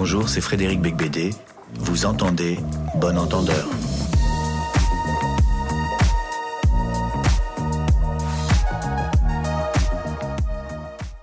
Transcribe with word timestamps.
Bonjour, 0.00 0.28
c'est 0.28 0.40
Frédéric 0.40 0.80
Becbédé. 0.80 1.30
Vous 1.74 2.06
entendez 2.06 2.56
Bon 3.00 3.18
Entendeur. 3.18 3.66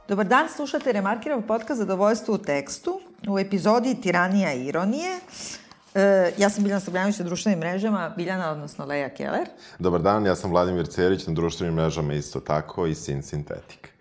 Dobar 0.10 0.26
dan, 0.26 0.50
slušate 0.50 0.92
Remarkirov 0.92 1.42
podcast 1.48 1.80
Zadovoljstvo 1.80 2.34
u 2.34 2.38
tekstu 2.38 3.00
u 3.28 3.40
epizodi 3.40 3.96
Tiranija 4.02 4.54
i 4.54 4.66
ironije. 4.66 5.20
E, 5.94 6.34
ja 6.38 6.50
sam 6.50 6.64
Biljana 6.64 6.80
Srbljanović 6.80 7.20
na 7.20 7.26
društvenim 7.26 7.60
mrežama, 7.60 8.14
Biljana, 8.18 8.52
odnosno 8.52 8.86
Leja 8.86 9.10
Keller. 9.10 9.48
Dobar 9.80 10.02
dan, 10.02 10.26
ja 10.26 10.36
sam 10.36 10.52
Vladimir 10.52 10.88
Cerić 10.88 11.28
na 11.28 11.34
društvenim 11.34 11.76
mrežama 11.76 12.14
isto 12.14 12.40
tako 12.40 12.86
i 12.86 12.96
Sin 12.96 13.24
Sintetik. 13.24 13.95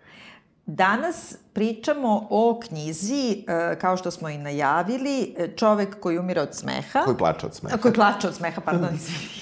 Danas 0.65 1.35
pričamo 1.53 2.27
o 2.29 2.59
knjizi, 2.67 3.43
e, 3.47 3.79
kao 3.79 3.97
što 3.97 4.11
smo 4.11 4.29
i 4.29 4.37
najavili, 4.37 5.35
Čovek 5.55 5.99
koji 5.99 6.19
umire 6.19 6.41
od 6.41 6.55
smeha. 6.55 7.01
Koji 7.05 7.17
plače 7.17 7.45
od 7.45 7.55
smeha. 7.55 7.77
Koji 7.77 7.93
plače 7.93 8.27
od 8.27 8.35
smeha, 8.35 8.61
pardon, 8.61 8.89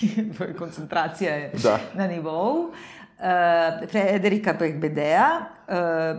koncentracija 0.59 1.35
je 1.35 1.51
da. 1.63 1.79
na 1.93 2.07
nivou. 2.07 2.71
E, 3.19 3.87
Frederika 3.87 4.53
Bekbedea, 4.53 5.29
e, 5.67 6.15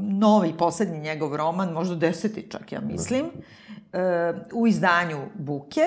novi, 0.00 0.54
poslednji 0.58 1.00
njegov 1.00 1.36
roman, 1.36 1.72
možda 1.72 1.94
deseti 1.94 2.46
čak, 2.50 2.72
ja 2.72 2.80
mislim, 2.80 3.24
e, 3.92 4.32
u 4.52 4.66
izdanju 4.66 5.18
Buke, 5.34 5.86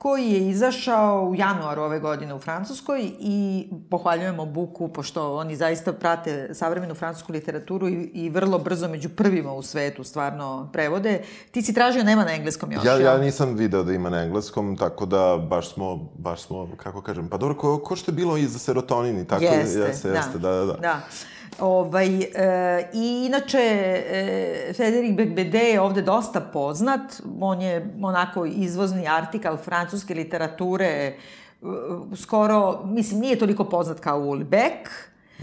koji 0.00 0.30
je 0.30 0.48
izašao 0.48 1.28
u 1.30 1.34
januaru 1.34 1.82
ove 1.82 2.00
godine 2.00 2.34
u 2.34 2.38
Francuskoj 2.38 3.10
i 3.18 3.68
pohvaljujemo 3.90 4.46
Buku, 4.46 4.88
pošto 4.88 5.36
oni 5.36 5.56
zaista 5.56 5.92
prate 5.92 6.54
savremenu 6.54 6.94
francusku 6.94 7.32
literaturu 7.32 7.88
i, 7.88 8.10
i 8.14 8.30
vrlo 8.30 8.58
brzo 8.58 8.88
među 8.88 9.08
prvima 9.08 9.52
u 9.52 9.62
svetu 9.62 10.04
stvarno 10.04 10.70
prevode. 10.72 11.22
Ti 11.50 11.62
si 11.62 11.74
tražio, 11.74 12.04
nema 12.04 12.24
na 12.24 12.34
engleskom 12.34 12.72
još, 12.72 12.84
Ja, 12.84 12.98
ja 12.98 13.18
nisam 13.18 13.54
video 13.54 13.82
da 13.82 13.92
ima 13.92 14.10
na 14.10 14.22
engleskom, 14.22 14.76
tako 14.76 15.06
da 15.06 15.46
baš 15.50 15.74
smo, 15.74 16.08
baš 16.18 16.42
smo, 16.42 16.68
kako 16.76 17.02
kažem, 17.02 17.28
pa 17.28 17.36
dobro, 17.36 17.56
ko, 17.56 17.78
ko 17.78 17.96
što 17.96 18.10
je 18.10 18.14
bilo 18.14 18.36
i 18.36 18.46
za 18.46 18.58
serotonin 18.58 19.18
i 19.18 19.26
tako, 19.26 19.44
jeste, 19.44 19.78
jeste, 19.78 20.08
da. 20.08 20.16
jeste, 20.16 20.38
da, 20.38 20.50
da. 20.50 20.64
da. 20.64 20.72
da. 20.72 21.00
Ovaj, 21.60 22.22
e, 22.22 22.88
I 22.92 23.26
inače, 23.26 23.58
e, 23.58 24.72
Federik 24.76 25.16
Bekbede 25.16 25.58
je 25.58 25.80
ovde 25.80 26.02
dosta 26.02 26.40
poznat. 26.40 27.22
On 27.40 27.62
je 27.62 27.94
onako 28.02 28.46
izvozni 28.46 29.08
artikal 29.08 29.56
francuske 29.56 30.14
literature, 30.14 30.86
e, 30.86 31.14
skoro, 32.16 32.80
mislim, 32.84 33.20
nije 33.20 33.38
toliko 33.38 33.64
poznat 33.64 34.00
kao 34.00 34.18
Ulbeck, 34.18 34.88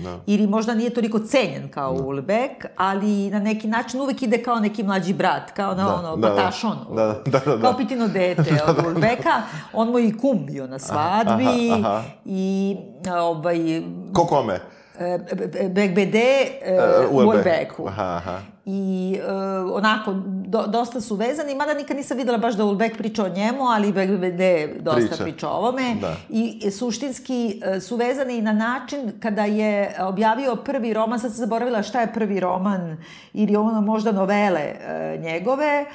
Da. 0.03 0.19
Ili 0.25 0.47
možda 0.47 0.73
nije 0.73 0.89
toliko 0.89 1.19
cenjen 1.19 1.69
kao 1.71 1.93
da. 1.93 2.03
Ulbeck, 2.03 2.65
ali 2.75 3.29
na 3.29 3.39
neki 3.39 3.67
način 3.67 4.01
uvek 4.01 4.21
ide 4.21 4.43
kao 4.43 4.59
neki 4.59 4.83
mlađi 4.83 5.13
brat, 5.13 5.51
kao 5.51 5.75
na 5.75 5.83
da, 5.83 5.95
ono, 5.95 6.15
da, 6.15 6.29
batašon. 6.29 6.77
Da, 6.95 7.05
da, 7.05 7.21
da, 7.25 7.39
da, 7.39 7.55
da. 7.55 7.61
Kao 7.61 7.77
pitino 7.77 8.07
dete 8.07 8.51
da, 8.65 8.65
od 8.69 8.75
da, 8.75 8.87
Ulbeka. 8.87 9.41
On 9.73 9.89
mu 9.89 9.99
i 9.99 10.17
kum 10.17 10.45
bio 10.45 10.67
na 10.67 10.79
svadbi. 10.79 11.71
Aha, 11.71 11.79
aha. 11.79 12.03
I, 12.25 12.77
ovaj... 13.21 13.57
Ko 14.13 14.25
kome? 14.25 14.59
BGBD 15.69 16.15
uh, 17.05 17.11
u 17.11 17.17
Ulbeku. 17.17 17.87
Aha, 17.87 18.03
aha. 18.03 18.39
I 18.65 19.19
uh, 19.19 19.75
onako, 19.75 20.13
do, 20.25 20.67
dosta 20.67 21.01
su 21.01 21.15
vezani, 21.15 21.55
mada 21.55 21.73
nikad 21.73 21.97
nisam 21.97 22.17
videla 22.17 22.37
baš 22.37 22.55
da 22.55 22.65
Ulbek 22.65 22.97
priča 22.97 23.23
o 23.23 23.29
njemu, 23.29 23.63
ali 23.63 23.91
BGBD 23.91 24.41
dosta 24.79 25.07
priča, 25.07 25.23
priča 25.23 25.49
o 25.49 25.57
ovome. 25.57 25.95
Da. 26.01 26.15
I 26.29 26.71
suštinski 26.71 27.61
uh, 27.75 27.81
su 27.81 27.95
vezani 27.95 28.41
na 28.41 28.53
način 28.53 29.11
kada 29.19 29.45
je 29.45 29.95
objavio 29.99 30.55
prvi 30.55 30.93
roman, 30.93 31.19
sad 31.19 31.31
sam 31.31 31.39
zaboravila 31.39 31.83
šta 31.83 32.01
je 32.01 32.13
prvi 32.13 32.39
roman, 32.39 32.97
ili 33.33 33.55
ono 33.55 33.81
možda 33.81 34.11
novele 34.11 34.73
uh, 34.73 35.23
njegove, 35.23 35.85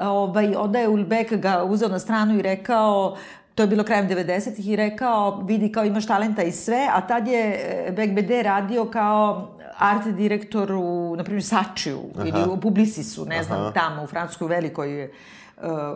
ovaj, 0.00 0.54
onda 0.56 0.78
je 0.78 0.88
Ulbek 0.88 1.32
ga 1.32 1.64
uzeo 1.64 1.88
na 1.88 1.98
stranu 1.98 2.38
i 2.38 2.42
rekao 2.42 3.16
to 3.54 3.62
je 3.62 3.66
bilo 3.66 3.84
krajem 3.84 4.08
90-ih 4.08 4.68
i 4.68 4.76
rekao, 4.76 5.42
vidi 5.42 5.72
kao 5.72 5.84
imaš 5.84 6.06
talenta 6.06 6.42
i 6.42 6.52
sve, 6.52 6.88
a 6.92 7.06
tad 7.06 7.28
je 7.28 7.40
e, 7.40 7.92
BGBD 7.92 8.30
radio 8.42 8.84
kao 8.84 9.50
art 9.78 10.06
direktor 10.06 10.72
u, 10.72 11.14
na 11.16 11.24
primjer, 11.24 11.44
Sačiju 11.44 12.00
ili 12.26 12.44
u 12.50 12.60
Publisisu, 12.60 13.24
ne 13.24 13.42
znam, 13.42 13.60
Aha. 13.60 13.72
tamo 13.72 14.02
u 14.02 14.06
Francuskoj 14.06 14.48
velikoj 14.48 15.04
uh, 15.04 15.10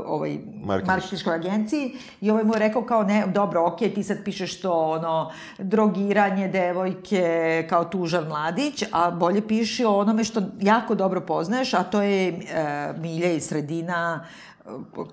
ovaj, 0.06 0.38
marketinškoj. 0.64 1.34
agenciji. 1.34 1.92
I 2.20 2.30
ovaj 2.30 2.44
mu 2.44 2.54
je 2.54 2.58
rekao 2.58 2.82
kao 2.82 3.02
ne, 3.02 3.26
dobro, 3.26 3.66
ok, 3.66 3.78
ti 3.78 4.02
sad 4.02 4.24
pišeš 4.24 4.60
to 4.60 4.72
ono, 4.72 5.32
drogiranje 5.58 6.48
devojke 6.48 7.66
kao 7.68 7.84
tužan 7.84 8.28
mladić, 8.28 8.84
a 8.92 9.10
bolje 9.10 9.48
piši 9.48 9.84
o 9.84 9.96
onome 9.98 10.24
što 10.24 10.42
jako 10.60 10.94
dobro 10.94 11.20
poznaješ, 11.20 11.74
a 11.74 11.82
to 11.82 12.02
je 12.02 12.32
uh, 12.32 13.00
milje 13.00 13.36
i 13.36 13.40
sredina, 13.40 14.26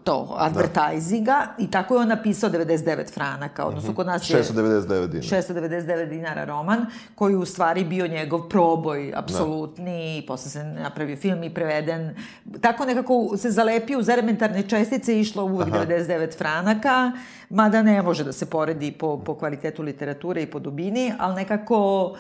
to, 0.04 0.36
advertisinga 0.38 1.32
da. 1.32 1.56
i 1.58 1.72
tako 1.72 1.96
je 1.96 2.02
on 2.02 2.08
napisao 2.08 2.50
99 2.50 3.14
franaka, 3.14 3.66
odnosno 3.66 3.90
mhm. 3.90 3.96
kod 3.96 4.08
nas 4.08 4.30
je... 4.30 4.44
699 4.44 5.08
dinara. 5.08 5.44
699 5.44 6.10
dinara 6.10 6.46
roman, 6.46 6.86
koji 7.16 7.36
u 7.36 7.46
stvari 7.46 7.84
bio 7.84 8.08
njegov 8.08 8.50
proboj, 8.50 9.14
apsolutni, 9.16 10.14
da. 10.14 10.24
i 10.24 10.26
posle 10.28 10.52
se 10.52 10.64
napravio 10.64 11.16
film 11.16 11.44
i 11.44 11.54
preveden. 11.54 12.16
Tako 12.62 12.86
nekako 12.86 13.38
se 13.38 13.52
zalepio 13.52 14.00
uz 14.00 14.10
elementarne 14.10 14.64
čestice 14.64 15.18
i 15.18 15.20
išlo 15.20 15.44
uvek 15.44 15.68
Aha. 15.68 15.86
99 15.86 16.38
franaka, 16.38 17.12
mada 17.50 17.82
ne 17.82 18.02
može 18.02 18.24
da 18.24 18.32
se 18.32 18.46
poredi 18.46 18.92
po, 18.92 19.22
po 19.26 19.36
kvalitetu 19.36 19.84
literature 19.84 20.42
i 20.42 20.52
po 20.52 20.60
dubini, 20.60 21.14
ali 21.20 21.36
nekako 21.36 22.14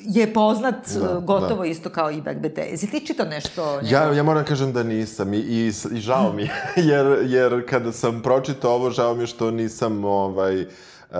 je 0.00 0.32
poznat 0.32 0.74
da, 0.94 1.16
uh, 1.16 1.24
gotovo 1.24 1.62
da. 1.62 1.68
isto 1.68 1.90
kao 1.90 2.10
i 2.10 2.20
BGBT. 2.20 2.58
Jesi 2.58 2.90
ti 2.90 3.06
čitao 3.06 3.26
nešto? 3.26 3.80
Ja, 3.82 4.12
ja 4.12 4.22
moram 4.22 4.44
kažem 4.44 4.72
da 4.72 4.82
nisam 4.82 5.34
i, 5.34 5.38
i, 5.38 5.72
i 5.92 6.00
žao 6.00 6.32
mi 6.32 6.42
jer, 6.90 7.18
jer 7.24 7.68
kada 7.68 7.92
sam 7.92 8.22
pročitao 8.22 8.74
ovo, 8.74 8.90
žao 8.90 9.14
mi 9.14 9.22
je 9.22 9.26
što 9.26 9.50
nisam 9.50 10.04
ovaj, 10.04 10.66
Uh, 11.12 11.18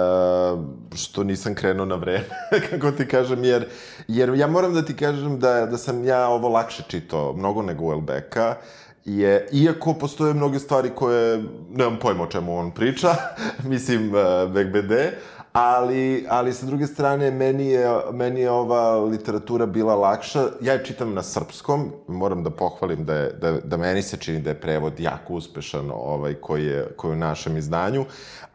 što 0.94 1.25
nisam 1.25 1.55
krenuo 1.55 1.87
na 1.87 1.94
vreme, 1.94 2.25
kako 2.71 2.91
ti 2.91 3.09
kažem, 3.09 3.44
jer, 3.44 3.66
jer 4.09 4.34
ja 4.34 4.47
moram 4.47 4.75
da 4.75 4.82
ti 4.82 4.97
kažem 4.97 5.38
da, 5.38 5.66
da 5.66 5.78
sam 5.78 6.05
ja 6.05 6.28
ovo 6.28 6.49
lakše 6.49 6.82
čitao, 6.88 7.32
mnogo 7.32 7.62
nego 7.62 7.84
Welbecka, 7.84 8.55
je, 9.05 9.49
iako 9.53 9.94
postoje 9.94 10.34
mnoge 10.34 10.59
stvari 10.59 10.91
koje, 10.94 11.44
nemam 11.71 11.99
pojma 11.99 12.25
o 12.25 12.27
čemu 12.27 12.59
on 12.59 12.71
priča, 12.71 13.15
mislim, 13.72 14.15
uh, 14.15 14.50
BGBD, 14.50 14.93
ali, 15.53 16.27
ali 16.29 16.53
sa 16.53 16.67
druge 16.67 16.87
strane, 16.87 17.31
meni 17.31 17.67
je, 17.67 17.89
meni 18.13 18.41
je 18.41 18.51
ova 18.51 18.97
literatura 18.99 19.67
bila 19.67 19.95
lakša. 19.95 20.49
Ja 20.61 20.73
je 20.73 20.85
čitam 20.85 21.15
na 21.15 21.23
srpskom, 21.23 21.93
moram 22.09 22.43
da 22.45 22.51
pohvalim 22.51 23.05
da, 23.05 23.15
je, 23.15 23.33
da, 23.33 23.53
da 23.53 23.77
meni 23.77 24.03
se 24.03 24.17
čini 24.17 24.41
da 24.41 24.51
je 24.51 24.61
prevod 24.61 25.01
jako 25.01 25.35
uspešan 25.35 25.91
ovaj, 25.95 26.35
koji, 26.35 26.65
je, 26.65 26.87
koji 26.97 27.11
je 27.11 27.17
u 27.17 27.19
našem 27.19 27.57
izdanju. 27.57 28.05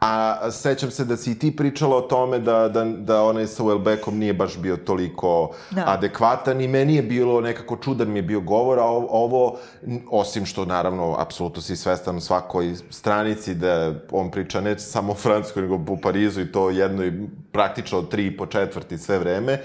A 0.00 0.50
sećam 0.50 0.90
se 0.90 1.04
da 1.04 1.16
si 1.16 1.30
i 1.30 1.38
ti 1.38 1.56
pričala 1.56 1.96
o 1.96 2.00
tome 2.00 2.38
da, 2.38 2.68
da, 2.68 2.84
da 2.84 3.22
onaj 3.22 3.46
sa 3.46 3.62
Welbeckom 3.62 4.12
nije 4.12 4.32
baš 4.32 4.58
bio 4.58 4.76
toliko 4.76 5.50
da. 5.70 5.84
adekvatan 5.86 6.60
i 6.60 6.68
meni 6.68 6.94
je 6.94 7.02
bilo 7.02 7.40
nekako 7.40 7.76
čudan 7.76 8.10
mi 8.10 8.18
je 8.18 8.22
bio 8.22 8.40
govor, 8.40 8.78
a 8.78 8.84
ovo, 8.84 9.58
osim 10.10 10.46
što 10.46 10.64
naravno, 10.64 11.14
apsolutno 11.18 11.62
si 11.62 11.76
svestan 11.76 12.16
u 12.16 12.20
svakoj 12.20 12.74
stranici 12.90 13.54
da 13.54 13.94
on 14.10 14.30
priča 14.30 14.60
ne 14.60 14.78
samo 14.78 15.12
o 15.12 15.14
Francuskoj, 15.14 15.62
nego 15.62 15.92
u 15.92 16.00
Parizu 16.00 16.40
i 16.40 16.52
to 16.52 16.70
jednoj 16.88 17.28
praktično 17.52 18.02
tri 18.02 18.26
i 18.26 18.36
po 18.36 18.46
četvrti 18.46 18.98
sve 18.98 19.18
vreme, 19.18 19.60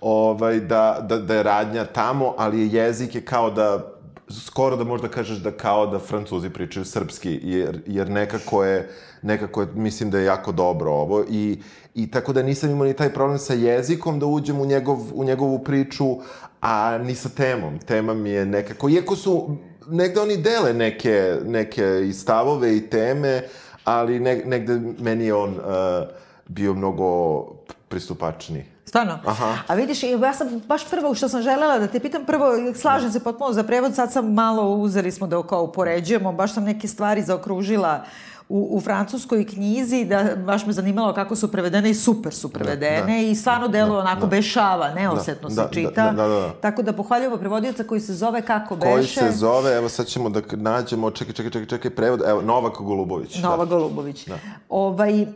ovaj, 0.00 0.60
da, 0.60 1.06
da, 1.08 1.18
da 1.18 1.34
je 1.34 1.42
radnja 1.42 1.84
tamo, 1.84 2.34
ali 2.38 2.60
je 2.60 2.68
jezik 2.68 3.14
je 3.14 3.24
kao 3.24 3.50
da 3.50 3.94
skoro 4.30 4.76
da 4.76 4.84
možda 4.84 5.08
kažeš 5.08 5.38
da 5.38 5.50
kao 5.50 5.86
da 5.86 5.98
Francuzi 5.98 6.50
pričaju 6.50 6.84
srpski, 6.84 7.40
jer, 7.42 7.82
jer 7.86 8.10
nekako 8.10 8.64
je, 8.64 8.88
nekako 9.22 9.60
je, 9.60 9.68
mislim 9.74 10.10
da 10.10 10.18
je 10.18 10.24
jako 10.24 10.52
dobro 10.52 10.90
ovo 10.90 11.24
i, 11.30 11.58
i 11.94 12.10
tako 12.10 12.32
da 12.32 12.42
nisam 12.42 12.70
imao 12.70 12.86
ni 12.86 12.94
taj 12.94 13.12
problem 13.12 13.38
sa 13.38 13.54
jezikom 13.54 14.18
da 14.18 14.26
uđem 14.26 14.60
u, 14.60 14.66
njegov, 14.66 14.98
u 15.14 15.24
njegovu 15.24 15.64
priču, 15.64 16.16
a 16.60 16.98
ni 16.98 17.14
sa 17.14 17.28
temom. 17.28 17.78
Tema 17.78 18.14
mi 18.14 18.30
je 18.30 18.46
nekako, 18.46 18.88
iako 18.88 19.16
su, 19.16 19.56
negde 19.88 20.20
oni 20.20 20.36
dele 20.36 20.72
neke, 20.72 21.36
neke 21.44 22.06
i 22.08 22.12
stavove 22.12 22.76
i 22.76 22.90
teme, 22.90 23.42
ali 23.84 24.20
ne, 24.20 24.42
negde 24.44 24.80
meni 24.98 25.24
je 25.24 25.34
on 25.34 25.50
uh, 25.50 25.64
bio 26.48 26.74
mnogo 26.74 27.40
pristupačniji. 27.88 28.64
Stvarno? 28.84 29.18
Aha. 29.24 29.56
A 29.66 29.74
vidiš, 29.74 30.02
ja 30.02 30.34
sam 30.34 30.62
baš 30.68 30.90
prvo 30.90 31.14
što 31.14 31.28
sam 31.28 31.42
želela 31.42 31.78
da 31.78 31.86
te 31.86 32.00
pitam, 32.00 32.24
prvo, 32.24 32.46
slažem 32.74 33.12
se 33.12 33.20
potpuno 33.20 33.52
za 33.52 33.62
prevod, 33.62 33.94
sad 33.94 34.12
sam 34.12 34.32
malo 34.32 34.74
uzeli 34.76 35.12
smo 35.12 35.26
da 35.26 35.42
kao 35.42 35.62
upoređujemo, 35.62 36.32
baš 36.32 36.54
sam 36.54 36.64
neke 36.64 36.88
stvari 36.88 37.22
zaokružila 37.22 38.04
u, 38.48 38.68
u 38.76 38.80
francuskoj 38.80 39.46
knjizi, 39.46 40.04
da 40.04 40.36
baš 40.36 40.66
me 40.66 40.72
zanimalo 40.72 41.14
kako 41.14 41.36
su 41.36 41.52
prevedene 41.52 41.90
i 41.90 41.94
super 41.94 42.34
su 42.34 42.52
prevedene 42.52 43.00
da, 43.00 43.06
da, 43.06 43.16
i 43.16 43.34
stvarno 43.34 43.68
delo 43.68 43.94
da, 43.94 43.98
onako 43.98 44.20
da, 44.20 44.26
bešava, 44.26 44.94
neosetno 44.94 45.48
da, 45.48 45.54
se 45.54 45.62
da, 45.62 45.68
čita. 45.68 46.10
Da, 46.10 46.12
da, 46.12 46.28
da, 46.28 46.40
da. 46.40 46.52
Tako 46.60 46.82
da 46.82 46.92
pohvaljujemo 46.92 47.36
prevodioca 47.36 47.84
koji 47.84 48.00
se 48.00 48.14
zove 48.14 48.42
kako 48.42 48.76
koji 48.76 48.96
beše. 48.96 49.20
Koji 49.20 49.32
se 49.32 49.38
zove, 49.38 49.76
evo 49.76 49.88
sad 49.88 50.06
ćemo 50.06 50.30
da 50.30 50.40
nađemo, 50.52 51.10
čekaj, 51.10 51.34
čekaj, 51.34 51.50
čekaj, 51.50 51.66
čekaj, 51.66 51.90
prevod, 51.90 52.22
evo, 52.26 52.42
Novak 52.42 52.76
Golubović. 52.78 53.38
Novak 53.42 53.68
da. 53.68 53.76
Golubović. 53.76 54.26
Da. 54.26 54.38
Ovaj, 54.68 55.22
uh, 55.22 55.28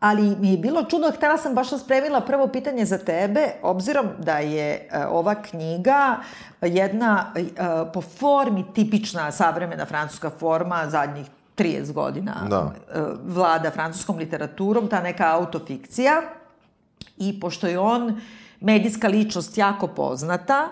Ali 0.00 0.36
mi 0.36 0.50
je 0.50 0.58
bilo 0.58 0.84
čudno, 0.84 1.10
htela 1.10 1.38
sam 1.38 1.54
baš 1.54 1.70
da 1.70 1.78
spremila 1.78 2.20
prvo 2.20 2.48
pitanje 2.48 2.84
za 2.84 2.98
tebe, 2.98 3.48
obzirom 3.62 4.06
da 4.18 4.38
je 4.38 4.88
uh, 4.92 4.98
ova 5.10 5.34
knjiga 5.34 6.16
jedna 6.60 7.32
uh, 7.34 7.92
po 7.92 8.00
formi 8.00 8.64
tipična 8.74 9.32
savremena 9.32 9.86
francuska 9.86 10.30
forma 10.30 10.90
zadnjih 10.90 11.26
30 11.56 11.92
godina 11.92 12.34
da. 12.50 12.60
Uh, 12.60 12.72
vlada 13.24 13.70
francuskom 13.70 14.18
literaturom, 14.18 14.88
ta 14.88 15.00
neka 15.00 15.32
autofikcija. 15.32 16.22
I 17.16 17.40
pošto 17.40 17.66
je 17.66 17.78
on 17.78 18.20
medijska 18.60 19.08
ličnost 19.08 19.58
jako 19.58 19.86
poznata, 19.86 20.68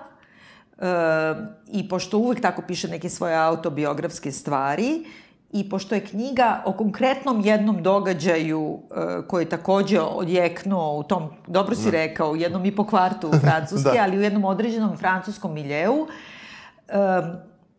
i 1.67 1.89
pošto 1.89 2.19
uvek 2.19 2.41
tako 2.41 2.63
piše 2.63 2.89
neke 2.89 3.09
svoje 3.09 3.37
autobiografske 3.37 4.33
stvari, 4.33 5.05
i 5.55 5.69
pošto 5.69 5.95
je 5.95 6.01
knjiga 6.01 6.63
o 6.65 6.73
konkretnom 6.73 7.41
jednom 7.41 7.83
događaju 7.83 8.61
uh, 8.61 8.81
koji 9.29 9.43
je 9.43 9.49
takođe 9.49 10.01
odjeknuo 10.01 10.99
u 10.99 11.03
tom, 11.03 11.31
dobro 11.47 11.75
si 11.75 11.85
da. 11.85 11.91
rekao, 11.91 12.31
u 12.31 12.37
jednom 12.37 12.65
i 12.65 12.77
po 12.77 12.87
kvartu 12.87 13.29
u 13.29 13.39
Francuske, 13.39 13.91
da. 13.95 14.03
ali 14.03 14.19
u 14.19 14.23
jednom 14.23 14.45
određenom 14.45 14.97
francuskom 14.97 15.55
miljeu, 15.55 15.95
um, 15.95 16.09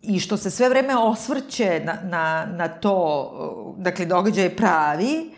i 0.01 0.19
što 0.19 0.38
se 0.38 0.50
sve 0.50 0.69
vreme 0.69 0.98
osvrće 0.98 1.81
na, 1.86 1.98
na, 2.04 2.48
na 2.51 2.68
to, 2.68 3.75
dakle, 3.77 4.06
događaj 4.06 4.44
je 4.44 4.56
pravi, 4.56 5.31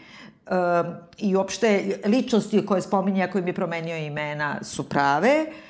um, 0.50 0.94
i 1.18 1.36
uopšte 1.36 2.00
ličnosti 2.06 2.66
koje 2.66 2.82
spominje, 2.82 3.28
koje 3.32 3.42
mi 3.42 3.50
je 3.50 3.54
promenio 3.54 3.98
imena, 3.98 4.64
su 4.64 4.90
prave, 4.90 5.46
uh, 5.48 5.54
E, 5.54 5.67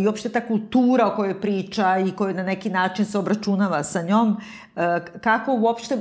i 0.00 0.06
uopšte 0.06 0.28
ta 0.28 0.40
kultura 0.46 1.06
o 1.06 1.16
kojoj 1.16 1.40
priča 1.40 1.98
i 1.98 2.12
koja 2.12 2.34
na 2.34 2.42
neki 2.42 2.70
način 2.70 3.04
se 3.04 3.18
obračunava 3.18 3.82
sa 3.84 4.02
njom, 4.02 4.36
e, 4.76 5.00
kako 5.20 5.52
uopšte 5.52 5.98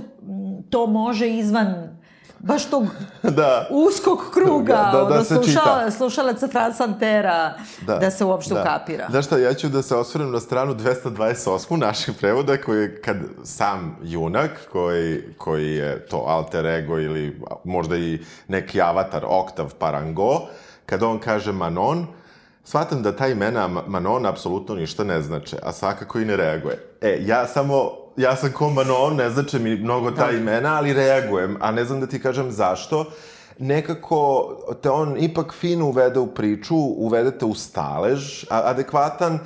to 0.70 0.88
može 0.88 1.30
izvan 1.30 2.02
baš 2.40 2.66
tog 2.66 2.84
da. 3.38 3.68
uskog 3.70 4.20
kruga, 4.34 4.90
da, 4.94 5.04
da, 5.04 5.18
da 5.18 5.24
slušala, 5.24 5.92
slušalaca 5.92 6.48
Fran 6.48 6.74
Santera, 6.74 7.54
da, 7.88 7.98
da 7.98 8.12
se 8.12 8.26
uopšte 8.26 8.54
da. 8.54 8.62
ukapira. 8.62 9.08
Znaš 9.10 9.26
šta, 9.26 9.38
ja 9.38 9.54
ću 9.54 9.70
da 9.70 9.82
se 9.82 9.96
osvrnem 9.96 10.32
na 10.32 10.40
stranu 10.40 10.74
228 10.74 11.76
naših 11.76 12.16
prevoda, 12.20 12.58
koji 12.58 12.82
je 12.82 13.02
kad 13.02 13.18
sam 13.44 13.98
junak, 14.04 14.52
koji, 14.72 15.22
koji 15.38 15.76
je 15.76 16.06
to 16.06 16.18
alter 16.18 16.66
ego 16.66 17.00
ili 17.00 17.42
možda 17.64 17.98
i 17.98 18.20
neki 18.48 18.82
avatar, 18.82 19.26
Oktav 19.28 19.74
Parango, 19.80 20.42
kad 20.86 21.04
on 21.04 21.20
kaže 21.20 21.52
Manon, 21.52 22.08
Shvatam 22.64 23.02
da 23.04 23.16
ta 23.16 23.28
imena 23.28 23.68
Manon 23.68 24.26
apsolutno 24.26 24.76
ništa 24.76 25.04
ne 25.04 25.22
znače, 25.22 25.58
a 25.64 25.72
svakako 25.72 26.20
i 26.20 26.26
ne 26.26 26.36
reaguje. 26.36 26.78
E, 27.02 27.18
ja 27.22 27.48
samo, 27.48 27.92
ja 28.18 28.36
sam 28.36 28.52
ko 28.52 28.70
Manon, 28.70 29.16
ne 29.16 29.30
znače 29.30 29.60
mi 29.60 29.76
mnogo 29.76 30.12
ta 30.12 30.32
da. 30.32 30.38
imena, 30.38 30.78
ali 30.78 30.94
reagujem, 30.94 31.58
a 31.60 31.72
ne 31.72 31.86
znam 31.86 32.00
da 32.00 32.08
ti 32.08 32.22
kažem 32.22 32.52
zašto. 32.52 33.06
Nekako 33.60 34.50
te 34.82 34.90
on 34.90 35.16
ipak 35.20 35.54
fino 35.54 35.86
uvede 35.86 36.20
u 36.20 36.28
priču, 36.28 36.76
uvedete 36.78 37.46
u 37.46 37.54
stalež, 37.54 38.46
adekvatan, 38.50 39.40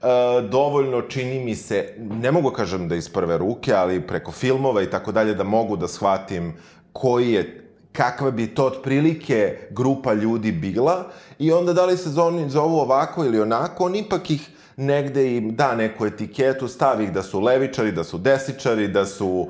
Uh, 0.00 0.50
dovoljno 0.50 1.02
čini 1.02 1.44
mi 1.44 1.54
se, 1.54 1.94
ne 1.98 2.30
mogu 2.32 2.50
kažem 2.50 2.88
da 2.88 2.94
iz 2.96 3.08
prve 3.08 3.38
ruke, 3.38 3.74
ali 3.74 4.06
preko 4.06 4.32
filmova 4.32 4.82
i 4.82 4.90
tako 4.90 5.12
dalje, 5.12 5.34
da 5.34 5.44
mogu 5.44 5.76
da 5.76 5.88
shvatim 5.88 6.54
koji 6.92 7.32
je 7.32 7.59
kakva 7.92 8.30
bi 8.30 8.46
to 8.54 8.66
otprilike 8.66 9.58
grupa 9.70 10.12
ljudi 10.12 10.52
bila 10.52 11.10
i 11.38 11.52
onda 11.52 11.72
da 11.72 11.86
li 11.86 11.96
se 11.96 12.10
zovu 12.48 12.76
ovako 12.78 13.24
ili 13.24 13.40
onako, 13.40 13.84
on 13.84 13.94
ipak 13.94 14.30
ih 14.30 14.50
negde 14.76 15.36
im 15.36 15.54
da 15.56 15.74
neku 15.74 16.06
etiketu, 16.06 16.68
stavi 16.68 17.04
ih 17.04 17.12
da 17.12 17.22
su 17.22 17.40
levičari, 17.40 17.92
da 17.92 18.04
su 18.04 18.18
desičari, 18.18 18.88
da 18.88 19.06
su 19.06 19.28
uh, 19.28 19.48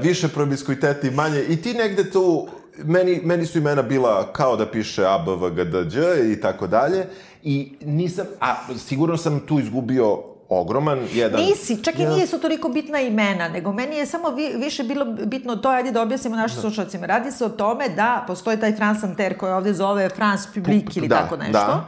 više 0.00 0.28
promiskuiteti, 0.28 1.10
manje, 1.10 1.42
i 1.48 1.62
ti 1.62 1.74
negde 1.74 2.10
tu, 2.10 2.48
meni, 2.84 3.20
meni 3.24 3.46
su 3.46 3.58
imena 3.58 3.82
bila 3.82 4.32
kao 4.32 4.56
da 4.56 4.66
piše 4.66 5.04
A, 5.04 5.18
B, 5.18 5.34
V, 5.36 5.50
G, 5.50 5.64
D, 5.64 5.84
Đ 5.84 5.96
i 6.32 6.40
tako 6.40 6.66
dalje, 6.66 7.06
i 7.42 7.72
nisam, 7.80 8.26
a 8.40 8.54
sigurno 8.78 9.16
sam 9.16 9.40
tu 9.40 9.60
izgubio 9.60 10.35
ogroman 10.48 10.98
jedan... 11.12 11.40
Nisi, 11.40 11.84
čak 11.84 11.98
i 11.98 12.00
jedan... 12.00 12.14
nije 12.14 12.26
su 12.26 12.40
toliko 12.40 12.68
bitna 12.68 13.00
imena, 13.00 13.48
nego 13.48 13.72
meni 13.72 13.96
je 13.96 14.06
samo 14.06 14.30
vi, 14.30 14.52
više 14.56 14.84
bilo 14.84 15.04
bitno 15.04 15.56
to, 15.56 15.68
ajde 15.68 15.90
da 15.90 16.02
objasnimo 16.02 16.36
našim 16.36 16.56
da. 16.56 16.60
slušalcima. 16.60 17.06
Radi 17.06 17.32
se 17.32 17.44
o 17.44 17.48
tome 17.48 17.88
da 17.88 18.24
postoji 18.26 18.60
taj 18.60 18.76
France 18.76 19.06
Inter 19.06 19.38
koji 19.38 19.52
ovde 19.52 19.72
zove 19.72 20.08
France 20.08 20.48
Public 20.54 20.96
ili 20.96 21.08
da, 21.08 21.16
tako 21.16 21.36
nešto. 21.36 21.52
Da. 21.52 21.84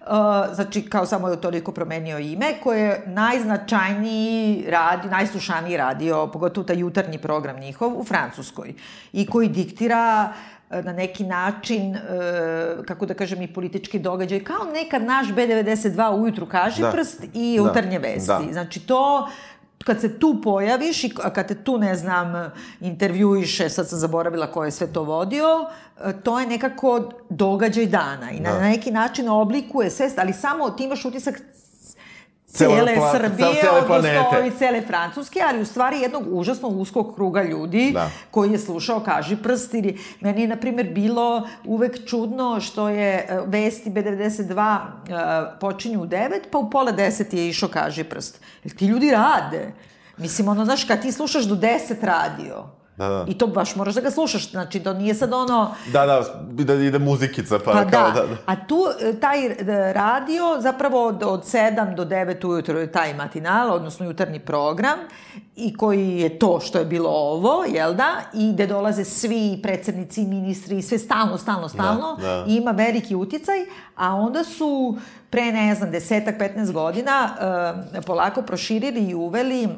Uh, 0.00 0.54
znači, 0.54 0.82
kao 0.82 1.06
samo 1.06 1.28
je 1.28 1.40
toliko 1.40 1.72
promenio 1.72 2.18
ime, 2.18 2.46
koje 2.62 2.80
je 2.80 3.02
najznačajniji 3.06 4.64
radio, 4.68 5.10
najslušaniji 5.10 5.76
radio, 5.76 6.26
pogotovo 6.26 6.64
taj 6.64 6.78
jutarnji 6.78 7.18
program 7.18 7.60
njihov 7.60 8.00
u 8.00 8.04
Francuskoj 8.04 8.74
i 9.12 9.26
koji 9.26 9.48
diktira 9.48 10.28
uh, 10.30 10.55
na 10.70 10.92
neki 10.92 11.24
način, 11.24 11.96
e, 11.96 12.00
kako 12.86 13.06
da 13.06 13.14
kažem, 13.14 13.42
i 13.42 13.52
politički 13.52 13.98
događaj, 13.98 14.44
kao 14.44 14.64
nekad 14.72 15.02
naš 15.02 15.26
B92 15.26 16.20
ujutru 16.22 16.46
kaže 16.46 16.82
da. 16.82 16.90
prst 16.90 17.24
i 17.34 17.56
da. 17.56 17.62
utarnje 17.62 17.98
vesti. 17.98 18.26
Da. 18.26 18.52
Znači 18.52 18.80
to, 18.80 19.28
kad 19.84 20.00
se 20.00 20.18
tu 20.18 20.40
pojaviš 20.44 21.04
i 21.04 21.14
kad 21.34 21.48
te 21.48 21.54
tu, 21.54 21.78
ne 21.78 21.94
znam, 21.94 22.52
intervjuiše, 22.80 23.68
sad 23.68 23.88
sam 23.88 23.98
zaboravila 23.98 24.46
ko 24.46 24.64
je 24.64 24.70
sve 24.70 24.86
to 24.86 25.02
vodio, 25.02 25.46
e, 26.04 26.12
to 26.22 26.40
je 26.40 26.46
nekako 26.46 27.10
događaj 27.30 27.86
dana 27.86 28.30
i 28.30 28.40
na, 28.40 28.52
da. 28.52 28.60
na 28.60 28.68
neki 28.68 28.90
način 28.90 29.28
oblikuje 29.28 29.90
sve, 29.90 30.10
ali 30.16 30.32
samo 30.32 30.70
ti 30.70 30.84
imaš 30.84 31.04
utisak 31.04 31.40
cele 32.56 32.94
pla, 32.94 33.12
Srbije, 33.12 33.48
cele 33.60 33.80
odnosno 33.80 34.46
i 34.46 34.58
cele 34.58 34.82
Francuske, 34.86 35.40
ali 35.48 35.60
u 35.60 35.64
stvari 35.64 36.00
jednog 36.00 36.22
užasno 36.26 36.68
uskog 36.68 37.14
kruga 37.14 37.42
ljudi 37.42 37.90
da. 37.94 38.10
koji 38.30 38.52
je 38.52 38.58
slušao 38.58 39.00
Kaži 39.00 39.36
prst. 39.36 39.74
Ili, 39.74 39.98
meni 40.20 40.40
je, 40.40 40.48
na 40.48 40.56
primjer, 40.56 40.92
bilo 40.92 41.48
uvek 41.64 42.08
čudno 42.08 42.60
što 42.60 42.88
je 42.88 43.14
e, 43.14 43.40
vesti 43.46 43.90
B92 43.90 44.78
uh, 44.78 45.08
e, 45.08 45.58
počinju 45.60 46.02
u 46.02 46.06
9, 46.06 46.30
pa 46.50 46.58
u 46.58 46.70
pola 46.70 46.92
10 46.92 47.34
je 47.36 47.48
išao 47.48 47.68
Kaži 47.68 48.04
prst. 48.04 48.40
Jer 48.64 48.76
ti 48.76 48.86
ljudi 48.86 49.10
rade. 49.10 49.72
Mislim, 50.16 50.48
ono, 50.48 50.64
znaš, 50.64 50.84
kad 50.84 51.02
ti 51.02 51.12
slušaš 51.12 51.44
do 51.44 51.54
10 51.54 51.94
radio, 52.02 52.64
Da, 52.96 53.08
da. 53.08 53.24
I 53.28 53.38
to 53.38 53.46
baš 53.46 53.76
moraš 53.76 53.94
da 53.94 54.00
ga 54.00 54.10
slušaš, 54.10 54.50
znači 54.50 54.80
to 54.80 54.92
nije 54.92 55.14
sad 55.14 55.32
ono... 55.32 55.74
Da, 55.92 56.06
da, 56.06 56.24
da 56.64 56.74
ide 56.74 56.98
muzikica, 56.98 57.58
pa, 57.58 57.72
pa 57.72 57.90
kao 57.90 58.10
da. 58.10 58.20
da, 58.20 58.26
da. 58.26 58.36
A 58.46 58.66
tu, 58.66 58.86
e, 59.00 59.20
taj 59.20 59.48
radio, 59.92 60.56
zapravo 60.60 61.06
od, 61.06 61.22
od 61.22 61.44
7 61.44 61.94
do 61.94 62.04
9 62.04 62.46
ujutro 62.46 62.80
je 62.80 62.92
taj 62.92 63.14
matinal, 63.14 63.72
odnosno 63.72 64.06
jutarnji 64.06 64.38
program, 64.38 64.98
i 65.56 65.76
koji 65.76 66.08
je 66.08 66.38
to 66.38 66.60
što 66.60 66.78
je 66.78 66.84
bilo 66.84 67.10
ovo, 67.10 67.64
jel 67.68 67.94
da? 67.94 68.10
I 68.34 68.52
gde 68.52 68.66
dolaze 68.66 69.04
svi 69.04 69.60
predsednici, 69.62 70.24
ministri, 70.24 70.82
sve 70.82 70.98
stalno, 70.98 71.38
stalno, 71.38 71.68
stalno. 71.68 72.16
Da, 72.20 72.26
da. 72.26 72.44
I 72.48 72.56
ima 72.56 72.70
veliki 72.70 73.14
uticaj, 73.14 73.58
a 73.96 74.14
onda 74.14 74.44
su 74.44 74.96
pre, 75.30 75.52
ne 75.52 75.74
znam, 75.74 75.90
desetak, 75.90 76.40
15 76.40 76.72
godina 76.72 77.30
uh, 77.94 78.04
polako 78.04 78.42
proširili 78.42 79.00
i 79.00 79.14
uveli 79.14 79.68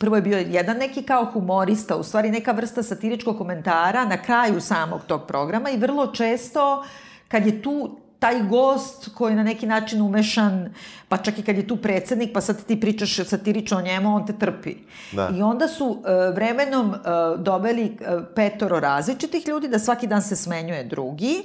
prvo 0.00 0.16
je 0.16 0.22
bio 0.22 0.38
jedan 0.38 0.76
neki 0.76 1.02
kao 1.02 1.24
humorista, 1.24 1.96
u 1.96 2.02
stvari 2.02 2.30
neka 2.30 2.52
vrsta 2.52 2.82
satiričkog 2.82 3.38
komentara 3.38 4.04
na 4.04 4.22
kraju 4.22 4.60
samog 4.60 5.00
tog 5.06 5.26
programa 5.26 5.70
i 5.70 5.78
vrlo 5.78 6.06
često 6.06 6.84
kad 7.28 7.46
je 7.46 7.62
tu 7.62 7.98
taj 8.18 8.42
gost 8.42 9.08
koji 9.14 9.32
je 9.32 9.36
na 9.36 9.42
neki 9.42 9.66
način 9.66 10.02
umešan, 10.02 10.74
pa 11.08 11.16
čak 11.16 11.38
i 11.38 11.42
kad 11.42 11.56
je 11.56 11.66
tu 11.66 11.76
predsednik, 11.76 12.32
pa 12.32 12.40
sad 12.40 12.64
ti 12.64 12.80
pričaš 12.80 13.16
satirično 13.16 13.78
o 13.78 13.82
njemu, 13.82 14.14
on 14.14 14.26
te 14.26 14.32
trpi. 14.32 14.74
Da. 15.12 15.30
I 15.36 15.42
onda 15.42 15.68
su 15.68 15.86
uh, 15.86 16.04
vremenom 16.34 16.88
uh, 16.88 16.96
doveli 17.40 17.84
uh, 17.84 18.22
petoro 18.34 18.80
različitih 18.80 19.48
ljudi, 19.48 19.68
da 19.68 19.78
svaki 19.78 20.06
dan 20.06 20.22
se 20.22 20.36
smenjuje 20.36 20.84
drugi, 20.84 21.44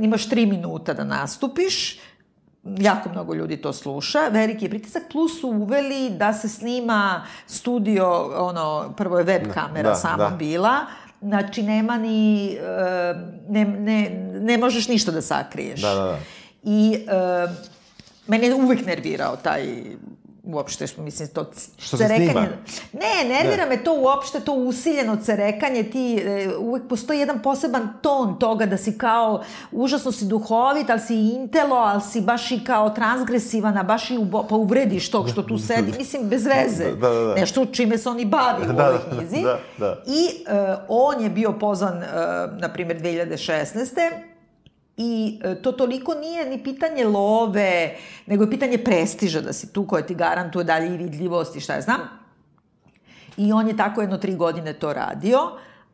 imaš 0.00 0.28
tri 0.28 0.46
minuta 0.46 0.94
da 0.94 1.04
nastupiš, 1.04 1.98
jako 2.78 3.08
mnogo 3.08 3.34
ljudi 3.34 3.56
to 3.56 3.72
sluša, 3.72 4.28
veliki 4.30 4.64
je 4.64 4.70
pritisak, 4.70 5.02
plus 5.12 5.40
su 5.40 5.48
uveli 5.48 6.10
da 6.10 6.32
se 6.32 6.48
snima 6.48 7.26
studio, 7.46 8.32
ono, 8.48 8.94
prvo 8.96 9.18
je 9.18 9.24
web 9.24 9.46
da, 9.46 9.52
kamera 9.52 9.88
da, 9.88 9.94
samo 9.94 10.16
da. 10.16 10.30
bila, 10.30 10.76
znači 11.20 11.62
nema 11.62 11.98
ni, 11.98 12.52
e, 12.52 12.58
ne, 13.48 13.64
ne, 13.64 14.10
ne 14.40 14.58
možeš 14.58 14.88
ništa 14.88 15.12
da 15.12 15.22
sakriješ. 15.22 15.80
Da, 15.80 15.94
da, 15.94 16.04
da. 16.04 16.18
I 16.62 16.98
uh, 17.44 17.50
mene 18.26 18.46
je 18.46 18.54
uvek 18.54 18.86
nervirao 18.86 19.36
taj 19.36 19.66
uopšte, 20.46 20.86
mislim, 20.96 21.28
to 21.28 21.50
Što 21.78 21.96
cerekanje... 21.96 22.26
se 22.26 22.32
snima? 22.32 22.46
Ne, 22.92 23.28
nervira 23.28 23.64
ne. 23.64 23.76
me 23.76 23.84
to 23.84 23.94
uopšte, 24.00 24.40
to 24.40 24.52
usiljeno 24.52 25.16
cerekanje, 25.16 25.82
ti, 25.82 26.22
e, 26.24 26.56
uvek 26.58 26.88
postoji 26.88 27.18
jedan 27.18 27.42
poseban 27.42 27.88
ton 28.02 28.38
toga 28.38 28.66
da 28.66 28.76
si 28.76 28.98
kao, 28.98 29.42
užasno 29.72 30.12
si 30.12 30.24
duhovit, 30.24 30.90
ali 30.90 31.00
si 31.00 31.14
intelo, 31.14 31.76
ali 31.76 32.02
si 32.02 32.20
baš 32.20 32.50
i 32.50 32.64
kao 32.64 32.90
transgresivan, 32.90 33.78
a 33.78 33.82
baš 33.82 34.10
i 34.10 34.18
ubo, 34.18 34.46
pa 34.48 34.54
uvrediš 34.54 35.10
tog 35.10 35.28
što 35.28 35.42
tu 35.42 35.58
sedi, 35.58 35.92
mislim, 35.98 36.28
bez 36.28 36.46
veze. 36.46 36.84
Da, 36.84 37.08
da, 37.08 37.24
da. 37.24 37.34
Nešto 37.34 37.66
čime 37.66 37.98
se 37.98 38.08
oni 38.08 38.24
bavi 38.24 38.70
u 38.70 38.72
da, 38.72 38.88
ovoj 38.88 38.98
knjizi. 39.10 39.42
Da, 39.42 39.58
da. 39.78 40.02
I 40.06 40.44
uh, 40.46 40.78
on 40.88 41.22
je 41.22 41.30
bio 41.30 41.52
pozvan, 41.52 41.96
uh, 41.98 42.04
na 42.60 42.68
primjer, 42.72 43.00
2016 43.00 44.35
I 44.96 45.40
e, 45.44 45.62
to 45.62 45.72
toliko 45.72 46.14
nije 46.14 46.50
ni 46.50 46.64
pitanje 46.64 47.04
love, 47.04 47.96
nego 48.26 48.44
je 48.44 48.50
pitanje 48.50 48.78
prestiža 48.78 49.40
da 49.40 49.52
si 49.52 49.72
tu 49.72 49.86
koja 49.86 50.02
ti 50.02 50.14
garantuje 50.14 50.64
dalje 50.64 50.94
i 50.94 50.96
vidljivost 50.96 51.56
i 51.56 51.60
šta 51.60 51.74
ja 51.74 51.80
znam. 51.80 52.00
I 53.36 53.52
on 53.52 53.68
je 53.68 53.76
tako 53.76 54.00
jedno 54.00 54.16
tri 54.16 54.36
godine 54.36 54.72
to 54.72 54.92
radio, 54.92 55.38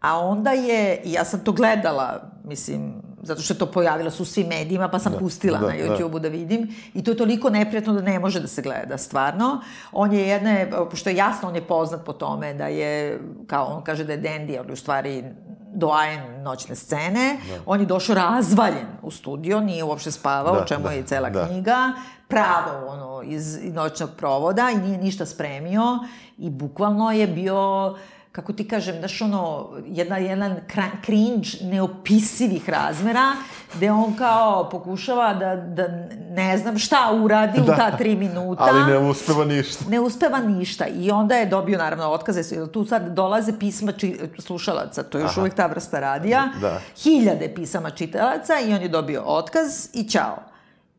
A 0.03 0.19
onda 0.19 0.51
je, 0.51 1.01
ja 1.05 1.25
sam 1.25 1.41
to 1.41 1.53
gledala, 1.53 2.23
mislim, 2.45 2.95
zato 3.23 3.43
što 3.43 3.55
je 3.55 3.59
to 3.59 3.67
pojavilo 3.67 4.11
su 4.11 4.23
u 4.23 4.27
svim 4.27 4.47
medijima, 4.47 4.89
pa 4.89 4.99
sam 4.99 5.13
da, 5.13 5.19
pustila 5.19 5.59
da, 5.59 5.67
na 5.67 5.73
da. 5.73 5.79
YouTube-u 5.79 6.19
da. 6.19 6.19
da 6.19 6.29
vidim. 6.29 6.75
I 6.95 7.05
to 7.05 7.11
je 7.11 7.17
toliko 7.17 7.51
neprijatno 7.51 7.93
da 7.93 8.03
ne 8.03 8.19
može 8.19 8.41
da 8.41 8.47
se 8.47 8.63
gleda, 8.63 8.99
stvarno. 8.99 9.61
On 9.93 10.13
je 10.13 10.29
jedne, 10.29 10.71
pošto 10.91 11.11
je 11.11 11.17
jasno, 11.17 11.49
on 11.49 11.55
je 11.55 11.63
poznat 11.63 12.05
po 12.05 12.13
tome 12.13 12.55
da 12.55 12.67
je, 12.67 13.21
kao 13.47 13.67
on 13.67 13.85
kaže 13.85 14.05
da 14.05 14.13
je 14.13 14.23
Dandy, 14.23 14.59
ali 14.59 14.73
u 14.73 14.77
stvari 14.77 15.25
doajen 15.75 16.43
noćne 16.43 16.77
scene. 16.77 17.37
Da. 17.49 17.61
On 17.67 17.81
je 17.81 17.87
došao 17.87 18.15
razvaljen 18.15 18.87
u 19.03 19.11
studio, 19.11 19.61
nije 19.61 19.85
uopšte 19.85 20.11
spavao, 20.11 20.61
da, 20.61 20.65
čemu 20.67 20.85
da, 20.85 20.91
je 20.91 21.03
cela 21.03 21.31
da. 21.31 21.47
knjiga. 21.47 21.93
Pravo, 22.29 22.87
ono, 22.87 23.23
iz 23.23 23.59
noćnog 23.65 24.11
provoda 24.17 24.71
i 24.75 24.79
nije 24.79 24.99
ništa 24.99 25.27
spremio. 25.27 25.99
I 26.39 26.51
bukvalno 26.51 27.13
je 27.13 27.27
bio 27.27 27.95
kako 28.33 28.53
ti 28.53 28.69
kažem, 28.69 29.01
daš 29.01 29.23
ono, 29.23 29.71
jedna, 29.87 30.17
jedan 30.17 30.57
cringe 31.05 31.49
neopisivih 31.63 32.69
razmera, 32.69 33.33
gde 33.75 33.93
on 33.93 34.17
kao 34.17 34.69
pokušava 34.71 35.35
da, 35.35 35.57
da 35.57 35.89
ne 36.31 36.59
znam 36.59 36.79
šta 36.79 37.19
uradi 37.23 37.61
da, 37.61 37.73
u 37.73 37.77
ta 37.77 37.97
tri 37.97 38.17
minuta. 38.17 38.63
Ali 38.63 38.93
ne 38.93 38.99
uspeva 38.99 39.45
ništa. 39.45 39.85
Ne 39.89 40.01
uspeva 40.01 40.39
ništa. 40.39 40.87
I 40.87 41.11
onda 41.11 41.35
je 41.35 41.47
dobio, 41.47 41.79
naravno, 41.79 42.11
otkaze. 42.11 42.67
Tu 42.73 42.85
sad 42.85 43.09
dolaze 43.09 43.59
pisma 43.59 43.93
či, 43.93 44.19
slušalaca, 44.39 45.03
to 45.03 45.19
je 45.19 45.23
još 45.23 45.33
Aha. 45.33 45.41
uvek 45.41 45.55
ta 45.55 45.67
vrsta 45.67 46.01
radija. 46.01 46.49
Da. 46.61 46.81
Hiljade 47.03 47.55
pisama 47.55 47.91
čitalaca 47.91 48.53
i 48.67 48.75
on 48.75 48.83
je 48.83 48.89
dobio 48.89 49.23
otkaz 49.27 49.89
i 49.93 50.05
ćao. 50.09 50.37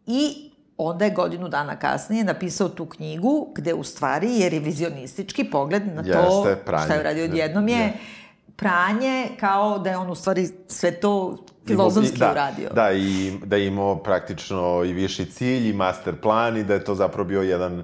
I 0.05 0.49
onda 0.77 1.05
je 1.05 1.11
godinu 1.11 1.49
dana 1.49 1.75
kasnije 1.75 2.23
napisao 2.23 2.69
tu 2.69 2.85
knjigu 2.85 3.53
gde 3.55 3.73
u 3.73 3.83
stvari 3.83 4.39
je 4.39 4.49
revizionistički 4.49 5.43
pogled 5.43 5.95
na 5.95 6.03
to 6.03 6.47
Jeste, 6.47 6.63
pranje. 6.65 6.85
šta 6.85 6.93
je 6.93 6.99
uradio 6.99 7.25
odjednom 7.25 7.67
je 7.67 7.79
ja. 7.79 7.91
Pranje 8.55 9.29
kao 9.39 9.79
da 9.79 9.89
je 9.89 9.97
on 9.97 10.09
u 10.09 10.15
stvari 10.15 10.47
sve 10.67 10.91
to 10.91 11.37
filozofski 11.67 12.17
da, 12.17 12.31
uradio. 12.31 12.69
Da, 12.69 12.91
i 12.91 13.33
da 13.45 13.55
je 13.55 13.67
imao 13.67 13.95
praktično 13.95 14.83
i 14.83 14.93
viši 14.93 15.25
cilj 15.25 15.69
i 15.69 15.73
master 15.73 16.15
plan 16.21 16.57
i 16.57 16.63
da 16.63 16.73
je 16.73 16.83
to 16.83 16.95
zapravo 16.95 17.27
bio 17.27 17.41
jedan 17.41 17.83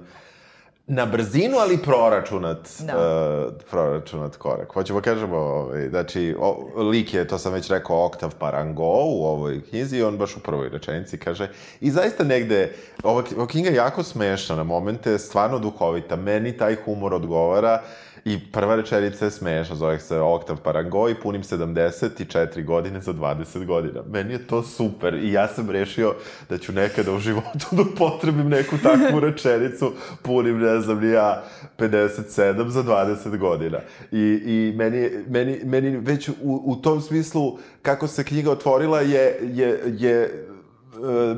na 0.86 1.06
brzinu, 1.06 1.56
ali 1.58 1.78
proračunat, 1.78 2.68
da. 2.80 2.94
uh, 2.96 3.54
proračunat 3.70 4.36
korak. 4.36 4.72
Hoćemo 4.72 5.00
kažemo, 5.00 5.36
ovaj, 5.36 5.88
znači, 5.88 6.34
o, 6.38 6.68
lik 6.76 7.14
je, 7.14 7.28
to 7.28 7.38
sam 7.38 7.52
već 7.52 7.70
rekao, 7.70 8.06
Oktav 8.06 8.34
Parango 8.38 9.04
u 9.04 9.24
ovoj 9.24 9.62
knjizi 9.68 9.96
i 9.96 10.02
on 10.02 10.18
baš 10.18 10.36
u 10.36 10.40
prvoj 10.40 10.68
rečenici 10.68 11.18
kaže, 11.18 11.48
i 11.80 11.90
zaista 11.90 12.24
negde, 12.24 12.74
ova, 13.02 13.22
ova 13.36 13.46
knjiga 13.46 13.68
je 13.68 13.76
jako 13.76 14.02
smešna 14.02 14.56
na 14.56 14.62
momente, 14.62 15.18
stvarno 15.18 15.58
duhovita, 15.58 16.16
meni 16.16 16.56
taj 16.56 16.76
humor 16.84 17.14
odgovara, 17.14 17.82
uh, 17.82 18.09
I 18.24 18.38
prva 18.52 18.76
rečenica 18.76 19.24
je 19.24 19.30
smešna, 19.30 19.76
zove 19.76 19.98
se 19.98 20.20
Oktav 20.20 20.56
Parango 20.56 21.08
i 21.08 21.14
punim 21.14 21.42
74 21.42 22.64
godine 22.64 23.00
za 23.00 23.12
20 23.12 23.66
godina. 23.66 24.02
Meni 24.10 24.32
je 24.32 24.46
to 24.46 24.62
super 24.62 25.14
i 25.14 25.32
ja 25.32 25.48
sam 25.48 25.70
rešio 25.70 26.14
da 26.48 26.58
ću 26.58 26.72
nekada 26.72 27.12
u 27.12 27.18
životu 27.18 27.66
da 27.76 27.84
potrebim 27.98 28.48
neku 28.48 28.76
takvu 28.82 29.20
rečenicu, 29.26 29.92
punim, 30.22 30.58
ne 30.58 30.80
znam, 30.80 31.00
ni 31.00 31.10
ja, 31.10 31.44
57 31.78 32.68
za 32.68 32.82
20 32.82 33.38
godina. 33.38 33.78
I, 34.12 34.42
i 34.44 34.72
meni, 34.76 35.10
meni, 35.28 35.60
meni 35.64 35.96
već 35.96 36.28
u, 36.28 36.34
u 36.64 36.76
tom 36.76 37.00
smislu, 37.00 37.58
kako 37.82 38.06
se 38.06 38.24
knjiga 38.24 38.50
otvorila, 38.50 39.00
je, 39.00 39.38
je, 39.42 39.82
je 39.98 40.22
e, 40.22 41.34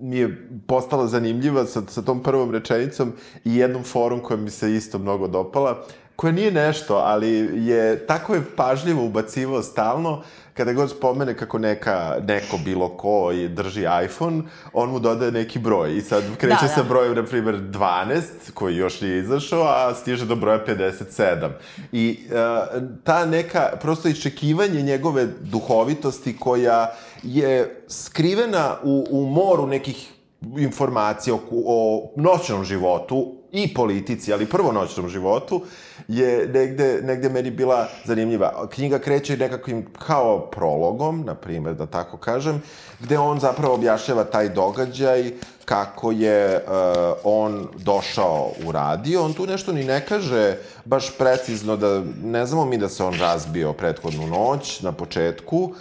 mi 0.00 0.18
je 0.18 0.48
postala 0.66 1.06
zanimljiva 1.06 1.66
sa, 1.66 1.82
sa 1.88 2.02
tom 2.02 2.22
prvom 2.22 2.50
rečenicom 2.50 3.12
i 3.44 3.56
jednom 3.56 3.82
forum 3.82 4.20
koja 4.20 4.36
mi 4.36 4.50
se 4.50 4.74
isto 4.74 4.98
mnogo 4.98 5.28
dopala 5.28 5.84
koja 6.22 6.32
nije 6.32 6.50
nešto, 6.50 6.94
ali 6.94 7.30
je 7.66 8.06
tako 8.06 8.34
je 8.34 8.42
pažljivo 8.56 9.04
ubacivao 9.04 9.62
stalno, 9.62 10.22
kada 10.54 10.72
god 10.72 10.90
spomene 10.90 11.36
kako 11.36 11.58
neka, 11.58 12.16
neko 12.28 12.58
bilo 12.64 12.88
ko 12.88 13.32
i 13.32 13.48
drži 13.48 13.84
iPhone, 14.04 14.42
on 14.72 14.90
mu 14.90 14.98
dodaje 14.98 15.32
neki 15.32 15.58
broj. 15.58 15.96
I 15.96 16.00
sad 16.00 16.22
kreće 16.38 16.62
da, 16.62 16.68
sa 16.68 16.82
da. 16.82 16.88
brojem, 16.88 17.14
na 17.14 17.24
primjer, 17.24 17.54
12, 17.54 18.22
koji 18.54 18.76
još 18.76 19.00
nije 19.00 19.18
izašao, 19.18 19.62
a 19.62 19.94
stiže 19.94 20.26
do 20.26 20.36
broja 20.36 20.64
57. 20.66 21.50
I 21.92 22.18
uh, 22.26 22.82
ta 23.04 23.26
neka, 23.26 23.70
prosto 23.80 24.08
iščekivanje 24.08 24.82
njegove 24.82 25.26
duhovitosti 25.40 26.36
koja 26.36 26.94
je 27.22 27.82
skrivena 27.88 28.76
u, 28.82 29.06
u 29.10 29.26
moru 29.26 29.66
nekih 29.66 30.12
informacija 30.58 31.34
o, 31.34 31.40
o 31.50 32.10
noćnom 32.16 32.64
životu 32.64 33.34
i 33.52 33.74
politici, 33.74 34.32
ali 34.32 34.46
prvo 34.46 34.72
noćnom 34.72 35.08
životu, 35.08 35.62
je 36.08 36.48
negde, 36.48 37.00
negde 37.02 37.28
meni 37.28 37.50
bila 37.50 37.88
zanimljiva. 38.04 38.68
Knjiga 38.70 38.98
kreće 38.98 39.36
nekakvim 39.36 39.86
kao 40.06 40.40
prologom, 40.50 41.24
na 41.26 41.34
primjer, 41.34 41.74
da 41.74 41.86
tako 41.86 42.16
kažem, 42.16 42.62
gde 43.00 43.18
on 43.18 43.40
zapravo 43.40 43.74
objašnjava 43.74 44.24
taj 44.24 44.48
događaj, 44.48 45.32
kako 45.64 46.12
je 46.12 46.56
uh, 46.56 46.72
on 47.24 47.68
došao 47.78 48.50
u 48.66 48.72
radio. 48.72 49.24
On 49.24 49.32
tu 49.32 49.46
nešto 49.46 49.72
ni 49.72 49.84
ne 49.84 50.06
kaže 50.06 50.56
baš 50.84 51.18
precizno 51.18 51.76
da, 51.76 52.02
ne 52.24 52.46
znamo 52.46 52.64
mi 52.64 52.78
da 52.78 52.88
se 52.88 53.04
on 53.04 53.14
razbio 53.18 53.72
prethodnu 53.72 54.26
noć 54.26 54.80
na 54.80 54.92
početku, 54.92 55.58
Uh, 55.58 55.76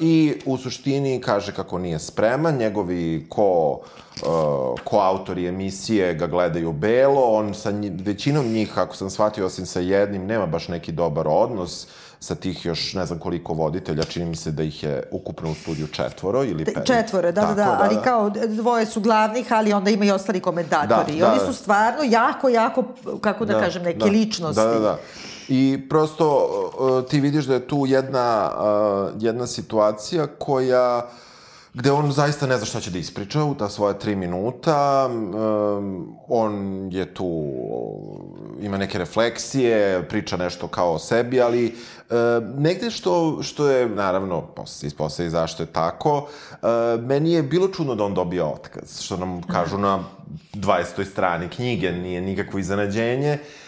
I 0.00 0.34
u 0.46 0.56
suštini 0.58 1.20
kaže 1.20 1.52
kako 1.52 1.78
nije 1.78 1.98
spreman, 1.98 2.56
njegovi 2.56 3.26
ko, 3.28 3.80
uh, 4.22 4.80
ko 4.84 4.98
autori 4.98 5.46
emisije 5.46 6.14
ga 6.14 6.26
gledaju 6.26 6.72
belo, 6.72 7.20
on 7.20 7.54
sa 7.54 7.70
nji, 7.70 7.92
većinom 8.04 8.46
njih, 8.46 8.78
ako 8.78 8.96
sam 8.96 9.10
shvatio, 9.10 9.46
osim 9.46 9.66
sa 9.66 9.80
jednim, 9.80 10.26
nema 10.26 10.46
baš 10.46 10.68
neki 10.68 10.92
dobar 10.92 11.28
odnos 11.28 11.86
sa 12.24 12.34
tih 12.34 12.66
još 12.66 12.94
ne 12.94 13.06
znam 13.06 13.18
koliko 13.18 13.52
voditelja, 13.52 14.04
čini 14.04 14.24
mi 14.26 14.36
se 14.36 14.50
da 14.50 14.62
ih 14.62 14.82
je 14.82 15.02
ukupno 15.10 15.50
u 15.50 15.54
studiju 15.54 15.86
četvoro 15.86 16.44
ili 16.44 16.64
pet. 16.64 16.86
Četvoro, 16.86 17.32
da, 17.32 17.40
da, 17.40 17.46
da, 17.46 17.54
da, 17.54 17.78
ali 17.82 17.96
kao 18.04 18.30
dvoje 18.30 18.86
su 18.86 19.00
glavnih, 19.00 19.52
ali 19.52 19.72
onda 19.72 19.90
ima 19.90 20.04
i 20.04 20.10
ostali 20.10 20.40
komentatori. 20.40 21.12
Da, 21.12 21.16
I 21.16 21.20
da, 21.20 21.32
oni 21.32 21.40
su 21.46 21.52
stvarno 21.52 22.02
jako, 22.04 22.48
jako, 22.48 22.84
kako 23.20 23.44
da, 23.44 23.52
da 23.52 23.60
kažem, 23.60 23.82
neke 23.82 23.98
da, 23.98 24.06
ličnosti. 24.06 24.60
Da, 24.60 24.66
da, 24.66 24.78
da. 24.78 24.98
I 25.48 25.78
prosto 25.88 26.48
ti 27.10 27.20
vidiš 27.20 27.44
da 27.44 27.54
je 27.54 27.68
tu 27.68 27.84
jedna, 27.86 28.50
jedna 29.18 29.46
situacija 29.46 30.26
koja 30.26 31.08
gde 31.74 31.92
on 31.92 32.12
zaista 32.12 32.46
ne 32.46 32.56
zna 32.56 32.66
šta 32.66 32.80
će 32.80 32.90
da 32.90 32.98
ispriča 32.98 33.44
u 33.44 33.54
ta 33.54 33.68
svoja 33.68 33.94
tri 33.94 34.16
minuta. 34.16 35.08
Um, 35.10 36.16
on 36.28 36.54
je 36.92 37.14
tu, 37.14 37.52
ima 38.60 38.78
neke 38.78 38.98
refleksije, 38.98 40.08
priča 40.08 40.36
nešto 40.36 40.68
kao 40.68 40.92
o 40.92 40.98
sebi, 40.98 41.40
ali 41.40 41.66
uh, 41.66 42.14
negde 42.58 42.90
što, 42.90 43.42
što 43.42 43.68
je, 43.70 43.88
naravno, 43.88 44.44
ispostavi 44.82 45.30
zašto 45.30 45.62
je 45.62 45.66
tako, 45.66 46.16
uh, 46.18 46.68
meni 47.00 47.32
je 47.32 47.42
bilo 47.42 47.68
čudno 47.68 47.94
da 47.94 48.04
on 48.04 48.14
dobije 48.14 48.44
otkaz, 48.44 49.00
što 49.00 49.16
nam 49.16 49.42
kažu 49.42 49.78
na 49.78 50.04
20. 50.54 51.10
strani 51.10 51.48
knjige, 51.48 51.92
nije 51.92 52.20
nikakvo 52.20 52.58
iznenađenje. 52.58 53.32
Uh, 53.32 53.63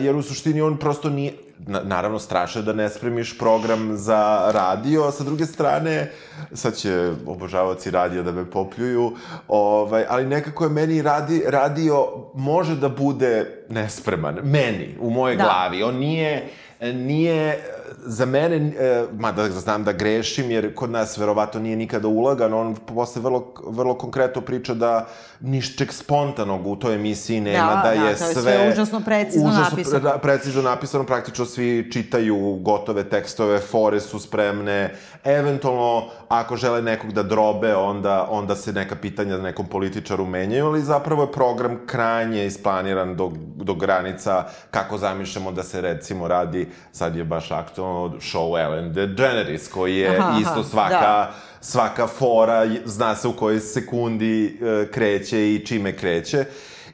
jer 0.00 0.16
u 0.16 0.22
suštini 0.22 0.60
on 0.60 0.76
prosto 0.76 1.10
nije, 1.10 1.32
na, 1.58 1.80
naravno 1.84 2.18
strašno 2.18 2.60
je 2.60 2.64
da 2.64 2.72
ne 2.72 2.88
spremiš 2.88 3.38
program 3.38 3.96
za 3.96 4.50
radio, 4.52 5.02
a 5.02 5.12
sa 5.12 5.24
druge 5.24 5.46
strane, 5.46 6.10
sad 6.52 6.76
će 6.76 7.12
obožavaoci 7.26 7.90
radija 7.90 8.22
da 8.22 8.32
me 8.32 8.50
popljuju, 8.50 9.12
ovaj, 9.48 10.04
ali 10.08 10.26
nekako 10.26 10.64
je 10.64 10.70
meni 10.70 11.02
radi, 11.02 11.42
radio 11.46 12.06
može 12.34 12.76
da 12.76 12.88
bude 12.88 13.64
nespreman. 13.68 14.38
Meni, 14.42 14.96
u 15.00 15.10
moje 15.10 15.36
da. 15.36 15.44
glavi. 15.44 15.82
On 15.82 15.96
nije, 15.96 16.48
nije 16.80 17.64
za 18.06 18.26
mene, 18.26 18.56
e, 18.56 19.04
mada 19.18 19.50
znam 19.50 19.84
da 19.84 19.92
grešim, 19.92 20.50
jer 20.50 20.74
kod 20.74 20.90
nas 20.90 21.18
verovato 21.18 21.60
nije 21.60 21.76
nikada 21.76 22.08
ulagan, 22.08 22.54
on 22.54 22.74
posle 22.74 23.22
vrlo, 23.22 23.54
vrlo 23.66 23.94
konkretno 23.94 24.42
priča 24.42 24.74
da 24.74 25.08
nišćeg 25.44 25.92
spontanog 25.92 26.66
u 26.66 26.76
toj 26.76 26.94
emisiji 26.94 27.40
nema, 27.40 27.82
da, 27.84 27.90
da, 27.90 28.00
da 28.00 28.08
je 28.08 28.16
sve... 28.16 28.34
Da, 28.34 28.40
sve 28.40 28.70
užasno 28.72 29.00
precizno 29.00 29.48
užasno 29.48 29.70
napisano. 29.70 30.10
Pre, 30.10 30.18
precizno 30.22 30.62
napisano, 30.62 31.04
praktično 31.04 31.44
svi 31.44 31.88
čitaju 31.92 32.58
gotove 32.60 33.04
tekstove, 33.04 33.58
fore 33.58 34.00
su 34.00 34.18
spremne, 34.18 34.94
eventualno 35.24 36.04
ako 36.28 36.56
žele 36.56 36.82
nekog 36.82 37.12
da 37.12 37.22
drobe, 37.22 37.76
onda, 37.76 38.26
onda 38.30 38.56
se 38.56 38.72
neka 38.72 38.96
pitanja 38.96 39.38
nekom 39.38 39.66
političaru 39.66 40.26
menjaju, 40.26 40.66
ali 40.66 40.82
zapravo 40.82 41.22
je 41.22 41.32
program 41.32 41.78
krajnje 41.86 42.46
isplaniran 42.46 43.16
do, 43.16 43.32
do 43.56 43.74
granica 43.74 44.44
kako 44.70 44.98
zamišljamo 44.98 45.52
da 45.52 45.62
se 45.62 45.80
recimo 45.80 46.28
radi, 46.28 46.68
sad 46.92 47.16
je 47.16 47.24
baš 47.24 47.50
aktualno 47.50 48.16
show 48.18 48.64
Ellen 48.64 48.92
DeGeneres, 48.92 49.68
koji 49.68 49.96
je 49.96 50.18
aha, 50.18 50.38
isto 50.40 50.64
svaka, 50.64 51.00
da. 51.00 51.34
Svaka 51.64 52.06
fora, 52.06 52.66
zna 52.84 53.16
se 53.16 53.28
u 53.28 53.32
kojoj 53.32 53.60
sekundi 53.60 54.58
uh, 54.60 54.90
kreće 54.90 55.54
i 55.54 55.66
čime 55.66 55.96
kreće. 55.96 56.44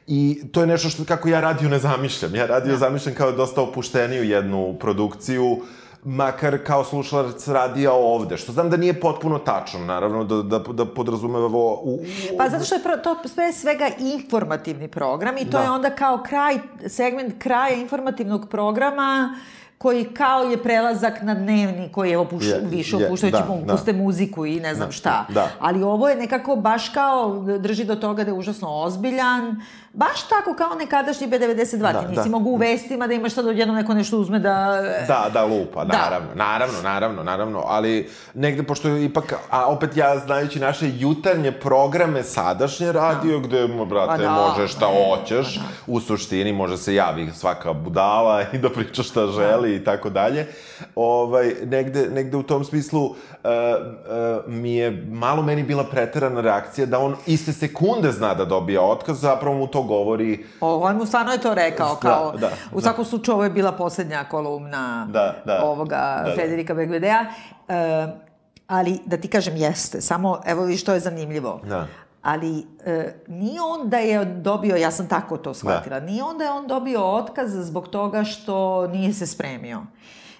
I 0.07 0.41
to 0.51 0.61
je 0.61 0.67
nešto 0.67 0.89
što 0.89 1.05
kako 1.05 1.29
ja 1.29 1.41
radio 1.41 1.69
ne 1.69 1.79
zamišljam. 1.79 2.35
Ja 2.35 2.45
radio 2.45 2.71
da. 2.71 2.77
zamišljam 2.77 3.15
kao 3.15 3.31
dosta 3.31 3.61
opušteniju 3.61 4.23
jednu 4.23 4.75
produkciju, 4.79 5.57
makar 6.03 6.57
kao 6.63 6.83
slušalac 6.83 7.47
radija 7.47 7.93
ovde, 7.93 8.37
što 8.37 8.51
znam 8.51 8.69
da 8.69 8.77
nije 8.77 8.99
potpuno 8.99 9.39
tačno, 9.39 9.79
naravno, 9.79 10.23
da, 10.23 10.41
da, 10.41 10.59
da 10.59 10.85
podrazumeva 10.85 11.45
ovo... 11.45 11.81
U, 11.83 11.93
u... 11.93 12.37
Pa 12.37 12.49
zato 12.49 12.65
što 12.65 12.75
je 12.75 12.81
to 13.03 13.27
sve 13.27 13.53
svega 13.53 13.89
informativni 13.99 14.87
program 14.87 15.37
i 15.37 15.45
to 15.45 15.57
da. 15.57 15.63
je 15.63 15.69
onda 15.69 15.89
kao 15.89 16.23
kraj, 16.27 16.59
segment 16.87 17.33
kraja 17.39 17.75
informativnog 17.75 18.49
programa 18.49 19.35
koji 19.81 20.03
kao 20.03 20.43
je 20.43 20.57
prelazak 20.63 21.21
na 21.21 21.33
dnevni, 21.33 21.89
koji 21.91 22.09
je 22.09 22.17
opuš, 22.17 22.43
yeah, 22.43 22.69
više 22.69 22.97
yeah, 22.97 23.05
opuštajući 23.05 23.37
da, 23.47 23.53
mu 23.55 23.65
da. 23.65 23.73
puste 23.73 23.93
muziku 23.93 24.45
i 24.45 24.59
ne 24.59 24.75
znam 24.75 24.87
da, 24.87 24.91
šta. 24.91 25.25
Da. 25.29 25.47
Ali 25.59 25.83
ovo 25.83 26.09
je 26.09 26.15
nekako 26.15 26.55
baš 26.55 26.89
kao 26.89 27.43
drži 27.59 27.83
do 27.83 27.95
toga 27.95 28.23
da 28.23 28.29
je 28.29 28.37
užasno 28.37 28.69
ozbiljan, 28.69 29.61
baš 29.93 30.27
tako 30.27 30.53
kao 30.53 30.75
nekadašnji 30.75 31.27
B92, 31.27 31.77
da, 31.77 31.99
ti 32.01 32.07
nisi 32.07 32.29
da. 32.29 32.29
mogu 32.29 32.49
u 32.49 32.55
vestima 32.55 33.07
da 33.07 33.13
imaš 33.13 33.33
sad 33.33 33.47
odjednom 33.47 33.77
neko 33.77 33.93
nešto 33.93 34.17
uzme 34.17 34.39
da... 34.39 34.81
Da, 35.07 35.29
da 35.33 35.45
lupa, 35.45 35.85
da. 35.85 35.97
naravno, 35.97 36.29
naravno, 36.35 36.81
naravno, 36.83 37.23
naravno, 37.23 37.63
ali 37.65 38.09
negde, 38.33 38.63
pošto 38.63 38.87
je 38.87 39.05
ipak, 39.05 39.33
a 39.49 39.65
opet 39.65 39.97
ja 39.97 40.19
znajući 40.19 40.59
naše 40.59 40.91
jutarnje 40.93 41.51
programe 41.51 42.23
sadašnje 42.23 42.91
radio, 42.91 43.39
da. 43.39 43.47
gde, 43.47 43.67
brate, 43.85 44.23
da, 44.23 44.31
možeš 44.31 44.71
šta 44.71 44.85
hoćeš, 44.85 45.55
da. 45.55 45.63
u 45.87 45.99
suštini 45.99 46.53
može 46.53 46.77
se 46.77 46.95
javi 46.95 47.31
svaka 47.35 47.73
budala 47.73 48.43
i 48.53 48.57
da 48.57 48.69
priča 48.69 49.03
šta 49.03 49.27
želi 49.27 49.75
i 49.75 49.83
tako 49.83 50.09
dalje, 50.09 50.47
ovaj, 50.95 51.53
negde, 51.65 52.09
negde 52.09 52.37
u 52.37 52.43
tom 52.43 52.63
smislu 52.65 53.05
uh, 53.05 53.15
uh, 53.15 54.53
mi 54.53 54.75
je 54.75 55.05
malo 55.09 55.41
meni 55.41 55.63
bila 55.63 55.83
preterana 55.83 56.41
reakcija 56.41 56.85
da 56.85 56.99
on 56.99 57.15
iste 57.25 57.53
sekunde 57.53 58.11
zna 58.11 58.33
da 58.33 58.45
dobije 58.45 58.79
otkaz, 58.79 59.21
zapravo 59.21 59.57
mu 59.57 59.67
to 59.67 59.80
govori... 59.83 60.45
O, 60.61 60.77
on 60.77 60.97
mu 60.97 61.05
stvarno 61.05 61.31
je 61.31 61.41
to 61.41 61.53
rekao, 61.53 61.93
da, 61.93 61.99
kao... 61.99 62.31
Da, 62.31 62.37
da, 62.37 62.49
u 62.73 62.81
svakom 62.81 63.03
da. 63.03 63.09
slučaju, 63.09 63.35
ovo 63.35 63.43
je 63.43 63.49
bila 63.49 63.71
poslednja 63.71 64.23
kolumna 64.23 65.07
da, 65.09 65.35
da, 65.45 65.63
ovoga 65.63 66.23
da, 66.25 66.33
Federika 66.35 66.73
da. 66.73 66.77
Begvedea. 66.77 67.25
E, 67.67 68.07
ali, 68.67 68.99
da 69.05 69.17
ti 69.17 69.27
kažem, 69.27 69.55
jeste. 69.55 70.01
Samo, 70.01 70.41
evo 70.45 70.63
vi 70.63 70.77
što 70.77 70.93
je 70.93 70.99
zanimljivo. 70.99 71.61
Da. 71.69 71.87
Ali 72.21 72.65
e, 72.85 73.13
nije 73.27 73.61
on 73.61 73.89
da 73.89 73.97
je 73.97 74.25
dobio, 74.25 74.75
ja 74.75 74.91
sam 74.91 75.07
tako 75.07 75.37
to 75.37 75.53
shvatila, 75.53 75.99
da. 75.99 76.05
nije 76.05 76.23
on 76.23 76.37
da 76.37 76.43
je 76.43 76.51
on 76.51 76.67
dobio 76.67 77.03
otkaz 77.03 77.51
zbog 77.51 77.87
toga 77.87 78.23
što 78.23 78.87
nije 78.87 79.13
se 79.13 79.27
spremio 79.27 79.81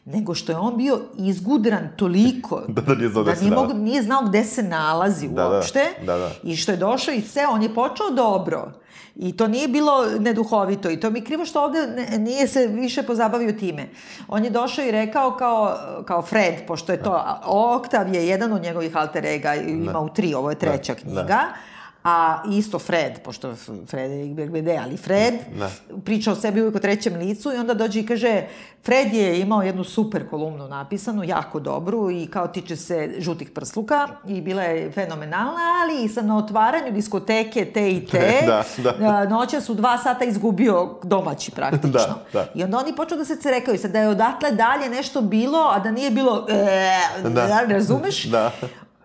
nego 0.06 0.36
što 0.36 0.52
je 0.52 0.58
on 0.58 0.78
bio 0.78 1.00
izgudran 1.18 1.90
toliko 1.96 2.62
da, 2.68 2.82
da, 2.82 2.96
nije 2.96 3.10
znao, 3.10 3.24
da 3.24 3.34
nije, 3.42 3.52
mogu, 3.52 3.74
nije 3.74 4.02
znao 4.02 4.22
gde 4.22 4.44
se 4.44 4.64
nalazi 4.64 5.28
da, 5.28 5.34
da. 5.34 5.50
uopšte 5.50 5.84
da, 6.06 6.14
da, 6.14 6.20
da. 6.20 6.32
i 6.44 6.56
što 6.56 6.72
je 6.72 6.78
došao 6.78 7.14
i 7.14 7.22
sve, 7.22 7.48
on 7.48 7.64
je 7.64 7.76
počeo 7.76 8.10
dobro 8.10 8.72
I 9.16 9.38
to 9.38 9.48
nije 9.48 9.68
bilo 9.68 10.06
neduhovito 10.20 10.90
i 10.90 11.00
to 11.00 11.10
mi 11.10 11.22
krivo 11.22 11.46
što 11.46 11.64
ovde 11.64 11.88
ne, 11.88 12.18
nije 12.18 12.48
se 12.48 12.68
više 12.68 13.04
pozabavio 13.04 13.52
time. 13.52 13.90
On 14.28 14.44
je 14.44 14.50
došao 14.50 14.86
i 14.86 14.92
rekao 14.92 15.32
kao, 15.32 15.78
kao 16.06 16.22
Fred, 16.22 16.56
pošto 16.68 16.92
je 16.92 17.04
to, 17.04 17.40
Oktav 17.46 18.16
je 18.16 18.28
jedan 18.28 18.54
od 18.54 18.62
njegovih 18.62 18.98
alter 18.98 19.26
ega, 19.26 19.56
ima 19.56 20.00
u 20.00 20.10
tri, 20.10 20.34
ovo 20.34 20.50
je 20.50 20.56
treća 20.60 20.96
knjiga. 20.96 21.24
Da 21.24 21.71
A 22.04 22.44
isto 22.52 22.80
Fred, 22.80 23.20
pošto 23.24 23.56
Frederik 23.88 24.34
Berbede, 24.34 24.78
ali 24.84 24.98
Fred 24.98 25.34
ne. 25.56 25.70
priča 26.06 26.32
o 26.32 26.36
sebi 26.36 26.62
uvijek 26.62 26.76
o 26.76 26.80
trećem 26.80 27.16
licu 27.16 27.54
i 27.54 27.58
onda 27.58 27.74
dođe 27.74 28.00
i 28.00 28.06
kaže 28.06 28.44
Fred 28.84 29.14
je 29.14 29.40
imao 29.40 29.62
jednu 29.62 29.84
super 29.84 30.30
kolumnu 30.30 30.68
napisanu, 30.68 31.24
jako 31.24 31.60
dobru 31.60 32.12
i 32.12 32.28
kao 32.28 32.48
tiče 32.48 32.76
se 32.76 33.14
žutih 33.18 33.50
prsluka 33.50 34.08
i 34.28 34.42
bila 34.42 34.64
je 34.64 34.92
fenomenalna, 34.92 35.62
ali 35.82 36.04
i 36.06 36.10
sa 36.10 36.22
na 36.22 36.38
otvaranju 36.38 36.92
diskoteke 36.92 37.66
te 37.66 37.92
i 37.92 38.06
te, 38.06 38.44
da, 38.78 38.92
da. 39.00 39.26
noća 39.26 39.62
su 39.62 39.74
dva 39.74 39.98
sata 39.98 40.26
izgubio 40.26 40.90
domaći 41.04 41.52
praktično. 41.52 41.92
Da, 41.92 42.24
da. 42.34 42.48
I 42.56 42.64
onda 42.64 42.78
oni 42.78 42.96
počeo 42.96 43.18
da 43.18 43.26
se 43.26 43.36
cerekaju, 43.36 43.80
sad 43.80 43.92
da 43.92 44.00
je 44.00 44.10
odatle 44.10 44.52
dalje 44.52 44.90
nešto 44.90 45.22
bilo, 45.22 45.72
a 45.74 45.80
da 45.80 45.92
nije 45.92 46.12
bilo, 46.12 46.46
e, 46.50 47.30
da. 47.30 47.66
razumeš? 47.68 48.24
Da 48.24 48.52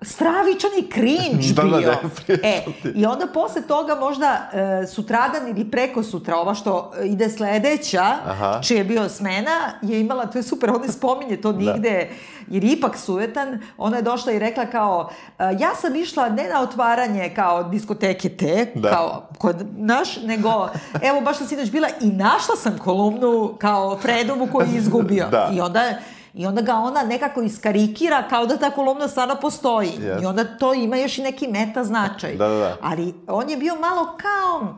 stravičan 0.02 0.70
i 0.78 0.90
cringe 0.90 1.52
da, 1.54 1.62
bio. 1.62 1.80
Da, 1.80 2.36
da, 2.36 2.48
e, 2.48 2.64
I 2.94 3.06
onda 3.06 3.26
posle 3.26 3.62
toga 3.62 3.94
možda 3.94 4.50
e, 4.52 4.86
sutradan 4.86 5.48
ili 5.48 5.70
preko 5.70 6.02
sutra, 6.02 6.36
ova 6.36 6.54
što 6.54 6.92
ide 7.04 7.28
sledeća, 7.28 8.04
Aha. 8.26 8.60
čiji 8.62 8.78
je 8.78 8.84
bio 8.84 9.08
smena, 9.08 9.72
je 9.82 10.00
imala, 10.00 10.26
to 10.26 10.38
je 10.38 10.42
super, 10.42 10.70
ona 10.70 10.88
spominje 10.88 11.40
to 11.40 11.52
da. 11.52 11.58
nigde, 11.58 12.08
da. 12.10 12.54
jer 12.54 12.64
je 12.64 12.72
ipak 12.72 12.96
sujetan, 12.96 13.60
ona 13.78 13.96
je 13.96 14.02
došla 14.02 14.32
i 14.32 14.38
rekla 14.38 14.66
kao, 14.66 15.10
e, 15.38 15.42
ja 15.58 15.74
sam 15.74 15.96
išla 15.96 16.28
ne 16.28 16.48
na 16.48 16.62
otvaranje 16.62 17.32
kao 17.34 17.62
diskoteke 17.62 18.28
te, 18.28 18.72
da. 18.74 18.90
kao 18.90 19.28
kod 19.38 19.66
naš, 19.76 20.16
nego, 20.16 20.68
evo 21.02 21.20
baš 21.20 21.38
sam 21.38 21.46
sinoć 21.46 21.70
bila 21.70 21.88
i 22.00 22.06
našla 22.06 22.56
sam 22.56 22.78
kolumnu 22.78 23.54
kao 23.58 23.98
Fredovu 23.98 24.48
koji 24.52 24.68
je 24.68 24.78
izgubio. 24.78 25.28
Da. 25.30 25.50
I 25.54 25.60
onda 25.60 25.94
I 26.36 26.46
onda 26.46 26.62
ga 26.62 26.74
ona 26.74 27.02
nekako 27.02 27.42
iskarikira 27.42 28.28
kao 28.28 28.46
da 28.46 28.56
ta 28.56 28.70
kolumna 28.70 29.08
stvarno 29.08 29.36
postoji. 29.40 29.90
Yes. 29.98 30.22
I 30.22 30.26
onda 30.26 30.44
to 30.44 30.74
ima 30.74 30.96
još 30.96 31.18
i 31.18 31.22
neki 31.22 31.48
meta 31.48 31.84
značaj. 31.84 32.36
Da, 32.36 32.48
da, 32.48 32.54
da. 32.54 32.76
Ali 32.82 33.14
on 33.26 33.50
je 33.50 33.56
bio 33.56 33.74
malo 33.74 34.16
kao... 34.16 34.76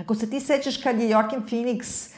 Ako 0.00 0.14
se 0.14 0.30
ti 0.30 0.40
sećaš 0.40 0.76
kad 0.76 1.00
je 1.00 1.08
Joaquin 1.08 1.40
Phoenix 1.50 2.08
uh, 2.08 2.13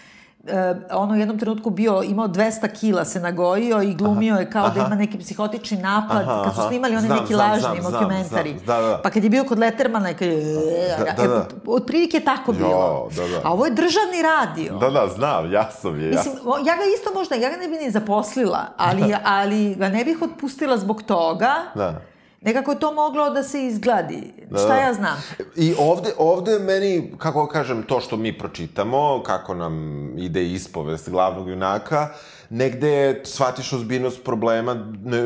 ono 0.91 1.15
u 1.15 1.17
jednom 1.17 1.39
trenutku 1.39 1.71
bio, 1.71 2.03
imao 2.03 2.29
200 2.29 2.69
kila, 2.81 3.05
se 3.05 3.21
nagojio 3.21 3.83
i 3.83 3.95
glumio 3.95 4.35
aha, 4.35 4.41
je 4.41 4.51
kao 4.51 4.63
da 4.63 4.69
aha. 4.69 4.81
da 4.81 4.87
ima 4.87 4.97
neki 4.97 5.19
psihotični 5.19 5.77
napad, 5.77 6.23
aha, 6.23 6.43
kad 6.45 6.55
su 6.55 6.61
snimali 6.69 6.97
onaj 6.97 7.21
neki 7.21 7.35
znam, 7.35 7.51
lažni 7.51 7.81
znam, 7.81 7.93
dokumentari. 7.93 8.59
Znam, 8.65 8.83
da, 8.83 8.89
da. 8.89 9.01
Pa 9.03 9.11
kad 9.11 9.25
je 9.25 9.31
bio 9.31 9.45
kod 9.45 9.59
Lettermana, 9.59 10.15
kad 10.15 10.29
je... 10.29 10.55
Da, 10.99 11.23
da, 11.23 11.29
da. 11.29 11.47
Otprilike 11.67 12.21
tako 12.21 12.53
jo, 12.53 12.59
bilo. 12.59 13.09
Da, 13.17 13.29
da. 13.29 13.41
A 13.45 13.53
ovo 13.53 13.65
je 13.65 13.71
državni 13.71 14.23
radio. 14.23 14.79
Da, 14.79 14.91
da, 14.91 15.09
znam, 15.17 15.53
jasno 15.53 15.91
mi 15.91 16.03
je. 16.03 16.11
Mislim, 16.11 16.35
ja 16.45 16.77
ga 16.77 16.83
isto 16.99 17.15
možda, 17.15 17.35
ja 17.35 17.51
ga 17.51 17.57
ne 17.57 17.69
bi 17.69 17.77
ni 17.77 17.91
zaposlila, 17.91 18.67
ali, 18.77 19.15
ali 19.25 19.75
ga 19.75 19.89
ne 19.89 20.05
bih 20.05 20.23
otpustila 20.23 20.79
zbog 20.79 21.03
toga. 21.03 21.55
Da 21.75 22.01
Nekako 22.41 22.71
je 22.71 22.79
to 22.79 22.93
moglo 22.93 23.31
da 23.31 23.43
se 23.43 23.67
izgladi. 23.67 24.33
Da. 24.51 24.59
Šta 24.59 24.77
ja 24.77 24.95
znam? 24.95 25.23
I 25.57 25.75
ovde, 25.79 26.13
ovde 26.19 26.59
meni, 26.59 27.13
kako 27.19 27.47
kažem, 27.47 27.83
to 27.83 28.01
što 28.01 28.17
mi 28.17 28.39
pročitamo, 28.39 29.23
kako 29.27 29.55
nam 29.55 29.75
ide 30.19 30.47
ispovest 30.53 31.11
glavnog 31.11 31.49
junaka, 31.49 32.09
negde 32.51 33.21
shvatiš 33.25 33.73
ozbiljnost 33.73 34.25
problema, 34.25 34.75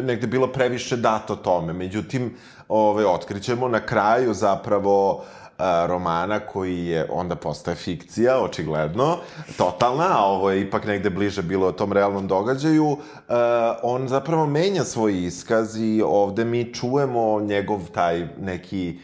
negde 0.02 0.26
bilo 0.26 0.52
previše 0.52 0.96
dato 0.96 1.36
tome. 1.36 1.72
Međutim, 1.72 2.36
ove, 2.68 3.06
otkrićemo 3.06 3.68
na 3.68 3.86
kraju 3.86 4.34
zapravo 4.34 5.14
uh, 5.14 5.39
romana 5.86 6.40
koji 6.40 6.86
je 6.86 7.06
onda 7.10 7.36
postaje 7.36 7.76
fikcija, 7.76 8.40
očigledno, 8.42 9.16
totalna, 9.56 10.06
a 10.10 10.24
ovo 10.24 10.50
je 10.50 10.60
ipak 10.60 10.84
negde 10.84 11.10
bliže 11.10 11.42
bilo 11.42 11.66
o 11.66 11.72
tom 11.72 11.92
realnom 11.92 12.26
događaju, 12.28 12.96
on 13.82 14.08
zapravo 14.08 14.46
menja 14.46 14.84
svoj 14.84 15.24
iskaz 15.26 15.76
i 15.76 16.02
ovde 16.06 16.44
mi 16.44 16.74
čujemo 16.74 17.40
njegov 17.40 17.80
taj 17.94 18.28
neki 18.40 18.98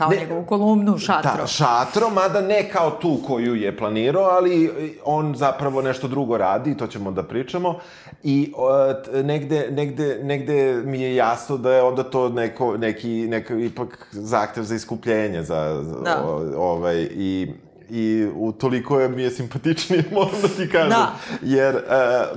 Kao 0.00 0.10
ne, 0.10 0.16
njegovu 0.16 0.44
kolumnu, 0.44 0.98
šatro. 0.98 1.40
Da, 1.40 1.46
šatro, 1.46 2.10
mada 2.10 2.40
ne 2.40 2.68
kao 2.68 2.90
tu 2.90 3.18
koju 3.26 3.54
je 3.54 3.76
planirao, 3.76 4.22
ali 4.22 4.70
on 5.04 5.34
zapravo 5.36 5.82
nešto 5.82 6.08
drugo 6.08 6.36
radi, 6.36 6.76
to 6.76 6.86
ćemo 6.86 7.10
da 7.10 7.22
pričamo. 7.22 7.78
I 8.22 8.52
uh, 8.56 9.24
negde, 9.24 9.68
negde, 9.70 10.18
negde 10.22 10.82
mi 10.84 11.00
je 11.00 11.14
jasno 11.14 11.56
da 11.56 11.72
je 11.72 11.82
onda 11.82 12.02
to 12.02 12.28
neko, 12.28 12.76
neki, 12.76 13.08
neko 13.08 13.54
ipak 13.54 14.08
zahtev 14.10 14.62
za 14.62 14.74
iskupljenje, 14.74 15.42
za, 15.42 15.82
da. 16.04 16.22
o, 16.24 16.52
ovaj, 16.56 17.08
i 17.10 17.48
i 17.90 18.28
u 18.34 18.52
toliko 18.52 19.00
je 19.00 19.08
mi 19.08 19.22
je 19.22 19.30
simpatičnije, 19.30 20.04
moram 20.14 20.40
da 20.42 20.48
ti 20.48 20.68
kažem. 20.72 20.90
Da. 20.90 21.14
Jer 21.42 21.74
uh, 21.74 21.82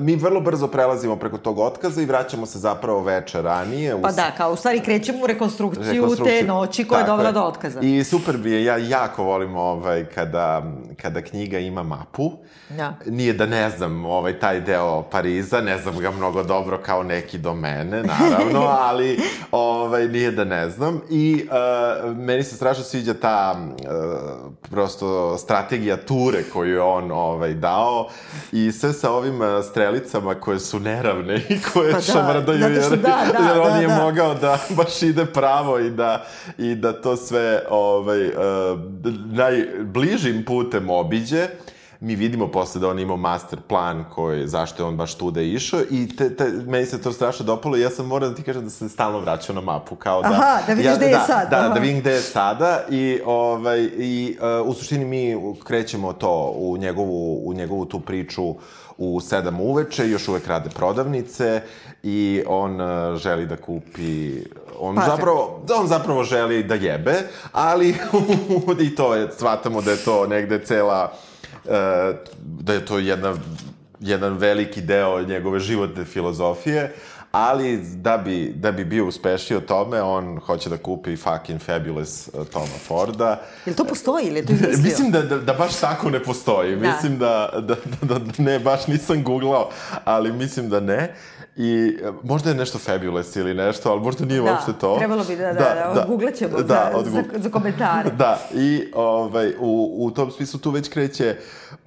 mi 0.01 0.15
vrlo 0.15 0.41
brzo 0.41 0.67
prelazimo 0.67 1.15
preko 1.15 1.37
tog 1.37 1.59
otkaza 1.59 2.01
i 2.01 2.05
vraćamo 2.05 2.45
se 2.45 2.59
zapravo 2.59 3.03
veče 3.03 3.41
ranije. 3.41 4.01
Pa 4.01 4.11
da, 4.11 4.31
kao 4.37 4.53
u 4.53 4.55
stvari 4.55 4.79
krećemo 4.79 5.23
u 5.23 5.27
rekonstrukciju, 5.27 5.93
rekonstrukciju. 5.93 6.39
te 6.39 6.47
noći 6.47 6.83
koja 6.83 6.99
je 6.99 7.05
dovela 7.07 7.31
do 7.31 7.41
otkaza. 7.41 7.79
I 7.81 8.03
super 8.03 8.37
bi 8.37 8.51
je, 8.51 8.63
ja 8.63 8.77
jako 8.77 9.23
volim 9.23 9.55
ovaj, 9.55 10.05
kada, 10.05 10.63
kada 11.01 11.21
knjiga 11.21 11.59
ima 11.59 11.83
mapu. 11.83 12.31
Da. 12.69 12.93
Nije 13.05 13.33
da 13.33 13.45
ne 13.45 13.69
znam 13.69 14.05
ovaj, 14.05 14.39
taj 14.39 14.61
deo 14.61 15.01
Pariza, 15.01 15.61
ne 15.61 15.77
znam 15.77 15.99
ga 15.99 16.11
mnogo 16.11 16.43
dobro 16.43 16.77
kao 16.77 17.03
neki 17.03 17.37
do 17.37 17.53
mene, 17.53 18.03
naravno, 18.03 18.59
ali 18.89 19.19
ovaj, 19.51 20.07
nije 20.07 20.31
da 20.31 20.43
ne 20.43 20.69
znam. 20.69 21.01
I 21.09 21.45
uh, 21.45 22.17
meni 22.17 22.43
se 22.43 22.55
strašno 22.55 22.83
sviđa 22.83 23.13
ta 23.13 23.55
uh, 23.57 24.51
prosto 24.69 25.37
strategija 25.43 25.97
ture 25.97 26.43
koju 26.53 26.73
je 26.73 26.81
on 26.81 27.11
ovaj, 27.11 27.53
dao 27.53 28.09
i 28.51 28.71
sve 28.71 28.93
sa 28.93 29.11
ovim 29.11 29.41
uh, 29.41 29.47
strelicama 29.69 30.35
koje 30.35 30.59
su 30.59 30.79
neravne 30.79 31.35
i 31.49 31.61
koje 31.73 31.91
pa 31.91 31.97
da, 31.97 32.03
šamrdaju 32.03 32.59
jer, 32.59 32.89
da, 32.89 32.95
da, 32.97 33.47
jer 33.47 33.59
on 33.59 33.71
da, 33.71 33.77
je 33.77 33.87
da. 33.87 34.03
mogao 34.03 34.33
da 34.33 34.59
baš 34.69 35.01
ide 35.01 35.25
pravo 35.25 35.79
i 35.79 35.89
da, 35.89 36.25
i 36.57 36.75
da 36.75 37.01
to 37.01 37.15
sve 37.15 37.63
ovaj, 37.69 38.27
uh, 38.27 38.33
najbližim 39.25 40.45
putem 40.45 40.89
obiđe 40.89 41.47
mi 42.03 42.15
vidimo 42.15 42.47
posle 42.47 42.81
da 42.81 42.89
on 42.89 42.99
imao 42.99 43.17
master 43.17 43.59
plan 43.67 44.05
koji, 44.13 44.47
zašto 44.47 44.83
je 44.83 44.87
on 44.87 44.97
baš 44.97 45.15
tude 45.15 45.47
išao 45.47 45.81
i 45.91 46.15
te, 46.15 46.35
te, 46.35 46.51
meni 46.67 46.85
se 46.85 47.01
to 47.01 47.11
strašno 47.11 47.45
dopalo 47.45 47.77
i 47.77 47.81
ja 47.81 47.89
sam 47.89 48.05
moram 48.07 48.29
da 48.29 48.35
ti 48.35 48.43
kažem 48.43 48.63
da 48.63 48.69
sam 48.69 48.89
stalno 48.89 49.19
vraćao 49.19 49.55
na 49.55 49.61
mapu, 49.61 49.95
kao 49.95 50.21
da... 50.21 50.27
Aha, 50.27 50.59
da 50.67 50.73
vidiš 50.73 50.85
ja, 50.85 50.95
gde 50.95 51.05
je 51.05 51.11
da, 51.11 51.19
sad. 51.19 51.49
Da, 51.49 51.57
Aha. 51.57 51.69
da 51.69 51.79
vidim 51.79 51.99
gde 51.99 52.11
je 52.11 52.21
sada 52.21 52.81
i, 52.89 53.19
ovaj, 53.25 53.89
i 53.97 54.37
uh, 54.61 54.67
u 54.67 54.73
suštini 54.73 55.05
mi 55.05 55.53
krećemo 55.63 56.13
to 56.13 56.53
u 56.57 56.77
njegovu, 56.77 57.49
u 57.49 57.53
njegovu 57.53 57.85
tu 57.85 57.99
priču 57.99 58.55
u 58.97 59.21
sedam 59.21 59.59
uveče, 59.59 60.09
još 60.09 60.27
uvek 60.27 60.47
rade 60.47 60.69
prodavnice 60.69 61.61
i 62.03 62.43
on 62.47 62.81
uh, 62.81 63.17
želi 63.17 63.45
da 63.45 63.57
kupi 63.57 64.43
on 64.79 64.95
pa, 64.95 65.01
zapravo 65.05 65.61
da 65.67 65.75
on 65.75 65.87
zapravo 65.87 66.23
želi 66.23 66.63
da 66.63 66.75
jebe, 66.75 67.15
ali 67.51 67.95
i 68.87 68.95
to 68.95 69.15
je 69.15 69.31
shvatamo 69.37 69.81
da 69.81 69.91
je 69.91 69.97
to 69.97 70.27
negde 70.27 70.65
cela 70.65 71.13
da 72.43 72.73
je 72.73 72.85
to 72.85 72.97
jedna 72.97 73.35
jedan 73.99 74.37
veliki 74.37 74.81
deo 74.81 75.21
njegove 75.21 75.59
životne 75.59 76.05
filozofije, 76.05 76.93
ali 77.31 77.77
da 77.77 78.17
bi, 78.17 78.53
da 78.55 78.71
bi 78.71 78.85
bio 78.85 79.07
uspešniji 79.07 79.57
od 79.57 79.65
tome, 79.65 80.01
on 80.01 80.39
hoće 80.39 80.69
da 80.69 80.77
kupi 80.77 81.15
fucking 81.15 81.61
fabulous 81.61 82.29
uh, 82.33 82.47
Toma 82.47 82.77
Forda. 82.87 83.41
Jel 83.65 83.75
to 83.75 83.83
postoji 83.83 84.25
ili 84.25 84.39
je 84.39 84.45
to 84.45 84.53
izmislio? 84.53 84.83
Mislim 84.89 85.11
da, 85.11 85.21
da, 85.21 85.37
da 85.37 85.53
baš 85.53 85.79
tako 85.79 86.09
ne 86.09 86.23
postoji. 86.23 86.75
Da. 86.75 86.91
Mislim 86.91 87.17
da, 87.17 87.49
da, 87.53 87.75
da, 88.01 88.19
da 88.19 88.31
ne, 88.37 88.59
baš 88.59 88.87
nisam 88.87 89.23
googlao, 89.23 89.69
ali 90.05 90.33
mislim 90.33 90.69
da 90.69 90.79
ne. 90.79 91.15
I 91.55 91.97
e, 92.03 92.11
možda 92.23 92.49
je 92.49 92.55
nešto 92.55 92.77
fabulous 92.77 93.35
ili 93.35 93.53
nešto, 93.53 93.91
ali 93.91 94.01
možda 94.01 94.25
nije 94.25 94.41
da, 94.41 94.51
uopšte 94.51 94.73
to. 94.79 94.97
trebalo 94.97 95.23
bi 95.23 95.35
da, 95.35 95.45
da, 95.45 95.53
da, 95.53 95.91
da 95.93 96.01
odgooglat 96.01 96.33
ćemo 96.33 96.57
da, 96.57 96.67
za, 96.67 96.97
odgu... 96.97 97.09
za, 97.09 97.23
za 97.35 97.49
komentare. 97.49 98.09
Da, 98.17 98.39
i 98.53 98.91
ovaj, 98.95 99.53
u, 99.59 99.95
u 99.99 100.11
tom 100.11 100.31
smislu 100.31 100.59
tu 100.59 100.71
već 100.71 100.89
kreće 100.89 101.35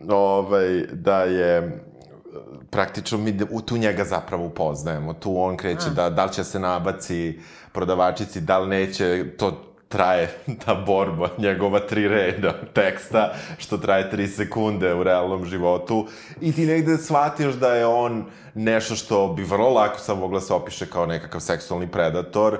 ovaj, 0.09 0.85
da 0.92 1.22
je 1.22 1.83
praktično 2.70 3.18
mi 3.18 3.38
tu 3.66 3.76
njega 3.76 4.05
zapravo 4.05 4.46
upoznajemo. 4.46 5.12
Tu 5.14 5.40
on 5.42 5.57
kreće 5.57 5.87
A. 5.87 5.94
da, 5.94 6.11
da 6.11 6.24
li 6.24 6.33
će 6.33 6.44
se 6.44 6.59
nabaci 6.59 7.38
prodavačici, 7.72 8.40
da 8.40 8.59
li 8.59 8.68
neće, 8.68 9.24
to 9.37 9.65
traje 9.88 10.29
ta 10.64 10.75
borba, 10.75 11.29
njegova 11.38 11.81
tri 11.81 12.09
reda 12.09 12.53
teksta, 12.72 13.35
što 13.59 13.79
traje 13.79 14.11
tri 14.11 14.29
sekunde 14.29 14.94
u 14.94 15.03
realnom 15.03 15.44
životu 15.44 16.07
i 16.40 16.53
ti 16.53 16.66
negde 16.66 16.96
shvatiš 16.99 17.55
da 17.55 17.75
je 17.75 17.87
on 17.87 18.25
nešto 18.55 18.96
što 18.96 19.29
bi 19.29 19.42
vrlo 19.42 19.70
lako 19.70 19.99
sam 19.99 20.18
mogla 20.18 20.40
se 20.40 20.55
opiše 20.55 20.87
kao 20.87 21.07
nekakav 21.07 21.40
seksualni 21.40 21.88
predator, 21.88 22.59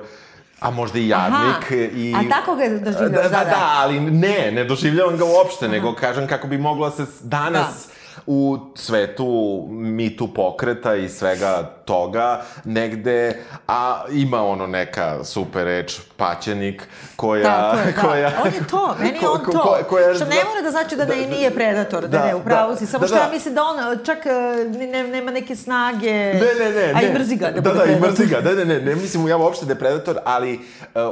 a 0.59 0.71
možda 0.71 0.99
i 0.99 1.07
jadnik. 1.07 1.71
Aha, 1.71 1.75
i... 1.75 2.15
a 2.15 2.29
tako 2.29 2.55
ga 2.55 2.69
doživljavaš, 2.69 3.11
da, 3.11 3.21
da, 3.21 3.29
da, 3.29 3.43
da, 3.45 3.71
ali 3.75 3.99
ne, 3.99 4.51
ne 4.51 4.63
doživljavam 4.63 5.17
ga 5.17 5.25
uopšte, 5.25 5.65
Aha. 5.65 5.71
nego 5.71 5.95
kažem 5.95 6.27
kako 6.27 6.47
bi 6.47 6.57
mogla 6.57 6.91
se 6.91 7.05
danas... 7.23 7.87
Da 7.87 7.96
u 8.25 8.57
svetu 8.75 9.63
mitu 9.69 10.33
pokreta 10.33 10.95
i 10.95 11.09
svega 11.09 11.77
toga 11.85 12.41
negde, 12.63 13.39
a 13.67 14.03
ima 14.11 14.43
ono 14.43 14.67
neka 14.67 15.23
super 15.23 15.65
reč, 15.65 15.99
paćenik, 16.17 16.87
koja... 17.15 17.43
Tako 17.43 17.77
je, 17.77 17.93
da. 17.93 18.01
koja, 18.01 18.31
on 18.45 18.53
je 18.53 18.67
to, 18.69 18.95
meni 18.99 19.17
je 19.21 19.29
on 19.29 19.45
to. 19.51 19.61
Ko, 19.61 19.77
koja, 19.89 20.15
što 20.15 20.25
ne 20.25 20.35
mora 20.35 20.61
da 20.63 20.71
znači 20.71 20.95
da, 20.95 21.05
da 21.05 21.15
ne, 21.15 21.27
nije 21.27 21.51
predator, 21.51 22.01
da, 22.01 22.07
da 22.07 22.25
ne, 22.25 22.35
upravo 22.35 22.71
da, 22.71 22.77
si. 22.77 22.85
Samo 22.85 23.01
da, 23.01 23.07
što 23.07 23.15
da. 23.15 23.21
ja 23.21 23.29
mislim 23.31 23.53
da 23.53 23.63
on 23.63 24.05
čak 24.05 24.17
e, 24.25 24.29
ne, 24.87 25.03
nema 25.03 25.31
neke 25.31 25.55
snage... 25.55 26.13
Ne, 26.13 26.53
ne, 26.59 26.69
ne. 26.69 26.93
A 26.95 27.01
i 27.01 27.13
mrzi 27.13 27.35
ga 27.35 27.51
da, 27.51 27.61
da, 27.61 27.73
da, 27.73 27.85
i 27.85 27.99
mrzi 27.99 28.25
ga. 28.25 28.41
Ne, 28.41 28.55
ne, 28.55 28.65
ne, 28.65 28.81
ne 28.81 28.95
mislim 28.95 29.27
ja 29.27 29.37
uopšte 29.37 29.65
da 29.65 29.73
je 29.73 29.79
predator, 29.79 30.17
ali 30.25 30.53
uh, 30.55 30.59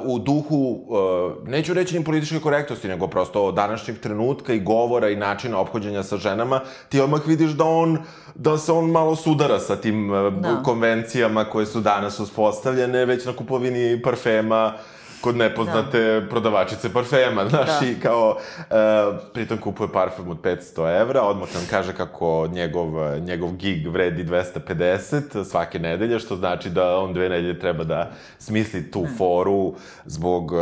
u 0.03 0.19
duhu, 0.19 0.79
uh, 0.87 1.47
neću 1.47 1.73
reći 1.73 1.99
ni 1.99 2.05
političke 2.05 2.39
korektnosti, 2.39 2.87
nego 2.87 3.07
prosto 3.07 3.51
današnjeg 3.51 3.99
trenutka 3.99 4.53
i 4.53 4.59
govora 4.59 5.09
i 5.09 5.15
načina 5.15 5.59
ophođenja 5.59 6.03
sa 6.03 6.17
ženama, 6.17 6.61
ti 6.89 6.94
odmah 6.99 7.27
vidiš 7.27 7.51
da 7.51 7.63
on 7.63 7.97
da 8.35 8.57
se 8.57 8.71
on 8.71 8.91
malo 8.91 9.15
sudara 9.15 9.59
sa 9.59 9.75
tim 9.75 10.09
da. 10.41 10.61
konvencijama 10.63 11.43
koje 11.45 11.65
su 11.65 11.81
danas 11.81 12.19
uspostavljene, 12.19 13.05
već 13.05 13.25
na 13.25 13.33
kupovini 13.33 14.01
parfema, 14.01 14.73
kod 15.21 15.37
nepoznate 15.37 16.21
da. 16.21 16.29
prodavačice 16.29 16.93
parfema, 16.93 17.49
znaš, 17.49 17.79
da. 17.79 17.87
i 17.87 17.95
kao, 18.03 18.29
uh, 18.29 19.17
pritom 19.33 19.57
kupuje 19.57 19.91
parfem 19.93 20.29
od 20.29 20.41
500 20.41 21.01
evra, 21.01 21.21
odmah 21.21 21.53
nam 21.53 21.63
kaže 21.69 21.93
kako 21.93 22.47
njegov, 22.51 23.19
njegov 23.19 23.51
gig 23.51 23.87
vredi 23.87 24.23
250 24.23 25.43
svake 25.43 25.79
nedelje, 25.79 26.19
što 26.19 26.35
znači 26.35 26.69
da 26.69 26.97
on 26.97 27.13
dve 27.13 27.29
nedelje 27.29 27.59
treba 27.59 27.83
da 27.83 28.11
smisli 28.39 28.91
tu 28.91 29.03
hmm. 29.03 29.17
foru 29.17 29.73
zbog 30.05 30.51
uh, 30.51 30.59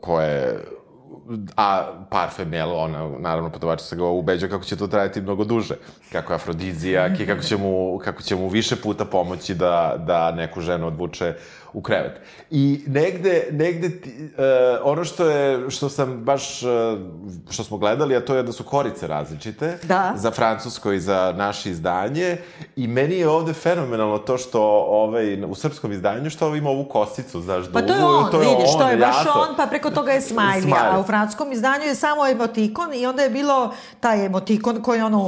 koje 0.00 0.64
a 1.56 1.92
parfem, 2.10 2.52
jel, 2.52 2.72
ona, 2.72 3.08
naravno, 3.18 3.50
se 3.78 3.96
ga 3.96 4.04
ubeđa 4.04 4.48
kako 4.48 4.64
će 4.64 4.76
to 4.76 4.86
trajati 4.86 5.20
mnogo 5.20 5.44
duže, 5.44 5.74
kako 6.12 6.32
je 6.32 6.34
afrodizijak 6.34 7.20
i 7.20 7.26
kako 7.26 7.42
će 7.42 7.56
mu, 7.56 7.98
kako 8.04 8.22
će 8.22 8.36
mu 8.36 8.48
više 8.48 8.76
puta 8.76 9.04
pomoći 9.04 9.54
da, 9.54 9.96
da 10.06 10.30
neku 10.32 10.60
ženu 10.60 10.86
odvuče 10.86 11.34
u 11.72 11.82
krevet. 11.82 12.20
I 12.50 12.84
negde, 12.86 13.48
negde 13.50 14.00
ti, 14.00 14.10
uh, 14.24 14.42
ono 14.84 15.04
što 15.04 15.30
je, 15.30 15.70
što 15.70 15.88
sam 15.88 16.24
baš, 16.24 16.62
uh, 16.62 16.68
što 17.50 17.64
smo 17.64 17.78
gledali, 17.78 18.16
a 18.16 18.24
to 18.24 18.34
je 18.34 18.42
da 18.42 18.52
su 18.52 18.64
korice 18.64 19.06
različite. 19.06 19.78
Da. 19.82 20.12
Za 20.16 20.30
francusko 20.30 20.92
i 20.92 21.00
za 21.00 21.34
naše 21.36 21.70
izdanje. 21.70 22.36
I 22.76 22.86
meni 22.86 23.14
je 23.14 23.28
ovde 23.28 23.52
fenomenalno 23.52 24.18
to 24.18 24.38
što 24.38 24.62
ovaj, 24.88 25.44
u 25.44 25.54
srpskom 25.54 25.92
izdanju, 25.92 26.30
što 26.30 26.54
ima 26.54 26.70
ovu 26.70 26.84
kosicu, 26.84 27.40
znaš, 27.40 27.64
Pa 27.72 27.82
to 27.82 27.94
je 27.94 28.04
on, 28.04 28.30
to 28.30 28.42
je 28.42 28.48
vidiš, 28.48 28.70
on, 28.74 28.80
to 28.80 28.88
je 28.88 28.96
baš 28.96 29.16
jasno. 29.16 29.32
on, 29.48 29.56
pa 29.56 29.66
preko 29.66 29.90
toga 29.90 30.12
je 30.12 30.20
smiley. 30.20 30.74
A 30.92 31.00
u 31.00 31.02
francuskom 31.02 31.52
izdanju 31.52 31.84
je 31.84 31.94
samo 31.94 32.26
emotikon 32.26 32.94
i 32.94 33.06
onda 33.06 33.22
je 33.22 33.30
bilo 33.30 33.74
taj 34.00 34.26
emotikon 34.26 34.82
koji 34.82 35.00
ono, 35.00 35.20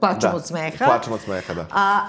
plačemo 0.00 0.32
da, 0.32 0.36
od 0.36 0.46
smeha. 0.46 0.84
Plačemo 0.84 1.14
od 1.14 1.22
smeha, 1.22 1.54
da. 1.54 1.66
A, 1.72 2.00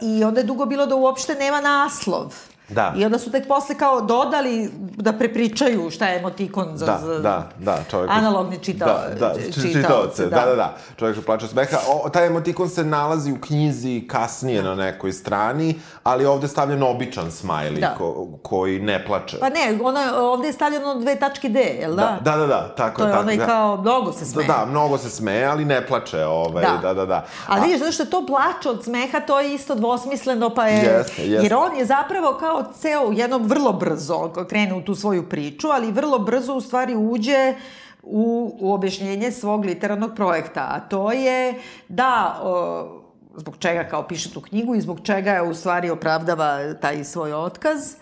uh, 0.00 0.08
I 0.08 0.24
onda 0.24 0.40
je 0.40 0.44
dugo 0.44 0.66
bilo 0.66 0.86
da 0.86 0.94
uopšte 0.94 1.34
nema 1.34 1.60
naslov. 1.60 2.51
Da. 2.74 2.94
I 2.96 3.04
onda 3.04 3.18
su 3.18 3.30
tek 3.30 3.48
posle 3.48 3.78
kao 3.78 4.00
dodali 4.00 4.70
da 4.78 5.12
prepričaju 5.12 5.90
šta 5.90 6.08
je 6.08 6.18
emotikon 6.18 6.76
za, 6.76 6.86
da, 6.86 6.98
za 7.06 7.18
da, 7.18 7.48
da, 7.58 7.78
čovjek, 7.90 8.10
analogni 8.10 8.58
čitao, 8.58 8.88
da, 8.88 9.34
da, 9.34 9.52
čitaoce. 9.62 10.22
Da. 10.22 10.36
da, 10.36 10.46
da, 10.46 10.54
da. 10.54 10.76
Čovjek 10.96 11.24
plaća 11.26 11.46
smeha. 11.48 11.76
O, 11.88 12.08
taj 12.08 12.26
emotikon 12.26 12.68
se 12.68 12.84
nalazi 12.84 13.32
u 13.32 13.40
knjizi 13.40 14.04
kasnije 14.08 14.62
na 14.62 14.74
nekoj 14.74 15.12
strani, 15.12 15.80
ali 16.02 16.26
ovde 16.26 16.44
je 16.44 16.48
stavljen 16.48 16.82
običan 16.82 17.30
smajli 17.30 17.80
da. 17.80 17.94
ko, 17.98 18.28
koji 18.42 18.80
ne 18.80 19.04
plače. 19.06 19.38
Pa 19.40 19.48
ne, 19.48 19.78
ono, 19.82 20.00
ovde 20.16 20.46
je 20.46 20.52
stavljeno 20.52 20.94
dve 20.94 21.16
tačke 21.16 21.48
D, 21.48 21.60
jel 21.60 21.94
da? 21.94 22.18
Da, 22.20 22.30
da, 22.30 22.36
da, 22.36 22.46
da 22.46 22.74
tako 22.74 22.98
to 22.98 23.06
je. 23.06 23.12
To 23.12 23.16
je 23.16 23.20
onaj 23.20 23.36
da. 23.36 23.46
kao, 23.46 23.76
mnogo 23.76 24.12
se 24.12 24.24
smeje. 24.24 24.46
Da, 24.46 24.54
da, 24.54 24.66
mnogo 24.66 24.98
se 24.98 25.10
smeje, 25.10 25.44
ali 25.44 25.64
ne 25.64 25.86
plače, 25.86 26.24
ovaj, 26.24 26.64
da, 26.64 26.78
da, 26.82 26.94
da. 26.94 27.06
da. 27.06 27.26
Ali 27.46 27.60
vidiš, 27.60 27.78
zato 27.78 27.92
što 27.92 28.04
to 28.04 28.26
plače 28.26 28.70
od 28.70 28.84
smeha, 28.84 29.20
to 29.20 29.40
je 29.40 29.54
isto 29.54 29.74
dvosmisleno, 29.74 30.50
pa 30.50 30.66
je... 30.66 30.74
Jeste, 30.74 31.22
jeste. 31.22 31.44
Jer 31.44 31.54
on 31.54 31.76
je 31.76 31.84
zapravo 31.84 32.36
kao 32.40 32.64
ceo 32.80 33.12
jednom 33.12 33.42
vrlo 33.46 33.72
brzo 33.72 34.32
krene 34.48 34.74
u 34.74 34.82
tu 34.82 34.94
svoju 34.94 35.28
priču, 35.28 35.68
ali 35.68 35.92
vrlo 35.92 36.18
brzo 36.18 36.54
u 36.54 36.60
stvari 36.60 36.96
uđe 36.96 37.54
u, 38.02 38.56
u 38.60 38.72
objašnjenje 38.72 39.32
svog 39.32 39.64
literarnog 39.64 40.10
projekta, 40.16 40.60
a 40.60 40.80
to 40.80 41.12
je 41.12 41.54
da 41.88 42.40
o, 42.42 43.01
zbog 43.36 43.56
čega 43.58 43.84
kao 43.84 44.08
piše 44.08 44.32
tu 44.32 44.40
knjigu 44.40 44.74
i 44.74 44.80
zbog 44.80 45.00
čega 45.02 45.30
je 45.30 45.42
u 45.42 45.54
stvari 45.54 45.90
opravdava 45.90 46.74
taj 46.74 47.04
svoj 47.04 47.32
otkaz, 47.32 47.94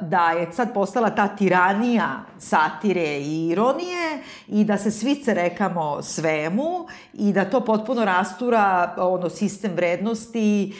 da 0.00 0.30
je 0.30 0.52
sad 0.52 0.74
postala 0.74 1.10
ta 1.10 1.28
tiranija 1.28 2.20
satire 2.38 3.18
i 3.18 3.48
ironije 3.48 4.22
i 4.48 4.64
da 4.64 4.78
se 4.78 4.90
svi 4.90 5.22
rekamo 5.26 6.02
svemu 6.02 6.86
i 7.12 7.32
da 7.32 7.44
to 7.44 7.64
potpuno 7.64 8.04
rastura 8.04 8.94
ono, 8.98 9.30
sistem 9.30 9.72
vrednosti, 9.72 10.74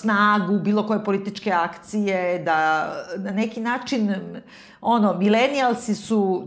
snagu, 0.00 0.58
bilo 0.58 0.86
koje 0.86 1.04
političke 1.04 1.52
akcije, 1.52 2.38
da 2.38 2.90
na 3.16 3.30
neki 3.30 3.60
način 3.60 4.14
ono, 4.86 5.14
milenijalsi 5.18 5.94
su 5.94 6.42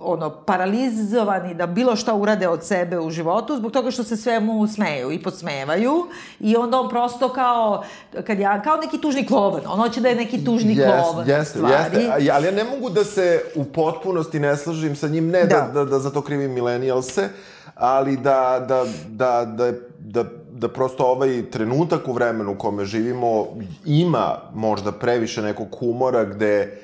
ono, 0.00 0.30
paralizovani 0.30 1.54
da 1.54 1.66
bilo 1.66 1.96
šta 1.96 2.14
urade 2.14 2.48
od 2.48 2.64
sebe 2.64 2.98
u 2.98 3.10
životu 3.10 3.56
zbog 3.56 3.72
toga 3.72 3.90
što 3.90 4.04
se 4.04 4.16
svemu 4.16 4.66
smeju 4.66 5.12
i 5.12 5.22
podsmevaju 5.22 6.06
i 6.40 6.56
onda 6.56 6.80
on 6.80 6.88
prosto 6.88 7.28
kao, 7.28 7.84
kad 8.26 8.38
ja, 8.38 8.62
kao 8.62 8.76
neki 8.76 9.00
tužni 9.00 9.26
klovan, 9.26 9.60
on 9.66 9.80
hoće 9.80 10.00
da 10.00 10.08
je 10.08 10.14
neki 10.14 10.44
tužni 10.44 10.76
yes, 10.76 10.84
klovan. 10.84 11.28
Jeste, 11.28 11.58
jeste, 11.58 12.10
ali 12.12 12.24
ja 12.24 12.40
ne 12.40 12.64
mogu 12.64 12.90
da 12.90 13.04
se 13.04 13.42
u 13.54 13.64
potpunosti 13.64 14.40
ne 14.40 14.56
slažem 14.56 14.96
sa 14.96 15.08
njim, 15.08 15.28
ne 15.28 15.44
da, 15.44 15.60
da, 15.60 15.72
da, 15.72 15.84
da 15.84 15.98
za 15.98 16.10
to 16.10 16.22
krivim 16.22 16.52
milenijalse, 16.52 17.28
ali 17.74 18.16
da, 18.16 18.64
da, 18.68 18.84
da, 19.08 19.44
da, 19.44 19.72
da, 19.98 20.24
da 20.52 20.68
prosto 20.68 21.04
ovaj 21.04 21.50
trenutak 21.50 22.08
u 22.08 22.12
vremenu 22.12 22.52
u 22.52 22.58
kome 22.58 22.84
živimo 22.84 23.46
ima 23.84 24.36
možda 24.54 24.92
previše 24.92 25.42
nekog 25.42 25.68
humora 25.78 26.24
gde 26.24 26.80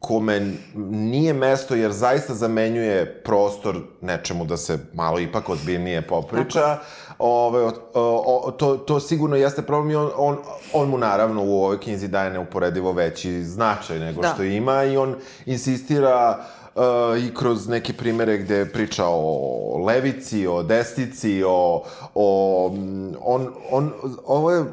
kome 0.00 0.52
nije 0.90 1.32
mesto 1.32 1.74
jer 1.74 1.92
zaista 1.92 2.34
zamenjuje 2.34 3.22
prostor 3.24 3.76
nečemu 4.00 4.44
da 4.44 4.56
se 4.56 4.78
malo 4.94 5.20
ipak 5.20 5.48
odbiljnije 5.48 6.02
popriča. 6.02 6.78
Ove, 7.18 7.64
o, 7.64 7.72
o, 8.44 8.50
to, 8.50 8.76
to 8.76 9.00
sigurno 9.00 9.36
jeste 9.36 9.62
problem 9.62 9.90
i 9.90 9.96
on, 9.96 10.10
on, 10.16 10.36
on 10.72 10.88
mu 10.88 10.98
naravno 10.98 11.44
u 11.44 11.64
ovoj 11.64 11.80
knjizi 11.80 12.08
daje 12.08 12.30
neuporedivo 12.30 12.92
veći 12.92 13.44
značaj 13.44 13.98
nego 13.98 14.22
da. 14.22 14.28
što 14.28 14.42
ima 14.42 14.84
i 14.84 14.96
on 14.96 15.14
insistira 15.46 16.38
uh, 16.74 16.82
i 17.24 17.34
kroz 17.34 17.68
neke 17.68 17.92
primere 17.92 18.38
gde 18.38 18.66
priča 18.72 19.04
o 19.06 19.82
levici, 19.86 20.46
o 20.46 20.62
desnici, 20.62 21.42
o, 21.46 21.84
o 22.14 22.66
on, 23.20 23.48
on, 23.70 23.92
ovo 24.26 24.50
je, 24.50 24.64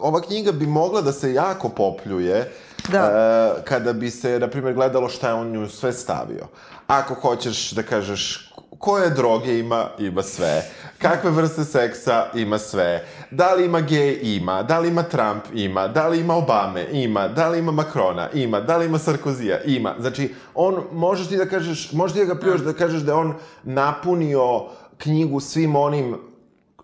ova 0.00 0.20
knjiga 0.20 0.52
bi 0.52 0.66
mogla 0.66 1.00
da 1.00 1.12
se 1.12 1.32
jako 1.32 1.68
popljuje 1.68 2.52
da. 2.88 3.54
Uh, 3.56 3.64
kada 3.64 3.92
bi 3.92 4.10
se, 4.10 4.38
na 4.38 4.48
primjer, 4.48 4.74
gledalo 4.74 5.08
šta 5.08 5.28
je 5.28 5.34
on 5.34 5.50
nju 5.50 5.68
sve 5.68 5.92
stavio. 5.92 6.46
Ako 6.86 7.14
hoćeš 7.14 7.70
da 7.70 7.82
kažeš 7.82 8.54
koje 8.78 9.10
droge 9.10 9.58
ima, 9.58 9.88
ima 9.98 10.22
sve. 10.22 10.62
Kakve 10.98 11.30
vrste 11.30 11.64
seksa, 11.64 12.26
ima 12.34 12.58
sve. 12.58 13.06
Da 13.30 13.54
li 13.54 13.64
ima 13.64 13.80
gej, 13.80 14.18
ima. 14.22 14.62
Da 14.62 14.78
li 14.78 14.88
ima 14.88 15.02
Trump, 15.02 15.44
ima. 15.54 15.88
Da 15.88 16.08
li 16.08 16.20
ima 16.20 16.34
Obame, 16.34 16.86
ima. 16.92 17.28
Da 17.28 17.48
li 17.48 17.58
ima 17.58 17.72
Makrona, 17.72 18.28
ima. 18.34 18.60
Da 18.60 18.76
li 18.76 18.86
ima 18.86 18.98
Sarkozija, 18.98 19.62
ima. 19.64 19.94
Znači, 20.00 20.34
on, 20.54 20.82
možeš 20.92 21.28
ti 21.28 21.36
da 21.36 21.46
kažeš, 21.46 21.92
možeš 21.92 22.14
ti 22.14 22.26
da 22.26 22.34
ga 22.34 22.40
prijoš 22.40 22.60
da 22.60 22.72
kažeš 22.72 23.02
da 23.02 23.16
on 23.16 23.34
napunio 23.62 24.64
knjigu 24.98 25.40
svim 25.40 25.76
onim 25.76 26.16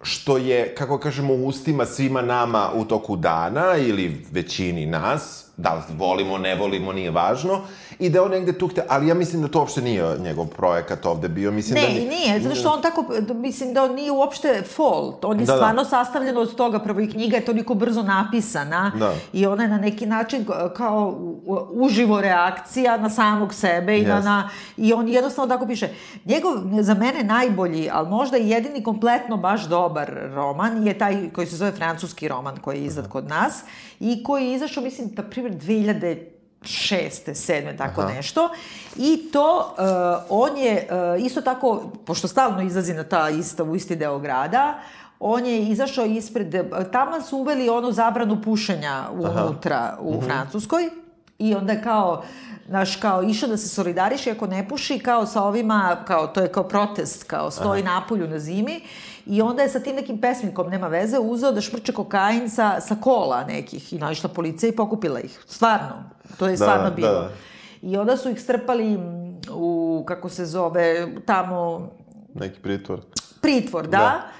što 0.02 0.36
je, 0.36 0.74
kako 0.74 0.98
kažemo, 0.98 1.34
ustima 1.34 1.86
svima 1.86 2.22
nama 2.22 2.70
u 2.74 2.84
toku 2.84 3.16
dana 3.16 3.76
ili 3.76 4.26
većini 4.32 4.86
nas, 4.86 5.49
da 5.60 5.74
li 5.74 5.82
volimo, 5.96 6.38
ne 6.38 6.54
volimo, 6.54 6.92
nije 6.92 7.10
važno, 7.10 7.60
i 7.98 8.10
da 8.10 8.22
on 8.22 8.30
negde 8.30 8.58
tu 8.58 8.68
hte, 8.68 8.82
ali 8.88 9.08
ja 9.08 9.14
mislim 9.14 9.42
da 9.42 9.48
to 9.48 9.58
uopšte 9.58 9.82
nije 9.82 10.18
njegov 10.18 10.46
projekat 10.46 11.06
ovde 11.06 11.28
bio, 11.28 11.50
mislim 11.50 11.74
ne, 11.74 11.86
da... 11.86 11.94
Ne, 11.94 12.00
nije, 12.00 12.40
zato 12.40 12.54
što 12.54 12.70
on 12.70 12.82
tako, 12.82 13.04
mislim 13.34 13.74
da 13.74 13.84
on 13.84 13.94
nije 13.94 14.12
uopšte 14.12 14.62
fault, 14.76 15.24
on 15.24 15.40
je 15.40 15.46
da, 15.46 15.52
da. 15.52 15.56
stvarno 15.56 15.82
da. 15.82 15.88
sastavljen 15.88 16.36
od 16.36 16.54
toga, 16.54 16.78
prvo 16.78 17.00
i 17.00 17.10
knjiga 17.10 17.36
je 17.36 17.44
toliko 17.44 17.74
brzo 17.74 18.02
napisana 18.02 18.92
da. 18.98 19.14
i 19.32 19.46
ona 19.46 19.62
je 19.62 19.68
na 19.68 19.78
neki 19.78 20.06
način 20.06 20.46
kao 20.76 21.18
uživo 21.70 22.20
reakcija 22.20 22.96
na 22.96 23.10
samog 23.10 23.54
sebe 23.54 23.98
i, 23.98 24.02
yes. 24.02 24.08
na, 24.08 24.20
na, 24.20 24.50
i 24.76 24.92
on 24.92 25.08
jednostavno 25.08 25.54
tako 25.54 25.66
piše. 25.66 25.88
Njegov, 26.24 26.52
za 26.80 26.94
mene 26.94 27.24
najbolji, 27.24 27.88
ali 27.92 28.08
možda 28.08 28.38
i 28.38 28.50
jedini 28.50 28.84
kompletno 28.84 29.36
baš 29.36 29.62
dobar 29.62 30.12
roman 30.34 30.86
je 30.86 30.98
taj 30.98 31.30
koji 31.30 31.46
se 31.46 31.56
zove 31.56 31.72
francuski 31.72 32.28
roman 32.28 32.56
koji 32.56 32.78
je 32.78 32.84
izdat 32.84 33.06
kod 33.06 33.28
nas 33.28 33.62
i 34.00 34.22
koji 34.22 34.46
je 34.46 34.54
izašao, 34.54 34.82
mislim, 34.82 35.08
na 35.16 35.22
primjer, 35.22 35.49
2000 35.50 36.30
šeste, 36.62 37.34
sedme, 37.34 37.76
tako 37.76 38.00
Aha. 38.00 38.12
nešto. 38.12 38.48
I 38.96 39.30
to, 39.32 39.74
uh, 39.78 40.24
on 40.28 40.56
je 40.56 40.88
uh, 40.90 41.24
isto 41.24 41.40
tako, 41.40 41.92
pošto 42.06 42.28
stalno 42.28 42.62
izlazi 42.62 42.94
na 42.94 43.04
ta 43.04 43.28
ista, 43.28 43.64
u 43.64 43.76
isti 43.76 43.96
deo 43.96 44.18
grada, 44.18 44.78
on 45.20 45.46
je 45.46 45.62
izašao 45.62 46.04
ispred, 46.04 46.54
tamo 46.92 47.20
su 47.20 47.38
uveli 47.38 47.68
onu 47.68 47.92
zabranu 47.92 48.42
pušenja 48.42 49.04
unutra 49.12 49.76
Aha. 49.76 49.96
u 50.00 50.18
uh 50.18 50.24
Francuskoj 50.24 50.90
i 51.38 51.54
onda 51.54 51.72
je 51.72 51.82
kao, 51.82 52.22
znaš, 52.68 52.96
kao 52.96 53.22
išao 53.22 53.48
da 53.48 53.56
se 53.56 53.68
solidariše 53.68 54.30
ako 54.30 54.46
ne 54.46 54.68
puši, 54.68 54.98
kao 54.98 55.26
sa 55.26 55.42
ovima, 55.42 55.96
kao, 56.06 56.26
to 56.26 56.40
je 56.40 56.52
kao 56.52 56.68
protest, 56.68 57.24
kao 57.24 57.50
stoji 57.50 57.82
Aha. 57.82 57.94
napolju 57.94 58.28
na 58.28 58.38
zimi 58.38 58.80
I 59.30 59.42
onda 59.42 59.62
je 59.62 59.68
sa 59.68 59.80
tim 59.80 59.96
nekim 59.96 60.20
pesmikom, 60.20 60.70
nema 60.70 60.88
veze, 60.88 61.18
uzeo 61.18 61.52
da 61.52 61.60
šmrče 61.60 61.92
kokain 61.92 62.48
sa, 62.50 62.80
sa 62.80 62.96
kola 63.00 63.44
nekih 63.44 63.92
i 63.92 63.98
naišla 63.98 64.28
policija 64.28 64.70
i 64.70 64.76
pokupila 64.76 65.20
ih. 65.20 65.44
Stvarno. 65.46 66.10
To 66.38 66.46
je 66.46 66.50
da, 66.50 66.56
stvarno 66.56 66.90
bilo. 66.90 67.20
Da. 67.20 67.30
I 67.82 67.96
onda 67.96 68.16
su 68.16 68.30
ih 68.30 68.40
strpali 68.42 68.98
u, 69.54 70.04
kako 70.06 70.28
se 70.28 70.46
zove, 70.46 71.08
tamo... 71.26 71.90
Neki 72.34 72.60
pritvor. 72.60 73.00
Pritvor, 73.40 73.84
da. 73.84 73.98
da 73.98 74.39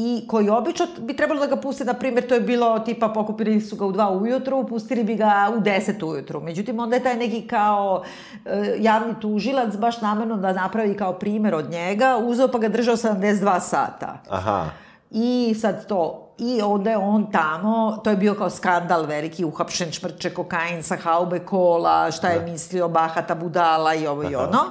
i 0.00 0.24
koji 0.28 0.48
obično 0.48 0.86
bi 0.98 1.16
trebalo 1.16 1.40
da 1.40 1.46
ga 1.46 1.56
puste, 1.56 1.84
na 1.84 1.94
primjer, 1.94 2.28
to 2.28 2.34
je 2.34 2.40
bilo 2.40 2.78
tipa 2.78 3.08
pokupili 3.08 3.60
su 3.60 3.76
ga 3.76 3.86
u 3.86 3.92
dva 3.92 4.10
ujutru, 4.10 4.66
pustili 4.66 5.04
bi 5.04 5.14
ga 5.14 5.52
u 5.56 5.60
deset 5.60 6.02
ujutru. 6.02 6.40
Međutim, 6.40 6.80
onda 6.80 6.96
je 6.96 7.02
taj 7.02 7.16
neki 7.16 7.46
kao 7.46 8.02
e, 8.44 8.76
javni 8.78 9.14
tužilac 9.20 9.76
baš 9.76 10.00
namerno 10.00 10.36
da 10.36 10.52
napravi 10.52 10.96
kao 10.96 11.12
primer 11.12 11.54
od 11.54 11.70
njega, 11.70 12.16
uzeo 12.16 12.48
pa 12.48 12.58
ga 12.58 12.68
držao 12.68 12.96
72 12.96 13.60
sata. 13.60 14.18
Aha. 14.30 14.66
I 15.10 15.54
sad 15.60 15.86
to, 15.86 16.28
i 16.38 16.62
onda 16.62 16.90
je 16.90 16.96
on 16.96 17.32
tamo, 17.32 18.00
to 18.04 18.10
je 18.10 18.16
bio 18.16 18.34
kao 18.34 18.50
skandal 18.50 19.02
veliki, 19.02 19.44
uhapšen 19.44 19.92
šmrče 19.92 20.30
kokain 20.34 20.82
sa 20.82 20.96
haube 20.96 21.38
kola, 21.38 22.10
šta 22.10 22.28
je 22.28 22.38
da. 22.38 22.46
mislio 22.46 22.88
bahata 22.88 23.34
budala 23.34 23.94
i 23.94 24.06
ovo 24.06 24.20
Aha. 24.20 24.30
i 24.30 24.34
ono. 24.34 24.64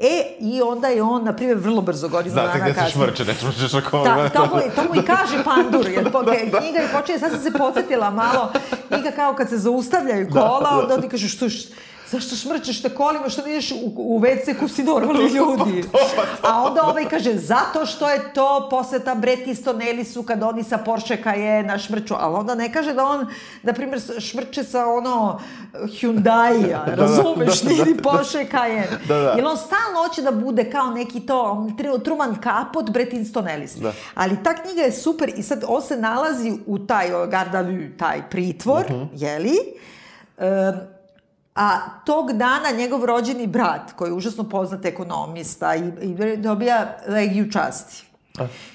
E, 0.00 0.36
i 0.40 0.62
onda 0.62 0.88
je 0.88 1.02
on, 1.02 1.24
na 1.24 1.32
primjer, 1.32 1.58
vrlo 1.58 1.82
brzo 1.82 2.08
godinu 2.08 2.34
dana 2.34 2.52
kasnije. 2.52 2.72
Znate 2.72 2.80
gde 2.80 2.90
se 2.90 2.92
šmrče, 2.92 3.24
ne 3.24 3.34
šmrčeš 3.34 3.74
ako... 3.74 4.02
Da, 4.04 4.28
to 4.28 4.40
mu, 4.46 4.60
to 4.76 4.82
mu 4.88 5.00
i 5.00 5.04
kaže 5.06 5.44
Pandur, 5.44 5.86
jer 5.88 6.12
po, 6.12 6.22
da, 6.26 6.32
da. 6.52 6.58
knjiga 6.58 6.78
i 6.78 6.96
počinje, 6.96 7.18
sad 7.18 7.30
sam 7.30 7.40
se 7.40 7.52
podsjetila 7.58 8.10
malo, 8.10 8.52
knjiga 8.88 9.10
kao 9.10 9.34
kad 9.34 9.48
se 9.48 9.58
zaustavljaju 9.58 10.26
da, 10.30 10.40
kola, 10.40 10.70
da, 10.70 10.76
da. 10.76 10.94
onda 10.94 11.00
ti 11.00 11.08
kažeš, 11.08 11.36
što, 11.36 11.46
zašto 12.10 12.36
šmrčeš 12.36 12.82
te 12.82 12.88
kolima, 12.88 13.28
što 13.28 13.42
ne 13.42 13.50
ideš 13.50 13.70
u, 13.70 13.92
u 13.96 14.20
WC 14.20 14.58
ko 14.58 14.68
si 14.68 14.82
normalni 14.82 15.28
ljudi? 15.28 15.84
A 16.42 16.62
onda 16.62 16.82
ovaj 16.82 17.08
kaže, 17.08 17.34
zato 17.38 17.86
što 17.86 18.10
je 18.10 18.32
to 18.32 18.68
poseta 18.70 19.14
Bret 19.14 19.48
Easton 19.48 19.82
Ellisu 19.82 20.22
kad 20.22 20.42
oni 20.42 20.64
sa 20.64 20.78
Porsche 20.78 21.18
Cayenne 21.24 21.78
šmrču, 21.86 22.14
ali 22.18 22.34
onda 22.34 22.54
ne 22.54 22.72
kaže 22.72 22.92
da 22.92 23.04
on, 23.04 23.26
na 23.62 23.72
primjer, 23.72 24.00
šmrče 24.20 24.64
sa 24.64 24.86
ono 24.86 25.40
Hyundai-a, 25.72 26.84
da, 26.86 26.96
da, 26.96 27.02
razumeš, 27.02 27.62
da, 27.62 27.84
da, 27.84 27.92
da, 27.92 28.02
Porsche 28.02 28.46
Cayenne. 28.52 29.06
Da, 29.08 29.18
da. 29.18 29.32
Jer 29.36 29.46
on 29.46 29.56
stalno 29.56 30.08
hoće 30.08 30.22
da 30.22 30.30
bude 30.30 30.70
kao 30.70 30.90
neki 30.90 31.20
to, 31.20 31.68
Truman 32.04 32.36
Capote, 32.42 32.92
Bret 32.92 33.14
Easton 33.14 33.48
Ellis. 33.48 33.74
Da. 33.74 33.92
Ali 34.14 34.42
ta 34.42 34.54
knjiga 34.54 34.82
je 34.82 34.92
super 34.92 35.32
i 35.36 35.42
sad 35.42 35.64
on 35.68 35.82
se 35.82 35.96
nalazi 35.96 36.52
u 36.66 36.78
taj 36.78 37.08
Gardavu, 37.30 37.88
taj 37.98 38.22
pritvor, 38.30 38.84
uh 38.84 38.90
mhm. 38.90 39.00
-huh. 39.00 39.08
jeli? 39.12 39.58
Um, 40.38 40.99
A 41.54 41.78
tog 42.04 42.32
dana 42.32 42.70
njegov 42.76 43.04
rođeni 43.04 43.46
brat, 43.46 43.92
koji 43.96 44.10
je 44.10 44.14
užasno 44.14 44.44
poznat 44.44 44.84
ekonomista 44.84 45.74
i, 45.76 45.82
i 46.02 46.36
dobija 46.36 46.96
legiju 47.08 47.50
časti. 47.52 48.04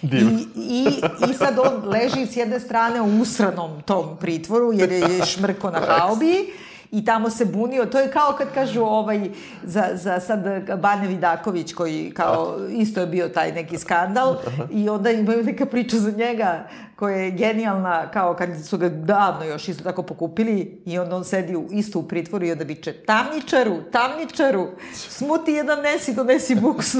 I, 0.01 0.47
i, 0.55 1.01
I 1.29 1.33
sad 1.33 1.59
on 1.59 1.89
leži 1.89 2.25
s 2.25 2.37
jedne 2.37 2.59
strane 2.59 3.01
u 3.01 3.21
usranom 3.21 3.81
tom 3.81 4.17
pritvoru, 4.19 4.73
jer 4.73 4.91
je 4.91 5.25
šmrko 5.25 5.71
na 5.71 5.79
haubi, 5.79 6.53
i 6.91 7.05
tamo 7.05 7.29
se 7.29 7.45
bunio. 7.45 7.85
To 7.85 7.99
je 7.99 8.11
kao 8.11 8.35
kad 8.37 8.53
kažu 8.53 8.81
ovaj, 8.81 9.29
za, 9.63 9.89
za 9.93 10.19
sad 10.19 10.39
Bane 10.81 11.07
Vidaković 11.07 11.73
koji 11.73 12.11
kao 12.15 12.57
isto 12.69 12.99
je 12.99 13.07
bio 13.07 13.29
taj 13.29 13.51
neki 13.51 13.77
skandal 13.77 14.35
i 14.71 14.89
onda 14.89 15.11
imaju 15.11 15.43
neka 15.43 15.65
priča 15.65 15.97
za 15.97 16.11
njega 16.11 16.67
koja 16.95 17.17
je 17.17 17.31
genijalna, 17.31 18.11
kao 18.11 18.33
kad 18.33 18.49
su 18.65 18.77
ga 18.77 18.89
davno 18.89 19.45
još 19.45 19.67
isto 19.67 19.83
tako 19.83 20.03
pokupili 20.03 20.81
i 20.85 20.99
onda 20.99 21.15
on 21.15 21.23
sedi 21.23 21.55
u, 21.55 21.67
isto 21.71 21.99
u 21.99 22.07
pritvoru 22.07 22.45
i 22.45 22.51
onda 22.51 22.65
biće 22.65 22.93
tamničaru, 22.93 23.77
tamničaru, 23.91 24.67
smuti 24.93 25.51
jedan 25.51 25.81
nesi, 25.81 26.13
donesi 26.13 26.55
buksu. 26.55 26.97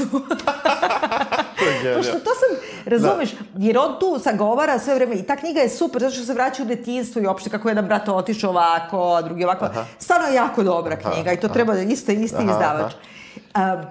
Pošto 1.97 2.13
to 2.13 2.31
sam, 2.35 2.57
razumeš, 2.85 3.31
da. 3.31 3.37
jer 3.57 3.77
on 3.77 3.99
tu 3.99 4.19
sagovara 4.23 4.79
sve 4.79 4.95
vreme 4.95 5.15
i 5.15 5.23
ta 5.23 5.35
knjiga 5.35 5.59
je 5.59 5.69
super, 5.69 6.01
zato 6.01 6.13
što 6.15 6.25
se 6.25 6.33
vraća 6.33 6.63
u 6.63 6.65
detinstvo 6.65 7.21
i 7.21 7.25
opšte 7.25 7.49
kako 7.49 7.69
jedan 7.69 7.85
brat 7.85 8.09
otišao 8.09 8.49
ovako, 8.49 9.13
a 9.13 9.21
drugi 9.21 9.43
ovako. 9.43 9.65
Aha. 9.65 9.85
Stvarno 9.99 10.27
jako 10.27 10.63
dobra 10.63 10.95
knjiga 10.95 11.29
aha, 11.29 11.31
i 11.31 11.39
to 11.39 11.47
aha. 11.47 11.53
treba, 11.53 11.79
isto, 11.79 12.11
isti 12.11 12.35
aha, 12.37 12.51
izdavač. 12.51 12.93
Aha. 13.53 13.73
Um, 13.73 13.85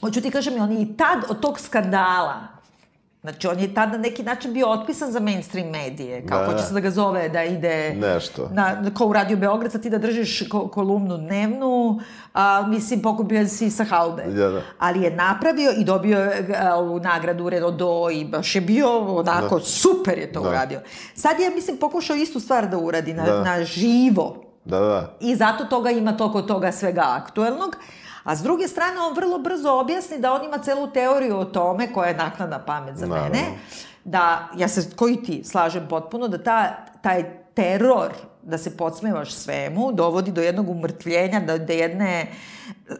hoću 0.00 0.20
ti 0.20 0.30
kažem, 0.30 0.62
on 0.62 0.72
i 0.72 0.96
tad 0.96 1.18
od 1.28 1.40
tog 1.40 1.60
skandala, 1.60 2.51
Znači, 3.22 3.46
on 3.46 3.58
je 3.58 3.74
tad 3.74 3.92
na 3.92 3.98
neki 3.98 4.22
način 4.22 4.52
bio 4.52 4.70
otpisan 4.70 5.12
za 5.12 5.20
mainstream 5.20 5.68
medije. 5.68 6.26
Kao, 6.26 6.52
da. 6.52 6.58
će 6.58 6.64
se 6.64 6.74
da 6.74 6.80
ga 6.80 6.90
zove 6.90 7.28
da 7.28 7.44
ide... 7.44 7.94
Nešto. 7.94 8.48
Na, 8.52 8.82
kao 8.98 9.06
u 9.06 9.12
Radio 9.12 9.36
Beograd, 9.36 9.72
sad 9.72 9.82
ti 9.82 9.90
da 9.90 9.98
držiš 9.98 10.48
ko, 10.48 10.68
kolumnu 10.68 11.16
dnevnu, 11.16 12.00
a, 12.34 12.66
mislim, 12.66 13.02
pokupio 13.02 13.48
si 13.48 13.70
sa 13.70 13.84
haube. 13.84 14.22
Da, 14.22 14.48
da. 14.48 14.62
Ali 14.78 15.02
je 15.02 15.10
napravio 15.10 15.72
i 15.78 15.84
dobio 15.84 16.30
a, 16.58 16.74
ovu 16.74 17.00
nagradu 17.00 17.48
Redo 17.48 18.10
i 18.12 18.24
baš 18.24 18.54
je 18.54 18.60
bio 18.60 18.98
onako, 19.18 19.58
da. 19.58 19.64
super 19.64 20.18
je 20.18 20.32
to 20.32 20.40
da. 20.40 20.48
uradio. 20.48 20.80
Sad 21.14 21.40
je, 21.40 21.50
mislim, 21.50 21.76
pokušao 21.76 22.16
istu 22.16 22.40
stvar 22.40 22.68
da 22.68 22.78
uradi 22.78 23.14
na, 23.14 23.24
da. 23.24 23.42
na 23.42 23.64
živo. 23.64 24.44
Da, 24.64 24.78
da. 24.78 25.16
I 25.20 25.36
zato 25.36 25.64
toga 25.64 25.90
ima 25.90 26.16
toliko 26.16 26.42
toga 26.42 26.72
svega 26.72 27.04
aktuelnog. 27.06 27.76
A 28.24 28.36
s 28.36 28.42
druge 28.42 28.68
strane, 28.68 29.00
on 29.00 29.14
vrlo 29.14 29.38
brzo 29.38 29.70
objasni 29.70 30.18
da 30.18 30.32
on 30.32 30.44
ima 30.44 30.58
celu 30.58 30.86
teoriju 30.86 31.36
o 31.36 31.44
tome, 31.44 31.92
koja 31.92 32.08
je 32.08 32.16
naknadna 32.16 32.58
pamet 32.58 32.96
za 32.96 33.06
Naravno. 33.06 33.30
mene, 33.30 33.44
da, 34.04 34.48
ja 34.56 34.68
se, 34.68 34.90
koji 34.96 35.22
ti, 35.22 35.44
slažem 35.44 35.86
potpuno, 35.88 36.28
da 36.28 36.42
ta, 36.42 36.84
taj 37.02 37.24
teror 37.54 38.12
da 38.42 38.58
se 38.58 38.76
podsmevaš 38.76 39.32
svemu, 39.32 39.92
dovodi 39.92 40.32
do 40.32 40.42
jednog 40.42 40.68
umrtvljenja, 40.68 41.40
do, 41.40 41.58
do 41.58 41.72
jedne 41.72 42.26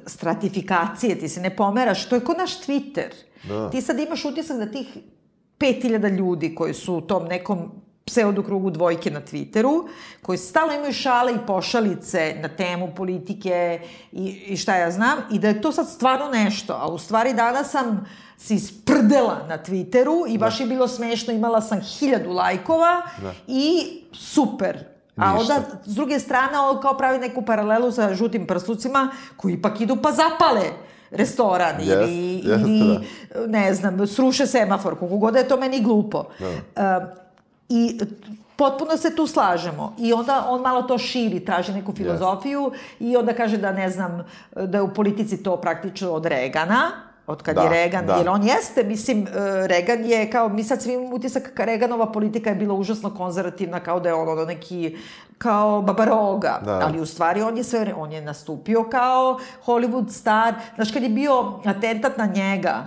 stratifikacije, 0.07 1.19
ti 1.19 1.29
se 1.29 1.41
ne 1.41 1.57
pomeraš, 1.57 2.09
to 2.09 2.15
je 2.15 2.25
kod 2.25 2.39
naš 2.39 2.61
Twitter. 2.61 3.11
Da. 3.49 3.71
Ti 3.71 3.81
sad 3.81 3.99
imaš 3.99 4.25
utisak 4.25 4.57
da 4.57 4.71
tih 4.71 4.99
5000 5.59 6.17
ljudi 6.17 6.55
koji 6.55 6.75
su 6.75 6.95
u 6.95 7.01
tom 7.01 7.25
nekom 7.25 7.82
pseudokrugu 8.05 8.71
dvojke 8.71 9.11
na 9.11 9.21
Twitteru, 9.21 9.89
koji 10.23 10.39
stalno 10.39 10.75
imaju 10.75 10.93
šale 10.93 11.33
i 11.33 11.47
pošalice 11.47 12.35
na 12.41 12.49
temu 12.49 12.95
politike 12.97 13.81
i, 14.13 14.25
i 14.47 14.57
šta 14.57 14.77
ja 14.77 14.91
znam, 14.91 15.19
i 15.33 15.39
da 15.39 15.49
je 15.49 15.63
to 15.63 15.73
sad 15.73 15.89
stvarno 15.89 16.29
nešto. 16.29 16.73
A 16.73 16.87
u 16.87 16.99
stvari 16.99 17.35
danas 17.35 17.71
sam 17.71 18.07
se 18.39 18.55
isprdela 18.55 19.47
na 19.49 19.59
Twitteru 19.59 20.35
i 20.35 20.39
baš 20.39 20.59
da. 20.59 20.65
je 20.65 20.69
bilo 20.69 20.89
smešno, 20.89 21.33
imala 21.33 21.61
sam 21.61 21.81
hiljadu 21.81 22.31
lajkova 22.31 23.03
da. 23.23 23.33
i 23.47 24.01
super. 24.13 24.85
A 25.17 25.35
Ništa. 25.35 25.55
onda, 25.55 25.67
s 25.85 25.95
druge 25.95 26.19
strane, 26.19 26.59
ovo 26.59 26.81
kao 26.81 26.97
pravi 26.97 27.19
neku 27.19 27.43
paralelu 27.43 27.93
sa 27.93 28.15
žutim 28.15 28.47
prslucima, 28.47 29.11
koji 29.37 29.53
ipak 29.53 29.81
idu 29.81 29.97
pa 30.03 30.13
zapale 30.13 30.63
restoran 31.11 31.81
yes, 31.81 32.03
ili, 32.03 32.43
yes, 32.45 32.61
ili 32.61 32.99
da. 33.35 33.47
ne 33.47 33.75
znam, 33.75 34.07
sruše 34.07 34.47
semafor, 34.47 34.95
kako 34.95 35.17
god 35.17 35.33
da 35.33 35.39
je 35.39 35.49
to 35.49 35.57
meni 35.57 35.81
glupo. 35.81 36.25
Da. 36.39 36.49
Uh, 36.49 37.22
I 37.73 37.99
potpuno 38.57 38.97
se 38.97 39.17
tu 39.17 39.27
slažemo. 39.27 39.95
I 39.99 40.13
onda 40.13 40.47
on 40.49 40.61
malo 40.61 40.83
to 40.83 40.99
širi, 40.99 41.45
traži 41.45 41.73
neku 41.73 41.93
filozofiju 41.93 42.61
yes. 42.61 42.77
i 43.01 43.17
onda 43.17 43.33
kaže 43.33 43.57
da, 43.57 43.73
ne 43.73 43.91
znam, 43.91 44.25
da 44.57 44.79
je 44.79 44.83
u 44.83 44.95
politici 44.95 45.43
to 45.43 45.57
praktično 45.57 46.11
od 46.11 46.27
Regana, 46.27 46.91
od 47.27 47.43
kad 47.43 47.55
da, 47.55 47.63
je 47.63 47.71
Regan, 47.71 48.07
da. 48.07 48.15
jer 48.15 48.29
on 48.29 48.43
jeste, 48.43 48.83
mislim, 48.83 49.27
e, 49.27 49.67
Regan 49.67 50.05
je 50.05 50.31
kao, 50.31 50.49
mi 50.49 50.65
sad 50.65 50.83
svi 50.83 50.93
imamo 50.93 51.17
utisak, 51.17 51.53
Reganova 51.57 52.13
politika 52.13 52.51
je 52.51 52.57
bila 52.57 52.75
užasno 52.75 53.15
konzervativna, 53.15 53.81
kao 53.81 54.01
da 54.01 54.09
je 54.09 54.15
on 54.15 54.29
ono 54.29 54.45
neki, 54.45 54.97
kao 55.39 55.83
babaroga, 55.83 56.61
da. 56.65 56.81
ali 56.85 57.01
u 57.01 57.07
stvari 57.07 57.43
on 57.43 57.57
je 57.57 57.65
sve, 57.65 57.95
on 57.97 58.13
je 58.13 58.21
nastupio 58.23 58.85
kao 58.91 59.39
Hollywood 59.67 60.11
star, 60.11 60.55
znaš, 60.75 60.93
kad 60.93 61.03
je 61.03 61.09
bio 61.09 61.61
atentat 61.65 62.17
na 62.17 62.27
njega, 62.27 62.87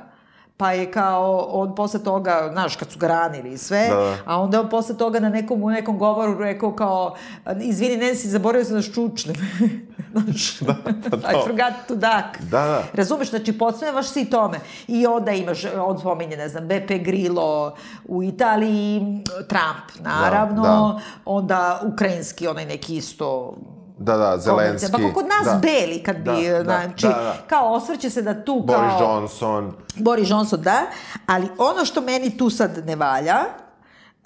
pa 0.58 0.72
je 0.72 0.91
kao, 0.91 1.48
on 1.52 1.76
posle 1.76 2.04
toga, 2.04 2.50
znaš, 2.52 2.76
kad 2.76 2.91
su 2.91 3.00
ga 3.00 3.08
ranili 3.08 3.54
i 3.54 3.58
sve, 3.58 3.88
da. 3.89 4.18
a 4.26 4.41
onda 4.41 4.62
on 4.62 4.70
posle 4.70 4.98
toga 4.98 5.20
na 5.20 5.30
nekom, 5.30 5.63
u 5.63 5.70
nekom 5.70 5.98
govoru 5.98 6.39
rekao 6.39 6.76
kao, 6.76 7.15
izvini, 7.62 7.98
Nancy, 7.98 8.28
zaboravio 8.28 8.65
sam 8.65 8.76
da 8.76 8.82
ščučnem. 8.82 9.36
znaš, 10.12 10.60
da, 10.60 10.76
da, 11.18 11.32
I 11.32 11.48
forgot 11.48 11.74
to 11.88 11.96
duck. 11.96 12.41
Da, 12.41 12.65
da. 12.65 12.84
Razumeš, 12.94 13.30
znači, 13.30 13.58
podsmevaš 13.58 14.08
si 14.08 14.30
tome. 14.30 14.60
I 14.88 15.08
onda 15.08 15.32
imaš, 15.32 15.65
on 15.80 16.00
spominje, 16.00 16.38
ne 16.38 16.50
znam, 16.50 16.68
Beppe 16.68 16.98
Grillo 16.98 17.76
u 18.06 18.24
Italiji, 18.24 19.24
Trump, 19.26 20.00
naravno, 20.00 20.62
da, 20.62 20.70
da. 20.70 21.00
onda 21.26 21.82
ukrajinski, 21.94 22.48
onaj 22.48 22.65
neki 22.65 22.96
isto 22.96 23.54
Da, 23.98 24.18
da, 24.18 24.38
Zelenski. 24.38 24.92
Pa 24.92 24.98
kod 24.98 25.26
nas 25.26 25.46
da. 25.46 25.60
beli, 25.62 26.04
kad 26.04 26.16
bi, 26.16 26.50
da, 26.50 26.58
da 26.58 26.64
znači, 26.64 27.08
da, 27.08 27.10
da. 27.10 27.36
kao 27.48 27.74
osvrće 27.74 28.10
se 28.10 28.22
da 28.22 28.44
tu 28.44 28.64
Boris 28.66 28.82
kao... 28.98 29.16
Boris 29.16 29.32
Johnson. 29.32 29.74
Boris 29.96 30.30
Johnson, 30.30 30.62
da, 30.62 30.82
ali 31.26 31.48
ono 31.58 31.86
što 31.86 32.02
meni 32.02 32.38
tu 32.38 32.50
sad 32.50 32.86
ne 32.86 32.96
valja, 32.96 33.46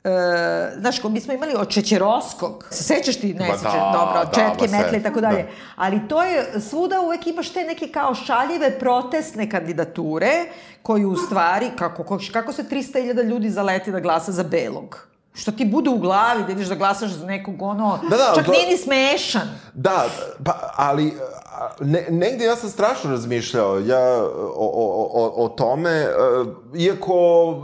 E, 0.04 0.80
znaš, 0.80 1.04
mi 1.04 1.22
smo 1.22 1.34
imali 1.34 1.54
od 1.58 1.70
Čećerovskog, 1.70 2.68
se 2.70 2.84
sećaš 2.84 3.20
ti, 3.20 3.34
ne 3.34 3.46
sećaš, 3.58 3.74
da, 3.74 3.92
dobro, 3.94 4.26
da, 4.26 4.32
četke, 4.32 4.68
da, 4.68 4.78
metle 4.78 4.98
i 4.98 5.04
tako 5.04 5.22
dalje, 5.22 5.44
da. 5.44 5.50
ali 5.76 6.08
to 6.08 6.24
je, 6.24 6.62
svuda 6.62 7.02
uvek 7.02 7.28
imaš 7.28 7.50
te 7.50 7.64
neke 7.64 7.88
kao 7.88 8.16
šaljive 8.16 8.80
protestne 8.80 9.50
kandidature, 9.50 10.32
koji 10.82 11.06
u 11.06 11.16
stvari, 11.16 11.70
kako, 11.78 12.20
kako 12.34 12.54
se 12.54 12.64
300.000 12.64 13.24
ljudi 13.24 13.50
zaleti 13.50 13.92
da 13.92 14.00
glasa 14.00 14.32
za 14.32 14.44
Belog? 14.44 15.08
Što 15.34 15.52
ti 15.52 15.66
bude 15.66 15.90
u 15.90 15.98
glavi 15.98 16.44
da 16.44 16.52
ideš 16.52 16.68
da 16.68 16.76
glasaš 16.76 17.12
za 17.12 17.26
nekog 17.26 17.62
ono, 17.62 18.00
da, 18.10 18.18
da, 18.18 18.32
čak 18.36 18.46
to... 18.46 18.52
nije 18.52 18.68
ni 18.68 18.78
smešan. 18.78 19.50
Da, 19.74 20.06
pa, 20.46 20.74
ali 20.76 21.14
ne, 21.80 22.08
negde 22.10 22.46
ja 22.46 22.56
sam 22.56 22.70
strašno 22.70 23.12
razmišljao 23.12 23.80
ja 23.80 24.24
o, 24.24 24.72
o, 24.74 25.10
o, 25.14 25.46
o 25.46 25.50
tome, 25.50 25.92
e, 25.92 26.10
iako 26.76 27.56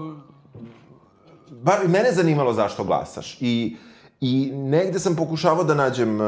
bar 1.49 1.87
mene 1.87 2.11
zanimalo 2.11 2.53
zašto 2.53 2.83
glasaš 2.83 3.37
i, 3.41 3.77
i 4.21 4.51
negde 4.53 4.99
sam 4.99 5.15
pokušavao 5.15 5.63
da 5.63 5.73
nađem 5.73 6.21
uh, 6.21 6.27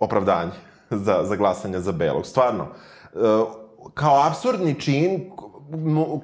opravdanje 0.00 0.50
za, 0.90 1.20
za 1.24 1.36
glasanje 1.36 1.80
za 1.80 1.92
Belog, 1.92 2.26
stvarno. 2.26 2.66
Uh, 3.12 3.20
kao 3.94 4.22
absurdni 4.26 4.80
čin 4.80 5.30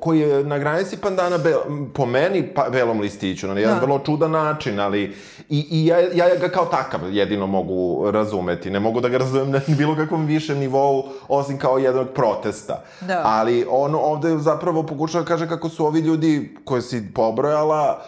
koji 0.01 0.21
je 0.21 0.45
na 0.45 0.59
granici 0.59 0.97
pandana 0.97 1.39
be, 1.39 1.55
po 1.95 2.07
meni 2.07 2.55
pa, 2.55 2.69
belom 2.71 3.01
listiću, 3.01 3.49
na 3.49 3.61
jedan 3.61 3.75
da. 3.75 3.81
vrlo 3.81 3.99
čudan 3.99 4.31
način, 4.31 4.81
ali 4.81 5.17
i, 5.49 5.67
i 5.71 5.87
ja, 5.87 5.99
ja 6.01 6.37
ga 6.41 6.49
kao 6.49 6.65
takav 6.65 7.15
jedino 7.15 7.47
mogu 7.47 8.11
razumeti. 8.11 8.71
Ne 8.71 8.81
mogu 8.81 9.01
da 9.01 9.09
ga 9.09 9.19
razumem 9.19 9.51
na 9.51 9.61
bilo 9.79 9.97
kakvom 9.97 10.27
višem 10.27 10.59
nivou, 10.59 11.05
osim 11.29 11.59
kao 11.59 11.79
jednog 11.79 12.09
protesta. 12.15 12.83
Da. 13.01 13.23
Ali 13.25 13.67
on 13.71 13.95
ovde 13.95 14.39
zapravo 14.39 14.83
pokušava 14.83 15.25
da 15.25 15.29
kaže 15.29 15.49
kako 15.49 15.69
su 15.69 15.87
ovi 15.87 16.01
ljudi 16.01 16.57
koje 16.65 16.83
si 16.83 17.13
pobrojala 17.15 18.03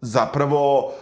zapravo 0.00 0.92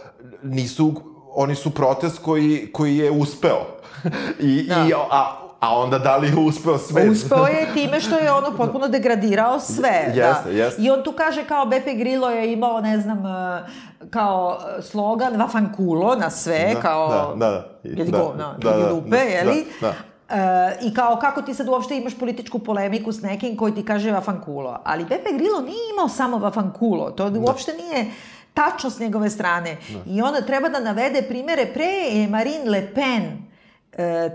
nisu 0.43 0.93
oni 1.39 1.55
su 1.55 1.69
protest 1.69 2.19
koji, 2.19 2.69
koji 2.73 2.97
je 2.97 3.11
uspeo. 3.11 3.65
I, 4.39 4.63
da. 4.63 4.85
i, 4.89 4.93
a, 5.11 5.46
A 5.59 5.79
onda 5.79 5.99
da 5.99 6.17
li 6.17 6.27
je 6.27 6.35
uspeo 6.35 6.77
sve? 6.77 7.09
Uspeo 7.09 7.45
je 7.45 7.67
time 7.75 7.99
što 7.99 8.17
je 8.17 8.31
ono 8.31 8.57
potpuno 8.57 8.87
degradirao 8.87 9.59
sve. 9.59 10.03
Jeste, 10.15 10.43
da. 10.45 10.49
jeste. 10.49 10.81
I 10.81 10.89
on 10.89 11.03
tu 11.03 11.11
kaže 11.11 11.43
kao 11.43 11.65
Beppe 11.65 11.93
Grillo 11.93 12.29
je 12.29 12.53
imao, 12.53 12.81
ne 12.81 12.99
znam, 12.99 13.25
e, 13.25 13.63
kao 14.09 14.59
slogan 14.81 15.35
vafankulo 15.35 16.15
na 16.15 16.29
sve, 16.29 16.71
da, 16.73 16.81
kao... 16.81 17.07
Da, 17.09 17.45
da, 17.45 17.51
da. 17.51 17.67
Jedi 17.83 18.11
da, 18.11 18.17
govna, 18.17 18.55
da, 18.57 18.71
da, 18.71 18.89
dupe, 18.89 19.09
da, 19.09 19.17
jeli? 19.17 19.65
Da, 19.81 19.87
da. 19.87 19.93
Uh, 20.29 20.87
I 20.87 20.93
kao, 20.93 21.17
kako 21.21 21.41
ti 21.41 21.53
sad 21.53 21.67
uopšte 21.67 21.97
imaš 21.97 22.19
političku 22.19 22.59
polemiku 22.59 23.11
s 23.11 23.21
nekim 23.21 23.57
koji 23.57 23.75
ti 23.75 23.85
kaže 23.85 24.11
vafankulo. 24.11 24.79
Ali 24.83 25.05
Beppe 25.05 25.29
Grillo 25.33 25.61
nije 25.61 25.89
imao 25.93 26.09
samo 26.09 26.37
vafankulo. 26.37 27.11
To 27.11 27.29
da. 27.29 27.39
uopšte 27.39 27.73
nije 27.73 28.11
tačno 28.53 28.89
s 28.89 28.99
njegove 28.99 29.29
strane. 29.29 29.77
Da. 29.89 30.11
I 30.11 30.21
onda 30.21 30.41
treba 30.41 30.69
da 30.69 30.79
navede 30.79 31.21
primere 31.21 31.65
pre 31.73 31.85
je 31.85 32.27
Marine 32.27 32.69
Le 32.69 32.93
Pen 32.93 33.23
E, 33.23 33.46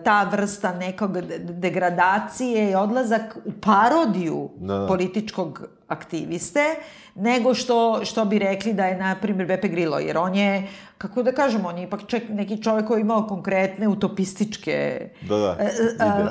ta 0.05 0.25
vrsta 0.25 0.75
nekog 0.75 1.19
degradacije 1.39 2.71
i 2.71 2.75
odlazak 2.75 3.37
u 3.45 3.53
parodiju 3.61 4.51
da, 4.57 4.79
da. 4.79 4.87
političkog 4.87 5.67
aktiviste, 5.89 6.65
nego 7.15 7.55
što, 7.55 8.05
što 8.05 8.25
bi 8.25 8.39
rekli 8.39 8.73
da 8.73 8.87
je, 8.87 8.97
na 8.97 9.17
primjer, 9.21 9.49
Beppe 9.49 9.69
Grillo, 9.69 9.99
jer 9.99 10.19
on 10.19 10.35
je, 10.35 10.69
kako 10.99 11.23
da 11.23 11.33
kažemo, 11.33 11.69
on 11.69 11.79
je 11.79 11.85
ipak 11.85 12.07
ček, 12.07 12.29
neki 12.29 12.63
čovek 12.63 12.87
koji 12.87 12.99
je 12.99 13.01
imao 13.01 13.27
konkretne 13.27 13.89
utopističke... 13.89 15.09
Da, 15.21 15.37
da, 15.37 15.57
e, 15.61 15.65
e, 15.65 15.71
a, 15.99 16.31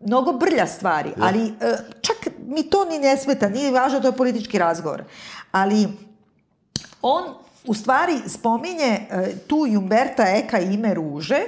mnogo 0.00 0.32
brlja 0.32 0.66
stvari, 0.66 1.08
ja. 1.08 1.14
ali 1.20 1.52
čak 2.00 2.16
mi 2.46 2.70
to 2.70 2.84
ni 2.84 2.98
ne 2.98 3.16
smeta, 3.16 3.48
nije 3.48 3.72
važno, 3.72 4.00
to 4.00 4.08
je 4.08 4.16
politički 4.16 4.58
razgovor. 4.58 5.04
Ali 5.52 5.88
on 7.02 7.24
u 7.66 7.74
stvari 7.74 8.12
spominje 8.26 8.98
tu 9.46 9.66
Jumberta 9.68 10.24
Eka 10.26 10.58
ime 10.58 10.94
ruže, 10.94 11.40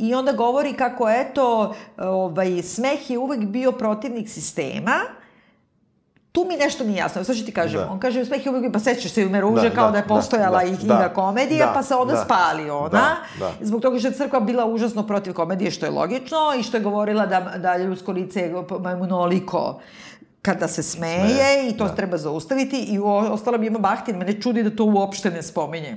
i 0.00 0.14
onda 0.14 0.32
govori 0.32 0.72
kako, 0.72 1.08
eto, 1.08 1.74
ovaj, 1.96 2.62
smeh 2.62 3.10
je 3.10 3.18
uvek 3.18 3.40
bio 3.40 3.72
protivnik 3.72 4.28
sistema, 4.28 5.00
tu 6.32 6.46
mi 6.48 6.56
nešto 6.56 6.84
nije 6.84 6.98
jasno. 6.98 7.24
Sve 7.24 7.34
što 7.34 7.46
ti 7.46 7.52
kažem, 7.52 7.80
da. 7.80 7.90
on 7.90 8.00
kaže 8.00 8.24
smeh 8.24 8.46
je 8.46 8.50
uvek, 8.50 8.72
pa 8.72 8.78
sećaš 8.78 9.12
se 9.12 9.26
u 9.26 9.28
Meruže 9.28 9.68
da, 9.68 9.74
kao 9.74 9.86
da, 9.86 9.90
da 9.90 9.98
je 9.98 10.08
postojala 10.08 10.58
da, 10.58 10.64
i 10.64 10.76
knjiga 10.76 10.94
da, 10.94 11.14
komedija, 11.14 11.66
da, 11.66 11.72
pa 11.72 11.82
se 11.82 11.94
onda 11.94 12.14
da, 12.14 12.24
spali 12.24 12.70
ona, 12.70 12.88
da, 12.88 13.16
da. 13.38 13.52
zbog 13.60 13.82
toga 13.82 13.98
što 13.98 14.08
je 14.08 14.14
crkva 14.14 14.40
bila 14.40 14.66
užasno 14.66 15.06
protiv 15.06 15.34
komedije, 15.34 15.70
što 15.70 15.86
je 15.86 15.92
logično, 15.92 16.38
i 16.58 16.62
što 16.62 16.76
je 16.76 16.82
govorila 16.82 17.26
da, 17.26 17.40
da 17.56 17.76
ljudsko 17.76 18.12
lice 18.12 18.40
je 18.40 18.54
majmunoliko 18.80 19.80
kada 20.42 20.68
se 20.68 20.82
smeje 20.82 21.28
Sme, 21.28 21.68
i 21.68 21.76
to 21.76 21.84
da. 21.84 21.94
treba 21.94 22.16
zaustaviti 22.16 22.80
i 22.80 22.98
u 22.98 23.06
ostalom 23.06 23.62
ima 23.64 23.78
Bahtin, 23.78 24.16
mene 24.16 24.40
čudi 24.40 24.62
da 24.62 24.76
to 24.76 24.84
uopšte 24.84 25.30
ne 25.30 25.42
spominje 25.42 25.96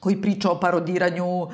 koji 0.00 0.22
priča 0.22 0.50
o 0.50 0.60
parodiranju 0.60 1.42
uh, 1.42 1.52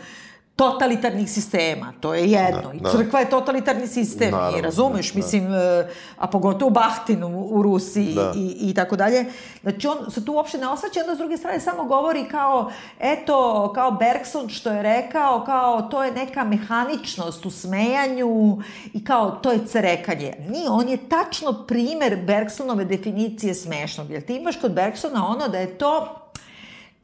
totalitarnih 0.56 1.30
sistema, 1.30 1.92
to 2.00 2.14
je 2.14 2.30
jedno. 2.30 2.62
Da, 2.62 2.72
I 2.72 2.80
da. 2.80 2.90
crkva 2.90 3.20
je 3.20 3.30
totalitarni 3.30 3.86
sistem, 3.86 4.30
Naravno, 4.30 4.58
i 4.58 4.62
razumeš, 4.62 5.12
da, 5.12 5.16
mislim, 5.16 5.50
da. 5.50 5.86
a 6.18 6.26
pogotovo 6.26 6.70
Bahtin 6.70 7.24
u, 7.24 7.40
u 7.40 7.62
Rusiji 7.62 8.14
da. 8.14 8.32
i, 8.36 8.56
i 8.60 8.74
tako 8.74 8.96
dalje. 8.96 9.24
Znači, 9.62 9.88
on 9.88 10.10
se 10.10 10.24
tu 10.24 10.32
uopšte 10.32 10.58
ne 10.58 10.68
osvaća, 10.68 11.00
onda 11.00 11.14
s 11.14 11.18
druge 11.18 11.36
strane 11.36 11.60
samo 11.60 11.84
govori 11.84 12.28
kao, 12.30 12.70
eto, 13.00 13.72
kao 13.74 13.90
Bergson 13.90 14.48
što 14.48 14.70
je 14.70 14.82
rekao, 14.82 15.44
kao 15.44 15.82
to 15.82 16.04
je 16.04 16.12
neka 16.12 16.44
mehaničnost 16.44 17.46
u 17.46 17.50
smejanju 17.50 18.58
i 18.92 19.04
kao 19.04 19.30
to 19.30 19.52
je 19.52 19.66
cerekanje. 19.66 20.34
Nije, 20.48 20.70
on 20.70 20.88
je 20.88 21.08
tačno 21.08 21.64
primer 21.66 22.16
Bergsonove 22.26 22.84
definicije 22.84 23.54
smešnog, 23.54 24.10
jer 24.10 24.22
ti 24.22 24.36
imaš 24.36 24.60
kod 24.60 24.72
Bergsona 24.72 25.26
ono 25.26 25.48
da 25.48 25.58
je 25.58 25.78
to 25.78 26.23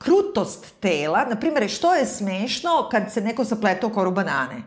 krutost 0.05 0.67
tela, 0.81 1.25
na 1.25 1.37
primjer, 1.37 1.71
što 1.71 1.95
je 1.95 2.07
smešno 2.07 2.89
kad 2.91 3.13
se 3.13 3.21
neko 3.21 3.45
saplete 3.45 3.87
u 3.87 3.93
koru 3.93 4.11
banane? 4.11 4.63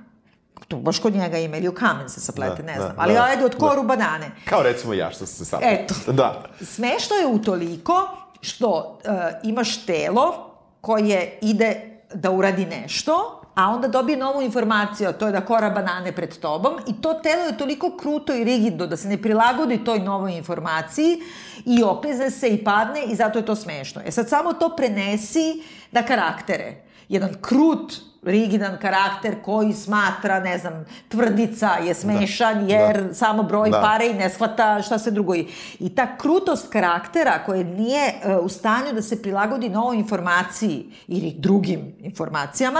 To 0.67 0.77
baš 0.77 0.99
kod 0.99 1.15
njega 1.15 1.37
ima, 1.37 1.57
ili 1.57 1.67
u 1.67 1.73
kamen 1.73 2.09
se 2.09 2.21
saplete, 2.21 2.61
da, 2.61 2.71
ne 2.71 2.77
da, 2.77 2.81
znam. 2.81 2.95
Ali 2.97 3.13
da, 3.13 3.23
ajde, 3.23 3.45
od 3.45 3.51
da. 3.51 3.57
koru 3.57 3.81
da. 3.81 3.87
banane. 3.87 4.31
Kao 4.49 4.63
recimo 4.63 4.93
ja 4.93 5.11
što 5.11 5.25
se 5.25 5.45
saplete. 5.45 5.83
Eto. 5.83 5.95
Da. 6.11 6.43
Smešno 6.61 7.15
je 7.15 7.27
utoliko 7.27 8.07
što 8.41 8.69
uh, 8.69 9.13
imaš 9.43 9.85
telo 9.85 10.55
koje 10.81 11.39
ide 11.41 11.99
da 12.13 12.31
uradi 12.31 12.65
nešto, 12.65 13.42
a 13.55 13.69
onda 13.69 13.87
dobije 13.87 14.17
novu 14.17 14.41
informaciju, 14.41 15.09
a 15.09 15.13
to 15.13 15.25
je 15.25 15.31
da 15.31 15.45
kora 15.45 15.69
banane 15.69 16.11
pred 16.11 16.37
tobom 16.37 16.73
i 16.87 17.01
to 17.01 17.13
telo 17.13 17.41
je 17.41 17.57
toliko 17.57 17.97
kruto 17.97 18.33
i 18.33 18.43
rigidno 18.43 18.87
da 18.87 18.97
se 18.97 19.07
ne 19.07 19.21
prilagodi 19.21 19.83
toj 19.83 19.99
novoj 19.99 20.37
informaciji 20.37 21.21
i 21.65 21.83
oklizne 21.83 22.31
se 22.31 22.49
i 22.49 22.63
padne 22.63 23.03
i 23.03 23.15
zato 23.15 23.39
je 23.39 23.45
to 23.45 23.55
smešno. 23.55 24.01
E 24.05 24.11
sad 24.11 24.29
samo 24.29 24.53
to 24.53 24.75
prenesi 24.75 25.63
na 25.91 26.03
karaktere. 26.03 26.75
Jedan 27.09 27.33
krut, 27.41 27.93
rigidan 28.23 28.77
karakter 28.81 29.41
koji 29.45 29.73
smatra, 29.73 30.39
ne 30.39 30.57
znam, 30.57 30.85
tvrdica 31.09 31.69
je 31.83 31.93
smešan 31.93 32.67
da, 32.67 32.73
jer 32.73 33.03
da, 33.03 33.13
samo 33.13 33.43
broji 33.43 33.71
da. 33.71 33.81
pare 33.81 34.07
i 34.07 34.13
ne 34.13 34.29
shvata 34.29 34.81
šta 34.81 34.99
sve 34.99 35.11
drugo. 35.11 35.35
I 35.79 35.95
ta 35.95 36.17
krutost 36.17 36.71
karaktera 36.71 37.43
koja 37.45 37.63
nije 37.63 38.13
uh, 38.13 38.45
u 38.45 38.49
stanju 38.49 38.93
da 38.93 39.01
se 39.01 39.21
prilagodi 39.21 39.69
novoj 39.69 39.97
informaciji 39.97 40.91
ili 41.07 41.33
drugim 41.37 41.95
informacijama, 41.99 42.79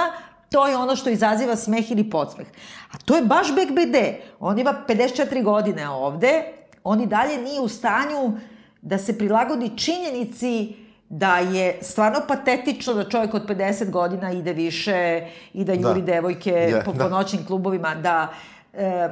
To 0.53 0.67
je 0.67 0.77
ono 0.77 0.95
što 0.95 1.09
izaziva 1.09 1.55
smeh 1.55 1.91
ili 1.91 2.09
podsmeh. 2.09 2.47
A 2.91 2.97
to 3.05 3.15
je 3.15 3.25
baš 3.25 3.55
Bek 3.55 3.71
BD. 3.71 3.95
On 4.39 4.59
ima 4.59 4.73
54 4.87 5.43
godine 5.43 5.89
ovde, 5.89 6.43
on 6.83 7.01
i 7.01 7.07
dalje 7.07 7.37
nije 7.37 7.61
u 7.61 7.67
stanju 7.67 8.37
da 8.81 8.97
se 8.97 9.17
prilagodi 9.17 9.77
činjenici 9.77 10.75
da 11.09 11.37
je 11.37 11.77
stvarno 11.81 12.19
patetično 12.27 12.93
da 12.93 13.09
čovjek 13.09 13.33
od 13.33 13.47
50 13.47 13.89
godina 13.89 14.31
ide 14.31 14.53
više 14.53 15.27
i 15.53 15.63
da 15.63 15.73
juri 15.73 16.01
da. 16.01 16.05
devojke 16.05 16.51
yeah, 16.51 16.85
po, 16.85 16.91
po 16.91 16.97
da. 16.97 17.09
noćnim 17.09 17.45
klubovima, 17.45 17.95
da 17.95 18.33
e, 18.73 19.09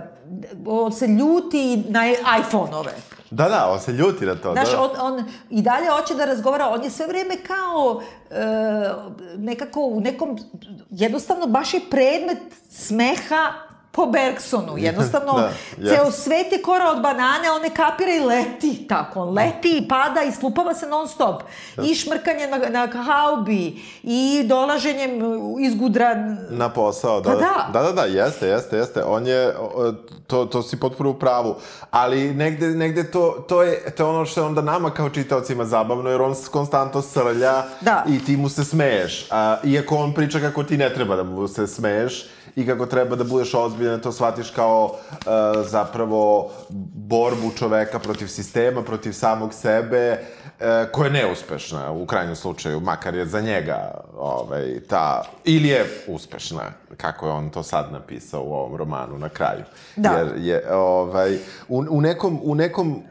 on 0.66 0.92
se 0.92 1.08
ljuti 1.08 1.84
na 1.90 2.02
iPhone-ove. 2.40 2.92
Da, 3.32 3.50
da, 3.50 3.72
on 3.72 3.80
se 3.80 3.92
ljuti 3.92 4.26
na 4.26 4.36
to. 4.36 4.54
Znaš, 4.54 4.72
da. 4.72 4.82
on, 4.82 4.90
on 5.00 5.26
i 5.50 5.62
dalje 5.62 5.90
hoće 5.90 6.16
da 6.16 6.26
razgovara, 6.26 6.68
on 6.68 6.84
je 6.84 6.90
sve 6.90 7.08
vreme 7.08 7.38
kao 7.48 8.02
e, 8.30 8.36
nekako 9.38 9.82
u 9.82 10.00
nekom, 10.00 10.38
jednostavno 10.90 11.48
baš 11.48 11.74
je 11.74 11.80
predmet 11.90 12.38
smeha 12.70 13.71
po 13.92 14.06
Bergsonu. 14.06 14.78
Jednostavno, 14.88 15.34
da, 15.34 15.52
yes. 15.78 15.96
ceo 15.96 16.12
svet 16.12 16.52
je 16.52 16.62
kora 16.62 16.92
od 16.92 17.02
banane, 17.02 17.52
on 17.52 17.62
ne 17.62 17.70
kapira 17.70 18.12
i 18.12 18.20
leti 18.20 18.88
tako. 18.88 19.22
On 19.22 19.34
leti 19.34 19.78
i 19.78 19.88
pada 19.88 20.22
i 20.22 20.32
slupava 20.32 20.74
se 20.74 20.88
non 20.88 21.08
stop. 21.08 21.44
Da. 21.76 21.84
I 21.84 21.96
šmrkanje 21.96 22.48
na, 22.48 22.58
na 22.58 22.88
haubi, 23.02 23.82
i 24.04 24.44
dolaženjem 24.46 25.12
iz 25.60 25.76
gudra... 25.76 26.16
Na 26.50 26.70
posao, 26.70 27.22
da. 27.22 27.30
Pa 27.30 27.36
da. 27.36 27.70
Da, 27.74 27.82
da, 27.82 27.92
da, 27.92 28.06
jeste, 28.06 28.48
jeste, 28.48 28.78
jeste. 28.78 29.04
On 29.04 29.28
je, 29.28 29.54
to, 30.28 30.46
to 30.46 30.62
si 30.62 30.80
potpuno 30.80 31.10
u 31.10 31.14
pravu. 31.14 31.56
Ali 31.92 32.34
negde, 32.34 32.68
negde 32.68 33.12
to, 33.12 33.46
to, 33.48 33.64
je, 33.64 33.92
to 33.98 34.04
je 34.04 34.10
ono 34.10 34.26
što 34.26 34.42
je 34.42 34.46
onda 34.46 34.62
nama 34.62 34.90
kao 34.90 35.10
čitaocima 35.10 35.66
zabavno, 35.66 36.10
jer 36.10 36.22
on 36.22 36.36
konstantno 36.52 37.02
srlja 37.02 37.64
da. 37.82 38.04
i 38.08 38.26
ti 38.26 38.38
mu 38.38 38.50
se 38.50 38.64
smeješ. 38.64 39.28
A, 39.32 39.58
iako 39.64 39.96
on 39.96 40.14
priča 40.14 40.40
kako 40.40 40.64
ti 40.64 40.78
ne 40.78 40.94
treba 40.94 41.16
da 41.16 41.24
mu 41.24 41.48
se 41.48 41.68
smeješ, 41.68 42.26
i 42.56 42.68
kako 42.68 42.86
treba 42.86 43.16
da 43.16 43.24
budeš 43.24 43.54
ozbiljan, 43.54 44.02
to 44.02 44.12
shvatiš 44.12 44.50
kao 44.50 44.86
uh, 44.86 45.22
zapravo 45.66 46.52
borbu 46.94 47.52
čoveka 47.58 48.00
protiv 48.00 48.28
sistema, 48.28 48.82
protiv 48.82 49.12
samog 49.12 49.54
sebe, 49.54 50.18
uh, 50.60 50.92
koja 50.92 51.06
je 51.06 51.14
neuspešna 51.14 51.92
u 51.92 52.06
krajnjem 52.06 52.36
slučaju, 52.36 52.80
makar 52.80 53.16
je 53.16 53.26
za 53.26 53.42
njega 53.42 54.02
ovaj, 54.22 54.80
ta, 54.88 55.24
ili 55.44 55.68
je 55.68 56.04
uspešna, 56.08 56.62
kako 56.98 57.26
je 57.26 57.32
on 57.32 57.50
to 57.50 57.64
sad 57.64 57.92
napisao 57.92 58.44
u 58.44 58.54
ovom 58.54 58.76
romanu 58.76 59.18
na 59.18 59.30
kraju. 59.30 59.64
Da. 59.96 60.10
Jer 60.10 60.34
je, 60.38 60.76
ovaj, 60.76 61.38
u, 61.70 61.84
u 61.90 62.02
nekom, 62.02 62.40
u 62.44 62.56
nekom, 62.56 63.02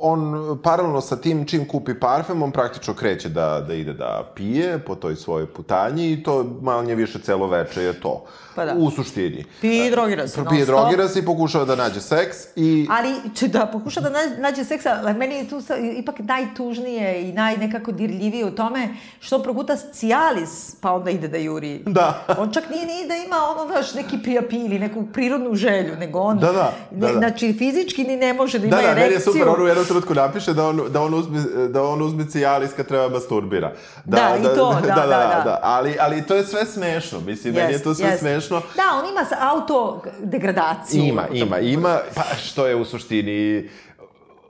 on 0.00 0.34
paralelno 0.62 1.00
sa 1.00 1.16
tim 1.16 1.46
čim 1.46 1.68
kupi 1.68 1.94
parfem, 2.00 2.42
on 2.42 2.50
praktično 2.50 2.94
kreće 2.94 3.28
da, 3.28 3.64
da 3.68 3.74
ide 3.74 3.92
da 3.92 4.32
pije 4.34 4.78
po 4.78 4.94
toj 4.94 5.16
svojoj 5.16 5.46
putanji 5.46 6.12
i 6.12 6.22
to 6.22 6.44
manje 6.60 6.94
više 6.94 7.18
celo 7.18 7.46
veče 7.46 7.82
je 7.82 8.00
to. 8.00 8.24
Pa 8.54 8.64
da. 8.64 8.74
U 8.76 8.90
suštini. 8.90 9.44
Pije 9.60 9.86
i 9.86 9.90
drogira 9.90 10.28
se. 10.28 10.44
Pije 10.50 10.62
i 10.62 10.66
drogira 10.66 11.08
se 11.08 11.18
i 11.18 11.24
pokušava 11.24 11.64
da 11.64 11.76
nađe 11.76 12.00
seks 12.00 12.36
i... 12.56 12.86
Ali, 12.90 13.14
če, 13.34 13.48
da, 13.48 13.66
pokuša 13.66 14.00
da 14.00 14.10
nađe 14.38 14.64
seks, 14.64 14.86
ali 14.86 15.14
meni 15.14 15.34
je 15.34 15.48
tu 15.48 15.60
ipak 15.96 16.18
najtužnije 16.18 17.28
i 17.28 17.32
naj 17.32 17.56
nekako 17.56 17.92
dirljivije 17.92 18.46
u 18.46 18.50
tome 18.50 18.88
što 19.20 19.42
proguta 19.42 19.76
Cialis, 20.04 20.76
pa 20.80 20.92
onda 20.92 21.10
ide 21.10 21.28
da 21.28 21.38
juri. 21.38 21.82
Da. 21.86 22.24
On 22.38 22.52
čak 22.52 22.70
nije 22.70 22.86
ni 22.86 23.08
da 23.08 23.14
ima 23.14 23.36
ono, 23.36 23.66
znaš, 23.66 23.94
neki 23.94 24.18
prijapi 24.22 24.56
ili 24.56 24.78
neku 24.78 25.06
prirodnu 25.12 25.54
želju, 25.54 25.96
nego 25.96 26.18
on... 26.18 26.38
Da, 26.38 26.52
da. 26.52 26.72
da, 26.90 27.06
da. 27.06 27.18
Znači, 27.18 27.52
fizički 27.58 28.04
ni 28.04 28.16
ne 28.16 28.32
može 28.32 28.58
da 28.58 28.66
ima 28.66 28.76
da, 28.76 28.82
da, 28.82 28.88
erekciju. 28.88 29.04
Da, 29.04 29.08
da, 29.08 29.14
je 29.14 29.20
super, 29.20 29.48
on 29.48 29.62
u 29.62 29.66
jednom 29.66 29.86
trenutku 29.86 30.14
napiše 30.14 30.52
da 30.52 30.68
on, 30.68 30.82
da 30.88 31.02
on 31.02 31.14
uzme, 31.14 31.40
da 31.68 31.82
on 31.82 32.02
uzme 32.02 32.26
Cialis 32.30 32.72
kad 32.76 32.86
treba 32.86 33.08
masturbira. 33.08 33.72
Da, 34.04 34.16
da, 34.16 34.38
da 34.38 34.52
i 34.52 34.56
to, 34.56 34.74
da, 34.82 34.88
da, 34.88 34.94
da. 34.94 35.06
da, 35.06 35.34
da. 35.36 35.42
da. 35.44 35.60
Ali, 35.62 35.96
ali 36.00 36.26
to 36.26 36.34
je 36.34 36.44
sve 36.44 36.66
smešno, 36.66 37.20
mislim, 37.20 37.54
yes, 37.54 37.56
meni 37.56 37.72
je 37.72 37.82
to 37.82 37.94
sve 37.94 38.10
yes. 38.10 38.18
smešno. 38.18 38.62
Da, 38.76 38.82
on 39.02 39.10
ima 39.10 39.26
autodegradaciju. 39.40 41.02
Ima, 41.02 41.28
ima, 41.32 41.58
ima, 41.58 41.98
pa 42.14 42.22
što 42.22 42.66
je 42.66 42.76
u 42.76 42.84
suštini 42.84 43.68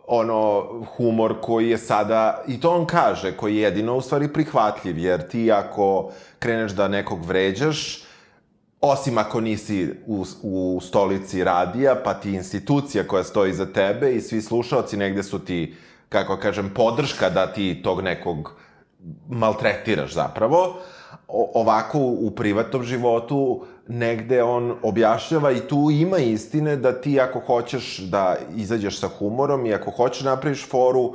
ono 0.07 0.69
humor 0.97 1.35
koji 1.41 1.69
je 1.69 1.79
sada, 1.79 2.45
i 2.49 2.61
to 2.61 2.71
on 2.71 2.87
kaže, 2.87 3.37
koji 3.37 3.57
je 3.57 3.63
jedino 3.63 3.97
u 3.97 4.01
stvari 4.01 4.33
prihvatljiv, 4.33 4.99
jer 4.99 5.29
ti 5.29 5.53
ako 5.53 6.11
kreneš 6.39 6.73
da 6.73 6.89
nekog 6.89 7.25
vređaš, 7.25 8.05
osim 8.81 9.19
ako 9.19 9.41
nisi 9.41 9.91
u, 10.07 10.25
u 10.43 10.81
stolici 10.83 11.45
radija, 11.45 11.95
pa 12.05 12.15
ti 12.15 12.33
institucija 12.33 13.07
koja 13.07 13.25
stoji 13.25 13.53
za 13.53 13.67
tebe 13.67 14.13
i 14.13 14.21
svi 14.21 14.43
slušalci 14.43 14.97
negde 14.97 15.23
su 15.23 15.39
ti, 15.39 15.75
kako 16.09 16.37
kažem, 16.37 16.71
podrška 16.75 17.31
da 17.31 17.47
ti 17.47 17.81
tog 17.83 18.01
nekog 18.03 18.53
maltretiraš 19.29 20.15
zapravo, 20.15 20.77
o, 21.29 21.51
ovako 21.55 21.99
u 21.99 22.31
privatnom 22.31 22.83
životu 22.83 23.67
negde 23.89 24.43
on 24.43 24.77
objašnjava 24.83 25.53
i 25.53 25.61
tu 25.61 25.89
ima 25.93 26.19
istine 26.19 26.77
da 26.77 27.01
ti 27.01 27.21
ako 27.21 27.41
hoćeš 27.41 27.99
da 27.99 28.37
izađeš 28.57 29.01
sa 29.01 29.09
humorom 29.09 29.67
i 29.67 29.75
ako 29.75 29.91
hoćeš 29.91 30.23
da 30.23 30.31
napraviš 30.31 30.69
foru, 30.69 31.03
uh, 31.03 31.15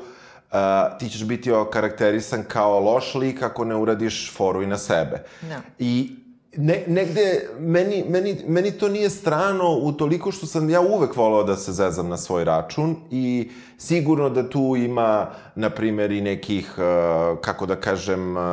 ti 0.99 1.09
ćeš 1.09 1.23
biti 1.23 1.51
okarakterisan 1.51 2.43
kao 2.47 2.79
loš 2.79 3.15
lik 3.15 3.43
ako 3.43 3.65
ne 3.65 3.75
uradiš 3.75 4.33
foru 4.33 4.63
i 4.63 4.67
na 4.67 4.77
sebe. 4.77 5.23
No. 5.41 5.49
Da. 5.49 5.61
I 5.79 6.15
ne, 6.57 6.83
negde, 6.87 7.49
meni, 7.59 8.05
meni, 8.09 8.37
meni 8.47 8.71
to 8.71 8.89
nije 8.89 9.09
strano 9.09 9.69
u 9.69 9.91
toliko 9.91 10.31
što 10.31 10.45
sam 10.45 10.69
ja 10.69 10.81
uvek 10.81 11.15
volao 11.15 11.43
da 11.43 11.55
se 11.55 11.71
zezam 11.71 12.09
na 12.09 12.17
svoj 12.17 12.43
račun 12.43 12.95
i 13.11 13.51
sigurno 13.77 14.29
da 14.29 14.49
tu 14.49 14.75
ima, 14.77 15.29
na 15.55 15.69
primer, 15.69 16.11
i 16.11 16.21
nekih, 16.21 16.73
uh, 16.77 17.39
kako 17.41 17.65
da 17.65 17.75
kažem, 17.75 18.37
uh, 18.37 18.43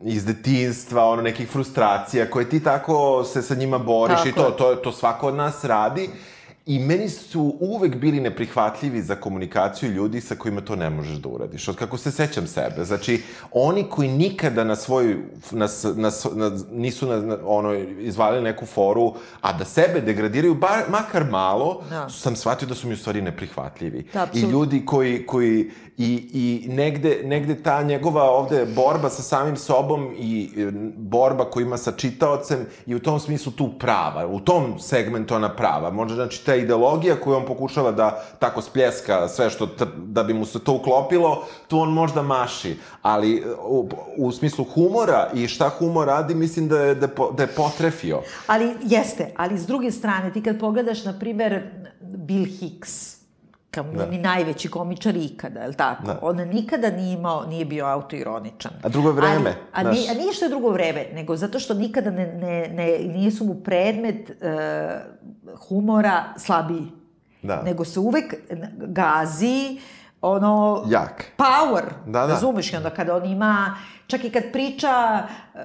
iz 0.00 0.24
detinstva, 0.24 1.04
ono, 1.04 1.22
nekih 1.22 1.48
frustracija 1.48 2.30
koje 2.30 2.48
ti 2.50 2.60
tako 2.60 3.24
se 3.24 3.42
sa 3.42 3.54
njima 3.54 3.78
boriš 3.78 4.16
tako. 4.16 4.28
i 4.28 4.32
to, 4.32 4.50
to, 4.50 4.74
to 4.74 4.92
svako 4.92 5.28
od 5.28 5.34
nas 5.34 5.64
radi. 5.64 6.08
I 6.66 6.78
meni 6.78 7.08
su 7.08 7.56
uvek 7.60 7.96
bili 7.96 8.20
neprihvatljivi 8.20 9.02
za 9.02 9.14
komunikaciju 9.14 9.90
ljudi 9.90 10.20
sa 10.20 10.34
kojima 10.34 10.60
to 10.60 10.76
ne 10.76 10.90
možeš 10.90 11.16
da 11.18 11.28
uradiš. 11.28 11.68
Od 11.68 11.76
kako 11.76 11.96
se 11.98 12.10
sećam 12.10 12.46
sebe. 12.46 12.84
Znači, 12.84 13.22
oni 13.52 13.84
koji 13.90 14.08
nikada 14.08 14.64
na 14.64 14.76
svoj, 14.76 15.16
na, 15.50 15.68
na, 15.96 16.10
na, 16.34 16.50
nisu 16.72 17.06
na, 17.06 17.20
na, 17.20 17.38
ono, 17.44 17.74
izvalili 17.98 18.44
neku 18.44 18.66
foru, 18.66 19.14
a 19.40 19.52
da 19.52 19.64
sebe 19.64 20.00
degradiraju, 20.00 20.54
bar, 20.54 20.84
makar 20.88 21.24
malo, 21.30 21.82
da. 21.90 22.08
sam 22.08 22.36
shvatio 22.36 22.68
da 22.68 22.74
su 22.74 22.88
mi 22.88 22.94
u 22.94 22.96
stvari 22.96 23.22
neprihvatljivi. 23.22 24.06
Da, 24.12 24.26
I 24.34 24.40
ljudi 24.40 24.86
koji, 24.86 25.26
koji 25.26 25.70
i, 25.98 26.28
i 26.32 26.68
negde, 26.68 27.20
negde 27.24 27.62
ta 27.62 27.82
njegova 27.82 28.22
ovde 28.22 28.66
borba 28.66 29.10
sa 29.10 29.22
samim 29.22 29.56
sobom 29.56 30.14
i 30.18 30.50
e, 30.56 30.70
borba 30.96 31.44
koju 31.44 31.66
ima 31.66 31.76
sa 31.76 31.92
čitaocem 31.92 32.66
i 32.86 32.94
u 32.94 32.98
tom 32.98 33.20
smislu 33.20 33.52
tu 33.52 33.70
prava, 33.78 34.26
u 34.26 34.40
tom 34.40 34.78
segmentu 34.78 35.34
ona 35.34 35.56
prava. 35.56 35.90
Možda 35.90 36.14
znači 36.14 36.46
ta 36.46 36.54
ideologija 36.54 37.16
koju 37.16 37.36
on 37.36 37.46
pokušava 37.46 37.92
da 37.92 38.24
tako 38.38 38.62
spljeska 38.62 39.28
sve 39.28 39.50
što, 39.50 39.68
da 39.96 40.22
bi 40.22 40.34
mu 40.34 40.46
se 40.46 40.58
to 40.58 40.72
uklopilo, 40.72 41.44
tu 41.68 41.78
on 41.78 41.92
možda 41.92 42.22
maši, 42.22 42.76
ali 43.02 43.36
e, 43.36 43.42
u, 43.64 43.88
u 44.16 44.32
smislu 44.32 44.64
humora 44.64 45.30
i 45.34 45.48
šta 45.48 45.68
humor 45.68 46.06
radi, 46.06 46.34
mislim 46.34 46.68
da 46.68 46.78
je, 46.78 46.94
da 46.94 47.08
da 47.36 47.42
je 47.42 47.46
potrefio. 47.56 48.22
Ali 48.46 48.74
jeste, 48.82 49.32
ali 49.36 49.58
s 49.58 49.66
druge 49.66 49.90
strane, 49.90 50.32
ti 50.32 50.42
kad 50.42 50.60
pogledaš, 50.60 51.04
na 51.04 51.18
primer, 51.18 51.70
Bill 52.00 52.44
Hicks, 52.44 53.13
kao 53.74 53.84
da. 53.84 54.06
ni 54.06 54.18
najveći 54.18 54.70
komičar 54.70 55.16
ikada, 55.16 55.60
je 55.60 55.68
li 55.68 55.74
tako? 55.74 56.06
Da. 56.06 56.18
On 56.22 56.36
nikada 56.36 56.90
nije 56.90 57.12
imao, 57.12 57.46
nije 57.46 57.64
bio 57.64 57.86
autoironičan. 57.86 58.72
A 58.82 58.88
drugo 58.88 59.08
je 59.08 59.14
vreme. 59.14 59.54
Ali, 59.72 59.88
a, 59.88 59.92
ni, 59.92 60.06
a 60.10 60.14
nije 60.14 60.32
što 60.32 60.44
je 60.44 60.48
drugo 60.48 60.70
vreme, 60.70 61.06
nego 61.14 61.36
zato 61.36 61.58
što 61.58 61.74
nikada 61.74 62.10
ne, 62.10 62.26
ne, 62.26 62.68
ne, 62.68 62.98
nisu 62.98 63.44
mu 63.44 63.54
predmet 63.54 64.30
uh, 64.30 64.36
humora 65.68 66.24
slabiji. 66.36 66.86
Da. 67.42 67.62
Nego 67.62 67.84
se 67.84 68.00
uvek 68.00 68.34
gazi 68.76 69.78
ono... 70.30 70.84
Jak. 70.88 71.24
Power. 71.36 71.84
Da, 72.06 72.20
da. 72.20 72.26
Razumeš? 72.26 72.72
I 72.72 72.76
onda 72.76 72.90
kada 72.90 73.16
on 73.16 73.24
ima 73.24 73.74
Čak 74.06 74.24
i 74.24 74.30
kad 74.30 74.42
priča, 74.52 75.22
e, 75.54 75.58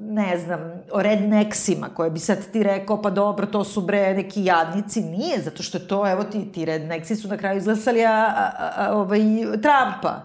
ne 0.00 0.38
znam, 0.38 0.60
o 0.92 1.02
redneksima, 1.02 1.88
koje 1.94 2.10
bi 2.10 2.18
sad 2.18 2.50
ti 2.52 2.62
rekao, 2.62 3.02
pa 3.02 3.10
dobro, 3.10 3.46
to 3.46 3.64
su 3.64 3.80
bre 3.80 4.14
neki 4.14 4.44
jadnici, 4.44 5.00
nije, 5.00 5.40
zato 5.42 5.62
što 5.62 5.78
to, 5.78 6.10
evo 6.10 6.24
ti, 6.24 6.52
ti 6.52 6.64
redneksi 6.64 7.16
su 7.16 7.28
na 7.28 7.36
kraju 7.36 7.58
izglasali 7.58 8.04
a, 8.04 8.34
a, 8.36 8.72
a, 8.76 8.92
ovaj, 8.92 9.20
Trumpa. 9.42 10.22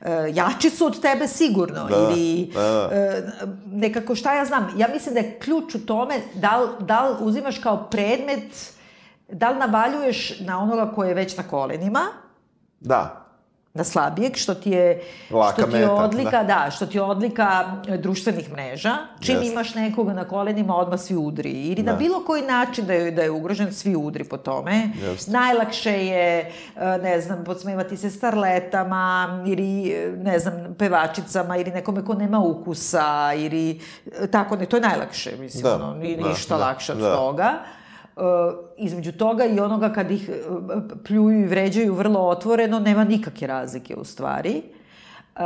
E, 0.00 0.30
jači 0.34 0.70
su 0.70 0.86
od 0.86 1.00
tebe 1.00 1.28
sigurno 1.28 1.84
da, 1.84 1.96
ili 1.96 2.50
da, 2.54 2.60
da. 2.60 2.88
E, 2.92 3.22
nekako 3.66 4.14
šta 4.14 4.34
ja 4.34 4.44
znam 4.44 4.68
ja 4.76 4.88
mislim 4.92 5.14
da 5.14 5.20
je 5.20 5.38
ključ 5.38 5.74
u 5.74 5.86
tome 5.86 6.14
da 6.34 6.56
li, 6.56 6.68
da 6.80 7.08
li 7.08 7.16
uzimaš 7.20 7.58
kao 7.58 7.84
predmet 7.90 8.72
da 9.28 9.50
li 9.50 9.58
navaljuješ 9.58 10.40
na 10.40 10.62
onoga 10.62 10.92
ko 10.94 11.04
je 11.04 11.14
već 11.14 11.36
na 11.36 11.42
kolenima 11.42 12.00
da 12.80 13.25
na 13.76 13.84
slabijeg, 13.84 14.36
što 14.36 14.54
ti 14.54 14.70
je, 14.70 15.02
Laka 15.30 15.62
što 15.62 15.70
ti 15.70 15.76
je 15.76 15.90
odlika, 15.90 16.30
da. 16.30 16.64
da. 16.64 16.70
što 16.70 16.86
ti 16.86 16.98
je 16.98 17.02
odlika 17.02 17.64
e, 17.88 17.96
društvenih 17.96 18.52
mreža. 18.52 18.96
Čim 19.20 19.36
yes. 19.36 19.52
imaš 19.52 19.74
nekoga 19.74 20.12
na 20.12 20.24
kolenima, 20.24 20.76
odmah 20.76 21.00
svi 21.00 21.16
udri. 21.16 21.50
Ili 21.50 21.82
da. 21.82 21.92
na 21.92 21.98
bilo 21.98 22.24
koji 22.24 22.42
način 22.42 22.86
da 22.86 22.92
je, 22.92 23.10
da 23.10 23.22
je 23.22 23.30
ugrožen, 23.30 23.72
svi 23.72 23.96
udri 23.96 24.24
po 24.24 24.36
tome. 24.36 24.90
Yes. 25.02 25.30
Najlakše 25.32 25.92
je, 25.92 26.52
e, 26.76 26.98
ne 27.02 27.20
znam, 27.20 27.44
podsmevati 27.44 27.96
se 27.96 28.10
starletama, 28.10 29.44
ili, 29.46 29.90
e, 29.90 30.12
ne 30.16 30.38
znam, 30.38 30.74
pevačicama, 30.78 31.56
ili 31.56 31.70
nekome 31.70 32.04
ko 32.04 32.14
nema 32.14 32.38
ukusa, 32.38 33.32
ili 33.36 33.80
tako, 34.30 34.56
ne, 34.56 34.66
to 34.66 34.76
je 34.76 34.80
najlakše, 34.80 35.36
mislim, 35.38 35.62
da. 35.62 35.74
ono, 35.74 35.94
da, 35.94 36.28
ništa 36.28 36.56
da, 36.56 36.64
lakše 36.64 36.92
od 36.92 36.98
da. 36.98 37.14
toga. 37.14 37.75
Uh, 38.16 38.22
između 38.76 39.12
toga 39.12 39.44
i 39.44 39.60
onoga 39.60 39.92
kad 39.92 40.10
ih 40.10 40.30
uh, 40.30 40.82
pljuju 41.04 41.40
i 41.40 41.46
vređaju 41.46 41.94
vrlo 41.94 42.20
otvoreno, 42.20 42.78
nema 42.78 43.04
nikakve 43.04 43.46
razlike 43.46 43.96
u 43.96 44.04
stvari. 44.04 44.62
Uh, 45.34 45.42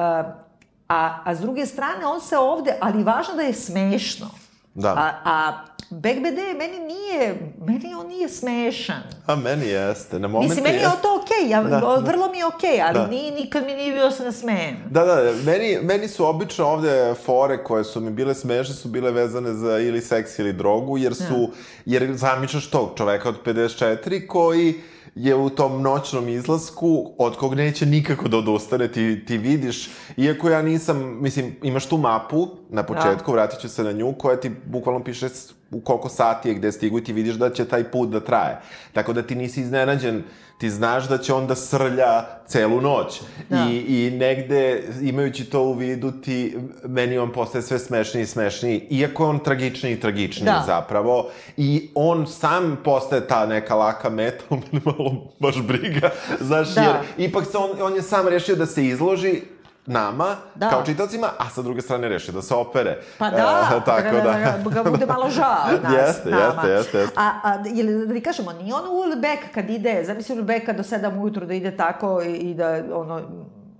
a, 0.88 1.18
a 1.24 1.34
s 1.34 1.40
druge 1.40 1.66
strane, 1.66 2.06
on 2.06 2.20
se 2.20 2.38
ovde, 2.38 2.76
ali 2.80 3.04
važno 3.04 3.34
da 3.34 3.42
je 3.42 3.52
smešno. 3.52 4.30
Da. 4.74 4.94
A, 4.94 5.12
a 5.24 5.52
BD 5.90 6.38
meni 6.58 6.78
nije, 6.78 7.52
meni 7.66 7.94
on 7.94 8.06
nije 8.06 8.28
smešan. 8.28 9.02
A 9.26 9.36
meni 9.36 9.66
jeste, 9.66 10.18
na 10.18 10.28
momente 10.28 10.54
Mislim, 10.54 10.64
meni 10.64 10.78
je 10.78 10.90
to 11.02 11.20
okej, 11.22 11.46
okay, 11.46 11.50
ja, 11.50 11.62
da, 11.62 11.96
vrlo 11.96 12.30
mi 12.30 12.38
je 12.38 12.46
okej, 12.46 12.70
okay, 12.70 12.84
ali 12.86 12.94
da. 12.94 13.06
nije, 13.06 13.32
nikad 13.32 13.66
mi 13.66 13.74
nije 13.74 13.92
bio 13.92 14.10
se 14.10 14.24
nasmejem. 14.24 14.76
Da, 14.90 15.04
da, 15.04 15.32
meni, 15.46 15.78
meni 15.82 16.08
su 16.08 16.26
obično 16.26 16.66
ovde 16.66 17.14
fore 17.24 17.64
koje 17.64 17.84
su 17.84 18.00
mi 18.00 18.10
bile 18.10 18.34
smešne, 18.34 18.74
su 18.74 18.88
bile 18.88 19.10
vezane 19.10 19.54
za 19.54 19.78
ili 19.78 20.00
seks 20.00 20.38
ili 20.38 20.52
drogu, 20.52 20.98
jer 20.98 21.14
su, 21.14 21.50
ja. 21.86 21.98
jer 21.98 22.16
zamišljaš 22.16 22.70
tog 22.70 22.92
čoveka 22.96 23.28
od 23.28 23.44
54 23.44 24.26
koji 24.26 24.74
je 25.14 25.34
u 25.34 25.50
tom 25.50 25.82
noćnom 25.82 26.28
izlasku, 26.28 27.14
od 27.18 27.36
kog 27.36 27.54
neće 27.54 27.86
nikako 27.86 28.28
da 28.28 28.36
odustane, 28.36 28.92
ti, 28.92 29.24
ti 29.26 29.38
vidiš, 29.38 29.90
iako 30.16 30.50
ja 30.50 30.62
nisam, 30.62 31.18
mislim, 31.20 31.56
imaš 31.62 31.86
tu 31.86 31.96
mapu 31.96 32.48
na 32.68 32.82
početku, 32.82 33.26
da. 33.26 33.32
vratit 33.32 33.60
ću 33.60 33.68
se 33.68 33.82
na 33.82 33.92
nju, 33.92 34.14
koja 34.18 34.36
ti 34.36 34.50
bukvalno 34.66 35.04
piše 35.04 35.28
u 35.70 35.80
koliko 35.80 36.08
sati 36.08 36.48
je 36.48 36.54
gde 36.54 36.72
stigu 36.72 36.98
i 36.98 37.04
ti 37.04 37.12
vidiš 37.12 37.34
da 37.34 37.50
će 37.50 37.64
taj 37.64 37.84
put 37.84 38.08
da 38.08 38.20
traje. 38.20 38.60
Tako 38.92 39.12
da 39.12 39.22
ti 39.22 39.34
nisi 39.34 39.60
iznenađen, 39.60 40.22
ti 40.58 40.70
znaš 40.70 41.08
da 41.08 41.18
će 41.18 41.34
onda 41.34 41.54
srlja 41.54 42.24
celu 42.46 42.80
noć. 42.80 43.20
Da. 43.48 43.66
I, 43.70 43.76
I 43.76 44.10
negde, 44.10 44.82
imajući 45.02 45.44
to 45.44 45.62
u 45.62 45.72
vidu, 45.72 46.12
ti, 46.12 46.56
meni 46.84 47.18
on 47.18 47.32
postaje 47.32 47.62
sve 47.62 47.78
smešniji 47.78 48.22
i 48.22 48.26
smešniji, 48.26 48.86
iako 48.90 49.22
je 49.22 49.28
on 49.28 49.38
tragičniji 49.38 49.92
i 49.92 50.00
tragičniji 50.00 50.44
da. 50.44 50.62
zapravo. 50.66 51.30
I 51.56 51.90
on 51.94 52.26
sam 52.26 52.78
postaje 52.84 53.28
ta 53.28 53.46
neka 53.46 53.74
laka 53.74 54.10
meta, 54.10 54.44
on 54.50 54.62
malo 54.84 55.32
baš 55.38 55.62
briga, 55.62 56.10
znaš, 56.40 56.74
da. 56.74 56.82
jer 56.82 56.96
ipak 57.28 57.46
se 57.46 57.58
on, 57.58 57.82
on 57.82 57.94
je 57.94 58.02
sam 58.02 58.28
rešio 58.28 58.56
da 58.56 58.66
se 58.66 58.86
izloži 58.86 59.40
nama, 59.86 60.36
da. 60.54 60.70
kao 60.70 60.82
čitacima, 60.84 61.28
a 61.38 61.50
sa 61.50 61.62
druge 61.62 61.82
strane 61.82 62.08
reši 62.08 62.32
da 62.32 62.42
se 62.42 62.54
opere. 62.54 63.02
Pa 63.18 63.30
da, 63.30 63.68
e, 63.76 63.84
tako 63.90 64.16
da, 64.16 64.22
da, 64.22 64.82
ga 64.82 64.90
bude 64.90 65.06
malo 65.06 65.30
žao 65.30 65.66
nas, 65.82 65.92
jeste, 65.92 66.30
nama. 66.30 66.62
Jeste, 66.62 66.68
jeste, 66.68 66.98
jeste. 66.98 67.14
A, 67.16 67.30
a 67.42 67.62
ili 67.74 68.06
da 68.06 68.14
ti 68.14 68.20
kažemo, 68.20 68.52
nije 68.52 68.74
on 68.74 68.84
Ulbek 68.88 69.54
kad 69.54 69.70
ide, 69.70 70.04
zamisli 70.06 70.38
Ulbeka 70.38 70.72
do 70.72 70.82
7 70.82 71.20
ujutru 71.22 71.46
da 71.46 71.54
ide 71.54 71.76
tako 71.76 72.22
i, 72.22 72.32
i 72.34 72.54
da 72.54 72.82
ono, 72.92 73.22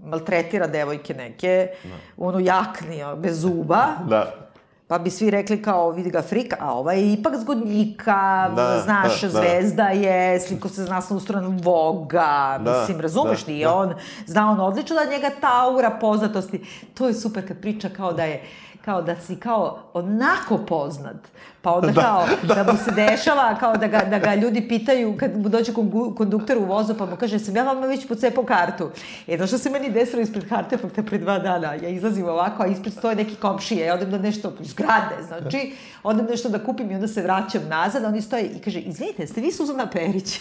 maltretira 0.04 0.66
devojke 0.66 1.14
neke, 1.14 1.68
da. 1.84 1.94
ono 2.16 2.38
jakni, 2.38 3.02
bez 3.16 3.40
zuba. 3.40 3.86
da 4.08 4.49
pa 4.90 4.98
bi 4.98 5.10
svi 5.10 5.30
rekli 5.30 5.62
kao, 5.62 5.90
vidi 5.90 6.10
ga 6.10 6.22
frika, 6.22 6.56
a 6.60 6.72
ovaj 6.74 7.00
je 7.00 7.12
ipak 7.12 7.36
zgodnjika, 7.36 8.50
da, 8.56 8.80
znaš, 8.84 9.20
da, 9.20 9.28
da. 9.28 9.38
zvezda 9.38 9.84
da. 9.84 9.90
je, 9.90 10.40
sliko 10.40 10.68
se 10.68 10.84
zna 10.84 11.00
sa 11.00 11.20
stranu 11.20 11.58
Voga, 11.62 12.58
da, 12.64 12.80
mislim, 12.80 13.00
razumeš, 13.00 13.44
da, 13.44 13.52
da. 13.52 13.74
on, 13.74 13.94
zna 14.26 14.50
on 14.50 14.60
odlično 14.60 14.96
da 14.96 15.10
njega 15.10 15.30
ta 15.40 15.62
aura 15.62 15.90
poznatosti, 15.90 16.64
to 16.94 17.08
je 17.08 17.14
super 17.14 17.48
kad 17.48 17.60
priča 17.60 17.88
kao 17.88 18.12
da 18.12 18.24
je, 18.24 18.42
kao 18.84 19.02
da 19.02 19.16
si 19.16 19.36
kao 19.36 19.78
onako 19.94 20.58
poznat, 20.58 21.16
pa 21.62 21.74
onda 21.74 21.92
da, 21.92 22.02
kao 22.02 22.26
da. 22.42 22.54
da 22.54 22.72
mu 22.72 22.78
se 22.84 22.90
dešava, 22.90 23.56
kao 23.60 23.76
da 23.76 23.86
ga, 23.86 24.00
da 24.10 24.18
ga 24.18 24.34
ljudi 24.34 24.68
pitaju 24.68 25.16
kad 25.16 25.36
mu 25.36 25.48
dođe 25.48 25.72
konduktor 26.16 26.58
u 26.58 26.64
vozu, 26.64 26.94
pa 26.94 27.06
mu 27.06 27.16
kaže, 27.16 27.38
sam 27.38 27.56
ja 27.56 27.64
vama 27.64 27.86
već 27.86 28.08
pocepao 28.08 28.44
kartu. 28.44 28.90
E, 29.26 29.38
no 29.38 29.46
što 29.46 29.58
se 29.58 29.70
meni 29.70 29.90
desilo 29.90 30.22
ispred 30.22 30.48
karte, 30.48 30.78
pa 30.78 30.88
te 30.88 31.02
pre 31.02 31.18
dva 31.18 31.38
dana, 31.38 31.74
ja 31.74 31.88
izlazim 31.88 32.28
ovako, 32.28 32.62
a 32.62 32.66
ispred 32.66 32.92
stoje 32.94 33.16
neki 33.16 33.34
komšije, 33.34 33.86
ja 33.86 33.94
odem 33.94 34.10
da 34.10 34.18
nešto, 34.18 34.52
zgrade, 34.60 35.22
znači, 35.26 35.72
odem 36.02 36.26
nešto 36.26 36.48
da 36.48 36.64
kupim 36.64 36.90
i 36.90 36.94
onda 36.94 37.08
se 37.08 37.22
vraćam 37.22 37.68
nazad, 37.68 38.04
a 38.04 38.08
oni 38.08 38.22
stoje 38.22 38.44
i 38.44 38.58
kaže, 38.58 38.80
izvinite, 38.80 39.26
ste 39.26 39.40
vi 39.40 39.52
Suzana 39.52 39.86
Perić? 39.86 40.40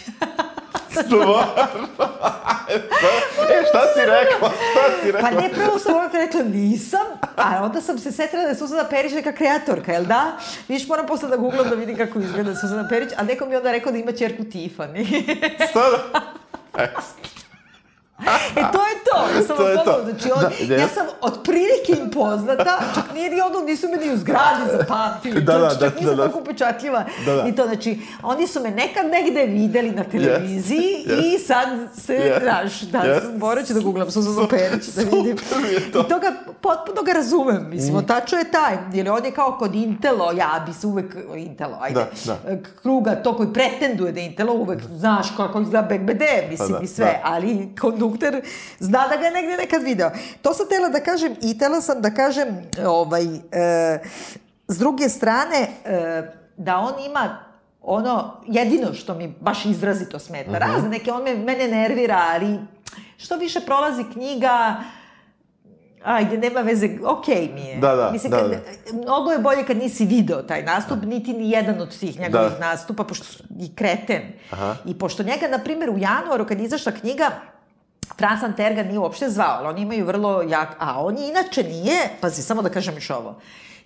Stvarno? 0.90 1.38
e, 3.50 3.64
šta 3.68 3.82
si 3.94 4.00
rekla? 4.00 4.50
Šta 4.70 5.02
si 5.02 5.12
rekla? 5.12 5.30
Pa 5.30 5.40
ne, 5.40 5.50
prvo 5.54 5.78
sam 5.78 5.94
ovako 5.94 6.16
rekla 6.16 6.42
nisam, 6.42 7.06
a 7.36 7.64
onda 7.64 7.80
sam 7.80 7.98
se 7.98 8.12
setila 8.12 8.42
da 8.42 8.48
je 8.48 8.54
Suzana 8.54 8.84
Perić 8.84 9.12
neka 9.12 9.32
kreatorka, 9.32 9.92
jel 9.92 10.04
da? 10.04 10.32
Viš, 10.68 10.88
moram 10.88 11.06
posle 11.10 11.28
da 11.28 11.36
googlam 11.36 11.68
da 11.68 11.74
vidim 11.74 11.96
kako 11.96 12.18
izgleda 12.18 12.54
Suzana 12.56 12.88
Perić, 12.88 13.10
a 13.16 13.22
neko 13.22 13.46
mi 13.46 13.56
onda 13.56 13.72
rekao 13.72 13.92
da 13.92 13.98
ima 13.98 14.12
čerku 14.12 14.42
Tiffany. 14.42 15.06
Stvarno? 15.68 15.98
E, 18.56 18.62
to 18.72 18.80
je 18.86 18.94
to. 19.04 19.20
Ja 19.36 19.42
sam 19.42 19.56
to 19.56 19.68
je 19.68 19.76
to. 19.84 20.00
Znači, 20.04 20.30
on, 20.32 20.68
da, 20.68 20.74
ja 20.74 20.88
sam 20.88 21.06
otprilike 21.20 21.92
im 22.02 22.10
poznata, 22.10 22.78
čak 22.94 23.14
nije 23.14 23.30
ni 23.30 23.40
ono, 23.40 23.60
nisu 23.60 23.88
me 23.88 23.96
ni 23.96 24.12
u 24.12 24.16
zgradi 24.16 24.62
zapamtili. 24.78 25.40
Da, 25.40 25.58
da, 25.58 25.58
da, 25.58 25.78
čak 25.78 26.00
nisam 26.00 26.16
da, 26.16 26.22
da. 26.22 26.26
tako 26.26 26.38
upečatljiva. 26.38 27.04
Da, 27.26 27.34
da. 27.34 27.48
I 27.48 27.54
to, 27.54 27.66
znači, 27.66 27.98
oni 28.22 28.46
su 28.46 28.60
me 28.60 28.70
nekad 28.70 29.06
negde 29.06 29.46
videli 29.46 29.90
na 29.90 30.04
televiziji 30.04 31.04
yes, 31.06 31.12
yes. 31.12 31.34
i 31.34 31.38
sad 31.38 31.68
se, 31.96 32.12
yes. 32.12 32.42
znaš, 32.42 32.80
da, 32.80 32.98
yes. 32.98 33.38
morat 33.38 33.66
ću 33.66 33.74
da 33.74 33.80
googlam 33.80 34.10
Suzanu 34.10 34.48
Perić, 34.48 34.86
da 34.86 35.02
vidim. 35.02 35.36
to. 35.92 36.00
I 36.00 36.08
to 36.08 36.18
ga, 36.18 36.32
potpuno 36.60 37.02
ga 37.02 37.12
razumem. 37.12 37.66
Mislim, 37.70 37.96
mm. 37.96 38.06
tačno 38.06 38.38
je 38.38 38.50
taj, 38.50 38.76
jer 38.92 39.10
on 39.10 39.24
je 39.24 39.30
kao 39.30 39.56
kod 39.58 39.74
Intelo, 39.74 40.32
ja 40.32 40.64
bi 40.66 40.72
se 40.72 40.86
uvek, 40.86 41.16
Intelo, 41.36 41.78
ajde, 41.80 42.06
da, 42.24 42.34
da. 42.34 42.56
kruga, 42.82 43.14
to 43.14 43.36
koji 43.36 43.52
pretenduje 43.52 44.12
da 44.12 44.20
je 44.20 44.26
Intelo, 44.26 44.54
uvek, 44.54 44.82
znaš, 44.96 45.26
kako 45.36 45.60
izgleda 45.60 45.82
BBD, 45.82 46.22
mislim, 46.50 46.68
pa 46.72 46.78
da, 46.78 46.84
i 46.84 46.86
sve, 46.86 47.04
da. 47.04 47.20
ali 47.22 47.68
kod 47.80 47.98
kondukter 48.10 48.42
zna 48.78 49.08
da 49.08 49.16
ga 49.16 49.24
je 49.24 49.30
negde 49.30 49.56
nekad 49.56 49.82
video. 49.82 50.10
To 50.42 50.54
sam 50.54 50.68
tela 50.68 50.88
da 50.88 51.00
kažem 51.00 51.36
i 51.42 51.58
tela 51.58 51.80
sam 51.80 52.02
da 52.02 52.14
kažem 52.14 52.48
ovaj, 52.86 53.24
e, 53.24 53.98
s 54.68 54.78
druge 54.78 55.08
strane 55.08 55.68
e, 55.84 56.22
da 56.56 56.76
on 56.76 57.04
ima 57.06 57.38
ono, 57.82 58.42
jedino 58.46 58.94
što 58.94 59.14
mi 59.14 59.34
baš 59.40 59.64
izrazito 59.64 60.18
smeta, 60.18 60.50
uh 60.50 60.56
mhm. 60.56 60.64
-huh. 60.64 60.72
razne 60.72 60.88
neke, 60.88 61.12
on 61.12 61.22
me, 61.22 61.34
mene 61.34 61.68
nervira, 61.68 62.24
ali 62.32 62.58
što 63.16 63.36
više 63.36 63.60
prolazi 63.60 64.04
knjiga, 64.12 64.76
ajde, 66.04 66.38
nema 66.38 66.60
veze, 66.60 66.88
okej 67.04 67.34
okay 67.34 67.54
mi 67.54 67.60
je. 67.60 67.76
Da, 67.76 67.96
da, 67.96 68.10
Mislim, 68.10 68.30
da, 68.30 68.38
kad, 68.38 68.50
da. 68.50 68.58
Mnogo 68.92 69.30
je 69.30 69.38
bolje 69.38 69.64
kad 69.64 69.76
nisi 69.76 70.06
video 70.06 70.42
taj 70.42 70.62
nastup, 70.62 70.98
da. 70.98 71.06
niti 71.06 71.32
ni 71.32 71.50
jedan 71.50 71.80
od 71.80 71.98
tih 71.98 72.20
njegovih 72.20 72.52
da. 72.52 72.58
nastupa, 72.58 73.04
pošto 73.04 73.24
i 73.60 73.74
kreten. 73.74 74.22
Aha. 74.50 74.76
I 74.84 74.98
pošto 74.98 75.22
njega, 75.22 75.48
na 75.48 75.58
primjer, 75.58 75.90
u 75.90 75.98
januaru, 75.98 76.46
kad 76.46 76.60
izašla 76.60 76.92
knjiga, 76.92 77.30
Franz 78.18 78.42
Anter 78.42 78.74
ga 78.74 78.82
nije 78.82 78.98
uopšte 78.98 79.28
zvao, 79.28 79.58
ali 79.58 79.68
oni 79.68 79.82
imaju 79.82 80.06
vrlo 80.06 80.42
jak... 80.42 80.68
A 80.78 81.04
on 81.04 81.18
je 81.18 81.28
inače 81.28 81.62
nije, 81.62 81.98
pazi, 82.20 82.42
samo 82.42 82.62
da 82.62 82.68
kažem 82.68 82.94
još 82.94 83.10
ovo, 83.10 83.36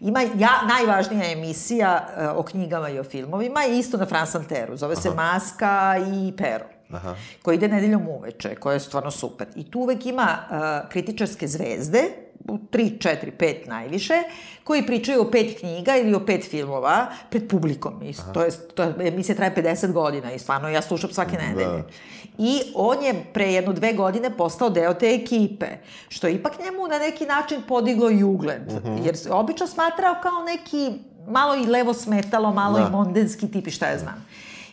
ima 0.01 0.20
ja, 0.20 0.51
najvažnija 0.68 1.33
emisija 1.33 2.09
uh, 2.09 2.39
o 2.39 2.43
knjigama 2.43 2.89
i 2.89 2.99
o 2.99 3.05
filmovima 3.05 3.62
je 3.62 3.79
isto 3.79 3.97
na 3.97 4.07
Franz 4.07 4.37
Anteru. 4.37 4.77
Zove 4.77 4.93
Aha. 4.93 5.03
se 5.03 5.11
Maska 5.11 5.97
i 6.12 6.33
Pero. 6.37 6.64
Aha. 6.93 7.14
koji 7.43 7.55
ide 7.57 7.68
nedeljom 7.68 8.09
uveče, 8.09 8.55
koja 8.55 8.75
je 8.75 8.81
stvarno 8.81 9.11
super. 9.11 9.47
I 9.57 9.70
tu 9.70 9.81
uvek 9.81 10.07
ima 10.07 10.39
uh, 10.51 10.91
kritičarske 10.91 11.49
zvezde, 11.49 12.05
u 12.49 12.59
3, 12.59 12.99
4, 12.99 13.31
5 13.39 13.68
najviše, 13.68 14.14
koji 14.64 14.87
pričaju 14.87 15.22
o 15.22 15.31
pet 15.31 15.59
knjiga 15.61 15.97
ili 15.97 16.14
o 16.14 16.27
pet 16.27 16.51
filmova 16.51 17.07
pred 17.31 17.49
publikom. 17.49 18.03
I, 18.03 18.14
to 18.35 18.43
je, 18.43 18.51
to 18.75 18.83
je, 18.83 18.95
emisija 19.09 19.37
traje 19.37 19.55
50 19.57 19.93
godina 19.93 20.33
i 20.33 20.39
stvarno 20.39 20.68
ja 20.68 20.83
slušam 20.83 21.11
svake 21.11 21.37
da. 21.37 21.43
nedelje. 21.43 21.83
Da. 21.83 21.89
I 22.39 22.61
on 22.74 23.03
je 23.03 23.24
pre 23.32 23.53
jedno 23.53 23.72
dve 23.72 23.93
godine 23.93 24.37
postao 24.37 24.70
deo 24.70 24.95
te 24.95 25.14
ekipe, 25.14 25.66
što 26.09 26.26
je 26.26 26.35
ipak 26.35 26.53
njemu 26.59 26.89
na 26.89 26.99
neki 26.99 27.26
način 27.26 27.62
podiglo 27.68 28.11
i 28.11 28.24
ugled. 28.24 28.62
Mhm. 28.66 28.76
-huh. 28.76 29.07
Jer 29.07 29.16
se 29.16 29.32
obično 29.32 29.66
smatrao 29.66 30.14
kao 30.22 30.45
neki 30.45 30.93
malo 31.28 31.55
i 31.55 31.66
levo 31.66 31.95
smetalo, 31.95 32.53
malo 32.53 32.78
da. 32.78 32.87
i 32.87 32.91
mondenski 32.91 33.51
tip 33.51 33.66
i 33.66 33.70
šta 33.70 33.87
ja 33.87 33.99
znam. 33.99 34.26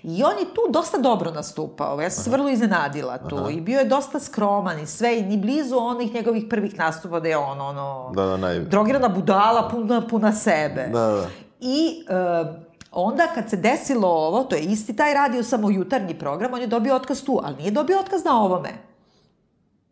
I 0.03 0.24
on 0.24 0.39
je 0.39 0.45
tu 0.45 0.62
dosta 0.70 0.97
dobro 0.97 1.32
nastupao. 1.32 2.01
Ja 2.01 2.09
sam 2.09 2.24
se 2.24 2.30
vrlo 2.30 2.49
iznenadila 2.49 3.18
tu. 3.18 3.38
Aha. 3.38 3.49
I 3.49 3.62
bio 3.62 3.80
je 3.80 3.86
dosta 3.86 4.20
skroman 4.20 4.80
i 4.80 4.88
sve. 4.88 5.20
I 5.20 5.24
ni 5.24 5.38
blizu 5.38 5.78
onih 5.78 6.14
njegovih 6.14 6.43
prvih 6.49 6.78
nastupa 6.78 7.20
da 7.20 7.30
je 7.30 7.38
on, 7.38 7.62
ono... 7.62 8.12
Da, 8.16 8.26
da, 8.26 8.38
naj... 8.38 8.59
Drogirana 8.59 9.09
budala, 9.09 9.70
puna, 9.70 10.07
puna 10.07 10.34
sebe. 10.34 10.88
Da, 10.93 11.07
da. 11.07 11.28
I... 11.59 12.05
Uh, 12.09 12.71
onda 12.92 13.28
kad 13.36 13.50
se 13.50 13.58
desilo 13.58 14.08
ovo, 14.08 14.44
to 14.44 14.56
je 14.56 14.62
isti 14.62 14.96
taj 14.96 15.14
radio 15.14 15.44
samo 15.44 15.70
jutarnji 15.70 16.20
program, 16.20 16.54
on 16.54 16.62
je 16.62 16.68
dobio 16.68 16.96
otkaz 16.96 17.24
tu, 17.24 17.39
ali 17.44 17.56
nije 17.56 17.72
dobio 17.72 18.00
otkaz 18.00 18.26
na 18.26 18.42
ovome. 18.42 18.70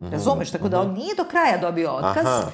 Mhm, 0.00 0.12
Razumeš? 0.12 0.50
Tako 0.50 0.68
da 0.68 0.80
on 0.80 0.86
mhm. 0.86 0.96
nije 0.96 1.14
do 1.14 1.24
kraja 1.24 1.58
dobio 1.58 1.92
otkaz. 1.92 2.26
Aha. 2.26 2.50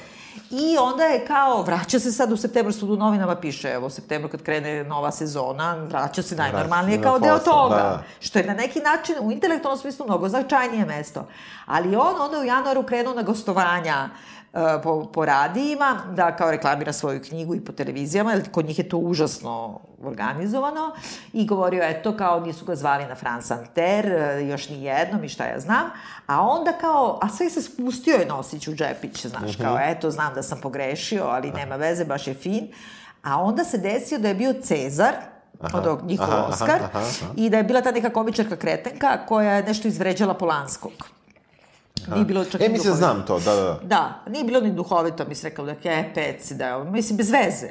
I 0.51 0.78
onda 0.78 1.05
je 1.05 1.26
kao, 1.26 1.62
vraća 1.62 1.99
se 1.99 2.12
sad 2.12 2.32
u 2.32 2.36
septembru, 2.36 2.72
što 2.72 2.86
u 2.86 2.97
novinama 2.97 3.36
piše, 3.36 3.68
evo, 3.68 3.86
u 3.86 3.90
septembru 3.90 4.30
kad 4.30 4.42
krene 4.42 4.84
nova 4.84 5.11
sezona, 5.11 5.74
vraća 5.74 6.22
se 6.22 6.36
najnormalnije 6.36 7.03
kao 7.03 7.18
deo 7.18 7.38
toga. 7.38 7.74
Da. 7.74 8.03
Što 8.20 8.38
je 8.38 8.47
na 8.47 8.55
neki 8.55 8.80
način 8.80 9.14
u 9.20 9.32
intelektualnom 9.32 9.80
smislu 9.80 10.07
mnogo 10.07 10.28
značajnije 10.28 10.84
mesto. 10.84 11.26
Ali 11.66 11.97
on 11.97 12.20
onda 12.20 12.38
u 12.38 12.44
januaru 12.44 12.82
krenuo 12.82 13.14
na 13.14 13.22
gostovanja 13.22 14.09
po, 14.82 15.04
po 15.12 15.24
radijima, 15.24 16.02
da 16.14 16.36
kao 16.36 16.50
reklamira 16.50 16.92
svoju 16.92 17.20
knjigu 17.28 17.54
i 17.54 17.64
po 17.64 17.72
televizijama, 17.72 18.32
jer 18.32 18.50
kod 18.50 18.66
njih 18.66 18.78
je 18.78 18.88
to 18.88 18.98
užasno 18.98 19.80
organizovano, 20.02 20.94
i 21.32 21.46
govorio, 21.46 21.82
eto, 21.84 22.16
kao 22.16 22.40
nisu 22.40 22.64
ga 22.64 22.76
zvali 22.76 23.07
na 23.07 23.14
France 23.14 23.54
Anter, 23.54 24.07
e, 24.07 24.46
još 24.48 24.68
ni 24.68 24.84
jednom 24.84 25.24
i 25.24 25.28
šta 25.28 25.44
ja 25.44 25.61
znam, 25.61 25.90
a 26.26 26.40
onda 26.42 26.72
kao, 26.72 27.18
a 27.22 27.28
sve 27.28 27.50
se 27.50 27.62
spustio 27.62 28.14
je 28.14 28.26
Nosić 28.26 28.68
u 28.68 28.74
Džepić, 28.74 29.26
znaš, 29.26 29.50
-huh. 29.50 29.62
kao, 29.62 29.74
mhm. 29.74 29.82
eto, 29.84 30.11
znam 30.11 30.34
da 30.34 30.42
sam 30.42 30.61
pogrešio, 30.61 31.24
ali 31.24 31.50
nema 31.50 31.76
veze, 31.76 32.04
baš 32.04 32.26
je 32.26 32.34
fin, 32.34 32.68
a 33.22 33.42
onda 33.42 33.64
se 33.64 33.78
desio 33.78 34.18
da 34.18 34.28
je 34.28 34.34
bio 34.34 34.54
Cezar, 34.62 35.14
Aha, 35.61 35.90
od 35.90 36.07
njihov 36.07 36.34
aha, 36.34 36.46
Oskar, 36.48 36.82
aha, 36.82 36.98
aha. 36.98 37.32
i 37.36 37.50
da 37.50 37.57
je 37.57 37.62
bila 37.62 37.80
ta 37.80 37.90
neka 37.90 38.11
komičarka 38.11 38.57
kretenka 38.57 39.26
koja 39.26 39.52
je 39.52 39.62
nešto 39.62 39.88
izvređala 39.88 40.34
Polanskog. 40.34 41.15
Nije 42.14 42.24
bilo 42.24 42.44
čak 42.44 42.61
e, 42.61 42.68
mislim, 42.68 42.94
znam 42.94 43.26
to, 43.26 43.38
da, 43.40 43.54
da. 43.54 43.80
Da, 43.82 44.22
nije 44.30 44.44
bilo 44.44 44.61
ni 44.61 44.72
duhovito, 44.72 45.24
mi 45.28 45.34
se 45.34 45.48
rekao 45.48 45.64
da 45.64 45.70
je 45.70 46.12
pec, 46.14 46.52
da 46.52 46.66
je, 46.66 46.84
mislim, 46.84 47.16
bez 47.16 47.30
veze. 47.30 47.68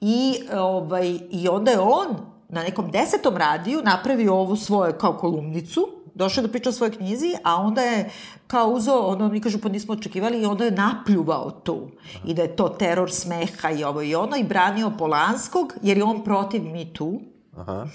I, 0.00 0.42
ovaj, 0.54 1.18
I 1.30 1.48
onda 1.48 1.70
je 1.70 1.80
on 1.80 2.06
na 2.48 2.62
nekom 2.62 2.90
desetom 2.90 3.36
radiju 3.36 3.82
napravio 3.84 4.34
ovu 4.34 4.56
svoju 4.56 4.92
kao 4.92 5.12
kolumnicu, 5.12 5.88
došao 6.14 6.42
da 6.42 6.48
priča 6.48 6.68
o 6.68 6.72
svojoj 6.72 6.96
knjizi, 6.96 7.34
a 7.44 7.56
onda 7.56 7.82
je 7.82 8.10
kao 8.46 8.68
uzao, 8.68 9.06
ono 9.06 9.28
mi 9.28 9.40
kažu 9.40 9.58
pa 9.58 9.68
nismo 9.68 9.94
očekivali 9.94 10.42
i 10.42 10.46
onda 10.46 10.64
je 10.64 10.70
napljuvao 10.70 11.50
tu. 11.50 11.88
I 12.24 12.34
da 12.34 12.42
je 12.42 12.56
to 12.56 12.68
teror 12.68 13.12
smeha 13.12 13.70
i 13.70 13.84
ovo 13.84 14.02
i 14.02 14.14
ono 14.14 14.36
i 14.36 14.44
branio 14.44 14.92
Polanskog 14.98 15.74
jer 15.82 15.96
je 15.96 16.04
on 16.04 16.24
protiv 16.24 16.64
Me 16.64 16.84
Too. 16.92 17.12
Aha. 17.56 17.86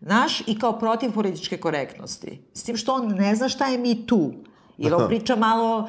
Znaš, 0.00 0.40
i 0.46 0.58
kao 0.58 0.78
protiv 0.78 1.12
političke 1.12 1.56
korektnosti. 1.56 2.40
S 2.54 2.62
tim 2.62 2.76
što 2.76 2.94
on 2.94 3.08
ne 3.08 3.34
zna 3.34 3.48
šta 3.48 3.66
je 3.66 3.78
Me 3.78 4.06
Too. 4.06 4.30
Jer 4.78 4.94
on 4.94 5.08
priča 5.08 5.36
malo, 5.36 5.88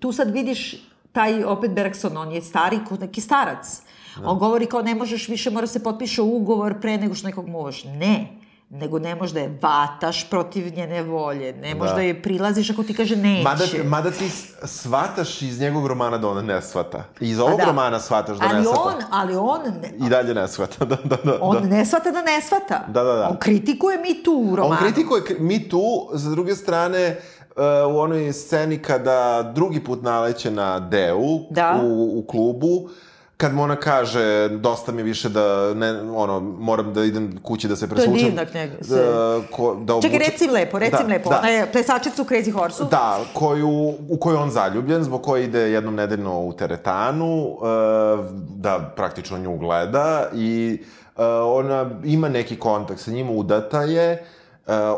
tu 0.00 0.12
sad 0.12 0.30
vidiš 0.30 0.74
taj 1.12 1.44
opet 1.44 1.70
Bergson, 1.70 2.16
on 2.16 2.32
je 2.32 2.42
stari, 2.42 2.80
neki 3.00 3.20
starac. 3.20 3.80
Da. 4.20 4.28
On 4.28 4.38
govori 4.38 4.66
kao 4.66 4.82
ne 4.82 4.94
možeš 4.94 5.28
više, 5.28 5.50
mora 5.50 5.66
se 5.66 5.82
potpiše 5.82 6.22
ugovor 6.22 6.80
pre 6.80 6.96
nego 6.96 7.14
što 7.14 7.26
nekog 7.26 7.48
možeš. 7.48 7.84
Ne 7.84 8.36
nego 8.70 8.98
ne 8.98 9.14
možda 9.14 9.40
je 9.40 9.58
vataš 9.62 10.30
protiv 10.30 10.74
njene 10.74 11.02
volje, 11.02 11.52
ne 11.52 11.74
možda 11.74 11.94
da. 11.94 12.00
je 12.00 12.22
prilaziš 12.22 12.70
ako 12.70 12.82
ti 12.82 12.94
kaže 12.94 13.16
neće. 13.16 13.44
Mada, 13.44 13.64
mada 13.84 14.10
ti 14.10 14.30
svataš 14.64 15.42
iz 15.42 15.60
njegovog 15.60 15.86
romana 15.86 16.18
da 16.18 16.28
ona 16.28 16.42
ne 16.42 16.62
svata. 16.62 17.04
Iz 17.20 17.38
ovog 17.38 17.58
da. 17.58 17.64
romana 17.64 18.00
svataš 18.00 18.38
da 18.38 18.46
ali 18.46 18.58
ne 18.58 18.64
svata. 18.64 18.80
On, 18.82 18.94
ali 19.10 19.36
on... 19.36 19.60
Ne, 19.82 20.06
I 20.06 20.08
dalje 20.08 20.34
ne 20.34 20.48
svata, 20.48 20.84
da, 20.90 20.96
da, 21.04 21.16
da. 21.24 21.38
On 21.40 21.62
da. 21.62 21.68
ne 21.68 21.86
svata 21.86 22.10
da 22.10 22.22
ne 22.22 22.40
svata. 22.40 22.84
Da, 22.88 23.04
da, 23.04 23.12
da. 23.12 23.28
On 23.28 23.36
kritikuje 23.38 23.98
mi 23.98 24.22
tu 24.22 24.32
u 24.32 24.56
romanu. 24.56 24.80
On 24.80 24.86
kritikuje 24.86 25.22
mi 25.38 25.68
tu, 25.68 26.08
za 26.12 26.30
druge 26.30 26.54
strane, 26.54 27.16
Uh, 27.35 27.35
u 27.90 27.98
onoj 27.98 28.32
sceni 28.32 28.78
kada 28.78 29.52
drugi 29.54 29.84
put 29.84 30.02
naleće 30.02 30.50
na 30.50 30.80
Deu 30.80 31.38
da. 31.50 31.80
u, 31.84 32.18
u 32.18 32.24
klubu, 32.26 32.88
kad 33.36 33.54
mu 33.54 33.62
ona 33.62 33.76
kaže, 33.76 34.48
dosta 34.48 34.92
mi 34.92 35.02
više 35.02 35.28
da, 35.28 35.74
ne, 35.74 36.00
ono, 36.00 36.40
moram 36.40 36.94
da 36.94 37.04
idem 37.04 37.40
kući 37.42 37.68
da 37.68 37.76
se 37.76 37.88
presvučem. 37.88 38.14
To 38.14 38.18
je 38.18 38.24
divna 38.24 38.44
knjiga. 38.44 38.74
Da, 38.80 39.40
ko, 39.50 39.74
da 39.74 39.94
obučem. 39.94 40.10
Čekaj, 40.10 40.28
recim 40.28 40.50
lepo, 40.50 40.78
recim 40.78 41.06
da, 41.08 41.14
lepo. 41.14 41.30
Da. 41.30 41.38
Ona 41.38 41.48
je 41.48 41.72
plesačica 41.72 42.22
u 42.22 42.24
Crazy 42.24 42.52
Horse-u. 42.52 42.86
Da, 42.90 43.20
koju, 43.32 43.94
u 44.08 44.16
koju 44.20 44.38
on 44.38 44.50
zaljubljen, 44.50 45.04
zbog 45.04 45.22
koje 45.22 45.44
ide 45.44 45.60
jednom 45.60 45.94
nedeljno 45.94 46.40
u 46.40 46.52
teretanu, 46.52 47.46
uh, 47.46 47.60
da 48.56 48.92
praktično 48.96 49.38
nju 49.38 49.56
gleda 49.56 50.28
i 50.34 50.78
uh, 51.16 51.24
ona 51.44 51.90
ima 52.04 52.28
neki 52.28 52.56
kontakt 52.58 53.00
sa 53.00 53.10
njim, 53.10 53.30
udata 53.30 53.82
je, 53.82 54.12
uh, 54.12 54.26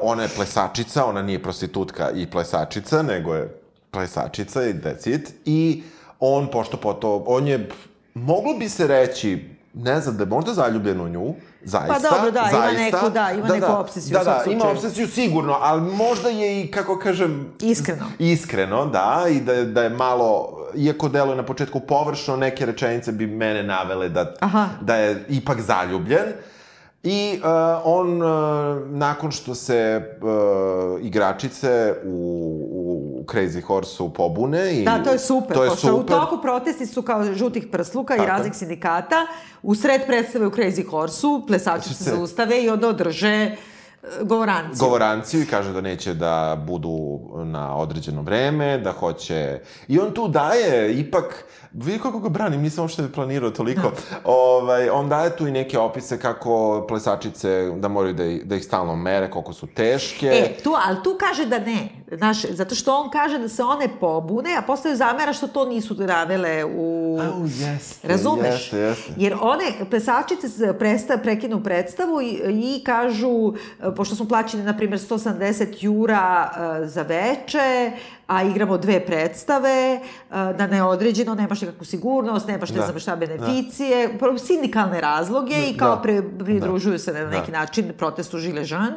ona 0.02 0.22
je 0.22 0.28
plesačica, 0.28 1.04
ona 1.04 1.22
nije 1.22 1.42
prostitutka 1.42 2.10
i 2.10 2.30
plesačica, 2.30 3.02
nego 3.02 3.34
je 3.34 3.60
plesačica 3.90 4.62
i 4.62 4.72
decit, 4.72 5.34
i 5.44 5.82
on, 6.20 6.50
pošto 6.50 6.76
po 6.76 6.92
to, 6.92 7.24
on 7.26 7.46
je 7.48 7.68
moglo 8.14 8.54
bi 8.54 8.68
se 8.68 8.86
reći, 8.86 9.58
ne 9.74 10.00
znam, 10.00 10.16
da 10.16 10.22
je 10.22 10.28
možda 10.28 10.54
zaljubljen 10.54 11.00
u 11.00 11.08
nju, 11.08 11.34
zaista. 11.64 11.94
Pa 11.94 11.98
dobro, 11.98 12.30
da, 12.30 12.48
zaista, 12.50 12.70
ima 12.70 12.82
neku, 12.82 13.10
da, 13.10 13.30
ima 13.32 13.46
da, 13.46 13.54
neku 13.54 13.66
da, 13.66 13.78
obsesiju. 13.78 14.18
Da, 14.18 14.24
da, 14.24 14.50
ima 14.50 14.64
obsesiju 14.70 15.08
sigurno, 15.08 15.56
ali 15.60 15.80
možda 15.80 16.28
je 16.28 16.62
i, 16.62 16.70
kako 16.70 16.98
kažem... 16.98 17.52
Iskreno. 17.60 18.04
Iskreno, 18.18 18.86
da, 18.86 19.26
i 19.30 19.40
da, 19.40 19.64
da 19.64 19.82
je 19.82 19.90
malo, 19.90 20.58
iako 20.74 21.08
deluje 21.08 21.36
na 21.36 21.42
početku 21.42 21.80
površno, 21.80 22.36
neke 22.36 22.66
rečenice 22.66 23.12
bi 23.12 23.26
mene 23.26 23.62
navele 23.62 24.08
da, 24.08 24.34
Aha. 24.40 24.68
da 24.80 24.96
je 24.96 25.24
ipak 25.28 25.60
zaljubljen. 25.60 26.32
I 27.02 27.40
uh, 27.42 27.48
on, 27.84 28.22
uh, 28.22 28.28
nakon 28.90 29.30
što 29.30 29.54
se 29.54 30.02
uh, 30.22 31.04
igračice 31.04 31.94
u, 32.04 32.10
u 32.72 33.24
Crazy 33.26 33.62
Horse-u 33.62 34.12
pobune... 34.12 34.74
I, 34.74 34.84
da, 34.84 35.02
to 35.02 35.10
je 35.10 35.18
super. 35.18 35.56
To 35.56 35.64
je 35.64 35.70
super. 35.70 35.94
U 35.94 36.20
toku 36.20 36.42
protesti 36.42 36.86
su 36.86 37.02
kao 37.02 37.34
žutih 37.34 37.66
prsluka 37.72 38.14
Tako. 38.14 38.24
i 38.24 38.28
raznih 38.28 38.54
sindikata. 38.54 39.26
U 39.62 39.74
sred 39.74 40.06
predstave 40.06 40.46
u 40.46 40.50
Crazy 40.50 40.90
Horse-u 40.90 41.46
plesačice 41.46 42.04
se 42.04 42.10
zaustave 42.10 42.62
i 42.62 42.70
onda 42.70 42.88
održe 42.88 43.56
govoranciju. 44.22 44.86
Govoranciju 44.86 45.42
i 45.42 45.46
kaže 45.46 45.72
da 45.72 45.80
neće 45.80 46.14
da 46.14 46.62
budu 46.66 47.20
na 47.44 47.76
određeno 47.76 48.22
vreme, 48.22 48.78
da 48.78 48.92
hoće... 48.92 49.60
I 49.88 49.98
on 49.98 50.12
tu 50.12 50.28
daje 50.28 50.98
ipak 51.00 51.44
vidi 51.72 51.98
kako 51.98 52.18
ga 52.18 52.28
branim, 52.28 52.60
nisam 52.60 52.84
uopšte 52.84 53.12
planirao 53.12 53.50
toliko. 53.50 53.82
Da. 53.82 54.16
ovaj, 54.24 54.88
on 54.90 55.08
daje 55.08 55.36
tu 55.36 55.46
i 55.46 55.50
neke 55.50 55.78
opise 55.78 56.20
kako 56.20 56.84
plesačice, 56.88 57.70
da 57.76 57.88
moraju 57.88 58.14
da, 58.14 58.24
da 58.44 58.56
ih 58.56 58.64
stalno 58.64 58.96
mere, 58.96 59.30
koliko 59.30 59.52
su 59.52 59.66
teške. 59.66 60.26
E, 60.26 60.62
tu, 60.62 60.74
ali 60.86 61.02
tu 61.04 61.16
kaže 61.20 61.46
da 61.46 61.58
ne. 61.58 61.88
Znaš, 62.12 62.44
zato 62.44 62.74
što 62.74 62.96
on 62.96 63.10
kaže 63.10 63.38
da 63.38 63.48
se 63.48 63.62
one 63.62 63.88
pobune, 64.00 64.56
a 64.58 64.62
postaju 64.62 64.96
zamera 64.96 65.32
što 65.32 65.48
to 65.48 65.64
nisu 65.64 65.94
navele 65.94 66.64
u... 66.64 67.18
Oh, 67.20 67.50
jeste, 67.60 68.08
Razumeš? 68.08 68.54
Jeste, 68.54 68.78
jeste. 68.78 69.12
Jer 69.16 69.36
one, 69.40 69.64
plesačice 69.90 70.78
presta, 70.78 71.18
prekinu 71.18 71.62
predstavu 71.62 72.22
i, 72.22 72.40
i 72.48 72.84
kažu, 72.84 73.52
pošto 73.96 74.14
smo 74.14 74.28
plaćeni, 74.28 74.62
na 74.62 74.76
primjer, 74.76 75.00
170 75.00 75.84
jura 75.84 76.50
uh, 76.50 76.88
za 76.88 77.02
veče, 77.02 77.92
a 78.26 78.42
igramo 78.42 78.78
dve 78.78 79.06
predstave, 79.06 80.00
na 80.30 80.66
neodređeno, 80.66 81.34
nemaš 81.34 81.60
nekakvu 81.60 81.84
sigurnost, 81.84 82.48
nemaš 82.48 82.70
ne 82.70 82.76
da. 82.76 82.86
znam 82.86 82.98
šta 82.98 83.16
beneficije, 83.16 84.08
da. 84.08 84.38
sindikalne 84.38 85.00
razloge 85.00 85.54
da. 85.54 85.66
i 85.66 85.76
kao 85.76 85.96
da. 85.96 86.02
pre, 86.02 86.22
pridružuju 86.38 86.92
da. 86.92 86.98
se 86.98 87.12
na 87.12 87.26
neki 87.30 87.52
da. 87.52 87.58
način 87.58 87.92
protestu 87.98 88.38
Žile 88.38 88.64
Žan. 88.64 88.92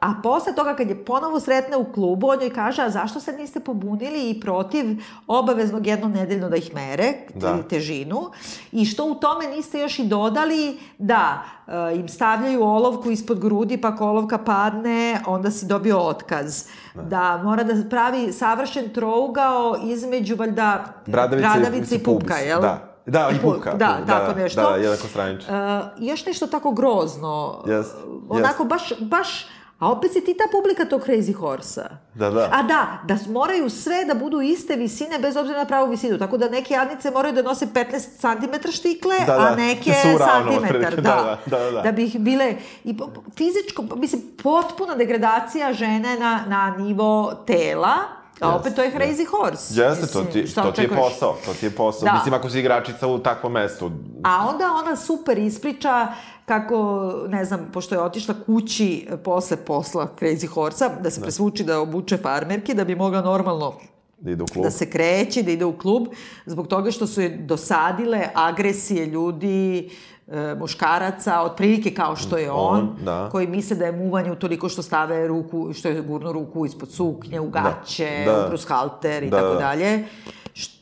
A, 0.00 0.14
posle 0.22 0.54
toga 0.54 0.76
kad 0.76 0.88
je 0.88 1.04
ponovo 1.04 1.40
sretne 1.40 1.76
u 1.76 1.92
klubu, 1.92 2.28
on 2.28 2.40
joj 2.40 2.50
kaže, 2.50 2.82
a 2.82 2.90
zašto 2.90 3.20
se 3.20 3.32
niste 3.32 3.60
pobunili 3.60 4.30
i 4.30 4.40
protiv 4.40 4.84
obaveznog 5.26 5.86
jedno 5.86 6.08
nedeljno 6.08 6.48
da 6.48 6.56
ih 6.56 6.74
mere, 6.74 7.14
da. 7.34 7.62
težinu, 7.62 8.30
i 8.72 8.84
što 8.84 9.04
u 9.04 9.14
tome 9.14 9.46
niste 9.46 9.80
još 9.80 9.98
i 9.98 10.06
dodali 10.06 10.78
da 10.98 11.42
e, 11.66 11.96
im 11.96 12.08
stavljaju 12.08 12.62
olovku 12.62 13.10
ispod 13.10 13.40
grudi, 13.40 13.80
pa 13.80 13.88
ako 13.88 14.06
olovka 14.06 14.38
padne, 14.38 15.20
onda 15.26 15.50
si 15.50 15.66
dobio 15.66 15.98
otkaz. 15.98 16.64
Da, 16.94 17.02
da 17.02 17.40
mora 17.44 17.62
da 17.62 17.88
pravi 17.90 18.32
savršen 18.32 18.88
trougao 18.88 19.76
između, 19.84 20.36
valjda, 20.36 20.84
bradavice, 21.06 21.48
bradavice 21.48 21.94
i, 21.94 21.98
pupka, 21.98 22.36
jel? 22.36 22.60
Da. 22.60 22.84
Da, 23.06 23.30
i 23.30 23.38
pupka. 23.42 23.70
Da, 23.70 23.98
da, 24.06 24.06
tako 24.06 24.32
da, 24.32 24.42
nešto. 24.42 24.62
Da, 24.62 24.76
jednako 24.76 25.06
stranično. 25.06 25.54
Uh, 25.54 26.08
još 26.08 26.26
nešto 26.26 26.46
tako 26.46 26.72
grozno. 26.72 27.62
Yes, 27.66 27.84
onako, 28.28 28.64
yes. 28.64 28.68
baš, 28.68 28.92
baš 29.00 29.46
A 29.78 29.92
opet 29.92 30.12
si 30.12 30.20
ti 30.20 30.34
ta 30.34 30.44
publika 30.50 30.84
tog 30.84 31.06
Crazy 31.06 31.34
Horse-a. 31.34 31.88
Da, 32.14 32.30
da. 32.30 32.48
A 32.52 32.62
da, 32.62 32.98
da 33.04 33.16
moraju 33.32 33.70
sve 33.70 34.04
da 34.04 34.14
budu 34.14 34.40
iste 34.40 34.76
visine 34.76 35.18
bez 35.18 35.36
obzira 35.36 35.58
na 35.58 35.64
pravu 35.64 35.90
visinu. 35.90 36.18
Tako 36.18 36.36
da 36.36 36.48
neke 36.48 36.74
jadnice 36.74 37.10
moraju 37.10 37.34
da 37.34 37.42
nose 37.42 37.66
15 37.66 37.98
cm 38.20 38.70
štikle, 38.70 39.16
da, 39.26 39.36
da. 39.36 39.38
a 39.38 39.54
neke 39.54 39.92
santimetar. 40.18 40.96
Da, 40.96 41.00
da, 41.00 41.38
da, 41.46 41.58
da, 41.58 41.70
da. 41.70 41.82
Da 41.82 41.92
bi 41.92 42.04
ih 42.04 42.20
bile... 42.20 42.56
I 42.84 42.96
fizičko, 43.36 43.84
mislim, 43.96 44.22
potpuna 44.42 44.94
degradacija 44.94 45.72
žene 45.72 46.18
na, 46.18 46.44
na 46.48 46.76
nivo 46.78 47.34
tela, 47.46 47.94
A 48.40 48.56
opet 48.56 48.74
to 48.74 48.82
je 48.82 48.92
crazy 48.92 49.26
horse. 49.26 49.80
Jeste, 49.80 50.06
to 50.06 50.24
ti, 50.24 50.54
to 50.54 50.72
ti 50.72 50.82
je 50.82 50.88
posao, 50.88 51.36
to 51.46 51.54
ti 51.54 51.66
je 51.66 51.70
posao. 51.70 52.04
Da. 52.04 52.12
Mislim, 52.12 52.34
ako 52.34 52.50
si 52.50 52.58
igračica 52.58 53.06
u 53.06 53.18
takvom 53.18 53.52
mestu. 53.52 53.90
A 54.24 54.46
onda 54.48 54.64
ona 54.84 54.96
super 54.96 55.38
ispriča 55.38 56.08
kako, 56.48 57.12
ne 57.28 57.44
znam, 57.44 57.68
pošto 57.72 57.94
je 57.94 58.00
otišla 58.00 58.34
kući 58.46 59.08
posle 59.24 59.56
posla 59.56 60.08
Crazy 60.20 60.46
Horse-a, 60.46 60.88
da 60.88 61.10
se 61.10 61.20
da. 61.20 61.24
presvuči 61.24 61.64
da 61.64 61.80
obuče 61.80 62.16
farmerke, 62.16 62.74
da 62.74 62.84
bi 62.84 62.94
mogla 62.94 63.20
normalno 63.22 63.74
da 64.20 64.30
ide 64.30 64.42
u 64.42 64.46
klub. 64.46 64.64
Da 64.64 64.70
se 64.70 64.90
kreće, 64.90 65.42
da 65.42 65.50
ide 65.50 65.64
u 65.64 65.78
klub, 65.78 66.08
zbog 66.46 66.66
toga 66.66 66.90
što 66.90 67.06
su 67.06 67.20
je 67.20 67.28
dosadile 67.28 68.28
agresije 68.34 69.06
ljudi, 69.06 69.90
e, 70.28 70.54
muškaraca, 70.58 71.42
otprilike 71.42 71.94
kao 71.94 72.16
što 72.16 72.36
je 72.36 72.50
on, 72.50 72.78
on 72.78 72.96
da. 73.04 73.28
koji 73.32 73.46
misle 73.46 73.76
da 73.76 73.86
je 73.86 73.92
muvanje 73.92 74.32
utoliko 74.32 74.68
što 74.68 74.82
stave 74.82 75.28
ruku, 75.28 75.72
što 75.72 75.88
je 75.88 76.02
gurno 76.02 76.32
ruku 76.32 76.66
ispod 76.66 76.90
suknje, 76.90 77.40
u 77.40 77.50
da. 77.50 77.60
gaće, 77.60 78.22
da. 78.26 78.44
u 78.46 78.48
brushalter 78.48 79.22
i 79.22 79.30
da, 79.30 79.36
tako 79.36 79.52
da. 79.52 79.58
dalje. 79.58 80.04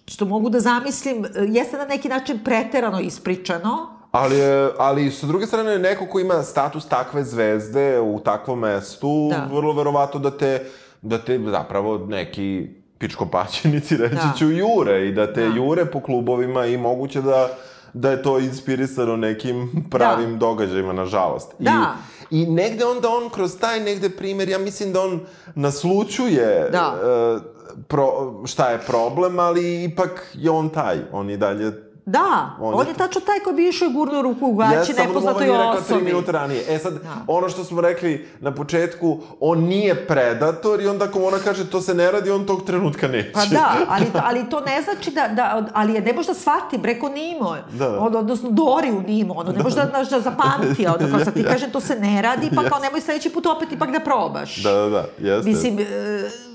Što 0.09 0.25
mogu 0.25 0.51
da 0.51 0.61
zamislim, 0.61 1.25
e, 1.25 1.29
jeste 1.49 1.79
na 1.79 1.85
neki 1.85 2.09
način 2.09 2.41
preterano 2.45 3.01
ispričano, 3.01 3.96
Ali, 4.17 4.41
ali 4.79 5.11
sa 5.11 5.27
druge 5.27 5.47
strane, 5.47 5.79
neko 5.79 6.07
ko 6.07 6.21
ima 6.21 6.43
status 6.43 6.89
takve 6.89 7.25
zvezde 7.25 8.01
u 8.01 8.21
takvom 8.21 8.59
mestu, 8.59 9.29
da. 9.31 9.49
vrlo 9.55 9.73
verovato 9.73 10.19
da 10.19 10.31
te, 10.31 10.65
da 11.03 11.19
te 11.19 11.41
zapravo 11.51 11.99
neki 11.99 12.69
pičkopaćenici, 12.99 13.97
reći 14.03 14.15
da. 14.15 14.33
ću, 14.39 14.51
jure 14.51 15.09
i 15.09 15.13
da 15.13 15.33
te 15.33 15.49
da. 15.49 15.55
jure 15.55 15.85
po 15.85 16.01
klubovima 16.01 16.67
i 16.67 16.77
moguće 16.77 17.23
da 17.23 17.49
da 17.93 18.11
je 18.11 18.23
to 18.23 18.39
inspirisano 18.39 19.17
nekim 19.17 19.85
pravim 19.91 20.33
da. 20.33 20.39
događajima, 20.39 20.93
nažalost. 20.93 21.53
Da. 21.59 21.97
I, 22.31 22.43
I 22.43 22.47
negde 22.47 22.85
onda 22.85 23.09
on 23.09 23.31
kroz 23.31 23.59
taj 23.61 23.81
negde 23.81 24.11
primer, 24.11 24.49
ja 24.49 24.59
mislim 24.59 24.93
da 24.93 25.01
on 25.01 25.21
naslučuje 25.55 26.69
da. 26.73 26.95
Uh, 26.95 27.43
pro, 27.89 28.43
šta 28.47 28.71
je 28.71 28.79
problem, 28.79 29.39
ali 29.39 29.85
ipak 29.85 30.31
je 30.35 30.51
on 30.51 30.69
taj. 30.69 30.99
On 31.13 31.31
i 31.31 31.37
dalje 31.37 31.73
Da, 32.07 32.57
on, 32.61 32.75
on 32.75 32.87
je, 32.87 32.95
tačno 32.95 33.21
taj 33.21 33.41
koji 33.41 33.57
bi 33.57 33.69
išao 33.69 33.89
i 33.89 33.93
gurno 33.93 34.23
ruku 34.23 34.47
u 34.47 34.55
gaći 34.55 34.93
ja, 34.93 35.07
nepoznatoj 35.07 35.51
osobi. 35.51 35.65
Ja, 35.65 35.83
samo 35.83 35.99
tri 35.99 36.07
minuta 36.07 36.33
ranije. 36.33 36.65
E 36.69 36.79
sad, 36.79 36.95
da. 36.95 37.17
ono 37.27 37.49
što 37.49 37.65
smo 37.65 37.81
rekli 37.81 38.29
na 38.41 38.55
početku, 38.55 39.19
on 39.41 39.65
nije 39.65 40.07
predator 40.07 40.81
i 40.81 40.87
onda 40.87 41.05
ako 41.05 41.25
ona 41.25 41.39
kaže 41.39 41.71
to 41.71 41.81
se 41.81 41.95
ne 41.95 42.13
radi, 42.13 42.31
on 42.31 42.47
tog 42.47 42.65
trenutka 42.65 43.09
neće. 43.09 43.33
Pa 43.33 43.45
da, 43.45 43.73
ali, 43.95 44.07
ali 44.25 44.51
to 44.51 44.61
ne 44.61 44.83
znači 44.83 45.11
da, 45.11 45.29
da 45.29 45.67
ali 45.75 45.95
je 45.95 46.01
ne 46.01 46.13
može 46.13 46.29
da 46.29 46.35
shvati, 46.35 46.79
breko 46.79 47.09
Nimo, 47.09 47.57
da. 47.73 47.99
On, 48.01 48.17
odnosno 48.17 48.51
Dori 48.51 48.91
u 48.91 49.03
Nimo, 49.03 49.35
ono 49.35 49.53
ne 49.53 49.63
može 49.63 49.77
da, 49.77 49.85
da, 49.85 50.05
da 50.05 50.21
zapamti, 50.21 50.87
ono 50.87 51.11
kao 51.11 51.25
sad 51.25 51.35
ti 51.35 51.45
kažem 51.53 51.71
to 51.71 51.81
se 51.81 51.95
ne 52.01 52.23
radi, 52.23 52.51
pa 52.55 52.69
kao 52.69 52.79
nemoj 52.79 53.01
sledeći 53.01 53.31
put 53.31 53.47
opet 53.47 53.73
ipak 53.73 53.91
da 53.91 54.01
probaš. 54.01 54.63
Da, 54.63 54.73
da, 54.73 54.89
da, 54.89 55.07
jeste. 55.19 55.51
Mislim, 55.51 55.79
e, 55.79 56.46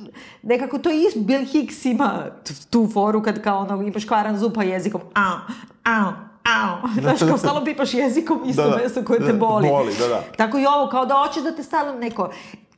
nekako 0.41 0.78
to 0.78 0.89
i 0.91 1.05
Bill 1.16 1.45
Hicks 1.45 1.86
ima 1.86 2.26
tu 2.70 2.89
foru 2.93 3.24
kad 3.24 3.43
kao 3.43 3.59
ono 3.59 3.82
imaš 3.82 4.05
kvaran 4.05 4.38
zub 4.38 4.53
pa 4.53 4.64
jezikom 4.64 5.01
a, 5.16 5.39
a, 5.86 6.14
a, 6.43 6.82
znaš, 7.01 7.20
kao 7.20 7.38
stalno 7.38 7.66
pipaš 7.66 7.93
jezikom 7.93 8.41
isto 8.45 8.64
da, 8.64 8.70
da, 8.70 8.78
mesto 8.78 9.03
koje 9.03 9.26
te 9.26 9.34
boli. 9.34 9.68
Boli, 9.68 9.93
da, 9.99 10.07
da. 10.07 10.24
Tako 10.38 10.57
i 10.57 10.66
ovo, 10.66 10.89
kao 10.89 11.05
da 11.05 11.16
hoćeš 11.16 11.43
da 11.43 11.55
te 11.55 11.64
stalno 11.64 11.99
neko 11.99 12.32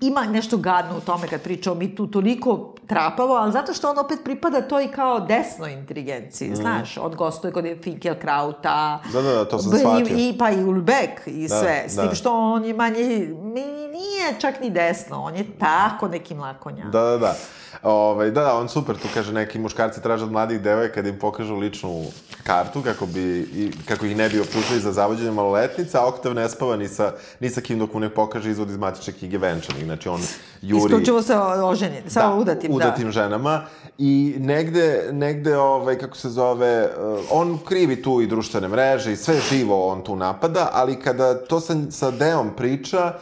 ima 0.07 0.23
nešto 0.25 0.57
gadno 0.57 0.97
u 0.97 1.01
tome 1.01 1.27
kad 1.27 1.41
pričamo 1.41 1.75
mi 1.75 1.95
tu 1.95 2.07
toliko 2.07 2.73
trapavo, 2.87 3.33
ali 3.33 3.51
zato 3.51 3.73
što 3.73 3.89
on 3.89 3.99
opet 3.99 4.19
pripada 4.23 4.61
toj 4.61 4.91
kao 4.91 5.19
desnoj 5.19 5.73
inteligenciji, 5.73 6.49
mm. 6.49 6.55
znaš, 6.55 6.97
od 6.97 7.15
gostuje 7.15 7.53
kod 7.53 7.65
Finkelkrauta. 7.83 8.99
Da, 9.13 9.21
da, 9.21 9.31
da, 9.31 9.45
to 9.45 9.59
sam 9.59 9.79
shvatio. 9.79 10.17
I, 10.17 10.35
pa 10.39 10.49
i 10.51 10.63
Ulbek 10.63 11.21
i 11.25 11.47
da, 11.47 11.59
sve, 11.59 11.83
s 11.87 11.95
da. 11.95 12.01
tim 12.01 12.15
što 12.15 12.33
on 12.33 12.65
je 12.65 12.73
manje, 12.73 13.03
nije 13.91 14.39
čak 14.39 14.59
ni 14.61 14.69
desno, 14.69 15.23
on 15.23 15.35
je 15.35 15.45
tako 15.59 16.07
neki 16.07 16.35
mlakonja. 16.35 16.85
Da, 16.85 17.01
da, 17.01 17.17
da. 17.17 17.35
Ovaj, 17.83 18.31
da, 18.31 18.41
da, 18.41 18.55
on 18.55 18.69
super 18.69 18.95
tu 18.95 19.07
kaže, 19.13 19.33
neki 19.33 19.59
muškarci 19.59 20.01
traže 20.01 20.23
od 20.23 20.31
mladih 20.31 20.61
devojaka 20.61 21.01
da 21.01 21.09
im 21.09 21.19
pokažu 21.19 21.55
ličnu 21.55 22.05
kartu 22.43 22.81
kako, 22.81 23.05
bi, 23.05 23.39
i, 23.39 23.71
kako 23.87 24.05
ih 24.05 24.17
ne 24.17 24.29
bi 24.29 24.39
optužili 24.39 24.79
za 24.79 24.91
zavođenje 24.91 25.31
maloletnica, 25.31 26.01
a 26.01 26.07
Oktav 26.07 26.33
ne 26.33 26.49
spava 26.49 26.77
ni 26.77 26.87
sa, 26.87 27.13
ni 27.39 27.49
sa 27.49 27.61
kim 27.61 27.79
dok 27.79 27.93
mu 27.93 27.99
ne 27.99 28.09
pokaže 28.09 28.51
izvod 28.51 28.69
iz 28.69 28.77
matične 28.77 29.13
knjige 29.13 29.37
venčanih. 29.37 29.83
Znači 29.83 30.09
on 30.09 30.21
juri... 30.61 30.83
Isključivo 30.83 31.21
sa 31.21 31.65
oženjenim, 31.65 32.09
sa 32.09 32.27
da, 32.27 32.35
udatim, 32.35 32.71
da. 32.71 32.77
udatim 32.77 33.11
ženama. 33.11 33.61
I 33.97 34.35
negde, 34.39 35.09
negde 35.11 35.57
ovaj, 35.57 35.97
kako 35.97 36.17
se 36.17 36.29
zove, 36.29 36.83
uh, 36.83 37.19
on 37.31 37.59
krivi 37.65 38.01
tu 38.01 38.21
i 38.21 38.27
društvene 38.27 38.67
mreže 38.67 39.11
i 39.11 39.15
sve 39.15 39.35
živo 39.49 39.87
on 39.87 40.03
tu 40.03 40.15
napada, 40.15 40.69
ali 40.73 40.99
kada 40.99 41.45
to 41.45 41.59
sa, 41.59 41.75
sa 41.91 42.11
Deom 42.11 42.55
priča, 42.57 43.13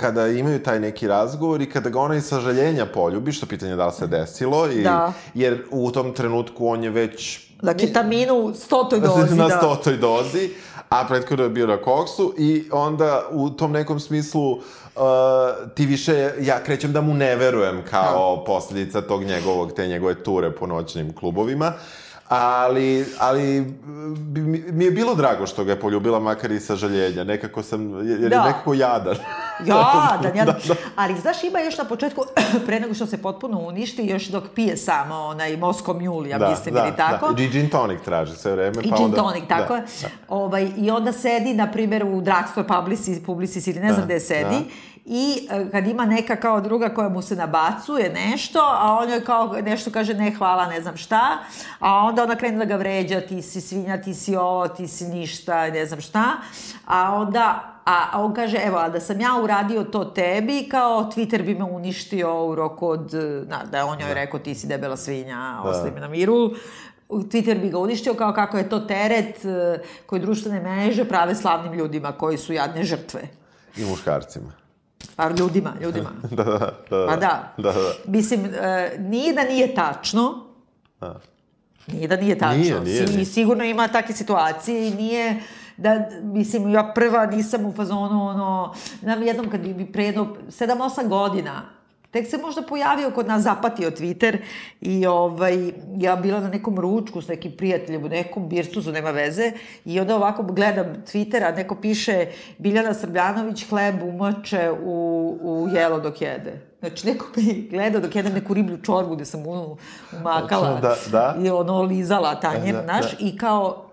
kada 0.00 0.28
imaju 0.28 0.62
taj 0.62 0.80
neki 0.80 1.08
razgovor 1.08 1.62
i 1.62 1.70
kada 1.70 1.90
ga 1.90 2.00
ona 2.00 2.14
iz 2.14 2.24
sažaljenja 2.24 2.86
poljubi, 2.86 3.32
što 3.32 3.46
pitanje 3.46 3.76
da 3.76 3.86
li 3.86 3.92
se 3.92 4.06
desilo, 4.06 4.70
i, 4.70 4.82
da. 4.82 5.12
jer 5.34 5.64
u 5.70 5.90
tom 5.90 6.12
trenutku 6.12 6.68
on 6.68 6.84
je 6.84 6.90
već... 6.90 7.40
Na 7.62 7.74
ketaminu 7.74 8.54
stotoj 8.54 9.00
dozi, 9.08 9.34
na 9.34 9.48
da. 9.48 9.54
Na 9.54 9.58
stotoj 9.58 9.96
dozi, 9.96 10.50
a 10.88 11.04
prethodno 11.08 11.44
je 11.44 11.50
bio 11.50 11.66
na 11.66 11.76
koksu 11.76 12.34
i 12.38 12.68
onda 12.72 13.22
u 13.30 13.50
tom 13.50 13.72
nekom 13.72 14.00
smislu 14.00 14.52
uh, 14.52 14.60
ti 15.74 15.86
više, 15.86 16.30
ja 16.40 16.62
krećem 16.64 16.92
da 16.92 17.00
mu 17.00 17.14
ne 17.14 17.36
verujem 17.36 17.82
kao 17.90 18.36
da. 18.36 18.44
posledica 18.44 19.00
tog 19.00 19.24
njegovog, 19.24 19.72
te 19.72 19.86
njegove 19.86 20.22
ture 20.22 20.50
po 20.50 20.66
noćnim 20.66 21.12
klubovima. 21.12 21.72
Ali, 22.28 23.06
ali 23.18 23.74
mi 24.72 24.84
je 24.84 24.90
bilo 24.90 25.14
drago 25.14 25.46
što 25.46 25.64
ga 25.64 25.72
je 25.72 25.80
poljubila, 25.80 26.20
makar 26.20 26.52
i 26.52 26.60
sažaljenja. 26.60 27.24
Nekako 27.24 27.62
sam, 27.62 28.08
jer 28.08 28.30
da. 28.30 28.36
je 28.36 28.42
nekako 28.42 28.74
jadan. 28.74 29.16
Jadan, 29.64 30.36
jadan. 30.36 30.54
Da, 30.68 30.74
da. 30.74 30.80
Ali 30.96 31.20
znaš, 31.20 31.44
ima 31.44 31.60
još 31.60 31.78
na 31.78 31.84
početku, 31.84 32.24
pre 32.66 32.80
nego 32.80 32.94
što 32.94 33.06
se 33.06 33.22
potpuno 33.22 33.58
uništi, 33.58 34.06
još 34.06 34.26
dok 34.26 34.44
pije 34.54 34.76
samo 34.76 35.14
onaj 35.14 35.56
Mosko 35.56 35.94
Mule, 35.94 36.28
ja 36.28 36.38
da, 36.38 36.50
mislim, 36.50 36.74
da, 36.74 36.86
ili 36.86 36.96
tako. 36.96 37.32
Da, 37.32 37.42
i 37.42 37.48
gin 37.48 37.70
tonic 37.70 38.00
traži 38.04 38.36
sve 38.36 38.52
vreme. 38.52 38.82
I 38.82 38.90
pa 38.90 38.96
gin 38.96 39.04
onda, 39.04 39.16
tonic, 39.16 39.44
tako 39.48 39.74
da, 39.74 39.80
je. 39.80 39.86
Da. 40.02 40.08
Ovaj, 40.28 40.70
I 40.76 40.90
onda 40.90 41.12
sedi, 41.12 41.54
na 41.54 41.70
primjer, 41.70 42.04
u 42.04 42.20
Drugstore 42.20 42.66
Publicis, 42.68 43.24
Publicis 43.26 43.66
ili 43.66 43.80
ne 43.80 43.92
znam 43.92 44.00
da, 44.00 44.04
gde 44.04 44.20
sedi, 44.20 44.56
da 44.56 44.88
i 45.08 45.46
e, 45.50 45.70
kad 45.70 45.86
ima 45.86 46.04
neka 46.04 46.36
kao 46.36 46.60
druga 46.60 46.88
koja 46.88 47.08
mu 47.08 47.22
se 47.22 47.36
nabacuje 47.36 48.12
nešto, 48.12 48.58
a 48.60 48.98
on 49.02 49.10
joj 49.10 49.24
kao 49.24 49.52
nešto 49.64 49.90
kaže 49.90 50.14
ne 50.14 50.30
hvala, 50.30 50.66
ne 50.66 50.80
znam 50.80 50.96
šta, 50.96 51.38
a 51.78 51.94
onda 51.94 52.22
ona 52.22 52.36
krene 52.36 52.58
da 52.58 52.64
ga 52.64 52.76
vređa, 52.76 53.20
ti 53.20 53.42
si 53.42 53.60
svinja, 53.60 54.02
ti 54.02 54.14
si 54.14 54.36
ovo, 54.36 54.68
ti 54.68 54.88
si 54.88 55.04
ništa, 55.04 55.70
ne 55.70 55.86
znam 55.86 56.00
šta, 56.00 56.24
a 56.86 57.14
onda 57.14 57.77
A 57.88 58.20
on 58.20 58.34
kaže, 58.34 58.58
evo, 58.64 58.78
a 58.78 58.88
da 58.88 59.00
sam 59.00 59.20
ja 59.20 59.30
uradio 59.42 59.84
to 59.84 60.04
tebi, 60.04 60.68
kao 60.70 61.10
Twitter 61.16 61.42
bi 61.42 61.54
me 61.54 61.64
uništio 61.64 62.46
u 62.46 62.54
roku 62.54 62.88
od, 62.88 63.14
na, 63.46 63.64
da 63.72 63.86
on 63.86 64.00
joj 64.00 64.08
da. 64.08 64.14
rekao 64.14 64.40
ti 64.40 64.54
si 64.54 64.66
debela 64.66 64.96
svinja, 64.96 65.60
da. 65.62 65.70
ostavi 65.70 65.90
me 65.90 66.00
na 66.00 66.08
miru, 66.08 66.50
Twitter 67.08 67.60
bi 67.60 67.70
ga 67.70 67.78
uništio 67.78 68.14
kao 68.14 68.32
kako 68.32 68.58
je 68.58 68.68
to 68.68 68.80
teret 68.80 69.44
e, 69.44 69.82
koji 70.06 70.20
društvene 70.20 70.60
mreže 70.60 71.04
prave 71.04 71.34
slavnim 71.34 71.72
ljudima 71.72 72.12
koji 72.12 72.38
su 72.38 72.52
jadne 72.52 72.84
žrtve. 72.84 73.20
I 73.76 73.84
muškarcima. 73.84 74.52
Pa 75.16 75.28
ljudima, 75.28 75.74
ljudima. 75.80 76.10
da, 76.36 76.44
da, 76.44 76.58
da. 76.90 77.06
Pa 77.06 77.16
da. 77.16 77.52
Da, 77.56 77.72
da. 77.72 77.92
Mislim, 78.06 78.44
e, 78.44 78.96
nije 78.98 79.34
da 79.34 79.44
nije 79.44 79.74
tačno. 79.74 80.46
Da. 81.00 81.20
Nije 81.86 82.08
da 82.08 82.16
nije 82.16 82.38
tačno. 82.38 82.60
Nije, 82.60 82.80
nije, 82.80 83.06
nije. 83.06 83.24
Sigurno 83.24 83.64
ima 83.64 83.88
takve 83.88 84.14
situacije 84.14 84.88
i 84.88 84.94
nije 84.94 85.40
da, 85.78 86.08
mislim, 86.22 86.68
ja 86.68 86.92
prva 86.94 87.26
nisam 87.26 87.66
u 87.66 87.72
fazonu, 87.72 88.26
ono, 88.26 88.74
nam 89.02 89.22
jednom 89.22 89.50
kad 89.50 89.60
bi 89.60 89.92
pre 89.92 90.04
jedno 90.04 90.26
7-8 90.48 91.08
godina 91.08 91.78
Tek 92.10 92.26
se 92.26 92.38
možda 92.38 92.62
pojavio 92.62 93.10
kod 93.10 93.26
nas, 93.26 93.42
zapatio 93.42 93.90
Twitter 93.90 94.36
i 94.80 95.06
ovaj, 95.06 95.72
ja 95.96 96.16
bila 96.16 96.40
na 96.40 96.48
nekom 96.48 96.78
ručku 96.78 97.22
s 97.22 97.28
nekim 97.28 97.52
prijateljem 97.56 98.04
u 98.04 98.08
nekom 98.08 98.48
bircuzu, 98.48 98.92
nema 98.92 99.10
veze, 99.10 99.52
i 99.84 100.00
onda 100.00 100.16
ovako 100.16 100.42
gledam 100.42 100.86
Twitter, 101.06 101.48
a 101.48 101.56
neko 101.56 101.74
piše 101.74 102.26
Biljana 102.58 102.94
Srbljanović 102.94 103.68
hleb 103.68 104.02
umače 104.02 104.70
u, 104.82 105.38
u 105.42 105.68
jelo 105.74 106.00
dok 106.00 106.20
jede. 106.20 106.60
Znači, 106.80 107.06
neko 107.06 107.26
mi 107.36 107.68
gleda 107.70 108.00
dok 108.00 108.16
jedem 108.16 108.32
neku 108.32 108.54
riblju 108.54 108.78
čorbu 108.82 109.14
gde 109.14 109.24
sam 109.24 109.46
unu 109.46 109.76
umakala 110.20 110.80
da, 110.80 110.96
da. 111.10 111.36
i 111.42 111.50
ono 111.50 111.82
lizala 111.82 112.40
tanjem, 112.40 112.76
da, 112.76 112.82
znaš, 112.82 113.10
da. 113.10 113.16
i 113.26 113.36
kao 113.36 113.87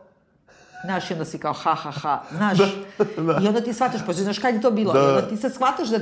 Znaš, 0.86 1.10
i 1.12 1.14
onda 1.14 1.26
si 1.26 1.38
kao 1.38 1.54
ha, 1.54 1.76
ha, 1.76 1.92
ha, 1.92 2.22
znaš, 2.32 2.58
da, 2.58 3.24
da. 3.24 3.40
i 3.44 3.48
onda 3.48 3.62
ti 3.62 3.74
shvataš, 3.74 4.02
pa 4.06 4.14
znaš 4.14 4.40
kad 4.40 4.56
je 4.56 4.62
to 4.62 4.72
bilo, 4.72 4.94
da. 4.94 5.00
i 5.00 5.04
onda 5.04 5.22
ti 5.22 5.38
sad 5.38 5.54
shvataš 5.54 5.88
da 5.88 6.00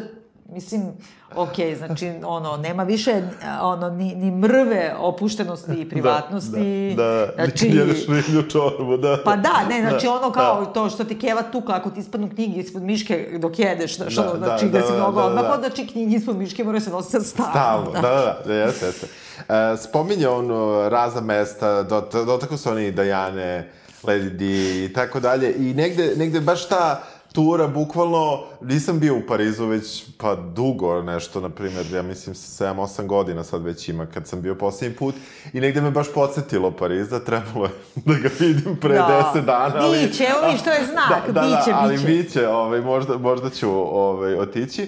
Mislim, 0.53 0.91
ok, 1.35 1.55
znači, 1.77 2.11
ono, 2.25 2.57
nema 2.57 2.83
više, 2.83 3.21
ono, 3.61 3.89
ni, 3.89 4.15
ni 4.15 4.31
mrve 4.31 4.95
opuštenosti 4.99 5.71
i 5.81 5.89
privatnosti. 5.89 6.93
Da, 6.97 7.03
da, 7.03 7.25
da. 7.25 7.45
znači, 7.45 7.67
jedeš 7.67 8.07
riblju 8.07 8.49
čorbu, 8.49 8.97
da. 8.97 9.17
Pa 9.25 9.35
da, 9.35 9.65
ne, 9.69 9.89
znači, 9.89 10.07
ono 10.07 10.31
kao 10.31 10.65
da. 10.65 10.73
to 10.73 10.89
što 10.89 11.03
ti 11.03 11.19
keva 11.19 11.43
tuka, 11.43 11.73
ako 11.75 11.89
ti 11.89 11.99
ispadnu 11.99 12.29
knjige 12.35 12.59
ispod 12.59 12.83
miške 12.83 13.37
dok 13.39 13.59
jedeš, 13.59 13.95
znači, 13.97 14.15
da, 14.15 14.21
ono, 14.21 14.37
znači, 14.37 14.65
da, 14.65 14.79
da, 14.79 14.87
si 14.87 14.93
mnogo 14.93 15.19
da, 15.19 15.25
odmah, 15.25 15.43
da, 15.43 15.49
da. 15.49 15.57
znači, 15.57 15.87
knjige 15.87 16.15
ispod 16.15 16.37
miške 16.37 16.63
moraju 16.63 16.81
se 16.81 16.89
nositi 16.89 17.25
stalno. 17.25 17.51
Stalno, 17.51 17.91
da, 17.91 18.01
da, 18.01 18.41
da, 18.45 18.53
jeste, 18.53 18.85
jeste. 18.85 19.07
Uh, 19.37 19.79
spominje 19.79 20.27
on 20.27 20.49
razna 20.89 21.21
mesta, 21.21 21.83
dot, 21.83 22.13
dotakle 22.13 22.57
su 22.57 22.69
oni 22.69 22.91
Dajane, 22.91 23.69
Lady 24.03 24.85
i 24.85 24.93
tako 24.93 25.19
dalje, 25.19 25.53
i 25.57 25.73
negde, 25.73 26.13
negde 26.15 26.41
baš 26.41 26.67
ta 26.67 27.03
tura, 27.33 27.67
bukvalno, 27.67 28.43
nisam 28.61 28.99
bio 28.99 29.15
u 29.15 29.21
Parizu 29.27 29.65
već, 29.65 30.03
pa 30.17 30.35
dugo 30.35 31.01
nešto, 31.01 31.41
na 31.41 31.49
primjer, 31.49 31.85
ja 31.93 32.01
mislim 32.01 32.35
7-8 32.35 33.05
godina 33.05 33.43
sad 33.43 33.63
već 33.63 33.89
ima, 33.89 34.05
kad 34.05 34.27
sam 34.27 34.41
bio 34.41 34.55
posljednji 34.55 34.97
put, 34.97 35.15
i 35.53 35.59
negde 35.59 35.81
me 35.81 35.91
baš 35.91 36.13
podsjetilo 36.13 36.71
Pariza, 36.71 37.19
trebalo 37.19 37.65
je 37.65 37.71
da 38.05 38.13
ga 38.13 38.29
vidim 38.39 38.75
pre 38.75 38.95
da. 38.95 39.31
10 39.35 39.45
dana, 39.45 39.75
ali... 39.77 40.07
Biće, 40.07 40.23
evo 40.23 40.57
što 40.57 40.69
je 40.69 40.85
znak, 40.85 41.27
da, 41.27 41.31
da, 41.31 41.41
biće, 41.41 41.71
da, 41.71 41.77
ali 41.79 41.97
biće. 41.97 42.07
biće, 42.07 42.47
ovaj, 42.47 42.81
možda, 42.81 43.17
možda 43.17 43.49
ću 43.49 43.69
ovaj, 43.69 44.35
otići. 44.35 44.87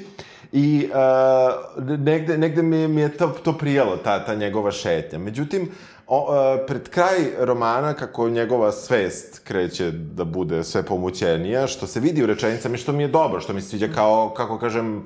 I 0.52 0.90
uh, 0.90 2.00
negde, 2.00 2.38
negde 2.38 2.62
mi, 2.62 2.88
mi 2.88 3.02
je 3.02 3.18
to, 3.18 3.28
to 3.28 3.58
prijalo, 3.58 3.98
ta, 3.98 4.26
ta 4.26 4.36
njegova 4.36 4.72
šetnja. 4.72 5.20
Međutim, 5.20 5.72
o, 6.08 6.20
uh, 6.22 6.66
pred 6.68 6.90
kraj 6.90 7.32
romana, 7.40 7.94
kako 7.94 8.30
njegova 8.30 8.72
svest 8.72 9.42
kreće 9.44 9.92
da 9.92 10.24
bude 10.24 10.64
sve 10.64 10.84
pomućenija, 10.84 11.68
što 11.68 11.88
se 11.88 12.00
vidi 12.00 12.24
u 12.24 12.26
rečenicama 12.26 12.76
i 12.76 12.78
što 12.78 12.92
mi 12.92 13.04
je 13.04 13.08
dobro, 13.08 13.42
što 13.42 13.54
mi 13.54 13.62
se 13.62 13.70
sviđa 13.70 13.88
kao, 13.96 14.34
kako 14.38 14.60
kažem, 14.60 15.04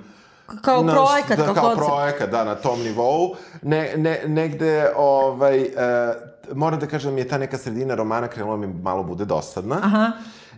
kao 0.62 0.84
na, 0.84 0.94
projekat, 0.94 1.38
da, 1.38 1.46
kao, 1.46 1.54
kao 1.54 1.76
projekat, 1.76 2.30
da, 2.30 2.44
na 2.44 2.56
tom 2.56 2.80
nivou. 2.82 3.36
Ne, 3.62 3.94
ne, 3.98 4.22
negde, 4.26 4.92
ovaj, 4.98 5.62
uh, 5.62 5.68
moram 6.56 6.80
da 6.80 6.88
kažem, 6.88 7.18
je 7.18 7.28
ta 7.28 7.38
neka 7.38 7.58
sredina 7.58 7.96
romana 7.96 8.28
krenula 8.28 8.58
mi 8.58 8.68
malo 8.68 9.04
bude 9.04 9.26
dosadna. 9.26 9.80
Aha 9.84 10.12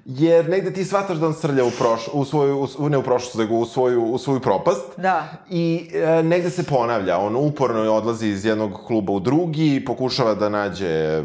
jer 0.05 0.49
negde 0.49 0.73
ti 0.73 0.85
shvataš 0.85 1.17
da 1.17 1.27
on 1.27 1.33
srlja 1.33 1.65
u, 1.65 1.71
proš, 1.71 2.07
u 2.13 2.25
svoju, 2.25 2.67
u, 2.77 2.89
ne 2.89 2.97
u 2.97 3.03
prošlost, 3.03 3.35
nego 3.35 3.55
u 3.55 3.65
svoju, 3.65 4.03
u 4.03 4.17
svoju 4.17 4.39
propast. 4.39 4.85
Da. 4.97 5.27
I 5.49 5.89
e, 5.93 6.23
negde 6.23 6.49
se 6.49 6.63
ponavlja. 6.63 7.17
On 7.17 7.35
uporno 7.35 7.93
odlazi 7.93 8.27
iz 8.27 8.45
jednog 8.45 8.79
kluba 8.87 9.13
u 9.13 9.19
drugi, 9.19 9.83
pokušava 9.85 10.33
da 10.35 10.49
nađe 10.49 11.23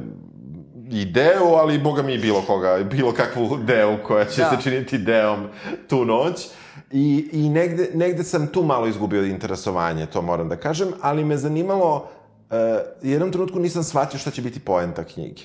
ideu, 0.91 1.55
ali 1.57 1.79
boga 1.79 2.03
mi 2.03 2.18
bilo 2.18 2.43
koga, 2.47 2.79
bilo 2.91 3.12
kakvu 3.12 3.57
deu 3.57 3.97
koja 4.07 4.24
će 4.24 4.43
da. 4.43 4.51
se 4.51 4.62
činiti 4.62 4.99
deom 4.99 5.47
tu 5.89 6.05
noć. 6.05 6.47
I, 6.91 7.29
i 7.33 7.49
negde, 7.49 7.91
negde 7.95 8.24
sam 8.24 8.47
tu 8.47 8.62
malo 8.62 8.87
izgubio 8.87 9.24
interesovanje, 9.24 10.07
to 10.07 10.22
moram 10.22 10.49
da 10.49 10.57
kažem, 10.57 10.89
ali 11.01 11.24
me 11.24 11.37
zanimalo, 11.37 12.09
uh, 12.51 12.57
jednom 13.03 13.33
trenutku 13.33 13.59
nisam 13.59 13.83
shvatio 13.83 14.18
šta 14.18 14.31
će 14.31 14.43
biti 14.43 14.61
poenta 14.61 15.05
knjige. 15.05 15.43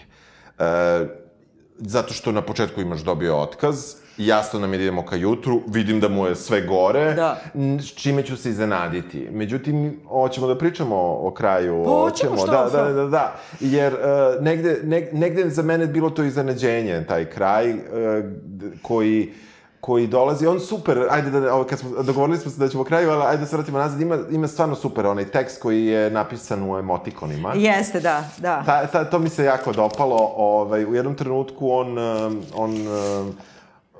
Uh, 0.59 0.65
zato 1.81 2.13
što 2.13 2.31
na 2.31 2.41
početku 2.41 2.81
imaš 2.81 3.01
dobio 3.01 3.37
otkaz, 3.37 3.95
jasno 4.17 4.59
nam 4.59 4.73
je 4.73 4.77
da 4.77 4.83
idemo 4.83 5.05
ka 5.05 5.15
jutru, 5.15 5.61
vidim 5.67 5.99
da 5.99 6.09
mu 6.09 6.25
je 6.25 6.35
sve 6.35 6.61
gore, 6.61 7.13
da. 7.13 7.41
čime 7.95 8.23
ću 8.23 8.37
se 8.37 8.49
iznenaditi. 8.49 9.27
Međutim, 9.31 9.99
hoćemo 10.09 10.47
da 10.47 10.57
pričamo 10.57 10.95
o 10.97 11.31
kraju. 11.31 11.83
Pa 11.83 11.89
hoćemo, 11.89 12.37
što? 12.37 12.51
Da, 12.51 12.69
da, 12.71 12.93
da, 12.93 13.05
da. 13.05 13.39
Jer 13.59 13.93
uh, 13.93 14.43
negde, 14.43 14.79
ne, 14.83 15.09
negde 15.13 15.49
za 15.49 15.63
mene 15.63 15.87
bilo 15.87 16.09
to 16.09 16.23
iznenađenje, 16.23 17.05
taj 17.07 17.25
kraj, 17.25 17.73
uh, 17.73 17.79
koji 18.81 19.33
koji 19.81 20.07
dolazi, 20.07 20.47
on 20.47 20.59
super, 20.59 20.99
ajde 21.09 21.29
da, 21.29 21.53
ovo, 21.53 21.63
kad 21.63 21.79
smo, 21.79 22.03
dogovorili 22.03 22.37
smo 22.37 22.51
se 22.51 22.59
da 22.59 22.69
ćemo 22.69 22.83
kraju, 22.83 23.09
ali 23.09 23.23
ajde 23.23 23.41
da 23.41 23.45
se 23.45 23.55
vratimo 23.55 23.77
nazad, 23.77 24.01
ima, 24.01 24.17
ima 24.31 24.47
stvarno 24.47 24.75
super 24.75 25.05
onaj 25.05 25.25
tekst 25.25 25.61
koji 25.61 25.85
je 25.85 26.11
napisan 26.11 26.71
u 26.71 26.77
emotikonima. 26.77 27.53
Jeste, 27.55 27.99
da, 27.99 28.23
da. 28.37 28.63
Ta, 28.65 28.87
ta, 28.87 29.05
to 29.05 29.19
mi 29.19 29.29
se 29.29 29.43
jako 29.43 29.73
dopalo, 29.73 30.33
ovaj, 30.35 30.85
u 30.85 30.95
jednom 30.95 31.15
trenutku 31.15 31.71
on, 31.71 31.97
um, 31.97 32.41
on 32.55 32.87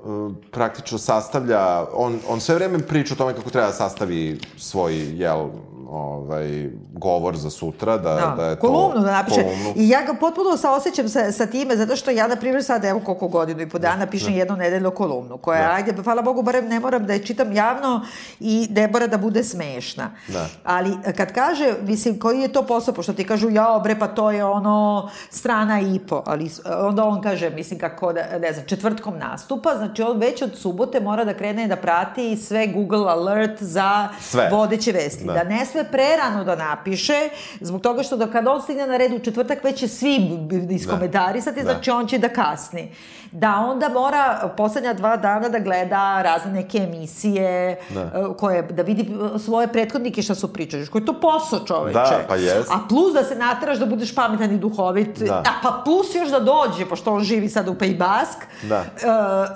um, 0.04 0.36
praktično 0.50 0.98
sastavlja, 0.98 1.86
on, 1.94 2.20
on 2.28 2.40
sve 2.40 2.54
vreme 2.54 2.78
priča 2.78 3.14
o 3.14 3.16
tome 3.16 3.34
kako 3.34 3.50
treba 3.50 3.66
da 3.66 3.72
sastavi 3.72 4.40
svoj, 4.56 4.94
jel, 4.94 5.48
ovaj, 5.92 6.70
govor 6.92 7.36
za 7.36 7.50
sutra, 7.50 7.96
da, 7.96 8.14
da, 8.14 8.34
da 8.36 8.46
je 8.46 8.56
kolumnu 8.56 8.94
to... 8.94 9.00
da 9.00 9.12
napiše. 9.12 9.42
Kolumnu. 9.42 9.72
I 9.76 9.88
ja 9.88 10.02
ga 10.02 10.14
potpuno 10.14 10.56
saosećam 10.56 11.08
sa, 11.08 11.32
sa 11.32 11.46
time, 11.46 11.76
zato 11.76 11.96
što 11.96 12.10
ja, 12.10 12.26
na 12.26 12.36
primjer, 12.36 12.64
sad, 12.64 12.84
evo 12.84 13.00
koliko 13.04 13.28
godinu 13.28 13.60
i 13.60 13.68
po 13.68 13.78
dana 13.78 14.06
pišem 14.06 14.32
da. 14.32 14.38
jednu 14.38 14.56
nedeljnu 14.56 14.90
kolumnu, 14.90 15.38
koja, 15.38 15.68
da. 15.68 15.74
ajde, 15.74 16.02
hvala 16.02 16.22
Bogu, 16.22 16.42
barem 16.42 16.68
ne 16.68 16.80
moram 16.80 17.06
da 17.06 17.12
je 17.12 17.24
čitam 17.26 17.52
javno 17.52 18.00
i 18.40 18.68
ne 18.70 18.88
mora 18.88 19.06
da 19.06 19.18
bude 19.18 19.44
smešna. 19.44 20.10
Da. 20.28 20.46
Ali 20.64 20.96
kad 21.16 21.32
kaže, 21.32 21.74
mislim, 21.82 22.18
koji 22.18 22.40
je 22.40 22.52
to 22.52 22.62
posao, 22.62 22.94
pošto 22.94 23.12
ti 23.12 23.26
kažu, 23.26 23.50
ja, 23.50 23.80
bre, 23.82 23.98
pa 23.98 24.08
to 24.08 24.30
je 24.30 24.44
ono 24.44 25.10
strana 25.30 25.80
i 25.80 25.98
po, 26.08 26.22
ali 26.26 26.50
onda 26.80 27.04
on 27.04 27.20
kaže, 27.22 27.50
mislim, 27.50 27.80
kako 27.80 28.12
da, 28.12 28.38
ne 28.38 28.52
znam, 28.52 28.66
četvrtkom 28.66 29.18
nastupa, 29.18 29.74
znači 29.76 30.02
on 30.02 30.18
već 30.18 30.42
od 30.42 30.56
subote 30.56 31.00
mora 31.00 31.24
da 31.24 31.34
krene 31.34 31.68
da 31.68 31.76
prati 31.76 32.36
sve 32.36 32.66
Google 32.66 33.12
alert 33.12 33.62
za 33.62 34.08
sve. 34.20 34.48
vodeće 34.52 34.92
vesti. 34.92 35.24
Da. 35.24 35.32
da 35.32 35.44
ne 35.44 35.66
sve 35.82 35.90
prerano 35.90 36.44
da 36.44 36.56
napiše, 36.56 37.28
zbog 37.60 37.80
toga 37.80 38.02
što 38.02 38.16
da 38.16 38.26
kad 38.26 38.46
on 38.46 38.62
stigne 38.62 38.86
na 38.86 38.96
red 38.96 39.12
u 39.12 39.18
četvrtak, 39.18 39.64
već 39.64 39.78
će 39.78 39.88
svi 39.88 40.18
iskomentarisati, 40.70 41.62
da. 41.62 41.62
znači 41.62 41.90
on 41.90 42.06
će 42.06 42.18
da 42.18 42.28
kasni 42.28 42.92
da 43.32 43.66
onda 43.68 43.88
mora 43.88 44.52
poslednja 44.56 44.92
dva 44.92 45.16
dana 45.16 45.48
da 45.48 45.58
gleda 45.58 46.22
razne 46.22 46.52
neke 46.52 46.78
emisije, 46.78 47.76
da. 47.90 48.00
E, 48.00 48.10
koje, 48.38 48.62
da 48.62 48.82
vidi 48.82 49.10
svoje 49.38 49.68
prethodnike 49.68 50.22
šta 50.22 50.34
su 50.34 50.52
pričali. 50.52 50.86
Koji 50.86 51.02
je 51.02 51.06
to 51.06 51.20
posao, 51.20 51.66
čoveče. 51.66 51.92
Da, 51.92 52.20
pa 52.28 52.36
jes. 52.36 52.70
A 52.70 52.78
plus 52.88 53.14
da 53.14 53.24
se 53.24 53.34
nateraš 53.34 53.78
da 53.78 53.86
budeš 53.86 54.14
pametan 54.14 54.52
i 54.54 54.58
duhovit. 54.58 55.18
Da. 55.18 55.34
A 55.34 55.60
pa 55.62 55.82
plus 55.84 56.14
još 56.14 56.28
da 56.28 56.40
dođe, 56.40 56.86
pošto 56.88 57.14
on 57.14 57.22
živi 57.22 57.48
sad 57.48 57.68
u 57.68 57.74
Pejbask. 57.74 58.38
Da. 58.62 58.78
Uh, 58.78 58.84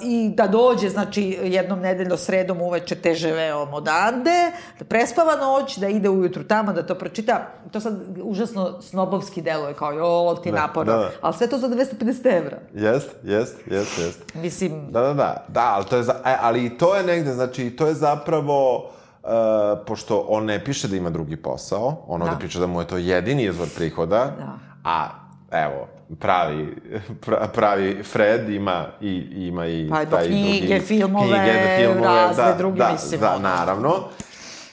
I 0.03 0.31
da 0.35 0.47
dođe, 0.47 0.89
znači, 0.89 1.39
jednom 1.43 1.81
nedeljno 1.81 2.17
sredom 2.17 2.61
uveče 2.61 2.95
TŽV 2.95 3.37
odande, 3.73 4.53
da 4.79 4.85
prespava 4.85 5.37
noć, 5.37 5.79
da 5.79 5.89
ide 5.89 6.09
ujutru 6.09 6.45
tamo, 6.45 6.73
da 6.73 6.87
to 6.87 6.95
pročita. 6.95 7.47
To 7.73 7.81
sad 7.81 7.95
užasno 8.23 8.83
snobovski 8.83 9.43
deluje, 9.43 9.75
kao, 9.75 9.93
jo, 9.93 10.35
ti 10.43 10.51
da, 10.51 10.61
naporno. 10.61 10.93
Da, 10.93 10.99
da. 10.99 11.11
Ali 11.21 11.35
sve 11.35 11.47
to 11.47 11.59
za 11.59 11.69
250 11.69 12.37
evra. 12.39 12.59
Jest, 12.75 13.11
jest 13.23 13.66
jeste, 13.71 14.03
jeste. 14.03 14.39
Mislim... 14.39 14.93
Da, 14.93 15.01
da, 15.01 15.15
da, 15.15 15.45
da, 15.49 15.73
ali 15.75 15.85
to 15.85 15.97
je, 15.97 16.03
za, 16.03 16.15
e, 16.25 16.37
ali 16.41 16.79
to 16.79 16.97
je 16.97 17.03
negde, 17.03 17.33
znači, 17.35 17.71
to 17.71 17.87
je 17.87 17.95
zapravo, 17.95 18.77
uh, 19.23 19.31
pošto 19.87 20.27
on 20.29 20.45
ne 20.45 20.65
piše 20.65 20.89
da 20.89 20.97
ima 20.97 21.11
drugi 21.11 21.37
posao, 21.37 22.05
on 22.07 22.21
da. 22.21 22.27
ovde 22.27 22.39
priča 22.39 22.59
da 22.59 22.67
mu 22.67 22.81
je 22.81 22.87
to 22.87 22.97
jedini 22.97 23.45
izvor 23.45 23.69
prihoda, 23.77 24.19
da. 24.39 24.59
a, 24.85 25.09
evo, 25.51 25.87
pravi, 26.19 26.77
pravi 27.55 28.03
Fred 28.03 28.51
ima 28.51 28.87
i 29.01 29.27
ima 29.37 29.67
i 29.67 29.89
pa, 29.91 30.05
taj 30.05 30.27
knjige, 30.27 30.67
drugi, 30.67 30.81
filmove, 30.81 31.29
knjige, 31.29 31.77
filmove, 31.79 32.21
razne 32.21 32.45
da, 32.45 32.55
druge, 32.59 32.79
da, 32.79 32.93
mislim. 32.93 33.21
Da, 33.21 33.39
naravno. 33.39 33.95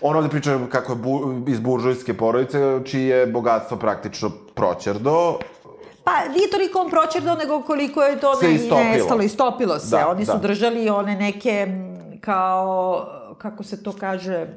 On 0.02 0.16
ovde 0.16 0.30
priča 0.30 0.60
kako 0.72 0.92
je 0.92 0.96
bu, 0.96 1.44
iz 1.48 1.60
buržujske 1.60 2.14
porodice, 2.14 2.80
čije 2.86 3.18
je 3.18 3.28
bogatstvo 3.28 3.78
praktično 3.78 4.32
proćerdo, 4.56 5.38
Pa, 6.04 6.12
nije 6.36 6.50
toliko 6.52 6.80
on 6.80 6.90
proćerdao, 6.90 7.36
nego 7.36 7.62
koliko 7.62 8.04
je 8.04 8.20
to 8.20 8.42
ne, 8.42 8.54
istopilo. 8.54 8.84
nestalo, 8.84 9.22
istopilo 9.22 9.80
se. 9.80 9.98
Da, 9.98 10.10
Oni 10.10 10.26
su 10.26 10.32
da. 10.32 10.38
držali 10.38 10.90
one 10.90 11.16
neke, 11.16 11.68
kao, 12.22 13.08
kako 13.38 13.64
se 13.64 13.84
to 13.84 13.94
kaže, 14.00 14.48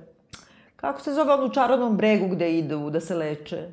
kako 0.76 1.00
se 1.00 1.12
zove 1.12 1.32
ono 1.32 1.44
u 1.44 1.50
čarovnom 1.50 1.96
bregu 1.96 2.28
gde 2.28 2.58
idu 2.58 2.90
da 2.90 3.00
se 3.00 3.14
leče? 3.14 3.68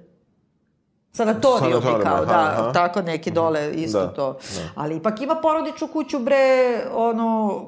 Sanatorijum 1.11 1.79
bi 1.79 2.03
kao, 2.03 2.25
da, 2.25 2.55
aha. 2.57 2.71
tako 2.73 3.01
neki 3.01 3.31
dole 3.31 3.71
isto 3.73 3.99
da, 3.99 4.07
to. 4.07 4.33
Da. 4.33 4.61
Ali 4.75 4.95
ipak 4.95 5.21
ima 5.21 5.35
porodičnu 5.35 5.87
kuću, 5.87 6.19
bre, 6.19 6.81
ono, 6.93 7.61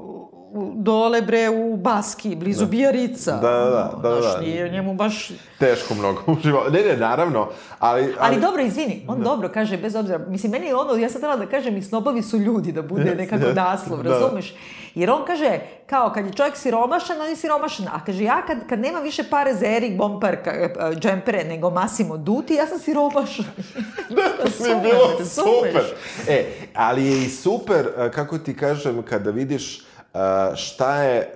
dole 0.75 1.21
bre 1.21 1.49
u 1.49 1.77
Baski, 1.77 2.35
blizu 2.35 2.65
da. 2.65 2.69
Bijarica. 2.69 3.31
Da, 3.31 3.51
da, 3.51 3.59
da. 3.59 3.99
da, 4.01 4.09
da, 4.09 4.21
da. 4.21 4.39
nije 4.41 4.69
njemu 4.69 4.93
baš... 4.93 5.31
Teško 5.59 5.93
mnogo 5.95 6.21
uživa. 6.27 6.63
Ne, 6.69 6.81
ne, 6.81 6.97
naravno, 6.97 7.47
ali... 7.79 8.03
Ali, 8.03 8.15
ali 8.19 8.41
dobro, 8.41 8.61
izvini, 8.61 9.05
on 9.07 9.17
da. 9.17 9.23
dobro 9.23 9.49
kaže, 9.53 9.77
bez 9.77 9.95
obzira. 9.95 10.17
Mislim, 10.27 10.51
meni 10.51 10.67
je 10.67 10.75
ono, 10.75 10.95
ja 10.95 11.09
sam 11.09 11.21
trebala 11.21 11.45
da 11.45 11.51
kažem, 11.51 11.77
i 11.77 11.81
snobovi 11.81 12.21
su 12.21 12.37
ljudi, 12.37 12.71
da 12.71 12.81
bude 12.81 13.15
nekako 13.15 13.53
naslov, 13.53 14.03
da. 14.03 14.09
razumeš? 14.09 14.53
Jer 14.95 15.09
on 15.09 15.25
kaže, 15.27 15.59
kao, 15.85 16.11
kad 16.13 16.25
je 16.25 16.33
čovjek 16.33 16.55
siromašan, 16.57 17.21
on 17.21 17.29
je 17.29 17.35
siromašan. 17.35 17.87
A 17.87 18.05
kaže, 18.05 18.23
ja 18.23 18.45
kad, 18.47 18.57
kad 18.69 18.79
nema 18.79 18.99
više 18.99 19.23
pare 19.29 19.53
za 19.53 19.65
Erik 19.65 19.97
Bomper 19.97 20.37
džempere 20.99 21.43
nego 21.43 21.69
Massimo 21.69 22.17
Dutti, 22.17 22.53
ja 22.53 22.67
sam 22.67 22.79
siromašan. 22.79 23.45
da, 24.09 24.21
to 24.37 24.63
mi 24.63 24.69
je 24.69 24.75
bilo 24.75 25.25
super. 25.25 25.83
E, 26.27 26.45
ali 26.73 27.05
je 27.05 27.25
i 27.25 27.29
super, 27.29 28.11
kako 28.13 28.37
ti 28.37 28.57
kažem, 28.57 29.03
kada 29.03 29.31
vidiš 29.31 29.85
šta 30.55 31.03
je 31.03 31.31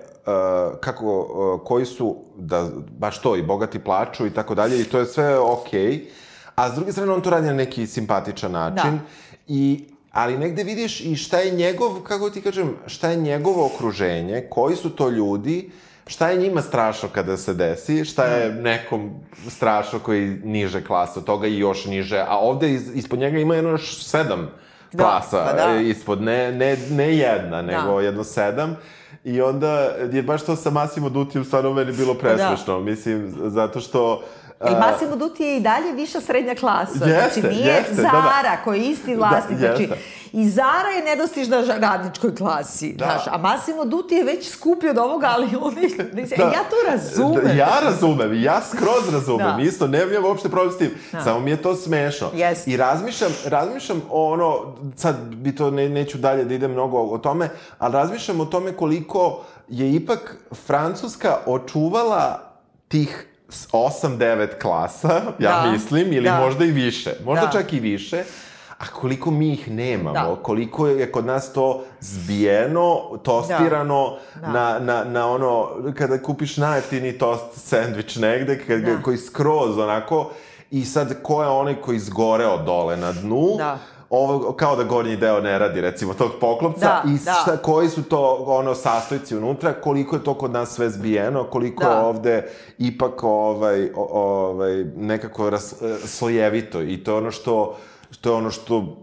kako, 0.80 1.60
koji 1.64 1.86
su, 1.86 2.16
da 2.36 2.68
baš 2.98 3.20
to, 3.20 3.36
i 3.36 3.42
bogati 3.42 3.78
plaču 3.78 4.26
i 4.26 4.30
tako 4.30 4.54
dalje, 4.54 4.80
i 4.80 4.84
to 4.84 4.98
je 4.98 5.06
sve 5.06 5.38
okej, 5.38 5.80
okay. 5.80 6.04
a 6.54 6.70
s 6.70 6.74
druge 6.74 6.92
strane 6.92 7.12
on 7.12 7.22
to 7.22 7.30
radi 7.30 7.46
na 7.46 7.52
neki 7.52 7.86
simpatičan 7.86 8.52
način, 8.52 8.90
da. 8.90 9.04
i 9.48 9.84
ali 10.12 10.38
negde 10.38 10.64
vidiš 10.64 11.00
i 11.00 11.16
šta 11.16 11.38
je 11.38 11.50
njegov, 11.50 12.00
kako 12.02 12.30
ti 12.30 12.42
kažem, 12.42 12.76
šta 12.86 13.10
je 13.10 13.16
njegovo 13.16 13.66
okruženje, 13.66 14.46
koji 14.50 14.76
su 14.76 14.90
to 14.90 15.08
ljudi, 15.08 15.70
šta 16.06 16.28
je 16.30 16.38
njima 16.38 16.62
strašno 16.62 17.08
kada 17.14 17.36
se 17.36 17.54
desi, 17.54 18.04
šta 18.04 18.24
je 18.24 18.50
da. 18.50 18.62
nekom 18.62 19.10
strašno 19.48 19.98
koji 19.98 20.40
niže 20.44 20.84
klasa 20.84 21.20
od 21.20 21.26
toga 21.26 21.46
i 21.46 21.58
još 21.58 21.84
niže, 21.84 22.24
a 22.28 22.38
ovde 22.38 22.72
iz, 22.72 22.90
ispod 22.94 23.18
njega 23.18 23.38
ima 23.38 23.54
jedno 23.54 23.70
još 23.70 24.04
sedam 24.04 24.50
da, 24.92 25.04
klasa 25.04 25.44
pa 25.44 25.52
da. 25.52 25.80
ispod, 25.80 26.22
ne, 26.22 26.52
ne, 26.52 26.76
ne 26.90 27.16
jedna, 27.16 27.62
nego 27.62 27.94
da. 27.94 28.00
jedno 28.00 28.24
sedam. 28.24 28.76
I 29.24 29.40
onda 29.40 29.72
je 30.12 30.22
baš 30.22 30.42
to 30.42 30.56
sa 30.56 30.70
Massimo 30.70 31.08
Dutijom 31.08 31.44
stvarno 31.44 31.72
meni 31.72 31.92
bilo 31.92 32.14
pa 32.14 32.28
da. 32.28 32.34
presmešno. 32.34 32.74
Da. 32.74 32.80
Mislim, 32.84 33.34
zato 33.36 33.80
što 33.80 34.22
E, 34.60 34.70
Massimo 34.80 35.16
Dutti 35.16 35.44
je 35.44 35.56
i 35.56 35.60
dalje 35.60 35.92
viša 35.92 36.20
srednja 36.20 36.54
klasa. 36.54 37.04
Jeste, 37.04 37.40
znači, 37.40 37.54
nije 37.54 37.66
jeste, 37.66 37.94
Zara, 37.94 38.12
da, 38.12 38.42
da. 38.42 38.56
koji 38.64 38.80
je 38.80 38.90
isti 38.90 39.14
vlasnik. 39.14 39.58
Da, 39.58 39.66
znači, 39.66 39.88
I 40.32 40.48
Zara 40.48 40.88
je 40.96 41.04
nedostižna 41.04 41.64
radničkoj 41.78 42.34
klasi. 42.34 42.92
Da. 42.92 43.04
Znaš, 43.04 43.26
a 43.26 43.38
Massimo 43.38 43.84
Dutti 43.84 44.14
je 44.14 44.24
već 44.24 44.50
skuplji 44.50 44.90
od 44.90 44.98
ovoga, 44.98 45.26
ali 45.34 45.56
on 45.60 45.78
je... 45.78 45.88
Da. 46.36 46.44
ja 46.56 46.64
to 46.70 46.90
razumem. 46.90 47.44
Da, 47.44 47.52
ja 47.52 47.80
razumem, 47.82 48.42
ja 48.42 48.60
skroz 48.62 49.12
razumem. 49.12 49.56
Da. 49.56 49.62
Isto, 49.62 49.86
nemam 49.86 50.24
uopšte 50.24 50.48
problem 50.48 50.72
s 50.72 50.78
tim. 50.78 50.90
Da. 51.12 51.20
Samo 51.20 51.40
mi 51.40 51.50
je 51.50 51.62
to 51.62 51.74
smešno. 51.74 52.30
Jest. 52.34 52.68
I 52.68 52.76
razmišljam, 52.76 53.32
razmišljam 53.44 54.02
o 54.10 54.32
ono, 54.32 54.74
sad 54.96 55.16
bi 55.34 55.54
to 55.54 55.70
ne, 55.70 55.88
neću 55.88 56.18
dalje 56.18 56.44
da 56.44 56.54
idem 56.54 56.70
mnogo 56.70 56.98
o 56.98 57.18
tome, 57.18 57.48
ali 57.78 57.92
razmišljam 57.92 58.40
o 58.40 58.44
tome 58.44 58.72
koliko 58.72 59.42
je 59.68 59.92
ipak 59.92 60.36
Francuska 60.66 61.36
očuvala 61.46 62.50
tih 62.88 63.29
8-9 63.72 64.48
klasa, 64.62 65.22
ja 65.38 65.62
da. 65.62 65.70
mislim, 65.72 66.12
ili 66.12 66.24
da. 66.24 66.40
možda 66.40 66.64
i 66.64 66.70
više. 66.70 67.12
Možda 67.24 67.46
da. 67.46 67.52
čak 67.52 67.72
i 67.72 67.80
više. 67.80 68.24
A 68.78 68.86
koliko 68.86 69.30
mi 69.30 69.52
ih 69.52 69.70
nemamo, 69.70 70.12
da. 70.12 70.42
koliko 70.42 70.86
je 70.86 71.12
kod 71.12 71.26
nas 71.26 71.52
to 71.52 71.84
zbijeno, 72.00 73.00
tostirano 73.22 74.16
da. 74.34 74.40
Da. 74.40 74.52
Na, 74.52 74.78
na, 74.78 75.04
na 75.04 75.30
ono, 75.30 75.68
kada 75.98 76.22
kupiš 76.22 76.56
najeftini 76.56 77.18
tost 77.18 77.44
sandvič 77.54 78.16
negde, 78.16 78.58
kad, 78.66 78.80
da. 78.80 79.02
koji 79.02 79.18
skroz 79.18 79.78
onako, 79.78 80.30
i 80.70 80.84
sad 80.84 81.22
ko 81.22 81.42
je 81.42 81.48
onaj 81.48 81.74
koji 81.74 81.96
izgoreo 81.96 82.58
dole 82.58 82.96
na 82.96 83.12
dnu, 83.12 83.54
da 83.58 83.78
ovo, 84.10 84.52
kao 84.52 84.76
da 84.76 84.84
gornji 84.84 85.16
deo 85.16 85.40
ne 85.40 85.58
radi, 85.58 85.80
recimo, 85.80 86.14
tog 86.14 86.30
poklopca 86.40 86.80
da, 87.04 87.10
i 87.10 87.18
da. 87.24 87.32
šta, 87.42 87.56
koji 87.56 87.88
su 87.88 88.02
to, 88.02 88.44
ono, 88.46 88.74
sastojci 88.74 89.36
unutra, 89.36 89.72
koliko 89.72 90.16
je 90.16 90.24
to 90.24 90.34
kod 90.34 90.50
nas 90.50 90.70
sve 90.70 90.90
zbijeno, 90.90 91.44
koliko 91.44 91.84
da. 91.84 92.06
ovde 92.06 92.50
ipak, 92.78 93.24
ovaj, 93.24 93.90
ovaj, 93.96 94.84
nekako 94.96 95.50
ras, 95.50 95.74
slojevito 96.04 96.82
i 96.82 97.04
to 97.04 97.10
je 97.10 97.18
ono 97.18 97.30
što, 97.30 97.76
što 98.10 98.30
je 98.30 98.36
ono 98.36 98.50
što 98.50 98.96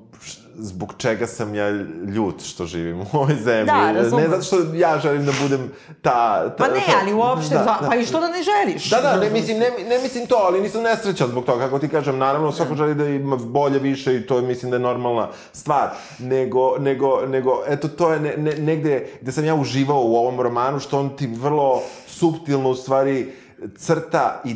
zbog 0.59 0.93
čega 0.97 1.27
sam 1.27 1.55
ja 1.55 1.69
ljut 2.15 2.43
što 2.43 2.65
živim 2.65 3.01
u 3.01 3.05
ovoj 3.13 3.35
zemlji. 3.35 3.65
Da, 3.65 3.91
razumem. 3.91 4.25
Ne 4.25 4.29
zato 4.29 4.43
što 4.43 4.57
ja 4.73 4.99
želim 4.99 5.25
da 5.25 5.31
budem 5.41 5.71
ta... 6.01 6.49
ta 6.49 6.55
pa 6.57 6.67
ne, 6.67 6.81
ali 7.01 7.13
uopšte, 7.13 7.55
da, 7.55 7.63
da. 7.81 7.87
pa 7.89 7.95
i 7.95 8.05
što 8.05 8.19
da 8.19 8.27
ne 8.27 8.43
želiš? 8.43 8.89
Da, 8.89 9.01
da, 9.01 9.17
ne 9.17 9.29
mislim, 9.29 9.59
ne, 9.59 9.69
ne 9.89 9.99
mislim 10.01 10.27
to, 10.27 10.35
ali 10.35 10.61
nisam 10.61 10.81
nesrećan 10.81 11.27
zbog 11.27 11.45
toga, 11.45 11.65
kako 11.65 11.79
ti 11.79 11.89
kažem, 11.89 12.17
naravno 12.17 12.51
svako 12.51 12.75
želi 12.75 12.95
da 12.95 13.05
ima 13.05 13.35
bolje, 13.35 13.79
više 13.79 14.15
i 14.15 14.27
to 14.27 14.35
je, 14.35 14.41
mislim 14.41 14.71
da 14.71 14.77
je 14.77 14.81
normalna 14.81 15.29
stvar, 15.53 15.89
nego, 16.19 16.77
nego, 16.79 17.21
nego 17.27 17.63
eto, 17.67 17.87
to 17.87 18.11
je 18.11 18.19
ne, 18.19 18.37
ne, 18.37 18.51
negde 18.51 19.07
gde 19.21 19.31
sam 19.31 19.45
ja 19.45 19.55
uživao 19.55 20.01
u 20.01 20.15
ovom 20.15 20.41
romanu, 20.41 20.79
što 20.79 20.99
on 20.99 21.17
ti 21.17 21.27
vrlo 21.27 21.81
subtilno 22.07 22.69
u 22.69 22.75
stvari 22.75 23.31
crta 23.77 24.41
i 24.45 24.55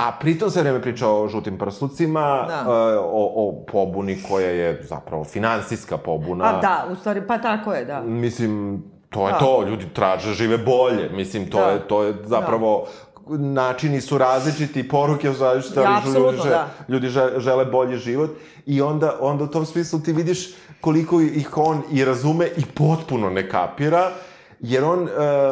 A 0.00 0.12
pritom 0.20 0.50
se 0.50 0.60
vreme 0.60 0.82
priča 0.82 1.08
o 1.08 1.28
žutim 1.28 1.58
prslucima, 1.58 2.46
da. 2.48 2.64
E, 2.66 2.98
o, 2.98 3.32
o 3.36 3.64
pobuni 3.72 4.18
koja 4.28 4.50
je 4.50 4.82
zapravo 4.82 5.24
finansijska 5.24 5.96
pobuna. 5.96 6.44
A 6.44 6.60
da, 6.60 6.86
u 6.92 6.96
stvari, 6.96 7.22
pa 7.26 7.38
tako 7.38 7.72
je, 7.72 7.84
da. 7.84 8.00
Mislim, 8.00 8.82
to 9.10 9.26
je 9.26 9.32
da. 9.32 9.38
to, 9.38 9.64
ljudi 9.68 9.86
traže, 9.94 10.34
žive 10.34 10.58
bolje. 10.58 11.10
Mislim, 11.12 11.50
to, 11.50 11.60
da. 11.60 11.70
je, 11.70 11.88
to 11.88 12.02
je 12.02 12.14
zapravo... 12.24 12.84
Da 12.86 13.10
načini 13.38 14.00
su 14.00 14.18
različiti, 14.18 14.88
poruke 14.88 15.32
su 15.32 15.44
različite, 15.44 15.80
ali 15.80 15.88
ja, 15.88 16.02
ljudi, 16.20 16.36
žele, 16.36 16.50
da. 16.50 16.68
ljudi 16.88 17.08
žele 17.38 17.64
bolji 17.64 17.96
život. 17.96 18.30
I 18.66 18.82
onda, 18.82 19.16
onda 19.20 19.44
u 19.44 19.46
tom 19.46 19.66
smislu 19.66 20.00
ti 20.00 20.12
vidiš 20.12 20.48
koliko 20.80 21.20
ih 21.20 21.56
on 21.56 21.82
i 21.92 22.04
razume 22.04 22.46
i 22.56 22.64
potpuno 22.74 23.30
ne 23.30 23.48
kapira 23.48 24.10
jer 24.62 24.84
on 24.84 25.02
uh, 25.02 25.08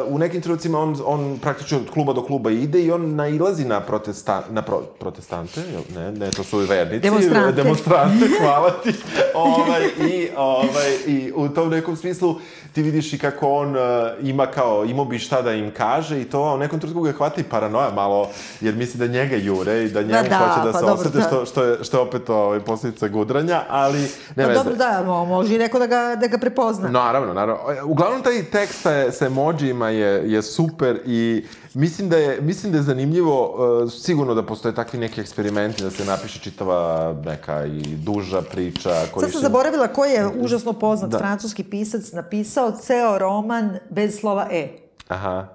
u 0.07 0.17
nekim 0.17 0.41
trenucima 0.41 0.79
on, 0.79 0.95
on 1.05 1.37
praktično 1.41 1.77
od 1.77 1.89
kluba 1.93 2.13
do 2.13 2.23
kluba 2.23 2.51
ide 2.51 2.81
i 2.81 2.91
on 2.91 3.15
nailazi 3.15 3.65
na, 3.65 3.79
protesta, 3.79 4.43
na 4.49 4.61
pro, 4.61 4.81
protestante, 4.99 5.61
ne, 5.95 6.11
ne, 6.11 6.31
to 6.31 6.43
su 6.43 6.57
vernici. 6.57 6.99
Demonstrante. 6.99 7.63
Demonstrante, 7.63 8.25
hvala 8.41 8.71
ti. 8.83 8.93
ovaj, 9.33 9.85
i, 10.09 10.29
ovaj, 10.37 10.91
I 11.07 11.31
u 11.35 11.49
tom 11.49 11.69
nekom 11.69 11.95
smislu 11.95 12.35
ti 12.73 12.81
vidiš 12.81 13.13
i 13.13 13.17
kako 13.17 13.51
on 13.51 13.75
uh, 13.75 13.81
ima 14.21 14.45
kao, 14.45 14.85
imao 14.85 15.05
bi 15.05 15.19
šta 15.19 15.41
da 15.41 15.53
im 15.53 15.71
kaže 15.71 16.21
i 16.21 16.25
to, 16.25 16.53
u 16.53 16.57
nekom 16.57 16.79
trenutku 16.79 17.01
ga 17.01 17.11
hvata 17.11 17.41
i 17.41 17.43
paranoja 17.43 17.91
malo, 17.91 18.29
jer 18.61 18.75
misli 18.75 18.99
da 18.99 19.07
njega 19.07 19.35
jure 19.35 19.83
i 19.83 19.89
da 19.89 20.01
njemu 20.01 20.23
da, 20.23 20.29
da, 20.29 20.37
hoće 20.37 20.65
da 20.65 20.71
pa 20.71 20.79
se 20.79 20.85
dobro, 20.85 21.01
osete, 21.01 21.17
da. 21.17 21.23
što, 21.23 21.45
što, 21.45 21.63
je, 21.63 21.83
što 21.83 21.97
je 21.97 22.01
opet 22.01 22.29
ovaj, 22.29 22.59
posljedica 22.59 23.07
gudranja, 23.07 23.61
ali 23.69 24.01
ne 24.35 24.45
pa 24.45 24.53
dobro, 24.53 24.75
da, 24.75 25.03
može 25.27 25.55
i 25.55 25.57
neko 25.57 25.79
da 25.79 25.87
ga, 25.87 26.15
da 26.15 26.27
ga 26.27 26.37
prepozna. 26.37 26.89
Naravno, 26.89 27.33
naravno. 27.33 27.63
Uglavnom, 27.85 28.21
taj 28.21 28.43
tekst 28.43 28.85
sa, 29.05 29.11
sa 29.11 29.25
emojima 29.25 29.89
je, 29.89 30.31
je 30.31 30.41
super 30.41 30.99
i 31.05 31.45
mislim 31.73 32.09
da 32.09 32.17
je, 32.17 32.41
mislim 32.41 32.71
da 32.71 32.77
je 32.77 32.83
zanimljivo, 32.83 33.55
uh, 33.83 33.91
sigurno 33.91 34.33
da 34.33 34.45
postoje 34.45 34.75
takvi 34.75 34.99
neki 34.99 35.21
eksperimenti, 35.21 35.83
da 35.83 35.91
se 35.91 36.05
napiše 36.05 36.39
čitava 36.39 37.13
neka 37.25 37.65
i 37.65 37.81
duža 37.81 38.41
priča. 38.41 38.89
Sad 39.19 39.31
sam 39.31 39.41
zaboravila 39.41 39.87
ko 39.87 40.05
je 40.05 40.27
užasno 40.27 40.73
poznat 40.73 41.11
da. 41.11 41.17
francuski 41.17 41.63
pisac 41.63 42.11
napisao 42.11 42.71
ceo 42.71 43.17
roman 43.17 43.77
bez 43.89 44.19
slova 44.19 44.47
E. 44.51 44.67
Aha. 45.07 45.47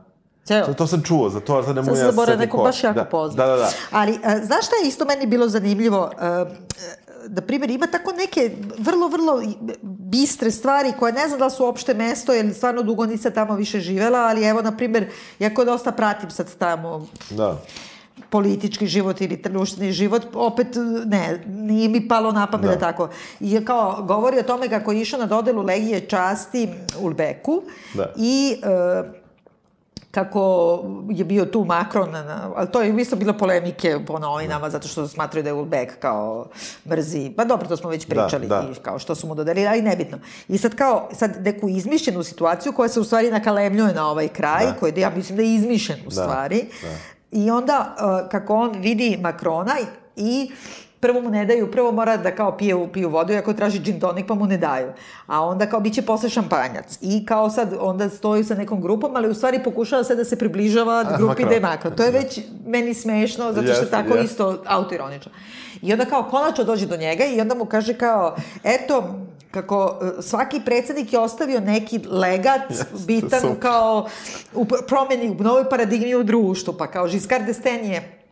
Ceo. 0.45 0.67
To, 0.67 0.75
to 0.75 0.87
sam 0.87 1.03
čuo, 1.03 1.31
za 1.31 1.41
to, 1.41 1.63
sad 1.63 1.77
ne 1.77 1.83
mogu 1.83 1.97
ja 1.97 2.05
zaboravila 2.05 2.45
neko 2.45 2.57
baš 2.57 2.85
jako 2.85 2.99
da. 2.99 3.05
poznat. 3.05 3.37
Da, 3.37 3.47
da, 3.47 3.57
da. 3.57 3.71
Ali, 3.91 4.13
uh, 4.13 4.19
znaš 4.45 4.67
šta 4.67 4.77
je 4.83 4.89
isto 4.89 5.05
meni 5.05 5.27
bilo 5.27 5.49
zanimljivo? 5.49 6.11
Uh, 6.13 6.49
da 7.29 7.43
primjer, 7.43 7.71
ima 7.71 7.87
tako 7.87 8.13
neke 8.13 8.51
vrlo, 8.79 9.09
vrlo 9.09 9.43
bistre 9.83 10.51
stvari 10.51 10.93
koje 10.99 11.13
ne 11.13 11.29
znam 11.29 11.39
da 11.39 11.51
su 11.51 11.65
uopšte 11.65 11.95
mesto, 11.95 12.33
jer 12.33 12.55
stvarno 12.55 12.83
dugo 12.83 13.07
nisam 13.07 13.33
tamo 13.33 13.55
više 13.55 13.81
živela, 13.81 14.19
ali 14.19 14.45
evo, 14.45 14.63
na 14.63 14.77
primjer, 14.77 15.11
jako 15.39 15.65
dosta 15.65 15.93
pratim 15.93 16.31
sad 16.31 16.55
tamo 16.59 17.07
da 17.31 17.61
politički 18.31 18.87
život 18.87 19.21
ili 19.21 19.37
društveni 19.37 19.93
život, 19.93 20.23
opet 20.35 20.67
ne, 21.07 21.45
nije 21.47 21.89
mi 21.89 22.09
palo 22.09 22.33
na 22.33 22.47
pamet 22.47 22.67
da. 22.67 22.73
da 22.73 22.79
tako. 22.79 23.09
I 23.41 23.65
kao, 23.65 24.03
govori 24.03 24.39
o 24.39 24.43
tome 24.43 24.69
kako 24.69 24.93
je 24.93 25.01
išao 25.01 25.21
na 25.21 25.27
dodelu 25.27 25.63
Legije 25.63 26.01
časti 26.01 26.69
Ulbeku 27.01 27.63
da. 27.95 28.13
i 28.17 28.57
e, 28.63 29.24
kako 30.15 30.85
je 31.11 31.25
bio 31.25 31.45
tu 31.45 31.65
Macron, 31.65 32.11
na, 32.11 32.51
ali 32.57 32.69
to 32.71 32.83
je 32.83 33.01
isto 33.01 33.17
bilo 33.17 33.33
polemike 33.33 33.99
po 34.07 34.19
novinama, 34.19 34.71
zato 34.71 34.89
što 34.89 35.09
smatraju 35.09 35.43
da 35.43 35.49
je 35.49 35.55
Ulbeck 35.55 35.93
kao 35.99 36.47
mrzi. 36.89 37.33
Pa 37.37 37.45
dobro, 37.45 37.69
to 37.69 37.77
smo 37.77 37.91
već 37.91 38.07
da, 38.07 38.15
pričali, 38.15 38.47
da, 38.47 38.61
da. 38.61 38.71
i 38.71 38.75
kao 38.83 38.99
što 38.99 39.15
su 39.15 39.27
mu 39.27 39.35
dodelili, 39.35 39.67
ali 39.67 39.83
nebitno. 39.83 40.19
I 40.49 40.59
sad 40.59 40.75
kao, 40.75 41.09
sad 41.13 41.45
neku 41.45 41.69
izmišljenu 41.69 42.23
situaciju 42.23 42.73
koja 42.73 42.89
se 42.89 43.01
u 43.01 43.05
stvari 43.05 43.31
nakalemljuje 43.31 43.95
na 43.95 44.11
ovaj 44.11 44.29
kraj, 44.29 44.67
da. 44.67 44.73
koji 44.73 44.93
ja 44.97 45.11
mislim 45.11 45.37
da 45.37 45.43
je 45.43 45.55
izmišljen 45.55 45.99
u 46.07 46.11
da, 46.11 46.23
stvari. 46.23 46.65
Da. 46.83 46.89
I 47.33 47.51
onda, 47.51 47.97
uh, 47.99 48.29
kako 48.31 48.55
on 48.55 48.73
vidi 48.81 49.19
Macrona 49.21 49.75
i 50.17 50.51
prvo 51.05 51.21
mu 51.21 51.31
ne 51.31 51.45
daju, 51.45 51.71
prvo 51.71 51.93
mora 51.93 52.17
da 52.17 52.31
kao 52.35 52.57
pije, 52.57 52.75
piju 52.93 53.11
vodu, 53.11 53.33
iako 53.33 53.53
traži 53.53 53.79
gin 53.79 54.01
tonic, 54.01 54.27
pa 54.29 54.35
mu 54.35 54.47
ne 54.47 54.57
daju. 54.57 54.93
A 55.27 55.45
onda 55.45 55.67
kao 55.67 55.81
biće 55.81 56.03
posle 56.03 56.29
šampanjac. 56.29 56.99
I 57.01 57.27
kao 57.27 57.51
sad, 57.51 57.75
onda 57.81 58.09
stoji 58.09 58.45
sa 58.45 58.55
nekom 58.55 58.81
grupom, 58.81 59.17
ali 59.17 59.29
u 59.29 59.35
stvari 59.35 59.61
pokušava 59.65 60.05
se 60.05 60.17
da 60.17 60.25
se 60.25 60.39
približava 60.39 61.05
grupi 61.19 61.45
gde 61.45 61.55
je 61.55 61.61
makro. 61.61 61.91
To 61.91 62.03
je 62.03 62.11
već 62.11 62.41
meni 62.67 62.95
smešno, 62.95 63.53
zato 63.53 63.73
što 63.73 63.83
je 63.83 63.91
tako 63.91 64.15
yes. 64.15 64.25
isto 64.25 64.63
autoironično. 64.67 65.33
I 65.83 65.93
onda 65.93 66.05
kao 66.05 66.23
konačno 66.31 66.65
dođe 66.65 66.87
do 66.87 66.97
njega 66.97 67.25
i 67.25 67.41
onda 67.41 67.55
mu 67.55 67.65
kaže 67.65 67.95
kao, 67.95 68.37
eto, 68.65 69.15
kako 69.51 69.99
e, 70.03 70.23
svaki 70.23 70.61
predsednik 70.65 71.13
je 71.13 71.19
ostavio 71.19 71.61
neki 71.61 72.01
legat 72.09 72.71
yes, 72.71 73.07
bitan 73.07 73.57
kao 73.61 74.09
u 74.55 74.65
promeni, 74.65 75.31
u 75.31 75.43
novoj 75.43 75.69
paradigmi 75.69 76.15
u 76.15 76.23
društvu, 76.23 76.75
pa 76.79 76.87
kao 76.87 77.07
Giscard 77.07 77.49
d'Estaing 77.49 77.93
je 77.93 78.24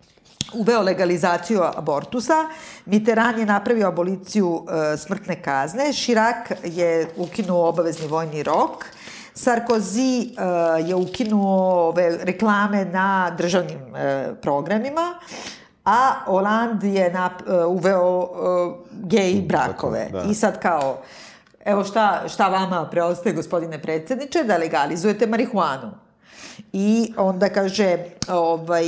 uveo 0.54 0.82
legalizaciju 0.82 1.62
abortusa, 1.62 2.46
Mitterrand 2.86 3.38
je 3.38 3.46
napravio 3.46 3.88
aboliciju 3.88 4.66
e, 4.66 4.96
smrtne 4.96 5.42
kazne, 5.42 5.92
Širak 5.92 6.52
je 6.64 7.08
ukinuo 7.16 7.68
obavezni 7.68 8.06
vojni 8.06 8.42
rok, 8.42 8.86
Sarkozy 9.34 10.24
e, 10.24 10.82
je 10.88 10.94
ukinuo 10.94 11.88
ove 11.88 12.18
reklame 12.22 12.84
na 12.84 13.30
državnim 13.38 13.96
e, 13.96 14.34
programima, 14.42 15.14
a 15.84 16.14
Hollande 16.24 16.88
je 16.88 17.10
nap, 17.10 17.42
e, 17.42 17.64
uveo 17.64 18.22
e, 18.22 18.28
gej 18.92 19.42
brakove. 19.42 20.08
Da. 20.12 20.22
I 20.30 20.34
sad 20.34 20.60
kao, 20.60 20.98
evo 21.64 21.84
šta, 21.84 22.22
šta 22.28 22.48
vama 22.48 22.88
preostaje, 22.90 23.34
gospodine 23.34 23.82
predsedniče, 23.82 24.44
da 24.44 24.56
legalizujete 24.56 25.26
marihuanu. 25.26 25.90
I 26.72 27.14
onda 27.16 27.48
kaže, 27.48 27.98
ovaj, 28.28 28.84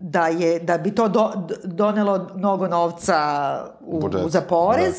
da, 0.00 0.26
je, 0.26 0.58
da 0.58 0.78
bi 0.78 0.94
to 0.94 1.08
do, 1.08 1.32
donelo 1.64 2.28
mnogo 2.34 2.68
novca 2.68 3.18
u, 3.80 4.00
Budžet. 4.00 4.30
za 4.30 4.40
porez, 4.40 4.94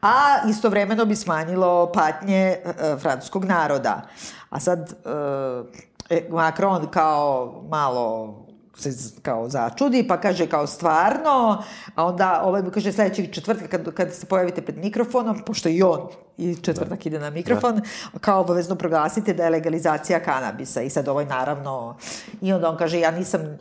da. 0.00 0.08
a 0.08 0.48
istovremeno 0.48 1.04
bi 1.04 1.16
smanjilo 1.16 1.92
patnje 1.92 2.56
uh, 2.64 3.00
francuskog 3.00 3.44
naroda. 3.44 4.02
A 4.50 4.60
sad 4.60 4.94
uh, 5.04 6.30
Macron 6.30 6.86
kao 6.90 7.54
malo 7.68 8.34
se 8.80 9.20
kao 9.22 9.48
začudi, 9.48 10.06
pa 10.08 10.20
kaže 10.20 10.46
kao 10.46 10.66
stvarno, 10.66 11.62
a 11.94 12.06
onda 12.06 12.42
ovaj 12.44 12.62
mi 12.62 12.70
kaže 12.70 12.92
sledećeg 12.92 13.32
četvrtka 13.32 13.68
kad, 13.68 13.94
kad 13.94 14.14
se 14.14 14.26
pojavite 14.26 14.62
pred 14.62 14.78
mikrofonom, 14.78 15.42
pošto 15.46 15.68
i 15.68 15.82
on 15.82 16.08
i 16.40 16.56
četvrtak 16.62 17.02
da. 17.02 17.08
ide 17.08 17.18
na 17.18 17.30
mikrofon, 17.30 17.76
da. 17.76 18.18
kao 18.18 18.40
obavezno 18.40 18.74
proglasite 18.74 19.34
da 19.34 19.44
je 19.44 19.50
legalizacija 19.50 20.20
kanabisa 20.20 20.82
i 20.82 20.90
sad 20.90 21.08
ovaj 21.08 21.24
naravno, 21.24 21.96
i 22.40 22.52
onda 22.52 22.70
on 22.70 22.76
kaže 22.76 23.00
ja 23.00 23.10
nisam, 23.10 23.40
uh, 23.40 23.56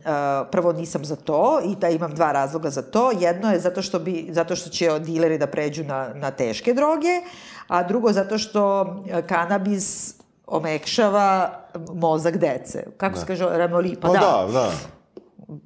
prvo 0.52 0.74
nisam 0.74 1.06
za 1.06 1.16
to 1.16 1.62
i 1.66 1.76
da 1.76 1.90
imam 1.90 2.16
dva 2.16 2.32
razloga 2.32 2.70
za 2.70 2.82
to, 2.82 3.12
jedno 3.20 3.52
je 3.52 3.60
zato 3.60 3.82
što, 3.82 4.00
bi, 4.00 4.28
zato 4.32 4.56
što 4.56 4.70
će 4.70 5.00
dileri 5.00 5.38
da 5.38 5.48
pređu 5.48 5.84
na, 5.84 6.10
na 6.14 6.32
teške 6.32 6.74
droge, 6.74 7.22
a 7.68 7.84
drugo 7.84 8.14
zato 8.14 8.38
što 8.38 8.96
kanabis 9.28 10.16
omekšava 10.48 11.60
mozak 11.94 12.38
dece. 12.38 12.84
Kako 12.98 13.16
da. 13.16 13.22
se 13.22 13.28
kaže, 13.28 13.50
remoli? 13.52 13.96
Pa, 13.96 14.08
pa 14.08 14.14
da. 14.14 14.20
da, 14.20 14.52
da 14.52 14.99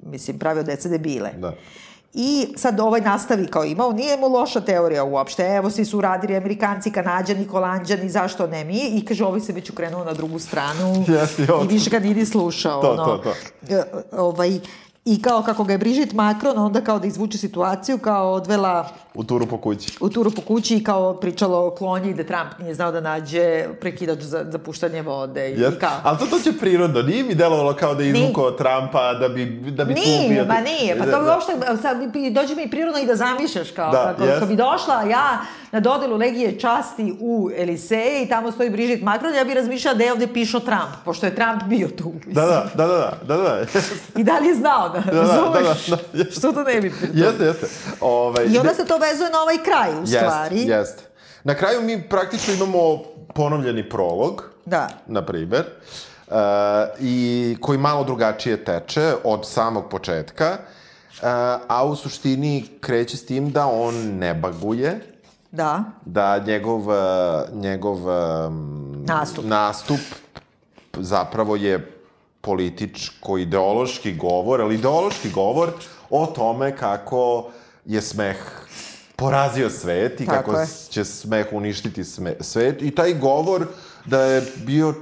mislim, 0.02 0.38
pravio 0.38 0.62
deca 0.62 0.88
debile. 0.88 1.30
Da. 1.38 1.52
I 2.14 2.46
sad 2.56 2.80
ovaj 2.80 3.00
nastavi 3.00 3.46
kao 3.46 3.64
imao, 3.64 3.92
nije 3.92 4.16
mu 4.16 4.28
loša 4.28 4.60
teorija 4.60 5.04
uopšte, 5.04 5.42
evo 5.42 5.70
svi 5.70 5.84
su 5.84 5.98
uradili 5.98 6.36
Amerikanci, 6.36 6.90
Kanadjani, 6.90 7.44
Holandjani, 7.44 8.08
zašto 8.08 8.46
ne 8.46 8.64
mi? 8.64 8.78
I 8.78 9.04
kaže, 9.04 9.24
ovaj 9.24 9.40
se 9.40 9.52
već 9.52 9.70
ukrenuo 9.70 10.04
na 10.04 10.12
drugu 10.12 10.38
stranu 10.38 11.04
Jesi, 11.08 11.42
i 11.42 11.66
više 11.68 11.90
ga 11.90 11.98
nije 11.98 12.26
slušao. 12.26 12.82
To, 12.82 12.90
ono, 12.90 13.04
to, 13.04 13.18
to. 13.18 13.74
E, 13.74 13.82
ovaj, 14.12 14.60
I 15.04 15.22
kao 15.22 15.42
kako 15.42 15.64
ga 15.64 15.72
je 15.72 15.78
Brigitte 15.78 16.16
Macron 16.16 16.58
onda 16.58 16.80
kao 16.80 16.98
da 16.98 17.06
izvuče 17.06 17.38
situaciju 17.38 17.98
kao 17.98 18.32
odvela 18.32 18.88
u 19.14 19.24
turu 19.24 19.46
po 19.46 19.58
kući. 19.58 19.98
U 20.00 20.08
turu 20.08 20.30
po 20.30 20.42
kući 20.42 20.76
i 20.76 20.84
kao 20.84 21.14
pričalo 21.14 21.66
o 21.66 21.70
klonji 21.70 22.14
da 22.14 22.24
Trump 22.24 22.58
nije 22.58 22.74
znao 22.74 22.92
da 22.92 23.00
nađe 23.00 23.64
prekidač 23.80 24.18
za, 24.20 24.44
za 24.50 24.58
puštanje 24.58 25.02
vode. 25.02 25.50
I, 25.50 25.56
yes. 25.56 25.76
i 25.76 25.78
kao. 25.78 26.00
Ali 26.02 26.18
to 26.18 26.26
to 26.26 26.38
će 26.38 26.52
prirodno. 26.58 27.02
Nije 27.02 27.24
mi 27.24 27.34
delovalo 27.34 27.74
kao 27.76 27.94
da 27.94 28.02
je 28.02 28.10
izvukao 28.10 28.50
Trumpa 28.50 29.14
da 29.14 29.28
bi, 29.28 29.46
da 29.70 29.84
bi 29.84 29.94
nije, 29.94 30.22
tu 30.22 30.34
bio... 30.34 30.44
Ma 30.44 30.60
nije. 30.60 30.98
Pa 30.98 31.04
to 31.04 31.20
bi 31.20 31.28
uopšte, 31.28 31.52
sad, 31.82 31.96
dođe 32.32 32.54
mi 32.54 32.70
prirodno 32.70 33.00
i 33.00 33.06
da 33.06 33.16
zamišljaš 33.16 33.70
kao, 33.70 33.92
da, 33.92 34.14
kako, 34.18 34.22
yes. 34.22 34.48
bi 34.48 34.56
došla 34.56 35.02
ja 35.02 35.38
na 35.72 35.80
dodelu 35.80 36.16
legije 36.16 36.60
časti 36.60 37.14
u 37.20 37.50
Eliseje 37.56 38.22
i 38.22 38.28
tamo 38.28 38.52
stoji 38.52 38.70
Brigitte 38.70 39.04
Macron, 39.04 39.34
ja 39.34 39.44
bih 39.44 39.54
razmišljala 39.54 39.98
da 39.98 40.04
je 40.04 40.12
ovde 40.12 40.26
pišao 40.26 40.60
Trump, 40.60 40.94
pošto 41.04 41.26
je 41.26 41.34
Trump 41.34 41.62
bio 41.62 41.88
tu. 41.88 42.12
Da, 42.26 42.46
da, 42.46 42.70
da, 42.74 42.86
da, 42.86 43.18
da, 43.22 43.36
da. 43.36 43.80
I 44.20 44.24
da 44.24 44.38
li 44.38 44.48
je 44.48 44.54
znao 44.54 44.88
da, 45.12 45.22
da, 45.22 45.24
da, 45.26 45.74
da, 45.88 46.24
da, 46.24 46.30
Što 46.30 46.52
to 46.52 46.62
ne 46.62 46.80
bi 46.80 46.92
Jeste, 47.12 47.44
jeste. 47.44 47.66
Ovaj, 48.00 48.46
I 48.46 48.58
onda 48.58 48.74
se 48.74 48.84
to 48.84 48.98
vezuje 48.98 49.30
na 49.30 49.42
ovaj 49.42 49.56
kraj, 49.64 49.92
u 49.92 50.00
jest, 50.00 50.16
stvari. 50.16 50.60
Jeste. 50.60 51.02
Na 51.44 51.54
kraju 51.54 51.82
mi 51.82 52.08
praktično 52.08 52.54
imamo 52.54 52.98
ponovljeni 53.34 53.88
prolog. 53.88 54.44
Da. 54.64 54.88
Na 55.06 55.22
primer. 55.22 55.64
Uh, 56.26 56.34
i 57.00 57.56
koji 57.60 57.78
malo 57.78 58.04
drugačije 58.04 58.64
teče 58.64 59.14
od 59.24 59.48
samog 59.48 59.88
početka, 59.90 60.50
uh, 60.58 61.22
a 61.68 61.84
u 61.84 61.96
suštini 61.96 62.66
kreće 62.80 63.16
s 63.16 63.26
tim 63.26 63.50
da 63.50 63.66
on 63.66 63.94
ne 63.94 64.34
baguje, 64.34 65.14
Da. 65.54 65.84
Da 66.04 66.38
njegov, 66.38 66.88
uh, 66.88 66.94
njegov 67.52 68.06
um, 68.06 69.04
nastup. 69.06 69.44
nastup 69.44 70.00
zapravo 70.98 71.56
je 71.56 71.93
političko 72.44 73.38
ideološki 73.38 74.14
govor, 74.14 74.60
ali 74.60 74.74
ideološki 74.74 75.30
govor 75.30 75.70
o 76.10 76.26
tome 76.26 76.76
kako 76.76 77.50
je 77.84 78.00
smeh 78.00 78.36
porazio 79.16 79.70
svet 79.70 80.20
i 80.20 80.26
Tako 80.26 80.50
kako 80.50 80.60
je. 80.60 80.66
će 80.90 81.04
smeh 81.04 81.46
uništiti 81.52 82.04
sme, 82.04 82.36
svet. 82.40 82.82
I 82.82 82.90
taj 82.90 83.14
govor 83.14 83.66
da 84.04 84.20
je 84.20 84.42
bio 84.66 84.94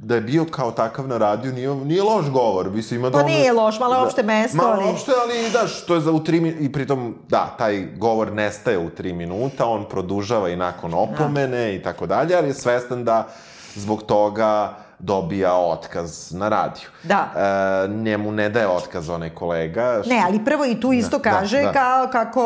da 0.00 0.14
je 0.14 0.20
bio 0.20 0.44
kao 0.44 0.70
takav 0.70 1.08
na 1.08 1.18
radiju, 1.18 1.52
nije, 1.52 1.74
nije 1.74 2.02
loš 2.02 2.30
govor. 2.30 2.70
Mislim, 2.70 3.00
ima 3.00 3.10
pa 3.10 3.18
dobro... 3.18 3.34
nije 3.34 3.52
loš, 3.52 3.80
malo 3.80 3.94
da, 3.94 4.02
opšte 4.02 4.22
mesto, 4.22 4.56
malo 4.56 4.72
ali... 4.72 4.90
Opšte, 4.90 5.12
ali 5.22 5.50
da, 5.50 5.66
što 5.66 5.94
je 5.94 6.00
za 6.00 6.12
u 6.12 6.24
tri 6.24 6.40
minuta, 6.40 6.64
i 6.64 6.72
pritom, 6.72 7.14
da, 7.28 7.54
taj 7.58 7.86
govor 7.96 8.32
nestaje 8.32 8.78
u 8.78 8.90
tri 8.90 9.12
minuta, 9.12 9.66
on 9.66 9.84
produžava 9.88 10.48
i 10.48 10.56
nakon 10.56 10.94
opomene 10.94 11.64
da. 11.64 11.70
i 11.70 11.82
tako 11.82 12.06
dalje, 12.06 12.36
ali 12.36 12.48
je 12.48 12.54
svestan 12.54 13.04
da 13.04 13.28
zbog 13.74 14.02
toga 14.02 14.74
dobija 14.98 15.54
otkaz 15.54 16.32
na 16.32 16.48
radiju. 16.48 16.88
Da. 17.02 17.32
E, 17.36 17.88
njemu 17.88 18.32
ne 18.32 18.48
daje 18.48 18.68
otkaz 18.68 19.08
onaj 19.08 19.30
kolega. 19.30 20.00
Što... 20.02 20.14
Ne, 20.14 20.22
ali 20.26 20.44
prvo 20.44 20.64
i 20.64 20.80
tu 20.80 20.92
isto 20.92 21.18
da, 21.18 21.22
da 21.22 21.30
kaže 21.30 21.56
da, 21.56 21.66
da. 21.66 21.72
kao 21.72 22.08
kako, 22.12 22.42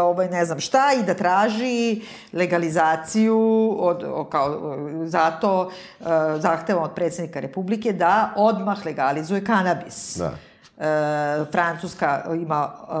ovaj, 0.00 0.28
ne 0.28 0.44
znam 0.44 0.60
šta, 0.60 0.90
i 1.00 1.02
da 1.02 1.14
traži 1.14 2.02
legalizaciju 2.32 3.76
od, 3.78 4.28
kao, 4.30 4.76
zato 5.04 5.70
e, 6.00 6.04
zahteva 6.38 6.82
od 6.82 6.94
predsednika 6.94 7.40
Republike 7.40 7.92
da 7.92 8.30
odmah 8.36 8.86
legalizuje 8.86 9.44
kanabis. 9.44 10.16
Da. 10.16 10.32
E, 10.78 11.44
Francuska 11.52 12.24
ima 12.34 12.70
e, 12.72 12.94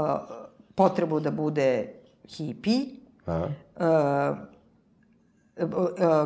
potrebu 0.74 1.20
da 1.20 1.30
bude 1.30 1.92
hipi. 2.36 2.86
Da. 3.26 3.48
E, 3.76 3.84
e, 5.56 5.66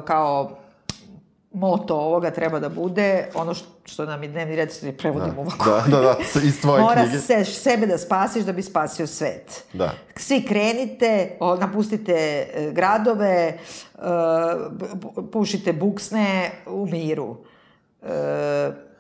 kao 0.05 0.62
moto 1.53 1.97
ovoga 1.97 2.31
treba 2.31 2.59
da 2.59 2.69
bude 2.69 3.29
ono 3.35 3.55
što 3.85 4.05
nam 4.05 4.23
je 4.23 4.29
dnevni 4.29 4.57
red 4.57 4.73
što 4.73 4.93
prevodimo 4.93 5.35
da, 5.35 5.41
ovako. 5.41 5.71
Da, 5.71 5.97
da, 5.97 6.01
da, 6.01 6.17
iz 6.47 6.61
tvoje 6.61 6.83
Mora 6.83 7.03
knjige. 7.03 7.19
se, 7.19 7.45
sebe 7.45 7.87
da 7.87 7.99
spasiš 7.99 8.45
da 8.45 8.53
bi 8.53 8.63
spasio 8.63 9.07
svet. 9.07 9.65
Da. 9.73 9.91
Svi 10.17 10.43
krenite, 10.49 11.37
napustite 11.61 12.13
e, 12.55 12.71
gradove, 12.73 13.29
e, 13.29 13.59
pušite 15.33 15.73
buksne 15.73 16.51
u 16.67 16.87
miru. 16.87 17.37
E, 18.03 18.92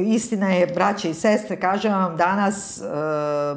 istina 0.00 0.48
je, 0.48 0.66
braće 0.66 1.10
i 1.10 1.14
sestre, 1.14 1.60
kažem 1.60 1.92
vam, 1.92 2.16
danas 2.16 2.80
e, 2.80 2.84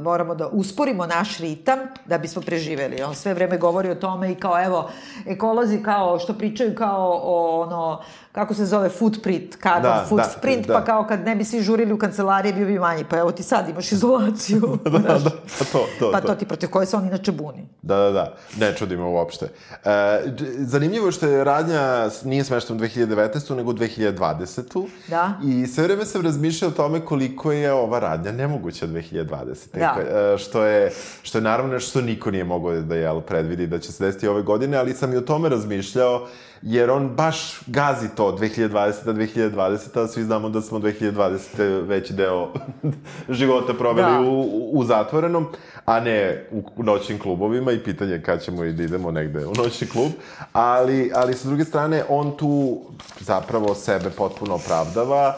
moramo 0.03 0.36
da 0.36 0.47
usporimo 0.47 1.05
naš 1.05 1.38
ritam 1.38 1.80
da 2.05 2.18
bismo 2.18 2.41
preživeli. 2.41 3.03
On 3.03 3.16
sve 3.16 3.34
vreme 3.34 3.57
govori 3.57 3.89
o 3.89 3.95
tome 3.95 4.32
i 4.32 4.36
kao, 4.36 4.64
evo, 4.64 4.89
ekolozi 5.26 5.84
kao, 5.84 6.20
što 6.20 6.34
pričaju 6.34 6.76
kao 6.76 7.22
o, 7.24 7.62
ono, 7.62 8.01
kako 8.32 8.53
se 8.53 8.65
zove, 8.65 8.89
footprint, 8.89 9.57
carbon 9.63 9.91
da, 9.91 10.05
footprint, 10.09 10.67
da, 10.67 10.73
pa 10.73 10.79
da. 10.79 10.86
kao 10.86 11.05
kad 11.07 11.25
ne 11.25 11.36
bi 11.36 11.43
svi 11.43 11.61
žurili 11.61 11.93
u 11.93 11.97
kancelarije, 11.97 12.53
bio 12.53 12.65
bi 12.65 12.79
manji. 12.79 13.05
Pa 13.09 13.17
evo 13.17 13.32
ti 13.32 13.43
sad 13.43 13.69
imaš 13.69 13.91
izolaciju. 13.91 14.77
da, 14.84 14.89
da, 14.89 14.99
da, 14.99 15.29
pa 15.59 15.65
to, 15.71 15.86
to. 15.99 16.11
Pa 16.11 16.21
to 16.21 16.36
ti 16.36 16.45
protiv 16.45 16.69
koje 16.69 16.86
se 16.86 16.97
on 16.97 17.07
inače 17.07 17.32
buni. 17.32 17.67
Da, 17.82 17.97
da, 17.97 18.11
da, 18.11 18.36
ne 18.59 18.75
čudimo 18.75 19.11
uopšte. 19.11 19.47
E, 19.86 20.21
zanimljivo 20.57 21.05
je 21.05 21.11
što 21.11 21.27
je 21.27 21.43
radnja 21.43 22.09
nije 22.23 22.43
smeštena 22.43 22.79
u 22.79 22.82
2019. 22.82 23.55
nego 23.55 23.69
u 23.69 23.73
2020. 23.73 24.88
Da. 25.07 25.34
I 25.43 25.67
sve 25.67 25.84
vreme 25.84 26.05
sam 26.05 26.21
razmišljao 26.21 26.71
o 26.71 26.73
tome 26.73 27.05
koliko 27.05 27.51
je 27.51 27.71
ova 27.71 27.99
radnja 27.99 28.32
nemoguća 28.32 28.88
2020. 28.88 29.55
Da. 29.73 29.97
E, 30.34 30.38
što 30.38 30.65
je, 30.65 30.91
što 31.21 31.38
je 31.38 31.41
naravno 31.41 31.73
nešto 31.73 31.89
što 31.89 32.01
niko 32.01 32.32
nije 32.32 32.43
mogao 32.43 32.82
da 32.82 32.95
jel, 32.95 33.21
predvidi 33.21 33.67
da 33.67 33.79
će 33.79 33.91
se 33.91 34.05
desiti 34.05 34.27
ove 34.27 34.41
godine, 34.41 34.77
ali 34.77 34.93
sam 34.93 35.13
i 35.13 35.17
o 35.17 35.21
tome 35.21 35.49
razmišljao 35.49 36.27
jer 36.62 36.91
on 36.91 37.09
baš 37.09 37.59
gazi 37.68 38.09
to 38.16 38.38
2020. 38.38 38.93
2020. 39.05 40.03
a 40.03 40.07
svi 40.07 40.24
znamo 40.24 40.49
da 40.49 40.62
smo 40.62 40.80
2020. 40.80 41.88
veći 41.88 42.14
deo 42.14 42.53
života 43.30 43.74
proveli 43.74 44.26
da. 44.26 44.30
u, 44.30 44.70
u 44.74 44.84
zatvorenom, 44.84 45.47
a 45.86 45.99
ne 45.99 46.47
u 46.51 46.84
noćnim 46.84 47.20
klubovima 47.20 47.72
i 47.72 47.84
pitanje 47.84 48.22
kad 48.26 48.43
ćemo 48.43 48.64
i 48.64 48.74
da 48.74 48.84
idemo 48.84 49.12
negde 49.12 49.45
u 49.45 49.53
noćni 49.53 49.88
klub, 49.88 50.12
ali, 50.53 51.12
ali 51.16 51.34
sa 51.34 51.47
druge 51.47 51.66
strane 51.66 52.03
on 52.09 52.38
tu 52.38 52.82
zapravo 53.20 53.76
sebe 53.76 54.09
potpuno 54.09 54.55
opravdava 54.55 55.38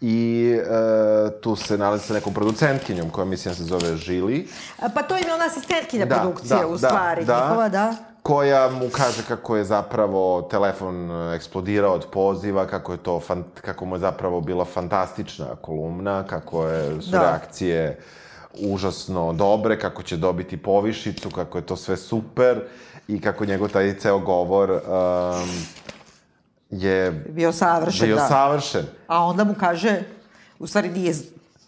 i 0.00 0.50
e, 0.56 1.40
tu 1.40 1.56
se 1.56 1.78
nalazi 1.78 2.06
sa 2.06 2.14
nekom 2.14 2.34
producentkinjom 2.34 3.10
koja 3.10 3.24
mislim 3.24 3.52
da 3.52 3.56
se 3.56 3.64
zove 3.64 3.96
Žili. 3.96 4.48
Pa 4.94 5.02
to 5.02 5.16
je 5.16 5.22
ona 5.34 5.44
asistentkinja 5.46 6.06
da, 6.06 6.14
produkcije 6.14 6.60
da, 6.60 6.66
u 6.66 6.78
stvari, 6.78 7.24
da, 7.24 7.40
njihova, 7.40 7.68
da 7.68 8.09
koja 8.22 8.70
mu 8.70 8.88
kaže 8.92 9.22
kako 9.28 9.56
je 9.56 9.64
zapravo 9.64 10.42
telefon 10.42 11.10
eksplodirao 11.34 11.94
od 11.94 12.06
poziva, 12.12 12.66
kako 12.66 12.92
je 12.92 12.98
to 12.98 13.22
kako 13.60 13.84
mu 13.84 13.94
je 13.94 14.00
zapravo 14.00 14.40
bila 14.40 14.64
fantastična 14.64 15.56
kolumna, 15.62 16.24
kako 16.26 16.66
je 16.66 17.02
su 17.02 17.10
da. 17.10 17.20
reakcije 17.20 17.98
užasno 18.58 19.32
dobre, 19.32 19.78
kako 19.78 20.02
će 20.02 20.16
dobiti 20.16 20.56
povišicu, 20.56 21.30
kako 21.30 21.58
je 21.58 21.66
to 21.66 21.76
sve 21.76 21.96
super 21.96 22.60
i 23.08 23.20
kako 23.20 23.44
njegov 23.44 23.68
taj 23.68 23.98
ceo 23.98 24.18
govor 24.18 24.70
um, 24.70 24.80
je 26.70 27.10
bio 27.10 27.52
savršen, 27.52 28.06
bio 28.06 28.16
da. 28.16 28.26
savršen. 28.26 28.86
A 29.06 29.24
onda 29.24 29.44
mu 29.44 29.54
kaže, 29.60 30.02
u 30.58 30.66
stvari 30.66 30.88
nije 30.88 31.14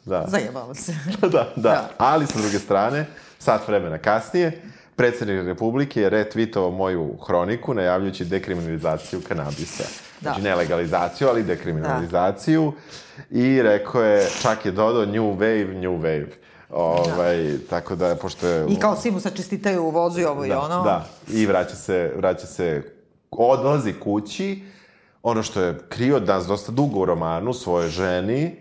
da. 0.05 0.25
zajebao 0.29 0.75
se. 0.75 0.95
da, 1.21 1.29
da, 1.29 1.53
da. 1.57 1.89
Ali 1.99 2.27
sa 2.27 2.39
druge 2.39 2.59
strane, 2.59 3.07
sat 3.39 3.69
vremena 3.69 3.99
kasnije, 3.99 4.63
predsednik 4.97 5.47
Republike 5.47 6.01
je 6.01 6.11
retvitovao 6.11 6.71
moju 6.71 7.17
hroniku 7.27 7.75
najavljujući 7.75 8.25
dekriminalizaciju 8.25 9.21
kanabisa. 9.29 9.85
Da. 10.21 10.31
Znači, 10.31 10.43
ne 10.43 10.55
legalizaciju, 10.55 11.29
ali 11.29 11.43
dekriminalizaciju. 11.43 12.73
Da. 13.17 13.39
I 13.39 13.63
rekao 13.63 14.03
je, 14.03 14.29
čak 14.43 14.67
je 14.67 14.73
dodao 14.73 15.07
new 15.07 15.37
wave, 15.39 15.75
new 15.81 15.99
wave. 15.99 16.31
Ovaj, 16.71 17.43
da. 17.43 17.59
tako 17.71 17.97
da, 17.97 18.17
pošto 18.17 18.47
je... 18.47 18.67
I 18.69 18.77
kao 18.77 18.97
svi 18.97 19.11
mu 19.11 19.21
sačestitaju 19.21 19.83
u 19.83 19.91
vozu 19.91 20.21
i 20.21 20.25
ovo 20.25 20.41
da, 20.41 20.47
i 20.47 20.53
ono. 20.53 20.83
Da, 20.83 21.07
i 21.33 21.47
vraća 21.47 21.77
se, 21.77 22.13
vraća 22.17 22.47
se, 22.47 22.83
odlazi 23.31 23.93
kući, 23.93 24.63
ono 25.23 25.43
što 25.43 25.61
je 25.61 25.79
krio 25.89 26.21
danas 26.21 26.47
dosta 26.47 26.73
dugo 26.73 27.01
u 27.01 27.05
romanu, 27.05 27.53
svoje 27.53 27.89
ženi, 27.89 28.57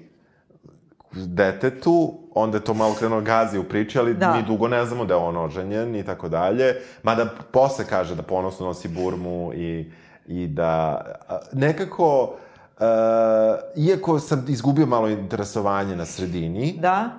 detetu, 1.11 2.20
onda 2.35 2.57
je 2.57 2.63
to 2.63 2.73
malo 2.73 2.93
krenuo 2.93 3.21
gazi 3.21 3.57
u 3.59 3.63
priči, 3.63 3.99
ali 3.99 4.13
da. 4.13 4.35
mi 4.35 4.43
dugo 4.43 4.67
ne 4.67 4.85
znamo 4.85 5.05
da 5.05 5.13
je 5.13 5.19
on 5.19 5.37
oženjen 5.37 5.95
i 5.95 6.05
tako 6.05 6.29
dalje. 6.29 6.75
Mada 7.03 7.25
posle 7.51 7.85
kaže 7.85 8.15
da 8.15 8.21
ponosno 8.21 8.65
nosi 8.65 8.87
burmu 8.87 9.53
i, 9.53 9.91
i 10.27 10.47
da 10.47 11.01
nekako, 11.53 12.33
uh, 12.79 12.85
iako 13.75 14.19
sam 14.19 14.45
izgubio 14.49 14.85
malo 14.85 15.09
interesovanje 15.09 15.95
na 15.95 16.05
sredini, 16.05 16.77
da 16.79 17.09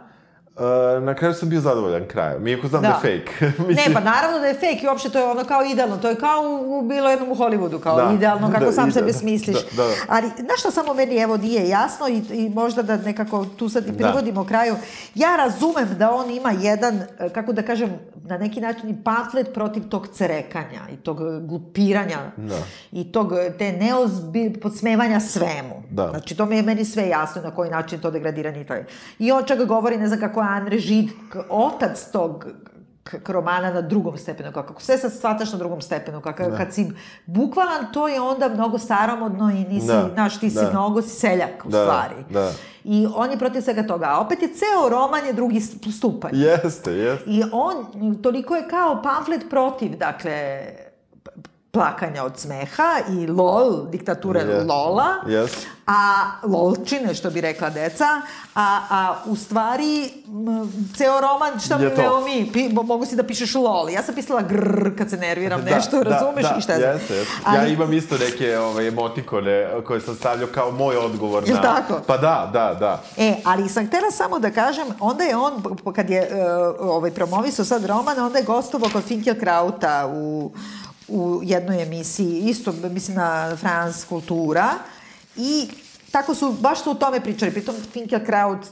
Uh, 0.57 1.03
na 1.03 1.15
kraju 1.15 1.35
sam 1.35 1.49
bio 1.49 1.61
zadovoljan 1.61 2.09
krajem, 2.09 2.47
iako 2.47 2.69
znam 2.69 2.83
da, 2.83 2.89
da 2.89 3.09
je 3.09 3.19
fake. 3.19 3.47
Mislim... 3.69 3.77
Ne, 3.89 3.95
pa 3.95 4.01
naravno 4.01 4.39
da 4.39 4.47
je 4.47 4.55
fake 4.55 4.81
i 4.83 4.87
uopšte 4.87 5.11
to 5.11 5.19
je 5.19 5.25
ono 5.25 5.45
kao 5.45 5.65
idealno. 5.65 5.97
To 5.97 6.09
je 6.09 6.17
kao 6.17 6.43
u, 6.67 6.83
bilo 6.83 7.11
jednom 7.11 7.31
u 7.31 7.35
Hollywoodu, 7.35 7.81
kao 7.81 7.97
da, 7.97 8.13
idealno 8.15 8.53
kako 8.53 8.65
da, 8.65 8.73
sam 8.73 8.89
ide, 8.89 8.93
sebe 8.93 9.13
smisliš. 9.13 9.57
Da, 9.57 9.83
da, 9.83 9.89
da. 9.89 9.95
Ali, 10.09 10.29
znaš 10.29 10.61
što 10.61 10.71
samo 10.71 10.95
meni 10.95 11.17
evo 11.17 11.37
nije 11.37 11.69
jasno 11.69 12.09
i, 12.09 12.23
i 12.33 12.49
možda 12.49 12.83
da 12.83 12.97
nekako 12.97 13.45
tu 13.45 13.69
sad 13.69 13.87
i 13.87 13.91
da. 13.91 13.97
privodimo 13.97 14.43
da. 14.43 14.49
kraju. 14.49 14.77
Ja 15.15 15.37
razumem 15.37 15.89
da 15.99 16.11
on 16.11 16.31
ima 16.31 16.51
jedan, 16.51 17.03
kako 17.35 17.53
da 17.53 17.63
kažem, 17.63 17.99
na 18.25 18.39
neki 18.39 18.61
način 18.61 18.91
i 18.91 19.05
pamflet 19.05 19.55
protiv 19.55 19.83
tog 19.89 20.09
cerekanja 20.09 20.81
i 20.93 20.97
tog 20.97 21.19
glupiranja 21.49 22.19
da. 22.37 22.59
i 22.93 23.13
tog 23.13 23.33
te 23.59 23.73
neozbi, 23.73 24.53
podsmevanja 24.63 25.21
svemu. 25.21 25.82
Da. 25.93 26.09
Znači, 26.11 26.37
to 26.37 26.47
mi 26.47 26.57
je 26.57 26.63
meni 26.63 26.85
sve 26.85 27.09
jasno 27.09 27.43
na 27.43 27.51
koji 27.51 27.71
način 27.71 28.01
to 28.01 28.11
degradiranje 28.11 28.61
i 28.61 28.65
to 28.65 28.75
je. 28.75 28.87
I 29.19 29.33
on 29.33 29.45
čak 29.45 29.65
govori, 29.65 29.97
ne 29.97 30.09
znam 30.09 30.21
kako 30.21 30.41
Andre 30.41 30.79
Žid, 30.79 31.11
otac 31.49 32.11
tog 32.13 32.47
romana 33.27 33.73
na 33.73 33.81
drugom 33.81 34.19
stepenu, 34.19 34.53
kako 34.53 34.83
sve 34.83 34.99
sad 34.99 35.13
shvataš 35.13 35.53
na 35.53 35.59
drugom 35.59 35.81
stepenu, 35.81 36.21
kako, 36.21 36.43
da. 36.43 36.57
kad 36.57 36.75
si 36.75 36.93
bukvalan, 37.27 37.93
to 37.93 38.09
je 38.09 38.21
onda 38.21 38.49
mnogo 38.49 38.79
staromodno 38.79 39.51
i 39.51 39.65
nisi, 39.65 39.87
da. 39.87 40.11
znaš, 40.15 40.41
ti 40.41 40.51
si 40.51 40.57
da. 40.57 40.71
mnogo 40.71 41.03
seljak 41.03 41.65
u 41.65 41.69
da. 41.69 41.83
stvari. 41.83 42.25
Da. 42.31 42.53
I 42.85 43.07
on 43.15 43.31
je 43.31 43.39
protiv 43.39 43.61
svega 43.61 43.87
toga. 43.87 44.07
A 44.07 44.21
opet 44.21 44.43
je 44.43 44.49
ceo 44.49 44.89
roman 44.89 45.27
je 45.27 45.33
drugi 45.33 45.61
stupanj. 45.99 46.31
Jeste, 46.35 46.93
jeste. 46.93 47.31
I 47.31 47.43
on, 47.53 47.87
toliko 48.23 48.57
je 48.57 48.69
kao 48.69 49.03
pamflet 49.03 49.51
protiv, 49.51 49.97
dakle, 49.97 50.63
plakanja 51.73 52.25
od 52.25 52.39
smeha 52.39 53.01
i 53.09 53.27
lol, 53.27 53.87
diktature 53.91 54.41
yeah. 54.41 54.69
lola, 54.69 55.09
yes. 55.27 55.65
a 55.87 56.25
lolčine, 56.43 57.15
što 57.15 57.31
bi 57.31 57.41
rekla 57.41 57.71
deca, 57.71 58.07
a, 58.55 58.81
a 58.91 59.15
u 59.27 59.37
stvari 59.37 60.11
m, 60.27 60.73
ceo 60.97 61.21
roman, 61.21 61.61
šta 61.61 61.79
mi 61.79 61.85
evo 61.85 62.21
mi, 62.21 62.51
pi, 62.53 62.69
mogu 62.69 63.07
si 63.07 63.17
da 63.17 63.23
pišeš 63.23 63.55
lol. 63.55 63.91
Ja 63.91 64.03
sam 64.03 64.15
pisala 64.15 64.43
grrr 64.43 64.99
kad 64.99 65.11
se 65.11 65.17
nerviram 65.17 65.65
da, 65.65 65.75
nešto, 65.77 66.05
da, 66.05 66.11
razumeš 66.11 66.43
da, 66.43 66.55
i 66.59 66.61
šta 66.61 66.73
je. 66.73 66.81
Jeste, 66.81 67.15
jeste. 67.15 67.35
Ali, 67.45 67.59
ja 67.59 67.67
imam 67.67 67.93
isto 67.93 68.19
neke 68.19 68.59
ovaj, 68.59 68.89
emotikone 68.89 69.71
koje 69.87 70.01
sam 70.01 70.15
stavljao 70.15 70.49
kao 70.55 70.71
moj 70.71 70.97
odgovor 70.97 71.49
na... 71.49 71.61
tako? 71.63 72.01
Pa 72.07 72.17
da, 72.17 72.51
da, 72.53 72.77
da. 72.81 73.03
E, 73.17 73.35
ali 73.45 73.69
sam 73.69 73.87
htela 73.87 74.11
samo 74.11 74.39
da 74.39 74.51
kažem, 74.51 74.87
onda 75.01 75.25
je 75.25 75.37
on, 75.37 75.63
kad 75.95 76.11
je 76.11 76.23
uh, 76.23 76.89
ovaj, 76.89 77.11
promovisao 77.11 77.65
sad 77.65 77.85
roman, 77.85 78.19
onda 78.19 78.39
je 78.39 78.45
gostovao 78.45 78.91
kod 78.93 79.03
Finkelkrauta 79.05 80.11
u 80.15 80.53
u 81.09 81.41
jednoj 81.43 81.83
emisiji, 81.83 82.41
isto, 82.41 82.73
mislim, 82.91 83.17
na 83.17 83.57
France 83.57 84.07
Kultura, 84.09 84.69
i 85.37 85.69
tako 86.11 86.35
su, 86.35 86.53
baš 86.61 86.83
su 86.83 86.91
o 86.91 86.95
tome 86.95 87.21
pričali. 87.21 87.53
Pritom 87.53 87.75
Finkelkraut 87.93 88.67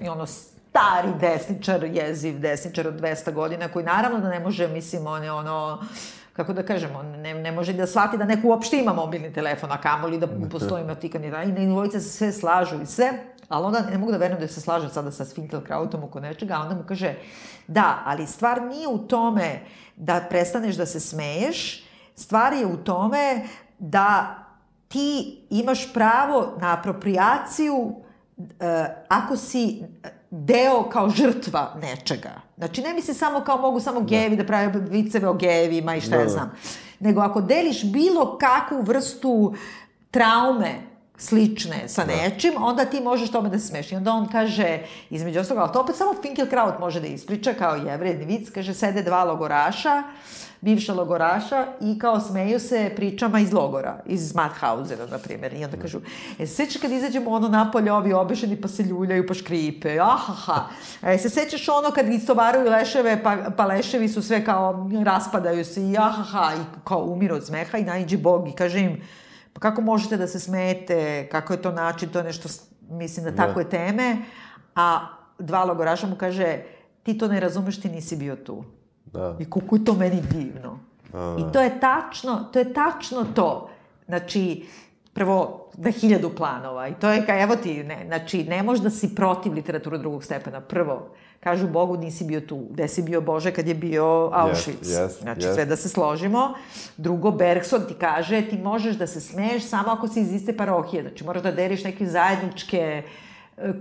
i 0.00 0.08
ono 0.08 0.26
stari 0.26 1.08
desničar, 1.20 1.84
jeziv 1.84 2.38
desničar 2.40 2.88
od 2.88 3.00
200 3.00 3.32
godina, 3.32 3.68
koji 3.68 3.84
naravno 3.84 4.20
da 4.20 4.28
ne 4.28 4.40
može, 4.40 4.68
mislim, 4.68 5.06
on 5.06 5.24
je 5.24 5.32
ono, 5.32 5.84
kako 6.32 6.52
da 6.52 6.62
kažemo, 6.62 7.02
ne, 7.02 7.34
ne 7.34 7.52
može 7.52 7.72
da 7.72 7.86
shvati 7.86 8.18
da 8.18 8.24
neko 8.24 8.48
uopšte 8.48 8.78
ima 8.78 8.92
mobilni 8.92 9.32
telefon, 9.32 9.72
a 9.72 9.80
kamoli 9.80 10.18
da 10.18 10.28
postoji 10.50 10.84
motika 10.84 11.18
i 11.18 11.52
na 11.52 11.66
dvojice 11.66 12.00
se 12.00 12.10
sve 12.10 12.32
slažu 12.32 12.82
i 12.82 12.86
sve, 12.86 13.12
ali 13.54 13.66
onda 13.66 13.80
ne 13.90 13.98
mogu 13.98 14.12
da 14.12 14.18
verujem 14.18 14.40
da 14.40 14.48
se 14.48 14.60
slaže 14.60 14.88
sada 14.88 15.10
sa 15.10 15.24
Finkelkrautom 15.24 16.04
oko 16.04 16.20
nečega, 16.20 16.54
a 16.54 16.60
onda 16.60 16.74
mu 16.74 16.82
kaže, 16.88 17.14
da, 17.66 18.02
ali 18.04 18.26
stvar 18.26 18.62
nije 18.62 18.88
u 18.88 18.98
tome 18.98 19.60
da 19.96 20.20
prestaneš 20.30 20.76
da 20.76 20.86
se 20.86 21.00
smeješ, 21.00 21.84
stvar 22.16 22.52
je 22.52 22.66
u 22.66 22.76
tome 22.76 23.46
da 23.78 24.38
ti 24.88 25.38
imaš 25.50 25.92
pravo 25.92 26.54
na 26.60 26.78
apropriaciju 26.78 27.74
uh, 27.74 27.94
ako 29.08 29.36
si 29.36 29.84
deo 30.30 30.88
kao 30.90 31.10
žrtva 31.10 31.74
nečega. 31.80 32.30
Znači, 32.56 32.82
ne 32.82 32.94
misli 32.94 33.14
samo 33.14 33.40
kao 33.40 33.58
mogu 33.58 33.80
samo 33.80 34.00
da. 34.00 34.06
gejevi 34.06 34.36
da 34.36 34.44
prave 34.44 34.80
viceve 34.90 35.28
o 35.28 35.34
gejevima 35.34 35.96
i 35.96 36.00
šta 36.00 36.16
da. 36.16 36.22
ja 36.22 36.28
znam. 36.28 36.52
Nego 37.00 37.20
ako 37.20 37.40
deliš 37.40 37.84
bilo 37.84 38.38
kakvu 38.38 38.82
vrstu 38.82 39.54
traume 40.10 40.93
slične 41.18 41.88
sa 41.88 42.04
da. 42.04 42.12
nečim, 42.12 42.52
onda 42.58 42.84
ti 42.84 43.00
možeš 43.00 43.30
tome 43.30 43.48
da 43.48 43.58
se 43.58 43.66
smeš. 43.66 43.92
I 43.92 43.96
onda 43.96 44.12
on 44.12 44.28
kaže, 44.28 44.78
između 45.10 45.40
ostalog, 45.40 45.62
ali 45.62 45.72
to 45.72 45.80
opet 45.80 45.96
samo 45.96 46.14
Finkelkraut 46.22 46.78
može 46.80 47.00
da 47.00 47.06
ispriča, 47.06 47.54
kao 47.54 47.74
jevredni 47.74 48.24
vic, 48.24 48.50
kaže, 48.50 48.74
sede 48.74 49.02
dva 49.02 49.24
logoraša, 49.24 50.02
bivša 50.60 50.94
logoraša 50.94 51.66
i 51.80 51.98
kao 51.98 52.20
smeju 52.20 52.60
se 52.60 52.92
pričama 52.96 53.40
iz 53.40 53.52
logora, 53.52 54.02
iz 54.06 54.34
Mathausena, 54.34 55.06
na 55.06 55.18
primjer. 55.18 55.54
I 55.54 55.64
onda 55.64 55.76
kažu, 55.76 56.00
e, 56.38 56.46
se 56.46 56.54
sećaš 56.54 56.82
kad 56.82 56.92
izađemo 56.92 57.30
ono 57.30 57.48
napolje, 57.48 57.92
ovi 57.92 58.12
obešeni 58.12 58.60
pa 58.60 58.68
se 58.68 58.82
ljuljaju 58.82 59.26
pa 59.26 59.34
škripe, 59.34 59.98
ahaha. 59.98 60.66
E, 61.02 61.18
se 61.18 61.30
sećaš 61.30 61.68
ono 61.68 61.90
kad 61.90 62.08
istovaruju 62.08 62.70
leševe, 62.70 63.22
pa, 63.22 63.36
pa 63.56 63.66
leševi 63.66 64.08
su 64.08 64.22
sve 64.22 64.44
kao, 64.44 64.90
raspadaju 65.04 65.64
se 65.64 65.82
i 65.90 65.96
ahaha, 65.98 66.52
i 66.54 66.64
kao 66.84 67.04
umiru 67.04 67.36
od 67.36 67.46
smeha 67.46 67.78
i 67.78 67.84
najđe 67.84 68.16
Bog 68.16 68.48
i 68.48 68.52
kaže 68.52 68.80
im, 68.80 69.00
pa 69.54 69.60
kako 69.60 69.80
možete 69.80 70.16
da 70.16 70.26
se 70.26 70.40
smete, 70.40 71.28
kako 71.32 71.52
je 71.52 71.62
to 71.62 71.72
način, 71.72 72.08
to 72.08 72.18
je 72.18 72.24
nešto, 72.24 72.48
mislim 72.90 73.24
da, 73.24 73.30
da. 73.30 73.36
tako 73.36 73.60
je 73.60 73.70
teme, 73.70 74.16
a 74.74 75.06
dva 75.38 75.64
logoraša 75.64 76.06
mu 76.06 76.16
kaže, 76.16 76.62
ti 77.02 77.18
to 77.18 77.28
ne 77.28 77.40
razumeš, 77.40 77.80
ti 77.80 77.88
nisi 77.88 78.16
bio 78.16 78.36
tu. 78.36 78.64
Da. 79.06 79.36
I 79.38 79.44
kako 79.50 79.76
je 79.76 79.84
to 79.84 79.94
meni 79.94 80.22
divno. 80.30 80.78
Da, 81.12 81.36
I 81.38 81.52
to 81.52 81.60
je 81.60 81.80
tačno, 81.80 82.48
to 82.52 82.58
je 82.58 82.72
tačno 82.72 83.24
to. 83.34 83.70
Znači, 84.06 84.66
prvo, 85.12 85.70
da 85.76 85.90
hiljadu 85.90 86.30
planova. 86.36 86.88
I 86.88 86.94
to 86.94 87.10
je 87.10 87.26
kao, 87.26 87.42
evo 87.42 87.56
ti, 87.56 87.84
ne, 87.84 88.04
znači, 88.06 88.44
ne 88.44 88.62
možeš 88.62 88.82
da 88.82 88.90
si 88.90 89.14
protiv 89.14 89.52
literature 89.52 89.98
drugog 89.98 90.24
stepena. 90.24 90.60
Prvo, 90.60 91.14
kažu 91.44 91.68
Bogu 91.68 91.96
nisi 91.96 92.24
bio 92.24 92.40
tu. 92.40 92.66
Gde 92.70 92.88
si 92.88 93.02
bio 93.02 93.20
Bože 93.20 93.50
kad 93.50 93.68
je 93.68 93.74
bio 93.74 94.04
Auschwitz? 94.32 94.82
Yes, 94.82 95.04
yes, 95.04 95.22
znači, 95.22 95.40
yes. 95.40 95.54
sve 95.54 95.64
da 95.64 95.76
se 95.76 95.88
složimo. 95.88 96.54
Drugo, 96.96 97.30
Bergson 97.30 97.82
ti 97.88 97.94
kaže 97.94 98.42
ti 98.48 98.58
možeš 98.58 98.96
da 98.96 99.06
se 99.06 99.20
smeješ 99.20 99.68
samo 99.68 99.90
ako 99.90 100.08
si 100.08 100.20
iz 100.20 100.32
iste 100.32 100.56
parohije. 100.56 101.02
Znači, 101.02 101.24
moraš 101.24 101.42
da 101.42 101.52
deliš 101.52 101.84
neke 101.84 102.06
zajedničke 102.06 103.02
e, 103.56 103.72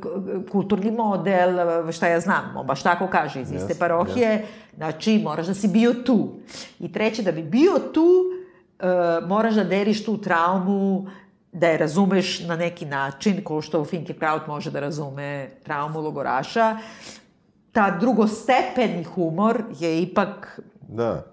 kulturni 0.51 0.91
model, 0.91 1.91
šta 1.91 2.07
ja 2.07 2.19
znam, 2.19 2.53
on 2.57 2.67
baš 2.67 2.83
tako 2.83 3.07
kaže, 3.07 3.41
iz 3.41 3.51
iste 3.51 3.73
yes, 3.73 3.79
parohije, 3.79 4.29
yes. 4.29 4.75
znači 4.75 5.21
moraš 5.23 5.47
da 5.47 5.53
si 5.53 5.67
bio 5.67 5.93
tu. 5.93 6.29
I 6.79 6.91
treće, 6.91 7.23
da 7.23 7.31
bi 7.31 7.43
bio 7.43 7.79
tu, 7.93 8.07
uh, 8.79 9.27
moraš 9.27 9.53
da 9.53 9.63
deliš 9.63 10.05
tu 10.05 10.17
traumu, 10.17 11.07
da 11.51 11.67
je 11.67 11.77
razumeš 11.77 12.39
na 12.39 12.55
neki 12.55 12.85
način, 12.85 13.43
ko 13.43 13.61
što 13.61 13.85
Finkelkraut 13.85 14.47
može 14.47 14.71
da 14.71 14.79
razume 14.79 15.49
traumu 15.63 16.01
logoraša, 16.01 16.77
ta 17.73 17.97
drugostepeni 17.99 19.03
humor 19.03 19.63
je 19.79 20.01
ipak... 20.01 20.59
Da. 20.87 21.23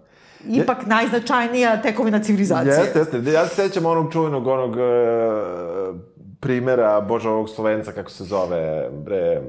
Ipak 0.48 0.82
je, 0.82 0.88
najznačajnija 0.88 1.82
tekovina 1.82 2.22
civilizacije. 2.22 2.74
Jeste, 2.74 2.98
jeste. 2.98 3.32
Ja 3.32 3.46
se 3.46 3.54
sećam 3.54 3.86
onog 3.86 4.12
čuvenog, 4.12 4.46
onog 4.46 4.76
e, 4.76 4.82
primera, 6.40 7.06
ovog 7.30 7.48
Slovenca, 7.50 7.92
kako 7.92 8.10
se 8.10 8.24
zove, 8.24 8.90
bre... 9.04 9.42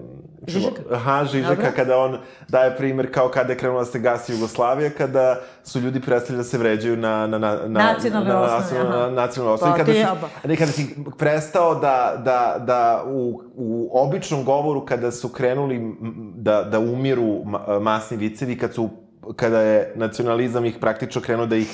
Žižeka. 0.47 0.81
Aha, 0.91 1.25
Žižeka, 1.25 1.55
Dobro. 1.55 1.71
kada 1.75 1.97
on 1.97 2.17
daje 2.47 2.77
primer 2.77 3.13
kao 3.13 3.29
kada 3.29 3.53
je 3.53 3.57
krenula 3.57 3.79
da 3.79 3.85
se 3.85 3.99
gasi 3.99 4.33
Jugoslavija, 4.33 4.89
kada 4.89 5.39
su 5.63 5.79
ljudi 5.79 6.01
prestali 6.01 6.37
da 6.37 6.43
se 6.43 6.57
vređaju 6.57 6.97
na, 6.97 7.27
na, 7.27 7.37
na, 7.37 7.55
na 7.67 7.93
nacionalne 7.93 8.29
na, 8.29 8.41
osnovi. 8.41 8.89
Na, 8.89 9.09
nacionalne 9.09 9.53
osnovi. 9.53 9.71
Pa, 9.71 9.77
kada, 9.77 9.93
si, 9.93 10.57
kada 10.57 10.71
si 10.71 10.95
prestao 11.17 11.75
da, 11.75 12.21
da, 12.25 12.55
da 12.65 13.03
u, 13.07 13.41
u 13.55 13.89
običnom 13.93 14.45
govoru, 14.45 14.85
kada 14.85 15.11
su 15.11 15.29
krenuli 15.29 15.95
da, 16.35 16.63
da 16.63 16.79
umiru 16.79 17.43
masni 17.81 18.17
vicevi, 18.17 18.57
kad 18.57 18.73
su 18.73 18.89
kada 19.35 19.61
je 19.61 19.93
nacionalizam 19.95 20.65
ih 20.65 20.77
praktično 20.79 21.21
krenuo 21.21 21.45
da 21.45 21.55
ih 21.55 21.67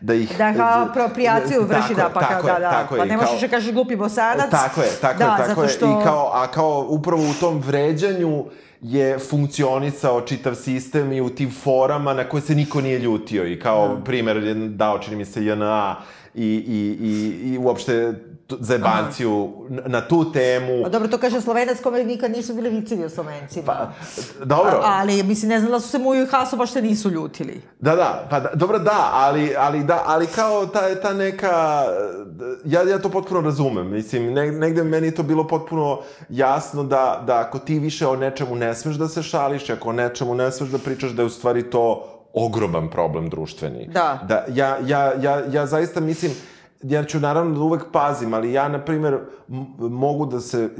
da 0.00 0.14
ih... 0.14 0.38
Da 0.38 0.54
kao 0.54 0.82
apropriaciju 0.82 1.62
vrši, 1.62 1.94
da, 1.94 2.10
pa 2.14 2.20
kao, 2.20 2.42
da, 2.42 2.58
da. 2.58 2.70
Tako 2.70 2.96
pa 2.96 3.04
ne 3.04 3.16
možeš 3.16 3.40
da 3.40 3.48
kažeš 3.48 3.72
glupi 3.72 3.96
bosanac. 3.96 4.50
Tako 4.50 4.80
je, 4.80 4.88
tako 5.00 5.18
da, 5.18 5.24
je, 5.24 5.48
tako 5.48 5.62
je. 5.62 5.68
Što... 5.68 5.86
I 5.86 6.04
kao, 6.04 6.30
a 6.32 6.46
kao 6.46 6.86
upravo 6.88 7.22
u 7.22 7.34
tom 7.40 7.62
vređanju 7.66 8.44
je 8.80 9.18
funkcionisao 9.18 10.20
čitav 10.20 10.54
sistem 10.54 11.12
i 11.12 11.20
u 11.20 11.30
tim 11.30 11.50
forama 11.62 12.14
na 12.14 12.28
koje 12.28 12.40
se 12.40 12.54
niko 12.54 12.80
nije 12.80 12.98
ljutio. 12.98 13.46
I 13.46 13.60
kao 13.60 13.88
da. 13.88 14.04
primer 14.04 14.36
je 14.36 14.54
dao, 14.54 14.98
čini 14.98 15.16
mi 15.16 15.24
se, 15.24 15.44
JNA 15.44 15.96
i, 16.34 16.46
i, 16.46 16.98
i, 17.00 17.52
i 17.52 17.58
uopšte 17.58 18.14
zajebanciju 18.60 19.52
na 19.68 20.08
tu 20.08 20.32
temu. 20.32 20.82
Pa 20.82 20.88
dobro, 20.88 21.08
to 21.08 21.18
kaže 21.18 21.40
Slovenac 21.40 21.80
kome 21.82 22.04
nikad 22.04 22.30
nisu 22.30 22.54
bili 22.54 22.70
vicevi 22.70 23.04
o 23.04 23.08
Slovencima. 23.08 23.64
Pa, 23.66 23.92
dobro. 24.44 24.80
A, 24.84 24.98
ali, 25.00 25.22
mislim, 25.22 25.48
ne 25.48 25.58
znam 25.58 25.72
da 25.72 25.80
su 25.80 25.88
se 25.88 25.98
Muju 25.98 26.22
i 26.22 26.26
Haso 26.26 26.56
baš 26.56 26.72
te 26.72 26.82
nisu 26.82 27.10
ljutili. 27.10 27.62
Da, 27.80 27.96
da, 27.96 28.26
pa 28.30 28.40
da, 28.40 28.50
dobro, 28.54 28.78
da, 28.78 29.10
ali, 29.12 29.54
ali, 29.58 29.84
da, 29.84 30.02
ali 30.06 30.26
kao 30.26 30.66
ta, 30.66 30.94
ta 30.94 31.12
neka, 31.12 31.84
ja, 32.64 32.82
ja 32.82 32.98
to 32.98 33.08
potpuno 33.08 33.40
razumem, 33.40 33.90
mislim, 33.90 34.32
ne, 34.32 34.52
negde 34.52 34.84
meni 34.84 35.14
to 35.14 35.22
bilo 35.22 35.46
potpuno 35.46 36.00
jasno 36.28 36.84
da, 36.84 37.22
da 37.26 37.40
ako 37.40 37.58
ti 37.58 37.78
više 37.78 38.06
o 38.06 38.16
nečemu 38.16 38.54
ne 38.54 38.74
smeš 38.74 38.96
da 38.96 39.08
se 39.08 39.22
šališ, 39.22 39.70
ako 39.70 39.88
o 39.88 39.92
nečemu 39.92 40.34
ne 40.34 40.52
smeš 40.52 40.70
da 40.70 40.78
pričaš, 40.78 41.10
da 41.10 41.22
je 41.22 41.26
u 41.26 41.30
stvari 41.30 41.70
to 41.70 42.10
ogroman 42.34 42.90
problem 42.90 43.30
društveni. 43.30 43.88
Da. 43.92 44.20
Da, 44.28 44.44
ja, 44.48 44.78
ja, 44.86 45.12
ja, 45.22 45.42
ja 45.52 45.66
zaista 45.66 46.00
mislim, 46.00 46.32
ja 46.84 47.04
ću 47.04 47.20
naravno 47.20 47.54
da 47.54 47.60
uvek 47.60 47.82
pazim, 47.92 48.34
ali 48.34 48.52
ja, 48.52 48.68
na 48.68 48.84
primer, 48.84 49.18
mogu 49.78 50.26
da 50.26 50.40
se 50.40 50.70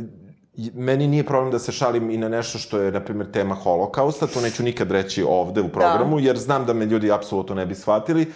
meni 0.74 1.06
nije 1.06 1.24
problem 1.26 1.50
da 1.50 1.58
se 1.58 1.72
šalim 1.72 2.10
i 2.10 2.16
na 2.16 2.28
nešto 2.28 2.58
što 2.58 2.78
je, 2.78 2.92
na 2.92 3.00
primjer, 3.00 3.30
tema 3.30 3.54
holokausta, 3.54 4.26
to 4.26 4.40
neću 4.40 4.62
nikad 4.62 4.90
reći 4.90 5.24
ovde 5.28 5.60
u 5.60 5.68
programu, 5.68 6.16
da. 6.16 6.22
jer 6.22 6.38
znam 6.38 6.66
da 6.66 6.72
me 6.72 6.86
ljudi 6.86 7.12
apsolutno 7.12 7.54
ne 7.54 7.66
bi 7.66 7.74
shvatili, 7.74 8.32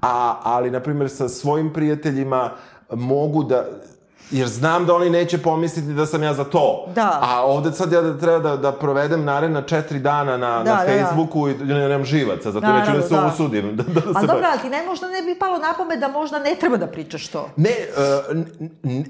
a, 0.00 0.40
ali, 0.42 0.70
na 0.70 0.80
primjer, 0.80 1.10
sa 1.10 1.28
svojim 1.28 1.72
prijateljima 1.72 2.50
mogu 2.90 3.44
da, 3.44 3.66
jer 4.30 4.48
znam 4.48 4.86
da 4.86 4.94
oni 4.94 5.10
neće 5.10 5.38
pomisliti 5.38 5.88
da 5.88 6.06
sam 6.06 6.22
ja 6.22 6.34
za 6.34 6.44
to. 6.44 6.86
Da. 6.94 7.18
A 7.22 7.44
ovde 7.44 7.72
sad 7.72 7.92
ja 7.92 8.00
da 8.00 8.18
treba 8.18 8.38
da, 8.38 8.56
da 8.56 8.72
provedem 8.72 9.24
naredna 9.24 9.62
četiri 9.62 9.98
dana 9.98 10.36
na, 10.36 10.62
da, 10.62 10.74
na 10.74 10.84
da, 10.84 10.92
da. 10.92 11.04
Facebooku 11.04 11.46
da. 11.46 11.50
i 11.50 11.54
da 11.54 11.74
nemam 11.74 12.04
živaca, 12.04 12.50
zato 12.50 12.66
da, 12.66 12.78
neću 12.78 12.92
da 12.92 13.02
se 13.02 13.14
da. 13.14 13.32
usudim. 13.34 13.76
Da, 13.76 13.82
da, 13.82 14.00
da 14.00 14.00
ali 14.14 14.26
dobro, 14.26 14.46
ali 14.52 14.60
ti 14.60 14.68
ne 14.68 14.82
možda 14.86 15.08
ne 15.08 15.22
bi 15.22 15.38
palo 15.38 15.58
na 15.58 15.74
pamet 15.78 16.00
da 16.00 16.08
možda 16.08 16.38
ne 16.38 16.54
treba 16.60 16.76
da 16.76 16.86
pričaš 16.86 17.28
to. 17.28 17.48
Ne, 17.56 17.70
uh, 18.30 18.36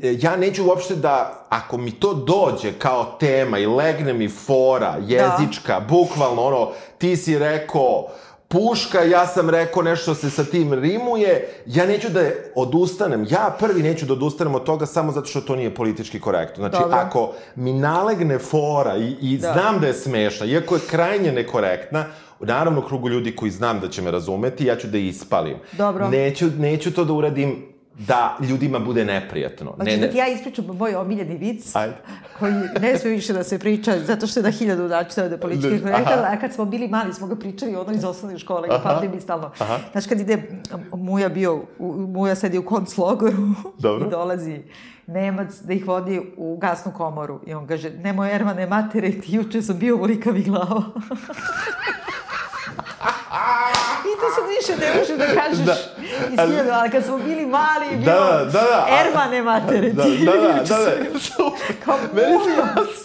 ja 0.02 0.36
neću 0.36 0.66
uopšte 0.66 0.94
da, 0.94 1.46
ako 1.48 1.76
mi 1.76 1.90
to 1.90 2.14
dođe 2.14 2.72
kao 2.72 3.16
tema 3.20 3.58
i 3.58 3.66
legne 3.66 4.12
mi 4.12 4.28
fora 4.28 4.96
jezička, 5.00 5.80
da. 5.80 5.86
bukvalno 5.88 6.42
ono, 6.42 6.70
ti 6.98 7.16
si 7.16 7.38
rekao, 7.38 8.06
puška, 8.52 9.02
ja 9.02 9.26
sam 9.26 9.50
rekao 9.50 9.82
nešto 9.82 10.14
se 10.14 10.30
sa 10.30 10.44
tim 10.44 10.72
rimuje, 10.72 11.48
ja 11.66 11.86
neću 11.86 12.08
da 12.08 12.20
odustanem, 12.54 13.26
ja 13.30 13.56
prvi 13.58 13.82
neću 13.82 14.06
da 14.06 14.12
odustanem 14.12 14.54
od 14.54 14.64
toga 14.64 14.86
samo 14.86 15.12
zato 15.12 15.26
što 15.26 15.40
to 15.40 15.56
nije 15.56 15.74
politički 15.74 16.20
korektno. 16.20 16.68
Znači, 16.68 16.82
Dobro. 16.82 16.98
ako 16.98 17.32
mi 17.56 17.72
nalegne 17.72 18.38
fora 18.38 18.96
i, 18.96 19.16
i 19.20 19.38
da. 19.38 19.52
znam 19.52 19.80
da 19.80 19.86
je 19.86 19.94
smešna, 19.94 20.46
iako 20.46 20.74
je 20.74 20.80
krajnje 20.90 21.32
nekorektna, 21.32 22.04
naravno 22.40 22.86
krugu 22.86 23.08
ljudi 23.08 23.36
koji 23.36 23.50
znam 23.50 23.80
da 23.80 23.88
će 23.88 24.02
me 24.02 24.10
razumeti, 24.10 24.64
ja 24.64 24.76
ću 24.76 24.86
da 24.86 24.98
ispalim. 24.98 25.56
Dobro. 25.72 26.08
Neću, 26.08 26.46
neću 26.58 26.92
to 26.92 27.04
da 27.04 27.12
uradim 27.12 27.71
da 27.98 28.36
ljudima 28.48 28.78
bude 28.78 29.04
neprijatno. 29.04 29.74
Hoćeš 29.78 30.00
ne, 30.00 30.10
ti 30.10 30.18
ja 30.18 30.28
ispričam 30.28 30.64
moj 30.66 30.94
omiljeni 30.94 31.36
vic, 31.36 31.76
Ajde. 31.76 31.94
koji 32.38 32.54
ne 32.80 32.98
sme 32.98 33.10
više 33.10 33.32
da 33.32 33.44
se 33.44 33.58
priča, 33.58 33.98
zato 33.98 34.26
što 34.26 34.40
je 34.40 34.44
na 34.44 34.50
hiljadu 34.50 34.88
načina 34.88 35.28
da 35.28 35.38
politički 35.38 35.82
korektan, 35.82 36.24
a 36.24 36.40
kad 36.40 36.52
smo 36.52 36.64
bili 36.64 36.88
mali 36.88 37.14
smo 37.14 37.26
ga 37.26 37.36
pričali 37.36 37.76
ono 37.76 37.92
iz 37.92 38.04
osnovne 38.04 38.38
škole, 38.38 38.68
ga 38.68 38.78
pamtim 38.78 39.10
mi 39.14 39.20
stalno. 39.20 39.50
Aha. 39.58 39.78
Znaš, 39.92 40.06
kad 40.06 40.20
ide, 40.20 40.42
Muja 40.92 41.28
bio, 41.28 41.62
Muja 42.08 42.34
sedi 42.34 42.58
u 42.58 42.64
konclogoru 42.64 43.48
Dobro. 43.78 44.06
i 44.06 44.10
dolazi 44.10 44.62
Nemac 45.06 45.60
da 45.60 45.72
ih 45.72 45.88
vodi 45.88 46.20
u 46.36 46.56
gasnu 46.56 46.92
komoru. 46.92 47.40
I 47.46 47.54
on 47.54 47.66
kaže, 47.66 47.90
nemoj 47.90 48.34
Ermane 48.34 48.66
matere, 48.66 49.20
ti 49.20 49.34
juče 49.34 49.62
sam 49.62 49.78
bio 49.78 49.96
volikavi 49.96 50.42
glava. 50.42 50.82
I 54.10 54.12
to 54.20 54.26
sad 54.34 54.44
više 54.58 54.86
ne 54.86 55.00
možeš 55.00 55.16
da 55.16 55.40
kažeš 55.40 55.58
da. 55.58 55.76
iskreno, 56.30 56.72
ali 56.72 56.90
kad 56.90 57.04
smo 57.04 57.18
bili 57.18 57.46
mali, 57.46 57.86
da, 57.90 57.96
bilo 57.96 58.14
da, 58.14 58.44
da, 58.44 58.50
da, 58.52 58.86
Ermane 59.06 59.42
matere. 59.42 59.90
Da, 59.90 60.02
da, 60.02 60.32
da, 60.32 60.52
da, 60.52 60.62
da, 60.62 61.18
super. 61.20 61.76
Kao 61.84 61.98
Meni 62.12 62.38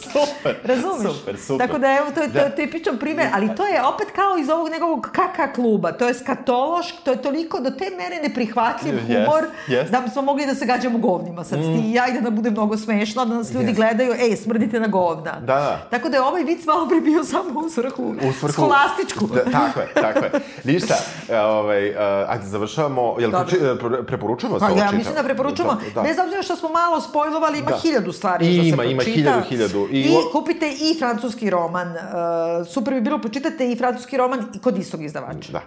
super. 0.02 0.56
Razumeš? 0.64 1.18
Super, 1.20 1.38
super. 1.40 1.68
Tako 1.68 1.80
da, 1.80 1.88
evo, 1.98 2.12
to 2.16 2.22
je, 2.22 2.34
to 2.34 2.40
je 2.40 2.56
tipičan 2.56 2.98
primer, 2.98 3.28
ali 3.34 3.56
to 3.56 3.66
je 3.66 3.86
opet 3.86 4.08
kao 4.16 4.38
iz 4.38 4.50
ovog 4.50 4.70
negovog 4.70 5.10
kaka 5.12 5.54
kluba. 5.54 5.92
To 5.92 6.08
je 6.08 6.14
skatološ, 6.14 6.92
to 7.04 7.12
je 7.12 7.22
toliko 7.22 7.60
do 7.60 7.70
te 7.70 7.86
mere 7.98 8.22
neprihvatljiv 8.24 8.96
humor, 9.08 9.44
yes, 9.68 9.84
yes. 9.84 9.90
da 9.90 10.10
smo 10.12 10.22
mogli 10.22 10.46
da 10.46 10.56
se 10.56 10.66
gađamo 10.66 10.98
govnima. 10.98 11.44
Sad 11.44 11.60
mm. 11.60 11.62
ti 11.62 11.90
i 11.90 11.94
ja 11.94 12.08
i 12.08 12.14
da 12.14 12.22
nam 12.22 12.36
bude 12.36 12.52
mnogo 12.52 12.78
smešno, 12.78 13.26
da 13.26 13.36
nas 13.36 13.52
ljudi 13.52 13.72
yes. 13.72 13.76
gledaju, 13.76 14.14
ej, 14.20 14.36
smrdite 14.36 14.80
na 14.80 14.88
govna. 14.88 15.40
Da, 15.40 15.56
da. 15.56 15.88
Tako 15.90 16.10
da 16.10 16.18
je 16.18 16.22
ovaj 16.22 16.44
vic 16.44 16.66
malo 16.66 16.86
bi 16.86 17.02
bio 17.02 17.24
samo 17.24 17.60
u 17.60 17.70
svrhu, 17.70 18.16
u 18.30 18.34
svrhu 18.34 18.54
skolastičku. 18.54 19.28
Da, 19.28 19.52
tako 19.52 19.80
je, 19.80 19.88
tako 19.94 20.26
je. 20.26 20.32
Ništa, 20.64 20.87
e, 21.30 21.40
ovaj, 21.40 21.90
uh, 21.90 21.96
ajde, 22.28 22.46
završavamo, 22.46 23.16
jel 23.20 23.32
preči, 23.32 23.58
pre, 23.80 24.04
preporučujemo 24.04 24.60
se 24.60 24.66
pa, 24.66 24.72
ovo 24.72 24.80
Ja 24.80 24.92
mislim 24.92 25.16
da 25.16 25.24
preporučujemo, 25.24 25.74
da, 25.74 25.80
da. 25.96 26.02
bez 26.02 26.18
obzira 26.24 26.42
što 26.44 26.56
smo 26.56 26.70
malo 26.70 27.02
spojlovali, 27.02 27.60
ima 27.60 27.70
da. 27.70 27.78
hiljadu 27.78 28.12
stvari 28.12 28.56
I, 28.56 28.58
da 28.58 28.64
se 28.64 28.70
ima, 28.70 28.78
pročita. 28.78 28.92
Ima, 28.92 29.04
hiljadu, 29.04 29.44
hiljadu. 29.50 29.88
I, 29.92 30.00
I 30.00 30.16
kupite 30.32 30.72
i 30.72 31.00
francuski 31.00 31.50
roman. 31.50 31.88
Uh, 31.88 32.68
super 32.68 32.94
bi 32.94 33.02
bilo, 33.02 33.20
pročitate 33.20 33.72
i 33.72 33.76
francuski 33.76 34.18
roman 34.18 34.46
i 34.56 34.60
kod 34.60 34.78
istog 34.78 35.04
izdavača. 35.04 35.52
Da. 35.52 35.62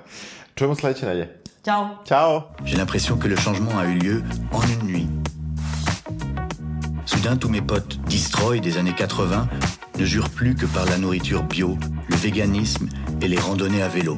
Čujemo 0.54 0.74
sledeće 0.74 1.06
nelje. 1.06 1.40
Ciao. 1.64 1.88
Ciao. 2.06 2.42
J'ai 2.64 2.76
l'impression 2.76 3.18
que 3.18 3.28
le 3.28 3.36
changement 3.36 3.76
a 3.78 3.84
eu 3.84 3.98
lieu 4.02 4.22
en 4.52 4.62
une 4.62 4.92
nuit. 4.92 5.08
Soudain, 7.04 7.36
tous 7.36 7.50
mes 7.50 7.60
potes 7.60 7.98
destroy 8.08 8.60
des 8.60 8.78
années 8.78 8.94
80 8.94 9.48
ne 9.98 10.04
jurent 10.04 10.30
plus 10.30 10.54
que 10.54 10.66
par 10.66 10.86
la 10.86 10.96
nourriture 10.96 11.42
bio, 11.42 11.76
le 12.08 12.16
véganisme 12.16 12.88
et 13.20 13.28
les 13.28 13.38
randonnées 13.38 13.82
à 13.82 13.88
vélo. 13.88 14.16